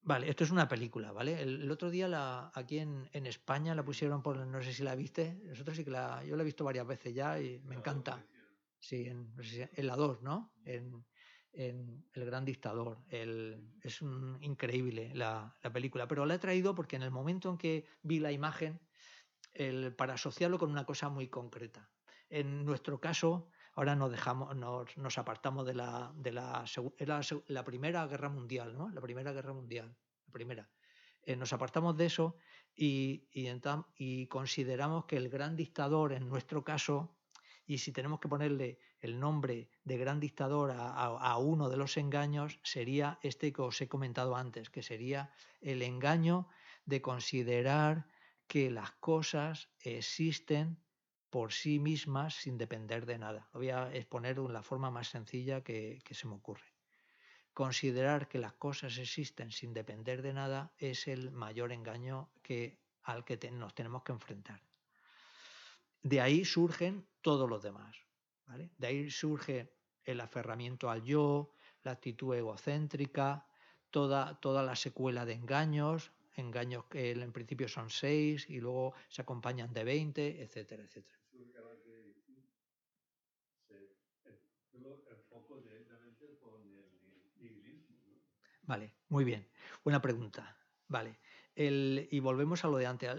Vale, 0.06 0.30
esto 0.30 0.44
es 0.44 0.52
una 0.52 0.68
película, 0.68 1.12
¿vale? 1.12 1.42
El, 1.42 1.70
otro 1.72 1.90
día 1.90 2.08
la, 2.08 2.52
aquí 2.54 2.78
en, 2.78 3.10
en, 3.12 3.26
España 3.26 3.74
la 3.74 3.84
pusieron 3.84 4.22
por, 4.22 4.38
no 4.38 4.62
sé 4.62 4.72
si 4.72 4.84
la 4.84 4.94
viste, 4.94 5.42
nosotros 5.46 5.76
sí 5.76 5.84
que 5.84 5.90
la, 5.90 6.24
yo 6.24 6.36
la 6.36 6.44
he 6.44 6.46
visto 6.46 6.64
varias 6.64 6.86
veces 6.86 7.16
ya 7.16 7.40
y 7.40 7.60
me 7.62 7.74
encanta. 7.74 8.24
Sí, 8.80 9.08
en, 9.08 9.34
en 9.42 9.88
la 9.88 9.96
2, 9.96 10.22
¿no? 10.22 10.54
En, 10.64 11.04
en 11.54 12.06
El 12.14 12.26
Gran 12.26 12.46
Dictador. 12.46 13.00
El, 13.10 13.74
es 13.82 14.00
un, 14.04 14.38
increíble 14.42 15.12
la, 15.16 15.58
la, 15.64 15.74
película, 15.74 16.08
pero 16.08 16.24
la 16.28 16.36
he 16.36 16.40
traído 16.40 16.76
porque 16.76 16.98
en 16.98 17.02
el 17.02 17.10
momento 17.10 17.50
en 17.50 17.58
que 17.58 17.88
vi 18.04 18.20
la 18.20 18.32
imagen 18.32 18.80
para 19.98 20.14
asociarlo 20.14 20.60
con 20.60 20.70
una 20.70 20.86
cosa 20.86 21.10
muy 21.10 21.30
concreta. 21.30 21.90
En 22.30 22.64
nuestro 22.64 23.00
caso, 23.00 23.50
ahora 23.76 23.96
nos 23.96 24.12
dejamos, 24.12 24.56
nos, 24.56 25.18
apartamos 25.18 25.66
de 25.66 25.74
la, 25.74 26.12
de 26.16 26.32
la, 26.32 26.66
la, 27.48 27.64
Primera 27.64 28.08
Guerra 28.08 28.30
Mundial, 28.30 28.78
¿no? 28.78 28.90
La 28.90 29.02
Primera 29.02 29.34
Guerra 29.34 29.54
Mundial, 29.54 29.96
la 30.26 30.32
primera. 30.32 30.70
Eh, 31.24 31.36
nos 31.36 31.54
apartamos 31.54 31.98
de 31.98 32.06
eso 32.06 32.38
y, 32.76 33.26
consideramos 34.30 35.06
que 35.06 35.18
el 35.18 35.30
gran 35.30 35.56
dictador, 35.56 36.14
en 36.14 36.28
nuestro 36.28 36.64
caso, 36.64 37.16
y 37.66 37.80
si 37.80 37.92
tenemos 37.92 38.20
que 38.20 38.30
ponerle 38.30 38.80
el 39.00 39.20
nombre 39.20 39.70
de 39.84 39.98
gran 39.98 40.20
dictador 40.20 40.72
a, 40.76 41.38
uno 41.38 41.70
de 41.70 41.78
los 41.78 41.98
engaños, 41.98 42.60
sería 42.64 43.20
este 43.24 43.52
que 43.52 43.62
os 43.62 43.82
he 43.82 43.88
comentado 43.88 44.36
antes, 44.36 44.70
que 44.70 44.84
sería 44.84 45.32
el 45.62 45.82
engaño 45.82 46.48
de 46.86 47.02
considerar 47.02 48.08
que 48.48 48.70
las 48.70 48.92
cosas 48.92 49.70
existen 49.80 50.78
por 51.36 51.52
sí 51.52 51.80
mismas 51.80 52.34
sin 52.34 52.58
depender 52.58 53.06
de 53.06 53.18
nada. 53.18 53.50
Lo 53.52 53.60
voy 53.60 53.70
a 53.70 53.94
exponer 53.94 54.40
de 54.40 54.48
la 54.48 54.64
forma 54.64 54.90
más 54.90 55.10
sencilla 55.10 55.60
que, 55.66 56.02
se 56.10 56.28
me 56.30 56.36
ocurre. 56.36 56.64
Considerar 57.54 58.30
que 58.30 58.40
las 58.40 58.54
cosas 58.54 58.98
existen 58.98 59.52
sin 59.52 59.74
depender 59.74 60.22
de 60.22 60.32
nada 60.32 60.72
es 60.78 61.10
el 61.10 61.32
mayor 61.32 61.74
engaño 61.74 62.30
que, 62.42 62.80
al 63.04 63.26
que 63.26 63.36
nos 63.52 63.76
tenemos 63.76 64.04
que 64.04 64.14
enfrentar. 64.14 64.62
De 66.02 66.22
ahí 66.22 66.46
surgen 66.46 67.06
todos 67.20 67.50
los 67.50 67.62
demás. 67.62 67.98
De 68.78 68.88
ahí 68.88 69.12
surge 69.12 69.74
el 70.06 70.22
aferramiento 70.22 70.90
al 70.90 71.04
yo, 71.04 71.52
la 71.84 71.92
actitud 71.92 72.34
egocéntrica, 72.34 73.46
toda, 73.92 74.40
toda 74.40 74.64
la 74.64 74.78
secuela 74.78 75.26
de 75.26 75.34
engaños, 75.34 76.14
engaños 76.38 76.86
que 76.86 77.12
en 77.12 77.34
principio 77.34 77.68
son 77.68 77.90
seis 77.90 78.50
y 78.50 78.62
luego 78.62 78.94
se 79.10 79.22
acompañan 79.22 79.74
de 79.74 79.84
20, 79.84 80.42
etcétera, 80.42 80.84
etcétera. 80.84 81.25
Vale, 88.68 88.94
muy 89.10 89.24
bien. 89.24 89.48
Buena 89.84 90.02
pregunta. 90.02 90.58
Vale. 90.88 91.20
El, 91.56 92.08
y 92.12 92.20
volvemos 92.20 92.66
a 92.66 92.68
lo 92.68 92.78
de 92.78 92.86
antes. 92.86 93.10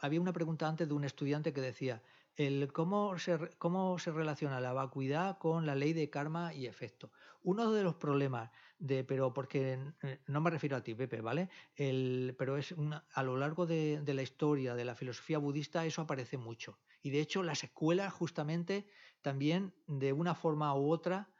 había 0.00 0.20
una 0.20 0.32
pregunta 0.32 0.68
antes 0.68 0.86
de 0.86 0.94
un 0.94 1.04
estudiante 1.04 1.52
que 1.52 1.60
decía, 1.60 2.02
el 2.36 2.70
cómo, 2.72 3.18
se, 3.18 3.38
cómo 3.56 3.98
se 3.98 4.12
relaciona 4.12 4.60
la 4.60 4.74
vacuidad 4.74 5.38
con 5.38 5.64
la 5.64 5.74
ley 5.74 5.94
de 5.94 6.10
karma 6.10 6.52
y 6.52 6.66
efecto. 6.66 7.10
Uno 7.42 7.72
de 7.72 7.82
los 7.82 7.94
problemas 7.94 8.50
de, 8.78 9.04
pero 9.04 9.32
porque 9.32 9.78
eh, 10.02 10.20
no 10.26 10.40
me 10.40 10.50
refiero 10.50 10.76
a 10.76 10.82
ti, 10.82 10.94
Pepe, 10.94 11.22
¿vale? 11.22 11.48
El, 11.74 12.34
pero 12.38 12.58
es 12.58 12.74
a 13.14 13.22
lo 13.22 13.36
largo 13.36 13.64
de, 13.64 14.02
la 14.06 14.22
historia 14.22 14.74
de 14.74 14.84
la 14.84 14.94
filosofía 14.94 15.38
budista 15.38 15.86
eso 15.86 16.02
aparece 16.02 16.36
mucho. 16.36 16.78
Y 17.02 17.10
de 17.10 17.20
hecho 17.20 17.42
las 17.42 17.64
escuelas 17.64 18.12
justamente 18.12 18.86
también 19.22 19.72
de 19.86 20.12
una 20.12 20.34
forma 20.34 20.74
u 20.74 20.90
otra 20.90 21.30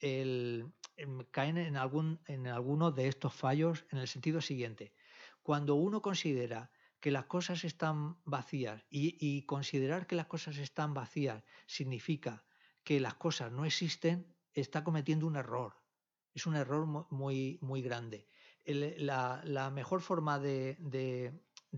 el, 0.00 0.72
caen 1.30 1.58
en, 1.58 1.76
algún, 1.76 2.20
en 2.26 2.46
algunos 2.46 2.94
de 2.94 3.08
estos 3.08 3.34
fallos 3.34 3.84
en 3.90 3.98
el 3.98 4.08
sentido 4.08 4.40
siguiente. 4.40 4.92
Cuando 5.42 5.74
uno 5.74 6.02
considera 6.02 6.70
que 7.00 7.10
las 7.10 7.26
cosas 7.26 7.64
están 7.64 8.16
vacías 8.24 8.84
y, 8.90 9.42
considerar 9.42 10.06
que 10.06 10.16
las 10.16 10.26
cosas 10.26 10.58
están 10.58 10.94
vacías 10.94 11.44
significa 11.66 12.44
que 12.82 13.00
las 13.00 13.14
cosas 13.14 13.52
no 13.52 13.64
existen, 13.64 14.26
está 14.54 14.82
cometiendo 14.82 15.26
un 15.26 15.36
error 15.36 15.74
es 16.36 16.46
un 16.46 16.54
error 16.54 16.86
muy, 17.10 17.58
muy 17.62 17.80
grande. 17.80 18.26
la, 18.66 19.70
mejor 19.72 20.02
forma 20.02 20.38
de, 20.38 21.32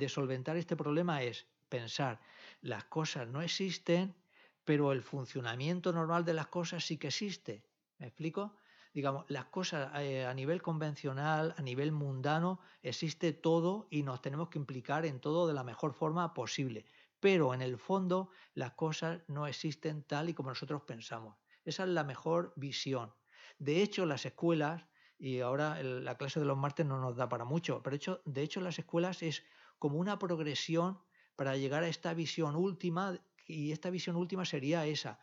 solventar 0.09 0.57
este 0.57 0.77
problema 0.77 1.23
es 1.23 1.47
pensar, 1.69 2.21
las 2.61 2.85
cosas 2.85 3.29
no 3.29 3.41
existen, 3.41 4.17
pero 4.65 4.91
el 4.91 5.03
funcionamiento 5.03 5.93
normal 5.93 6.25
de 6.25 6.35
las 6.35 6.49
cosas 6.49 6.85
sí 6.85 6.99
que 6.99 7.07
existe. 7.07 7.63
¿Me 7.99 8.09
explico? 8.09 8.57
Digamos, 8.99 9.25
las 9.29 9.45
cosas 9.45 9.93
eh, 10.01 10.27
a 10.27 10.35
nivel 10.35 10.61
convencional, 10.61 11.55
a 11.57 11.63
nivel 11.63 11.93
mundano, 11.93 12.59
existe 12.83 13.33
todo 13.33 13.87
y 13.93 14.03
nos 14.03 14.21
tenemos 14.21 14.49
que 14.49 14.59
implicar 14.59 15.07
en 15.07 15.21
todo 15.21 15.47
de 15.47 15.55
la 15.55 15.63
mejor 15.63 15.95
forma 15.95 16.35
posible. 16.35 16.85
Pero 17.21 17.55
en 17.55 17.63
el 17.63 17.79
fondo 17.79 18.31
las 18.55 18.73
cosas 18.73 19.21
no 19.29 19.47
existen 19.47 20.03
tal 20.03 20.31
y 20.31 20.35
como 20.35 20.49
nosotros 20.49 20.83
pensamos. 20.83 21.37
Esa 21.65 21.85
es 21.85 21.91
la 21.91 22.03
mejor 22.03 22.53
visión. 22.57 23.15
De 23.61 23.83
hecho, 23.83 24.05
las 24.05 24.27
escuelas, 24.27 24.85
y 25.17 25.39
ahora 25.39 25.81
la 25.81 26.17
clase 26.17 26.41
de 26.41 26.47
los 26.47 26.59
martes 26.59 26.85
no 26.85 26.99
nos 26.99 27.15
da 27.15 27.29
para 27.29 27.45
mucho, 27.45 27.81
pero 27.85 27.95
hecho, 27.95 28.21
de 28.25 28.43
hecho 28.43 28.61
las 28.61 28.81
escuelas 28.81 29.23
es 29.23 29.45
como 29.79 29.99
una 29.99 30.19
progresión 30.19 30.99
para 31.37 31.57
llegar 31.57 31.85
a 31.85 31.89
esta 31.89 32.15
visión 32.15 32.57
última, 32.57 33.17
y 33.47 33.71
esta 33.71 33.91
visión 33.91 34.17
última 34.17 34.45
sería 34.45 34.87
esa, 34.87 35.21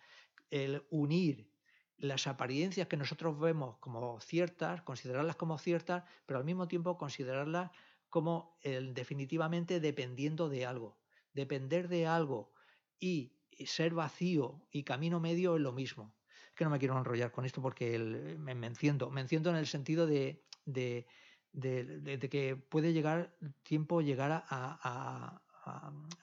el 0.50 0.88
unir 0.90 1.54
las 1.98 2.28
apariencias 2.28 2.88
que 2.88 2.98
nosotros 2.98 3.40
vemos 3.40 3.78
como 3.80 4.20
ciertas, 4.20 4.82
considerarlas 4.82 5.36
como 5.36 5.58
ciertas, 5.58 6.04
pero 6.26 6.40
al 6.40 6.46
mismo 6.46 6.68
tiempo 6.68 6.98
considerarlas 6.98 7.72
como 8.10 8.58
definitivamente 8.62 9.80
dependiendo 9.80 10.50
de 10.50 10.66
algo. 10.66 11.02
Depender 11.34 11.88
de 11.88 12.08
algo 12.08 12.54
y 13.00 13.38
ser 13.66 13.94
vacío 13.94 14.68
y 14.72 14.84
camino 14.84 15.20
medio 15.20 15.56
es 15.56 15.62
lo 15.62 15.72
mismo. 15.74 16.18
Es 16.50 16.56
que 16.56 16.64
no 16.66 16.70
me 16.70 16.80
quiero 16.80 16.98
enrollar 16.98 17.32
con 17.32 17.46
esto 17.46 17.62
porque 17.62 17.96
el- 17.96 18.38
me, 18.40 18.56
me 18.56 18.68
enciendo. 18.68 19.10
Me 19.10 19.22
enciendo 19.22 19.50
en 19.50 19.58
el 19.58 19.68
sentido 19.68 20.08
de, 20.08 20.46
de- 20.66 21.06
de- 21.52 22.30
que 22.30 22.56
puede 22.56 22.94
llegar 22.94 23.38
tiempo 23.64 24.02
llegar 24.02 24.32
a- 24.32 25.42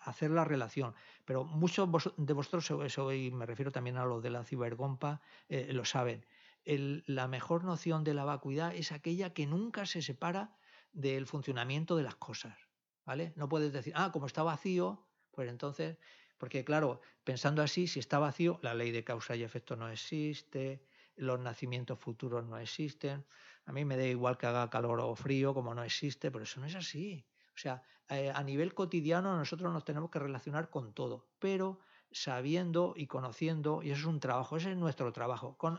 hacer 0.01 0.31
la 0.31 0.45
relación. 0.45 0.95
Pero 1.25 1.45
muchos 1.45 1.89
de 2.17 2.33
vosotros, 2.35 2.71
eso- 2.85 3.13
y 3.13 3.31
me 3.31 3.47
refiero 3.47 3.73
también 3.73 3.97
a 3.97 4.05
los 4.05 4.23
de 4.23 4.31
la 4.31 4.45
cibergompa, 4.45 5.21
eh, 5.49 5.73
lo 5.73 5.85
saben. 5.85 6.25
La 6.65 7.29
mejor 7.29 7.65
noción 7.65 8.05
de 8.05 8.15
la 8.15 8.25
vacuidad 8.25 8.75
es 8.75 8.93
aquella 8.93 9.33
que 9.35 9.47
nunca 9.47 9.87
se 9.87 10.01
separa 10.03 10.57
del 10.93 11.27
funcionamiento 11.27 11.97
de 11.97 12.05
las 12.05 12.17
cosas. 12.17 12.57
¿Vale? 13.05 13.33
No 13.37 13.49
puedes 13.49 13.73
decir, 13.73 13.93
ah, 13.97 14.13
como 14.13 14.27
está 14.27 14.45
vacío, 14.45 15.09
pues 15.33 15.49
entonces, 15.49 15.99
porque 16.39 16.65
claro, 16.65 17.01
pensando 17.25 17.61
así, 17.63 17.89
si 17.89 17.99
está 17.99 18.19
vacío, 18.21 18.61
la 18.63 18.75
ley 18.75 18.93
de 18.93 19.03
causa 19.03 19.35
y 19.35 19.43
efecto 19.43 19.75
no 19.77 19.89
existe, 19.89 20.87
los 21.17 21.41
nacimientos 21.41 21.99
futuros 21.99 22.45
no 22.47 22.59
existen. 22.59 23.27
A 23.65 23.73
mí 23.73 23.85
me 23.85 23.97
da 23.97 24.07
igual 24.07 24.39
que 24.39 24.47
haga 24.47 24.71
calor 24.71 25.01
o 25.01 25.17
frío, 25.17 25.53
como 25.53 25.75
no 25.75 25.83
existe, 25.83 26.31
pero 26.31 26.45
eso 26.45 26.61
no 26.61 26.67
es 26.67 26.77
así. 26.77 27.32
O 27.63 27.65
sea, 27.65 27.81
eh, 28.09 28.33
a 28.35 28.43
nivel 28.43 28.75
cotidiano 28.75 29.37
nosotros 29.37 29.73
nos 29.73 29.85
tenemos 29.85 30.11
que 30.11 30.19
relacionar 30.19 30.69
con 30.69 30.93
todo, 30.95 31.29
pero 31.39 31.79
sabiendo 32.11 32.93
y 32.97 33.07
conociendo, 33.07 33.85
y 33.85 33.91
eso 33.93 34.01
es 34.01 34.07
un 34.07 34.19
trabajo, 34.19 34.57
ese 34.57 34.73
es 34.73 34.77
nuestro 34.77 35.13
trabajo. 35.13 35.57
Con, 35.57 35.79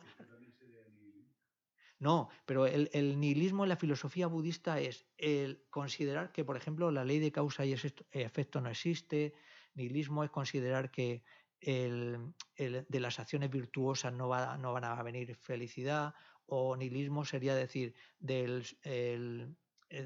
no, 2.00 2.30
pero 2.46 2.68
el, 2.68 2.90
el 2.94 3.20
nihilismo 3.20 3.64
en 3.64 3.70
la 3.70 3.76
filosofía 3.76 4.28
budista 4.28 4.80
es 4.80 5.06
el 5.18 5.66
considerar 5.70 6.32
que, 6.32 6.46
por 6.46 6.56
ejemplo, 6.56 6.90
la 6.90 7.04
ley 7.04 7.20
de 7.20 7.34
causa 7.34 7.66
y 7.66 7.74
efecto- 7.74 8.62
no 8.62 8.70
existe. 8.70 9.34
Nihilismo 9.74 10.24
es 10.24 10.30
considerar 10.30 10.90
que 10.90 11.22
el- 11.60 12.34
el- 12.56 12.86
de 12.88 13.00
las 13.02 13.20
acciones 13.20 13.50
virtuosas 13.50 14.14
no, 14.14 14.30
va- 14.30 14.58
no 14.58 14.72
van 14.72 14.86
a 14.86 15.04
venir 15.04 15.36
felicidad. 15.36 16.14
O 16.46 16.78
nihilismo 16.78 17.26
sería 17.26 17.56
decir, 17.56 17.94
del, 18.20 18.66
el- 18.84 19.58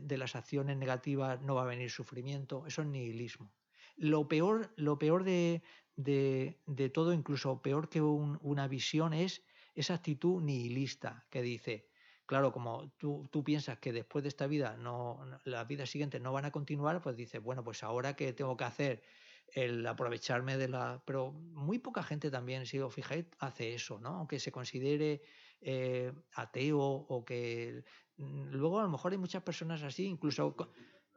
de 0.02 0.18
las 0.18 0.36
acciones 0.36 0.78
negativas 0.78 1.42
no 1.42 1.56
va 1.56 1.64
a 1.64 1.66
venir 1.66 1.90
sufrimiento. 1.90 2.66
Eso 2.68 2.82
es 2.82 2.88
nihilismo. 2.88 3.56
Lo 3.96 4.28
peor, 4.28 4.74
lo 4.78 4.98
peor 5.00 5.24
de, 5.24 5.64
de- 5.96 6.90
todo, 6.94 7.14
incluso 7.14 7.62
peor 7.62 7.90
que 7.90 8.02
un- 8.02 8.38
una 8.42 8.68
visión, 8.68 9.14
es 9.14 9.44
esa 9.76 9.96
actitud 9.96 10.42
nihilista 10.42 11.28
que 11.32 11.42
dice, 11.42 11.88
claro, 12.26 12.52
como 12.52 12.92
tú, 12.98 13.28
tú 13.32 13.44
piensas 13.44 13.80
que 13.80 13.94
después 13.94 14.24
de 14.24 14.30
esta 14.30 14.48
vida, 14.48 14.78
no, 14.78 15.26
no- 15.26 15.40
la 15.46 15.64
vida 15.66 15.86
siguiente 15.86 16.20
no 16.20 16.32
van 16.34 16.46
a 16.46 16.52
continuar, 16.52 17.02
pues 17.02 17.16
dices, 17.16 17.42
bueno, 17.42 17.64
pues 17.64 17.84
ahora 17.84 18.16
que 18.16 18.34
tengo 18.34 18.58
que 18.58 18.64
hacer 18.66 19.04
el 19.48 19.86
aprovecharme 19.88 20.58
de 20.58 20.68
la... 20.68 21.04
Pero 21.06 21.32
muy 21.32 21.80
poca 21.80 22.04
gente 22.04 22.30
también, 22.32 22.66
si 22.66 22.80
os 22.80 22.94
fijáis, 22.94 23.26
hace 23.40 23.74
eso, 23.74 24.00
¿no? 24.00 24.10
Aunque 24.10 24.40
se 24.40 24.52
considere 24.52 25.22
eh, 25.62 26.14
ateo 26.34 26.80
o 26.80 27.26
que... 27.26 27.84
mm, 28.18 28.50
Luego 28.52 28.80
a 28.80 28.84
lo 28.84 28.90
mejor 28.90 29.12
hay 29.12 29.18
muchas 29.18 29.44
personas 29.44 29.84
así, 29.84 30.06
incluso 30.06 30.56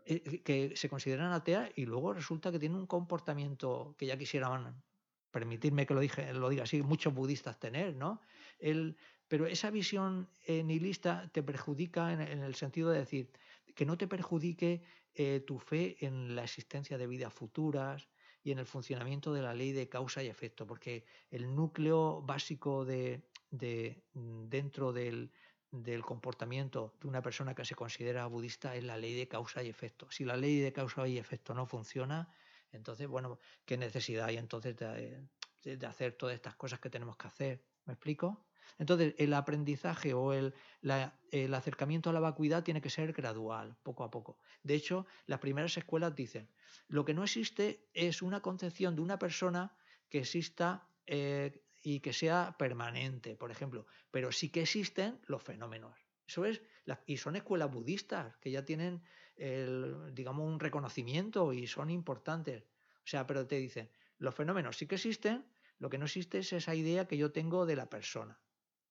eh, 0.07 0.43
que 0.43 0.77
se 0.77 0.89
consideran 0.89 1.33
ateas 1.33 1.71
y 1.77 1.87
luego 1.87 2.13
resulta 2.15 2.51
que 2.51 2.59
tienen 2.59 2.79
un 2.79 2.87
comportamiento 2.87 3.95
que 3.99 4.07
ya 4.07 4.17
quisieran, 4.19 4.83
permitirme 5.31 5.87
que 5.87 5.95
lo, 5.95 6.01
dije, 6.01 6.33
lo 6.35 6.49
diga 6.49 6.65
así, 6.65 6.83
muchos 6.83 7.15
budistas 7.15 7.59
tener, 7.61 7.95
¿no? 7.97 8.21
El, 8.59 8.97
pero 9.29 9.47
esa 9.47 9.71
visión 9.71 10.29
eh, 10.47 10.65
nihilista 10.65 11.31
te 11.33 11.43
perjudica 11.43 12.13
en, 12.13 12.21
el 12.21 12.55
sentido 12.57 12.91
de 12.91 12.99
decir 12.99 13.31
que 13.77 13.87
no 13.87 13.97
te 13.97 14.09
perjudique 14.09 14.83
eh, 15.15 15.41
tu 15.47 15.59
fe 15.59 16.05
en 16.05 16.35
la 16.35 16.43
existencia 16.45 16.99
de 16.99 17.07
vidas 17.07 17.33
futuras 17.33 18.09
y 18.43 18.51
en 18.51 18.59
el 18.59 18.67
funcionamiento 18.67 19.33
de 19.33 19.43
la 19.43 19.55
ley 19.55 19.71
de 19.73 19.89
causa 19.89 20.23
y 20.23 20.27
efecto, 20.29 20.67
porque 20.67 21.05
el 21.31 21.55
núcleo 21.55 22.23
básico 22.23 22.85
de, 22.85 23.23
de- 23.51 24.03
mm, 24.15 24.49
dentro 24.49 24.93
del, 24.93 25.31
del 25.71 26.03
comportamiento 26.03 26.95
de 27.01 27.09
una 27.09 27.23
persona 27.23 27.55
que 27.55 27.65
se 27.65 27.75
considera 27.75 28.27
budista 28.27 28.75
es 28.77 28.85
la 28.85 28.97
ley 28.97 29.15
de 29.15 29.29
causa 29.29 29.63
y 29.63 29.69
efecto. 29.69 30.11
Si 30.11 30.25
la 30.25 30.37
ley 30.37 30.59
de 30.61 30.73
causa 30.73 31.07
y 31.07 31.19
efecto 31.19 31.55
no 31.55 31.67
funciona, 31.67 32.29
entonces, 32.73 33.07
bueno, 33.09 33.39
¿qué 33.65 33.77
necesidad 33.77 34.27
hay 34.27 34.37
entonces 34.37 34.77
de, 34.77 35.87
hacer 35.87 36.13
todas 36.15 36.35
estas 36.35 36.55
cosas 36.57 36.81
que 36.81 36.91
tenemos 36.91 37.17
que 37.17 37.27
hacer? 37.27 37.65
¿Me 37.85 37.93
explico? 37.95 38.47
Entonces, 38.79 39.15
el 39.19 39.33
aprendizaje 39.35 40.15
o 40.15 40.33
el, 40.33 40.55
la- 40.81 41.19
el 41.31 41.53
acercamiento 41.55 42.11
a 42.11 42.13
la 42.13 42.21
vacuidad 42.21 42.63
tiene 42.63 42.81
que 42.81 42.91
ser 42.91 43.13
gradual, 43.13 43.77
poco 43.83 44.05
a 44.05 44.11
poco. 44.11 44.39
De 44.63 44.75
hecho, 44.75 45.07
las 45.27 45.41
primeras 45.41 45.77
escuelas 45.77 46.15
dicen, 46.15 46.49
lo 46.89 47.05
que 47.05 47.15
no 47.15 47.25
existe 47.25 47.89
es 47.95 48.23
una 48.23 48.41
concepción 48.41 48.95
de 48.97 49.03
una 49.03 49.19
persona 49.19 49.77
que 50.09 50.19
exista 50.21 50.89
eh, 51.07 51.63
y 51.83 52.01
que 52.01 52.13
sea 52.13 52.57
permanente, 52.59 53.37
por 53.37 53.51
ejemplo, 53.51 53.87
pero 54.11 54.33
sí 54.33 54.51
que 54.51 54.63
existen 54.63 55.21
los 55.27 55.43
fenómenos. 55.43 55.97
Eso 56.27 56.45
es, 56.45 56.63
la- 56.85 57.03
y 57.07 57.17
son 57.17 57.37
escuelas 57.37 57.71
budistas 57.73 58.37
que 58.37 58.51
ya 58.51 58.65
tienen, 58.65 59.03
el, 59.37 60.15
digamos, 60.15 60.47
un 60.47 60.61
reconocimiento 60.61 61.53
y 61.53 61.67
son 61.67 61.91
importantes. 61.91 62.65
O 62.99 63.07
sea, 63.11 63.27
pero 63.27 63.47
te 63.47 63.57
dicen, 63.57 63.91
los 64.19 64.35
fenómenos 64.35 64.77
sí 64.77 64.87
que 64.87 64.97
existen, 64.97 65.47
lo 65.79 65.89
que 65.91 65.99
no 65.99 66.05
existe 66.05 66.39
es 66.39 66.53
esa 66.53 66.75
idea 66.75 67.09
que 67.09 67.17
yo 67.17 67.33
tengo 67.33 67.67
de 67.67 67.77
la 67.77 67.89
persona. 67.89 68.39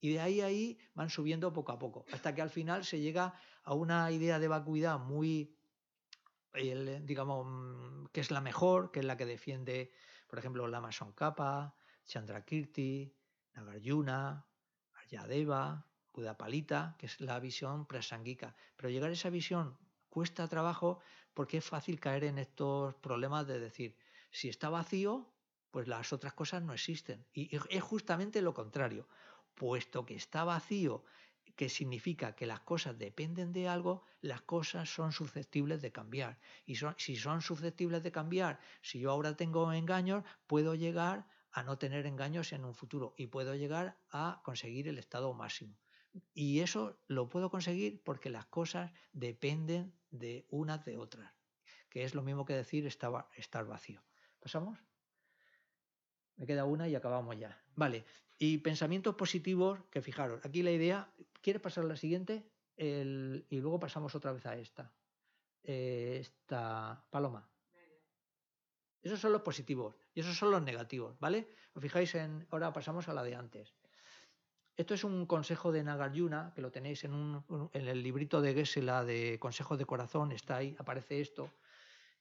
Y 0.02 0.14
de 0.14 0.22
ahí 0.22 0.42
a 0.42 0.46
ahí 0.46 0.80
van 0.96 1.10
subiendo 1.10 1.54
poco 1.54 1.72
a 1.72 1.80
poco, 1.80 2.06
hasta 2.12 2.34
que 2.34 2.42
al 2.42 2.50
final 2.50 2.84
se 2.86 3.00
llega 3.00 3.34
a 3.64 3.74
una 3.74 4.10
idea 4.12 4.40
de 4.40 4.48
vacuidad 4.48 4.98
muy, 4.98 5.58
digamos, 6.54 7.46
mm, 7.48 8.06
que 8.12 8.22
es 8.22 8.32
la 8.32 8.42
mejor, 8.42 8.92
que 8.92 9.00
es 9.00 9.06
la 9.06 9.18
que 9.18 9.26
defiende, 9.26 9.92
por 10.28 10.40
ejemplo, 10.40 10.68
Lama 10.68 10.90
Tsongkhapa, 10.90 11.76
Chandrakirti, 12.10 13.14
Nagarjuna, 13.54 14.44
Aryadeva, 14.96 15.86
Budapalita, 16.14 16.96
que 16.98 17.06
es 17.06 17.22
la 17.22 17.40
visión 17.40 17.86
prasanguica. 17.86 18.56
Pero 18.76 18.90
llegar 18.90 19.12
a 19.12 19.14
esa 19.14 19.30
visión 19.30 19.78
cuesta 20.10 20.48
trabajo 20.48 21.00
porque 21.36 21.58
es 21.58 21.66
fácil 21.66 22.00
caer 22.00 22.24
en 22.24 22.40
estos 22.40 22.96
problemas 22.96 23.46
de 23.48 23.60
decir, 23.60 23.96
si 24.32 24.50
está 24.50 24.70
vacío, 24.70 25.32
pues 25.72 25.88
las 25.88 26.12
otras 26.12 26.34
cosas 26.34 26.64
no 26.64 26.74
existen. 26.74 27.26
Y 27.32 27.56
es 27.56 27.84
justamente 27.84 28.42
lo 28.42 28.54
contrario. 28.56 29.08
Puesto 29.54 30.04
que 30.04 30.16
está 30.16 30.44
vacío, 30.44 31.04
que 31.56 31.70
significa 31.70 32.36
que 32.36 32.48
las 32.48 32.62
cosas 32.62 32.98
dependen 32.98 33.54
de 33.54 33.68
algo, 33.68 34.04
las 34.22 34.42
cosas 34.42 34.90
son 34.90 35.12
susceptibles 35.12 35.82
de 35.82 35.92
cambiar. 35.92 36.40
Y 36.66 36.76
si 36.98 37.16
son 37.18 37.42
susceptibles 37.42 38.02
de 38.02 38.12
cambiar, 38.12 38.60
si 38.82 39.00
yo 39.00 39.12
ahora 39.12 39.36
tengo 39.36 39.72
engaños, 39.74 40.24
puedo 40.48 40.74
llegar 40.74 41.28
a 41.52 41.64
no 41.64 41.78
tener 41.78 42.06
engaños 42.06 42.54
en 42.54 42.66
un 42.66 42.74
futuro 42.74 43.14
y 43.18 43.28
puedo 43.28 43.56
llegar 43.56 43.98
a 44.12 44.42
conseguir 44.44 44.88
el 44.88 44.98
estado 44.98 45.34
máximo. 45.34 45.78
Y 46.34 46.60
eso 46.62 47.00
lo 47.08 47.30
puedo 47.30 47.50
conseguir 47.50 48.02
porque 48.04 48.30
las 48.30 48.46
cosas 48.46 48.92
dependen 49.12 49.94
de 50.12 50.46
unas 50.50 50.84
de 50.86 50.98
otras, 50.98 51.32
que 51.90 52.04
es 52.04 52.16
lo 52.16 52.24
mismo 52.24 52.46
que 52.46 52.54
decir 52.54 52.86
estar, 52.86 53.28
estar 53.36 53.66
vacío. 53.66 54.04
¿Pasamos? 54.40 54.80
Me 56.36 56.46
queda 56.46 56.66
una 56.66 56.88
y 56.88 56.96
acabamos 56.96 57.38
ya. 57.38 57.62
Vale. 57.76 58.06
Y 58.38 58.60
pensamientos 58.60 59.16
positivos, 59.16 59.80
que 59.92 60.02
fijaros, 60.02 60.44
aquí 60.46 60.64
la 60.64 60.72
idea, 60.72 61.14
¿quieres 61.42 61.62
pasar 61.62 61.84
a 61.84 61.88
la 61.88 61.98
siguiente? 61.98 62.50
El, 62.78 63.46
y 63.50 63.60
luego 63.60 63.80
pasamos 63.80 64.16
otra 64.16 64.32
vez 64.32 64.46
a 64.46 64.56
esta. 64.56 64.94
Eh, 65.64 66.18
esta 66.22 67.06
paloma. 67.10 67.50
Esos 69.02 69.20
son 69.20 69.32
los 69.32 69.42
positivos 69.42 69.96
y 70.14 70.22
esos 70.22 70.38
son 70.38 70.52
los 70.52 70.62
negativos, 70.62 71.20
¿vale? 71.20 71.50
Os 71.74 71.82
fijáis 71.82 72.16
en, 72.16 72.48
ahora 72.52 72.74
pasamos 72.74 73.08
a 73.08 73.14
la 73.14 73.24
de 73.24 73.36
antes. 73.36 73.76
Esto 74.76 74.94
es 74.94 75.04
un 75.04 75.26
consejo 75.26 75.72
de 75.72 75.84
Nagarjuna, 75.84 76.54
que 76.56 76.62
lo 76.62 76.72
tenéis 76.72 77.04
en, 77.04 77.14
un, 77.14 77.70
en 77.74 77.88
el 77.88 78.02
librito 78.02 78.42
de 78.42 78.54
Gesela 78.54 79.04
de 79.04 79.38
Consejos 79.40 79.78
de 79.78 79.86
Corazón, 79.86 80.32
está 80.32 80.58
ahí, 80.58 80.76
aparece 80.80 81.20
esto, 81.20 81.52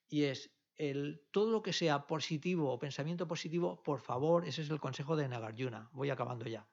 y 0.09 0.25
es 0.25 0.51
el, 0.75 1.27
todo 1.31 1.51
lo 1.51 1.63
que 1.63 1.73
sea 1.73 2.07
positivo 2.07 2.73
o 2.73 2.79
pensamiento 2.79 3.29
positivo, 3.29 3.83
por 3.83 4.01
favor, 4.01 4.47
ese 4.47 4.63
es 4.63 4.71
el 4.71 4.81
consejo 4.81 5.17
de 5.17 5.29
Nagarjuna, 5.29 5.89
voy 5.93 6.11
acabando 6.11 6.47
ya. 6.47 6.69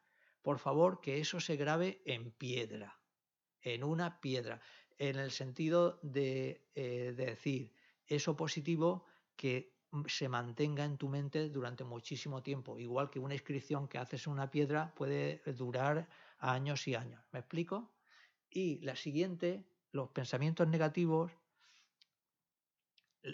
por 0.45 0.59
favor, 0.59 1.01
que 1.01 1.19
eso 1.19 1.39
se 1.39 1.55
grabe 1.55 2.03
en 2.05 2.29
piedra, 2.29 2.99
en 3.61 3.83
una 3.83 4.21
piedra, 4.21 4.61
en 4.99 5.15
el 5.17 5.31
sentido 5.31 5.99
de, 6.03 6.69
eh, 6.75 7.13
de 7.17 7.25
decir, 7.25 7.73
eso 8.05 8.35
positivo 8.35 9.05
que 9.35 9.74
se 10.07 10.29
mantenga 10.29 10.85
en 10.85 10.97
tu 10.97 11.09
mente 11.09 11.49
durante 11.49 11.83
muchísimo 11.83 12.43
tiempo, 12.43 12.79
igual 12.79 13.09
que 13.09 13.19
una 13.19 13.33
inscripción 13.33 13.87
que 13.87 13.97
haces 13.97 14.27
en 14.27 14.33
una 14.33 14.51
piedra 14.51 14.93
puede 14.95 15.41
durar 15.53 16.07
años 16.37 16.87
y 16.87 16.95
años. 16.95 17.23
¿Me 17.31 17.39
explico? 17.39 17.91
Y 18.49 18.79
la 18.81 18.95
siguiente, 18.95 19.65
los 19.91 20.09
pensamientos 20.09 20.67
negativos, 20.67 21.31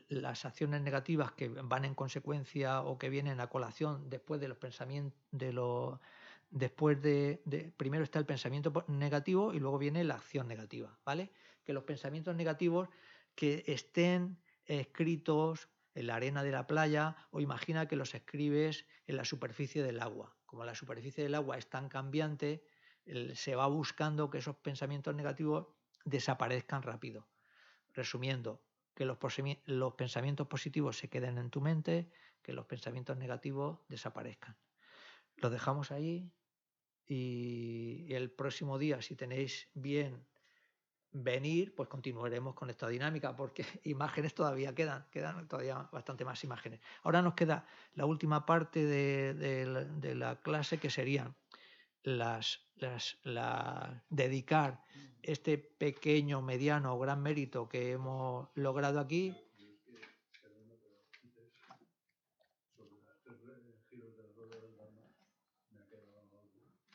las 0.07 0.45
acciones 0.45 0.81
negativas 0.81 1.33
que 1.33 1.49
van 1.49 1.83
en 1.85 1.95
consecuencia 1.95 2.81
o 2.81 2.97
que 2.97 3.09
vienen 3.09 3.41
a 3.41 3.47
colación 3.47 4.09
después 4.09 4.39
de 4.39 4.47
los 4.47 4.57
pensamientos 4.57 5.19
de 5.31 5.51
los 5.53 5.99
después 6.49 7.01
de, 7.01 7.41
de- 7.45 7.71
primero 7.71 8.03
está 8.03 8.19
el 8.19 8.25
pensamiento 8.25 8.85
negativo 8.87 9.53
y 9.53 9.59
luego 9.59 9.77
viene 9.77 10.03
la 10.03 10.15
acción 10.15 10.47
negativa, 10.47 10.99
¿vale? 11.05 11.31
Que 11.63 11.73
los 11.73 11.83
pensamientos 11.83 12.35
negativos 12.35 12.89
que 13.35 13.63
estén 13.67 14.41
escritos 14.65 15.69
en 15.93 16.07
la 16.07 16.15
arena 16.15 16.43
de 16.43 16.51
la 16.51 16.67
playa 16.67 17.15
o 17.31 17.41
imagina 17.41 17.87
que 17.87 17.95
los 17.95 18.15
escribes 18.15 18.85
en 19.07 19.17
la 19.17 19.25
superficie 19.25 19.83
del 19.83 19.99
agua. 19.99 20.37
Como 20.45 20.65
la 20.65 20.75
superficie 20.75 21.23
del 21.23 21.35
agua 21.35 21.57
es 21.57 21.69
tan 21.69 21.89
cambiante, 21.89 22.63
se 23.33 23.55
va 23.55 23.67
buscando 23.67 24.29
que 24.29 24.37
esos 24.39 24.55
pensamientos 24.57 25.15
negativos 25.15 25.67
desaparezcan 26.05 26.81
rápido. 26.81 27.27
Resumiendo, 27.93 28.63
que 28.93 29.05
los 29.05 29.93
pensamientos 29.95 30.47
positivos 30.47 30.97
se 30.97 31.09
queden 31.09 31.37
en 31.37 31.49
tu 31.49 31.61
mente, 31.61 32.11
que 32.41 32.53
los 32.53 32.65
pensamientos 32.65 33.17
negativos 33.17 33.79
desaparezcan. 33.87 34.57
Lo 35.37 35.49
dejamos 35.49 35.91
ahí 35.91 36.31
y 37.05 38.13
el 38.13 38.31
próximo 38.31 38.77
día, 38.77 39.01
si 39.01 39.15
tenéis 39.15 39.69
bien 39.73 40.25
venir, 41.13 41.75
pues 41.75 41.89
continuaremos 41.89 42.53
con 42.55 42.69
esta 42.69 42.87
dinámica, 42.87 43.35
porque 43.35 43.65
imágenes 43.83 44.33
todavía 44.33 44.73
quedan, 44.75 45.05
quedan 45.11 45.47
todavía 45.47 45.87
bastante 45.91 46.25
más 46.25 46.43
imágenes. 46.43 46.79
Ahora 47.03 47.21
nos 47.21 47.33
queda 47.33 47.65
la 47.95 48.05
última 48.05 48.45
parte 48.45 48.85
de, 48.85 49.33
de 49.33 50.15
la- 50.15 50.41
clase 50.41 50.77
que 50.79 50.89
serían 50.89 51.35
las, 52.03 52.61
las, 52.75 53.17
la- 53.23 54.03
dedicar 54.09 54.83
este 55.23 55.57
pequeño, 55.57 56.41
mediano 56.41 56.95
o 56.95 56.99
gran 56.99 57.21
mérito 57.21 57.69
que 57.69 57.91
hemos 57.91 58.49
logrado 58.55 58.99
aquí. 58.99 59.35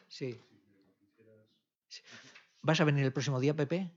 Sí. 0.09 0.37
¿Vas 2.63 2.81
a 2.81 2.85
venir 2.85 3.05
el 3.05 3.13
próximo 3.13 3.41
día, 3.41 3.55
Pepe? 3.55 3.91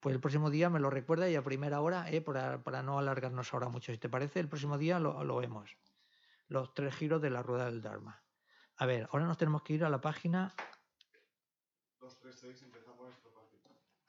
Pues 0.00 0.14
el 0.14 0.20
próximo 0.20 0.50
día 0.50 0.70
me 0.70 0.80
lo 0.80 0.90
recuerda 0.90 1.28
y 1.28 1.36
a 1.36 1.42
primera 1.42 1.80
hora, 1.80 2.10
eh, 2.10 2.20
para, 2.20 2.62
para 2.62 2.82
no 2.82 2.98
alargarnos 2.98 3.52
ahora 3.52 3.68
mucho. 3.68 3.92
Si 3.92 3.98
te 3.98 4.08
parece, 4.08 4.40
el 4.40 4.48
próximo 4.48 4.78
día 4.78 4.98
lo, 4.98 5.24
lo 5.24 5.36
vemos. 5.36 5.76
Los 6.48 6.74
tres 6.74 6.94
giros 6.94 7.20
de 7.20 7.30
la 7.30 7.42
rueda 7.42 7.66
del 7.66 7.82
Dharma. 7.82 8.22
A 8.76 8.86
ver, 8.86 9.08
ahora 9.10 9.26
nos 9.26 9.38
tenemos 9.38 9.62
que 9.62 9.72
ir 9.72 9.84
a 9.84 9.90
la 9.90 10.00
página 10.00 10.54
2, 12.06 12.18
3, 12.20 12.36
6, 12.38 12.62
empezamos 12.62 13.10
esto 13.10 13.30
fácil. 13.30 13.58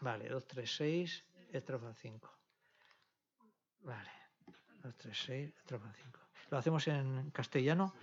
Vale, 0.02 0.30
236, 0.30 1.26
estrofa 1.52 1.94
5. 1.96 2.32
Vale, 3.80 4.12
236, 4.84 5.56
estrofa 5.58 5.92
5. 5.94 6.20
Lo 6.52 6.58
hacemos 6.58 6.88
en 6.88 7.32
castellano. 7.32 7.96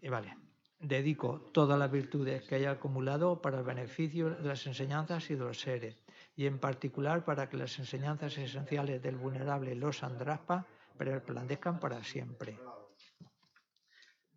Y 0.00 0.08
vale. 0.08 0.36
Dedico 0.80 1.40
todas 1.52 1.78
las 1.78 1.90
virtudes 1.90 2.42
que 2.44 2.54
haya 2.56 2.72
acumulado 2.72 3.40
para 3.40 3.58
el 3.58 3.64
beneficio 3.64 4.30
de 4.30 4.48
las 4.48 4.66
enseñanzas 4.66 5.30
y 5.30 5.34
de 5.34 5.40
los 5.40 5.60
seres, 5.60 5.96
y 6.38 6.46
en 6.46 6.60
particular 6.60 7.24
para 7.24 7.48
que 7.48 7.56
las 7.56 7.80
enseñanzas 7.80 8.38
esenciales 8.38 9.02
del 9.02 9.16
vulnerable 9.16 9.74
los 9.74 10.04
andraspa 10.04 10.66
resplandezcan 10.96 11.80
para 11.80 12.04
siempre. 12.04 12.56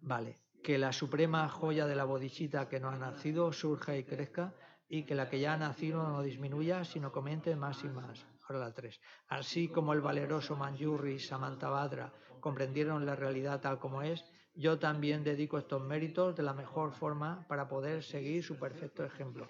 Vale, 0.02 0.40
que 0.64 0.80
la 0.80 0.94
suprema 0.94 1.48
joya 1.48 1.86
de 1.86 1.96
la 1.96 2.06
bodichita 2.06 2.68
que 2.68 2.80
no 2.80 2.90
ha 2.90 2.98
nacido 2.98 3.54
surja 3.54 3.96
y 3.96 4.04
crezca 4.04 4.56
y 4.90 5.04
que 5.04 5.14
la 5.14 5.30
que 5.30 5.40
ya 5.40 5.54
ha 5.54 5.58
nacido 5.58 6.02
no 6.10 6.24
disminuya, 6.24 6.84
sino 6.86 7.12
comente 7.12 7.56
más 7.56 7.84
y 7.84 7.90
más. 7.90 8.26
Ahora 8.50 8.66
la 8.66 8.74
3. 8.74 9.00
Así 9.28 9.68
como 9.68 9.94
el 9.94 10.02
valeroso 10.02 10.56
Manjurri 10.56 11.14
y 11.14 11.20
Samantabhadra 11.20 12.12
comprendieron 12.40 13.06
la 13.06 13.16
realidad 13.16 13.62
tal 13.62 13.78
como 13.78 14.02
es, 14.02 14.26
yo 14.56 14.80
también 14.80 15.24
dedico 15.24 15.60
estos 15.60 15.84
méritos 15.84 16.36
de 16.36 16.42
la 16.42 16.54
mejor 16.54 16.94
forma 16.94 17.46
para 17.48 17.70
poder 17.70 18.02
seguir 18.02 18.44
su 18.44 18.58
perfecto 18.58 19.06
ejemplo. 19.06 19.48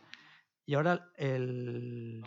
Y 0.72 0.76
ahora 0.76 1.12
el, 1.18 2.24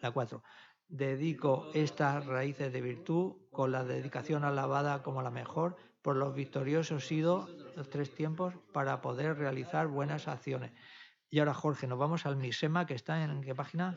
la 0.00 0.12
4. 0.12 0.42
Dedico 0.88 1.70
estas 1.74 2.24
raíces 2.24 2.72
de 2.72 2.80
virtud 2.80 3.34
con 3.50 3.70
la 3.70 3.84
dedicación 3.84 4.44
alabada 4.44 5.02
como 5.02 5.20
la 5.20 5.30
mejor 5.30 5.76
por 6.00 6.16
los 6.16 6.34
victoriosos 6.34 7.12
ido 7.12 7.50
los 7.76 7.90
tres 7.90 8.14
tiempos 8.14 8.54
para 8.72 9.02
poder 9.02 9.36
realizar 9.36 9.88
buenas 9.88 10.26
acciones. 10.26 10.72
Y 11.28 11.40
ahora, 11.40 11.52
Jorge, 11.52 11.86
nos 11.86 11.98
vamos 11.98 12.24
al 12.24 12.36
Misema, 12.36 12.86
que 12.86 12.94
está 12.94 13.22
en 13.24 13.42
qué 13.42 13.54
página? 13.54 13.94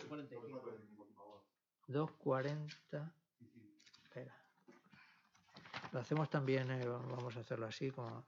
240. 1.88 3.14
Espera. 4.04 4.36
Lo 5.94 6.02
hacemos 6.02 6.30
también, 6.30 6.70
eh, 6.70 6.86
vamos 6.86 7.38
a 7.38 7.40
hacerlo 7.40 7.68
así, 7.68 7.92
como 7.92 8.28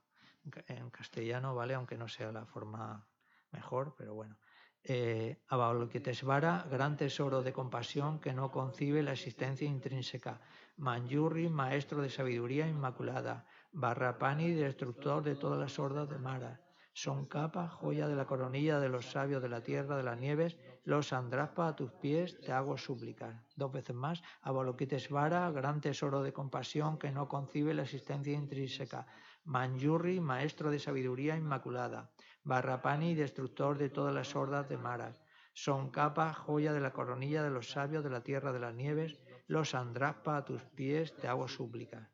en 0.67 0.89
castellano, 0.91 1.53
¿vale? 1.55 1.73
Aunque 1.73 1.97
no 1.97 2.07
sea 2.07 2.31
la 2.31 2.45
forma 2.45 3.05
mejor, 3.51 3.95
pero 3.97 4.13
bueno. 4.13 4.37
Eh, 4.83 5.43
Avalokitesvara, 5.49 6.65
gran 6.71 6.95
tesoro 6.95 7.41
de 7.43 7.51
compasión 7.51 8.19
que 8.19 8.33
no 8.33 8.51
concibe 8.51 9.03
la 9.03 9.13
existencia 9.13 9.67
intrínseca. 9.67 10.41
Manjurri, 10.77 11.49
maestro 11.49 12.01
de 12.01 12.09
sabiduría 12.09 12.67
inmaculada. 12.67 13.45
Barrapani, 13.73 14.51
destructor 14.51 15.23
de 15.23 15.35
todas 15.35 15.59
las 15.59 15.77
hordas 15.77 16.09
de 16.09 16.17
Mara. 16.17 16.61
Soncapa, 16.93 17.67
joya 17.67 18.07
de 18.07 18.15
la 18.15 18.25
coronilla 18.25 18.79
de 18.79 18.89
los 18.89 19.11
sabios 19.11 19.43
de 19.43 19.49
la 19.49 19.61
tierra 19.61 19.97
de 19.97 20.03
las 20.03 20.19
nieves. 20.19 20.57
Los 20.83 21.13
Andraspa, 21.13 21.67
a 21.67 21.75
tus 21.75 21.91
pies 21.91 22.39
te 22.41 22.51
hago 22.51 22.75
súplicas. 22.75 23.35
Dos 23.55 23.71
veces 23.71 23.95
más. 23.95 24.23
Avalokitesvara, 24.41 25.51
gran 25.51 25.79
tesoro 25.79 26.23
de 26.23 26.33
compasión 26.33 26.97
que 26.97 27.11
no 27.11 27.27
concibe 27.27 27.75
la 27.75 27.83
existencia 27.83 28.33
intrínseca. 28.33 29.05
Manjurri, 29.43 30.19
maestro 30.19 30.71
de 30.71 30.79
sabiduría 30.79 31.35
inmaculada. 31.35 32.09
Barrapani, 32.47 33.13
destructor 33.13 33.77
de 33.77 33.89
todas 33.89 34.13
las 34.15 34.33
hordas 34.33 34.69
de 34.69 34.77
Maras. 34.77 35.21
Soncapa, 35.51 36.33
joya 36.33 36.71
de 36.71 36.79
la 36.79 36.93
coronilla 36.93 37.43
de 37.43 37.49
los 37.49 37.71
sabios 37.71 38.05
de 38.05 38.09
la 38.09 38.23
tierra 38.23 38.53
de 38.53 38.59
las 38.61 38.73
nieves. 38.73 39.19
Los 39.47 39.75
Andraspa, 39.75 40.37
a 40.37 40.45
tus 40.45 40.63
pies 40.63 41.13
te 41.17 41.27
hago 41.27 41.49
súplicas. 41.49 42.07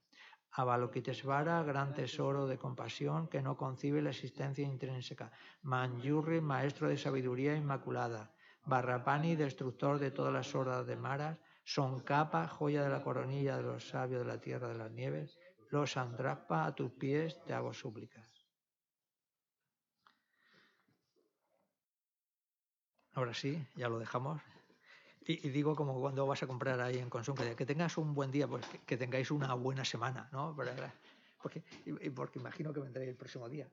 Avalokitesvara, 0.50 1.62
gran 1.62 1.94
tesoro 1.94 2.48
de 2.48 2.58
compasión 2.58 3.28
que 3.28 3.44
no 3.44 3.56
concibe 3.58 4.02
la 4.02 4.10
existencia 4.10 4.66
intrínseca. 4.66 5.32
Manjurri, 5.62 6.42
maestro 6.42 6.88
de 6.90 6.98
sabiduría 6.98 7.56
inmaculada. 7.56 8.34
Barrapani, 8.66 9.36
destructor 9.36 10.00
de 10.00 10.10
todas 10.10 10.34
las 10.34 10.56
hordas 10.56 10.88
de 10.88 10.96
Maras. 10.96 11.38
Soncapa, 11.64 12.48
joya 12.48 12.82
de 12.82 12.90
la 12.90 13.04
coronilla 13.04 13.58
de 13.58 13.62
los 13.62 13.88
sabios 13.88 14.26
de 14.26 14.28
la 14.34 14.42
tierra 14.42 14.70
de 14.70 14.80
las 14.80 14.90
nieves. 14.90 15.38
Los 15.70 15.96
Andraspa, 15.96 16.66
a 16.66 16.74
tus 16.74 16.92
pies 16.94 17.40
te 17.46 17.54
hago 17.54 17.72
súplicas. 17.72 18.33
Ahora 23.14 23.34
sí, 23.34 23.64
ya 23.76 23.90
lo 23.90 24.00
dejamos. 24.00 24.42
Y, 25.26 25.50
digo 25.50 25.76
como 25.76 26.00
cuando 26.02 26.28
vas 26.28 26.44
a 26.44 26.48
comprar 26.48 26.82
ahí 26.82 26.98
en 26.98 27.10
Consum, 27.10 27.36
que, 27.36 27.56
que 27.56 27.66
tengas 27.66 27.98
un 27.98 28.14
buen 28.14 28.32
día, 28.32 28.48
pues 28.48 28.66
que, 28.86 28.98
tengáis 28.98 29.32
una 29.32 29.54
buena 29.54 29.86
semana, 29.86 30.28
¿no? 30.32 30.54
Porque, 31.42 31.64
porque 32.14 32.40
imagino 32.40 32.74
que 32.74 32.82
vendré 32.82 33.08
el 33.08 33.16
próximo 33.16 33.48
día. 33.48 33.68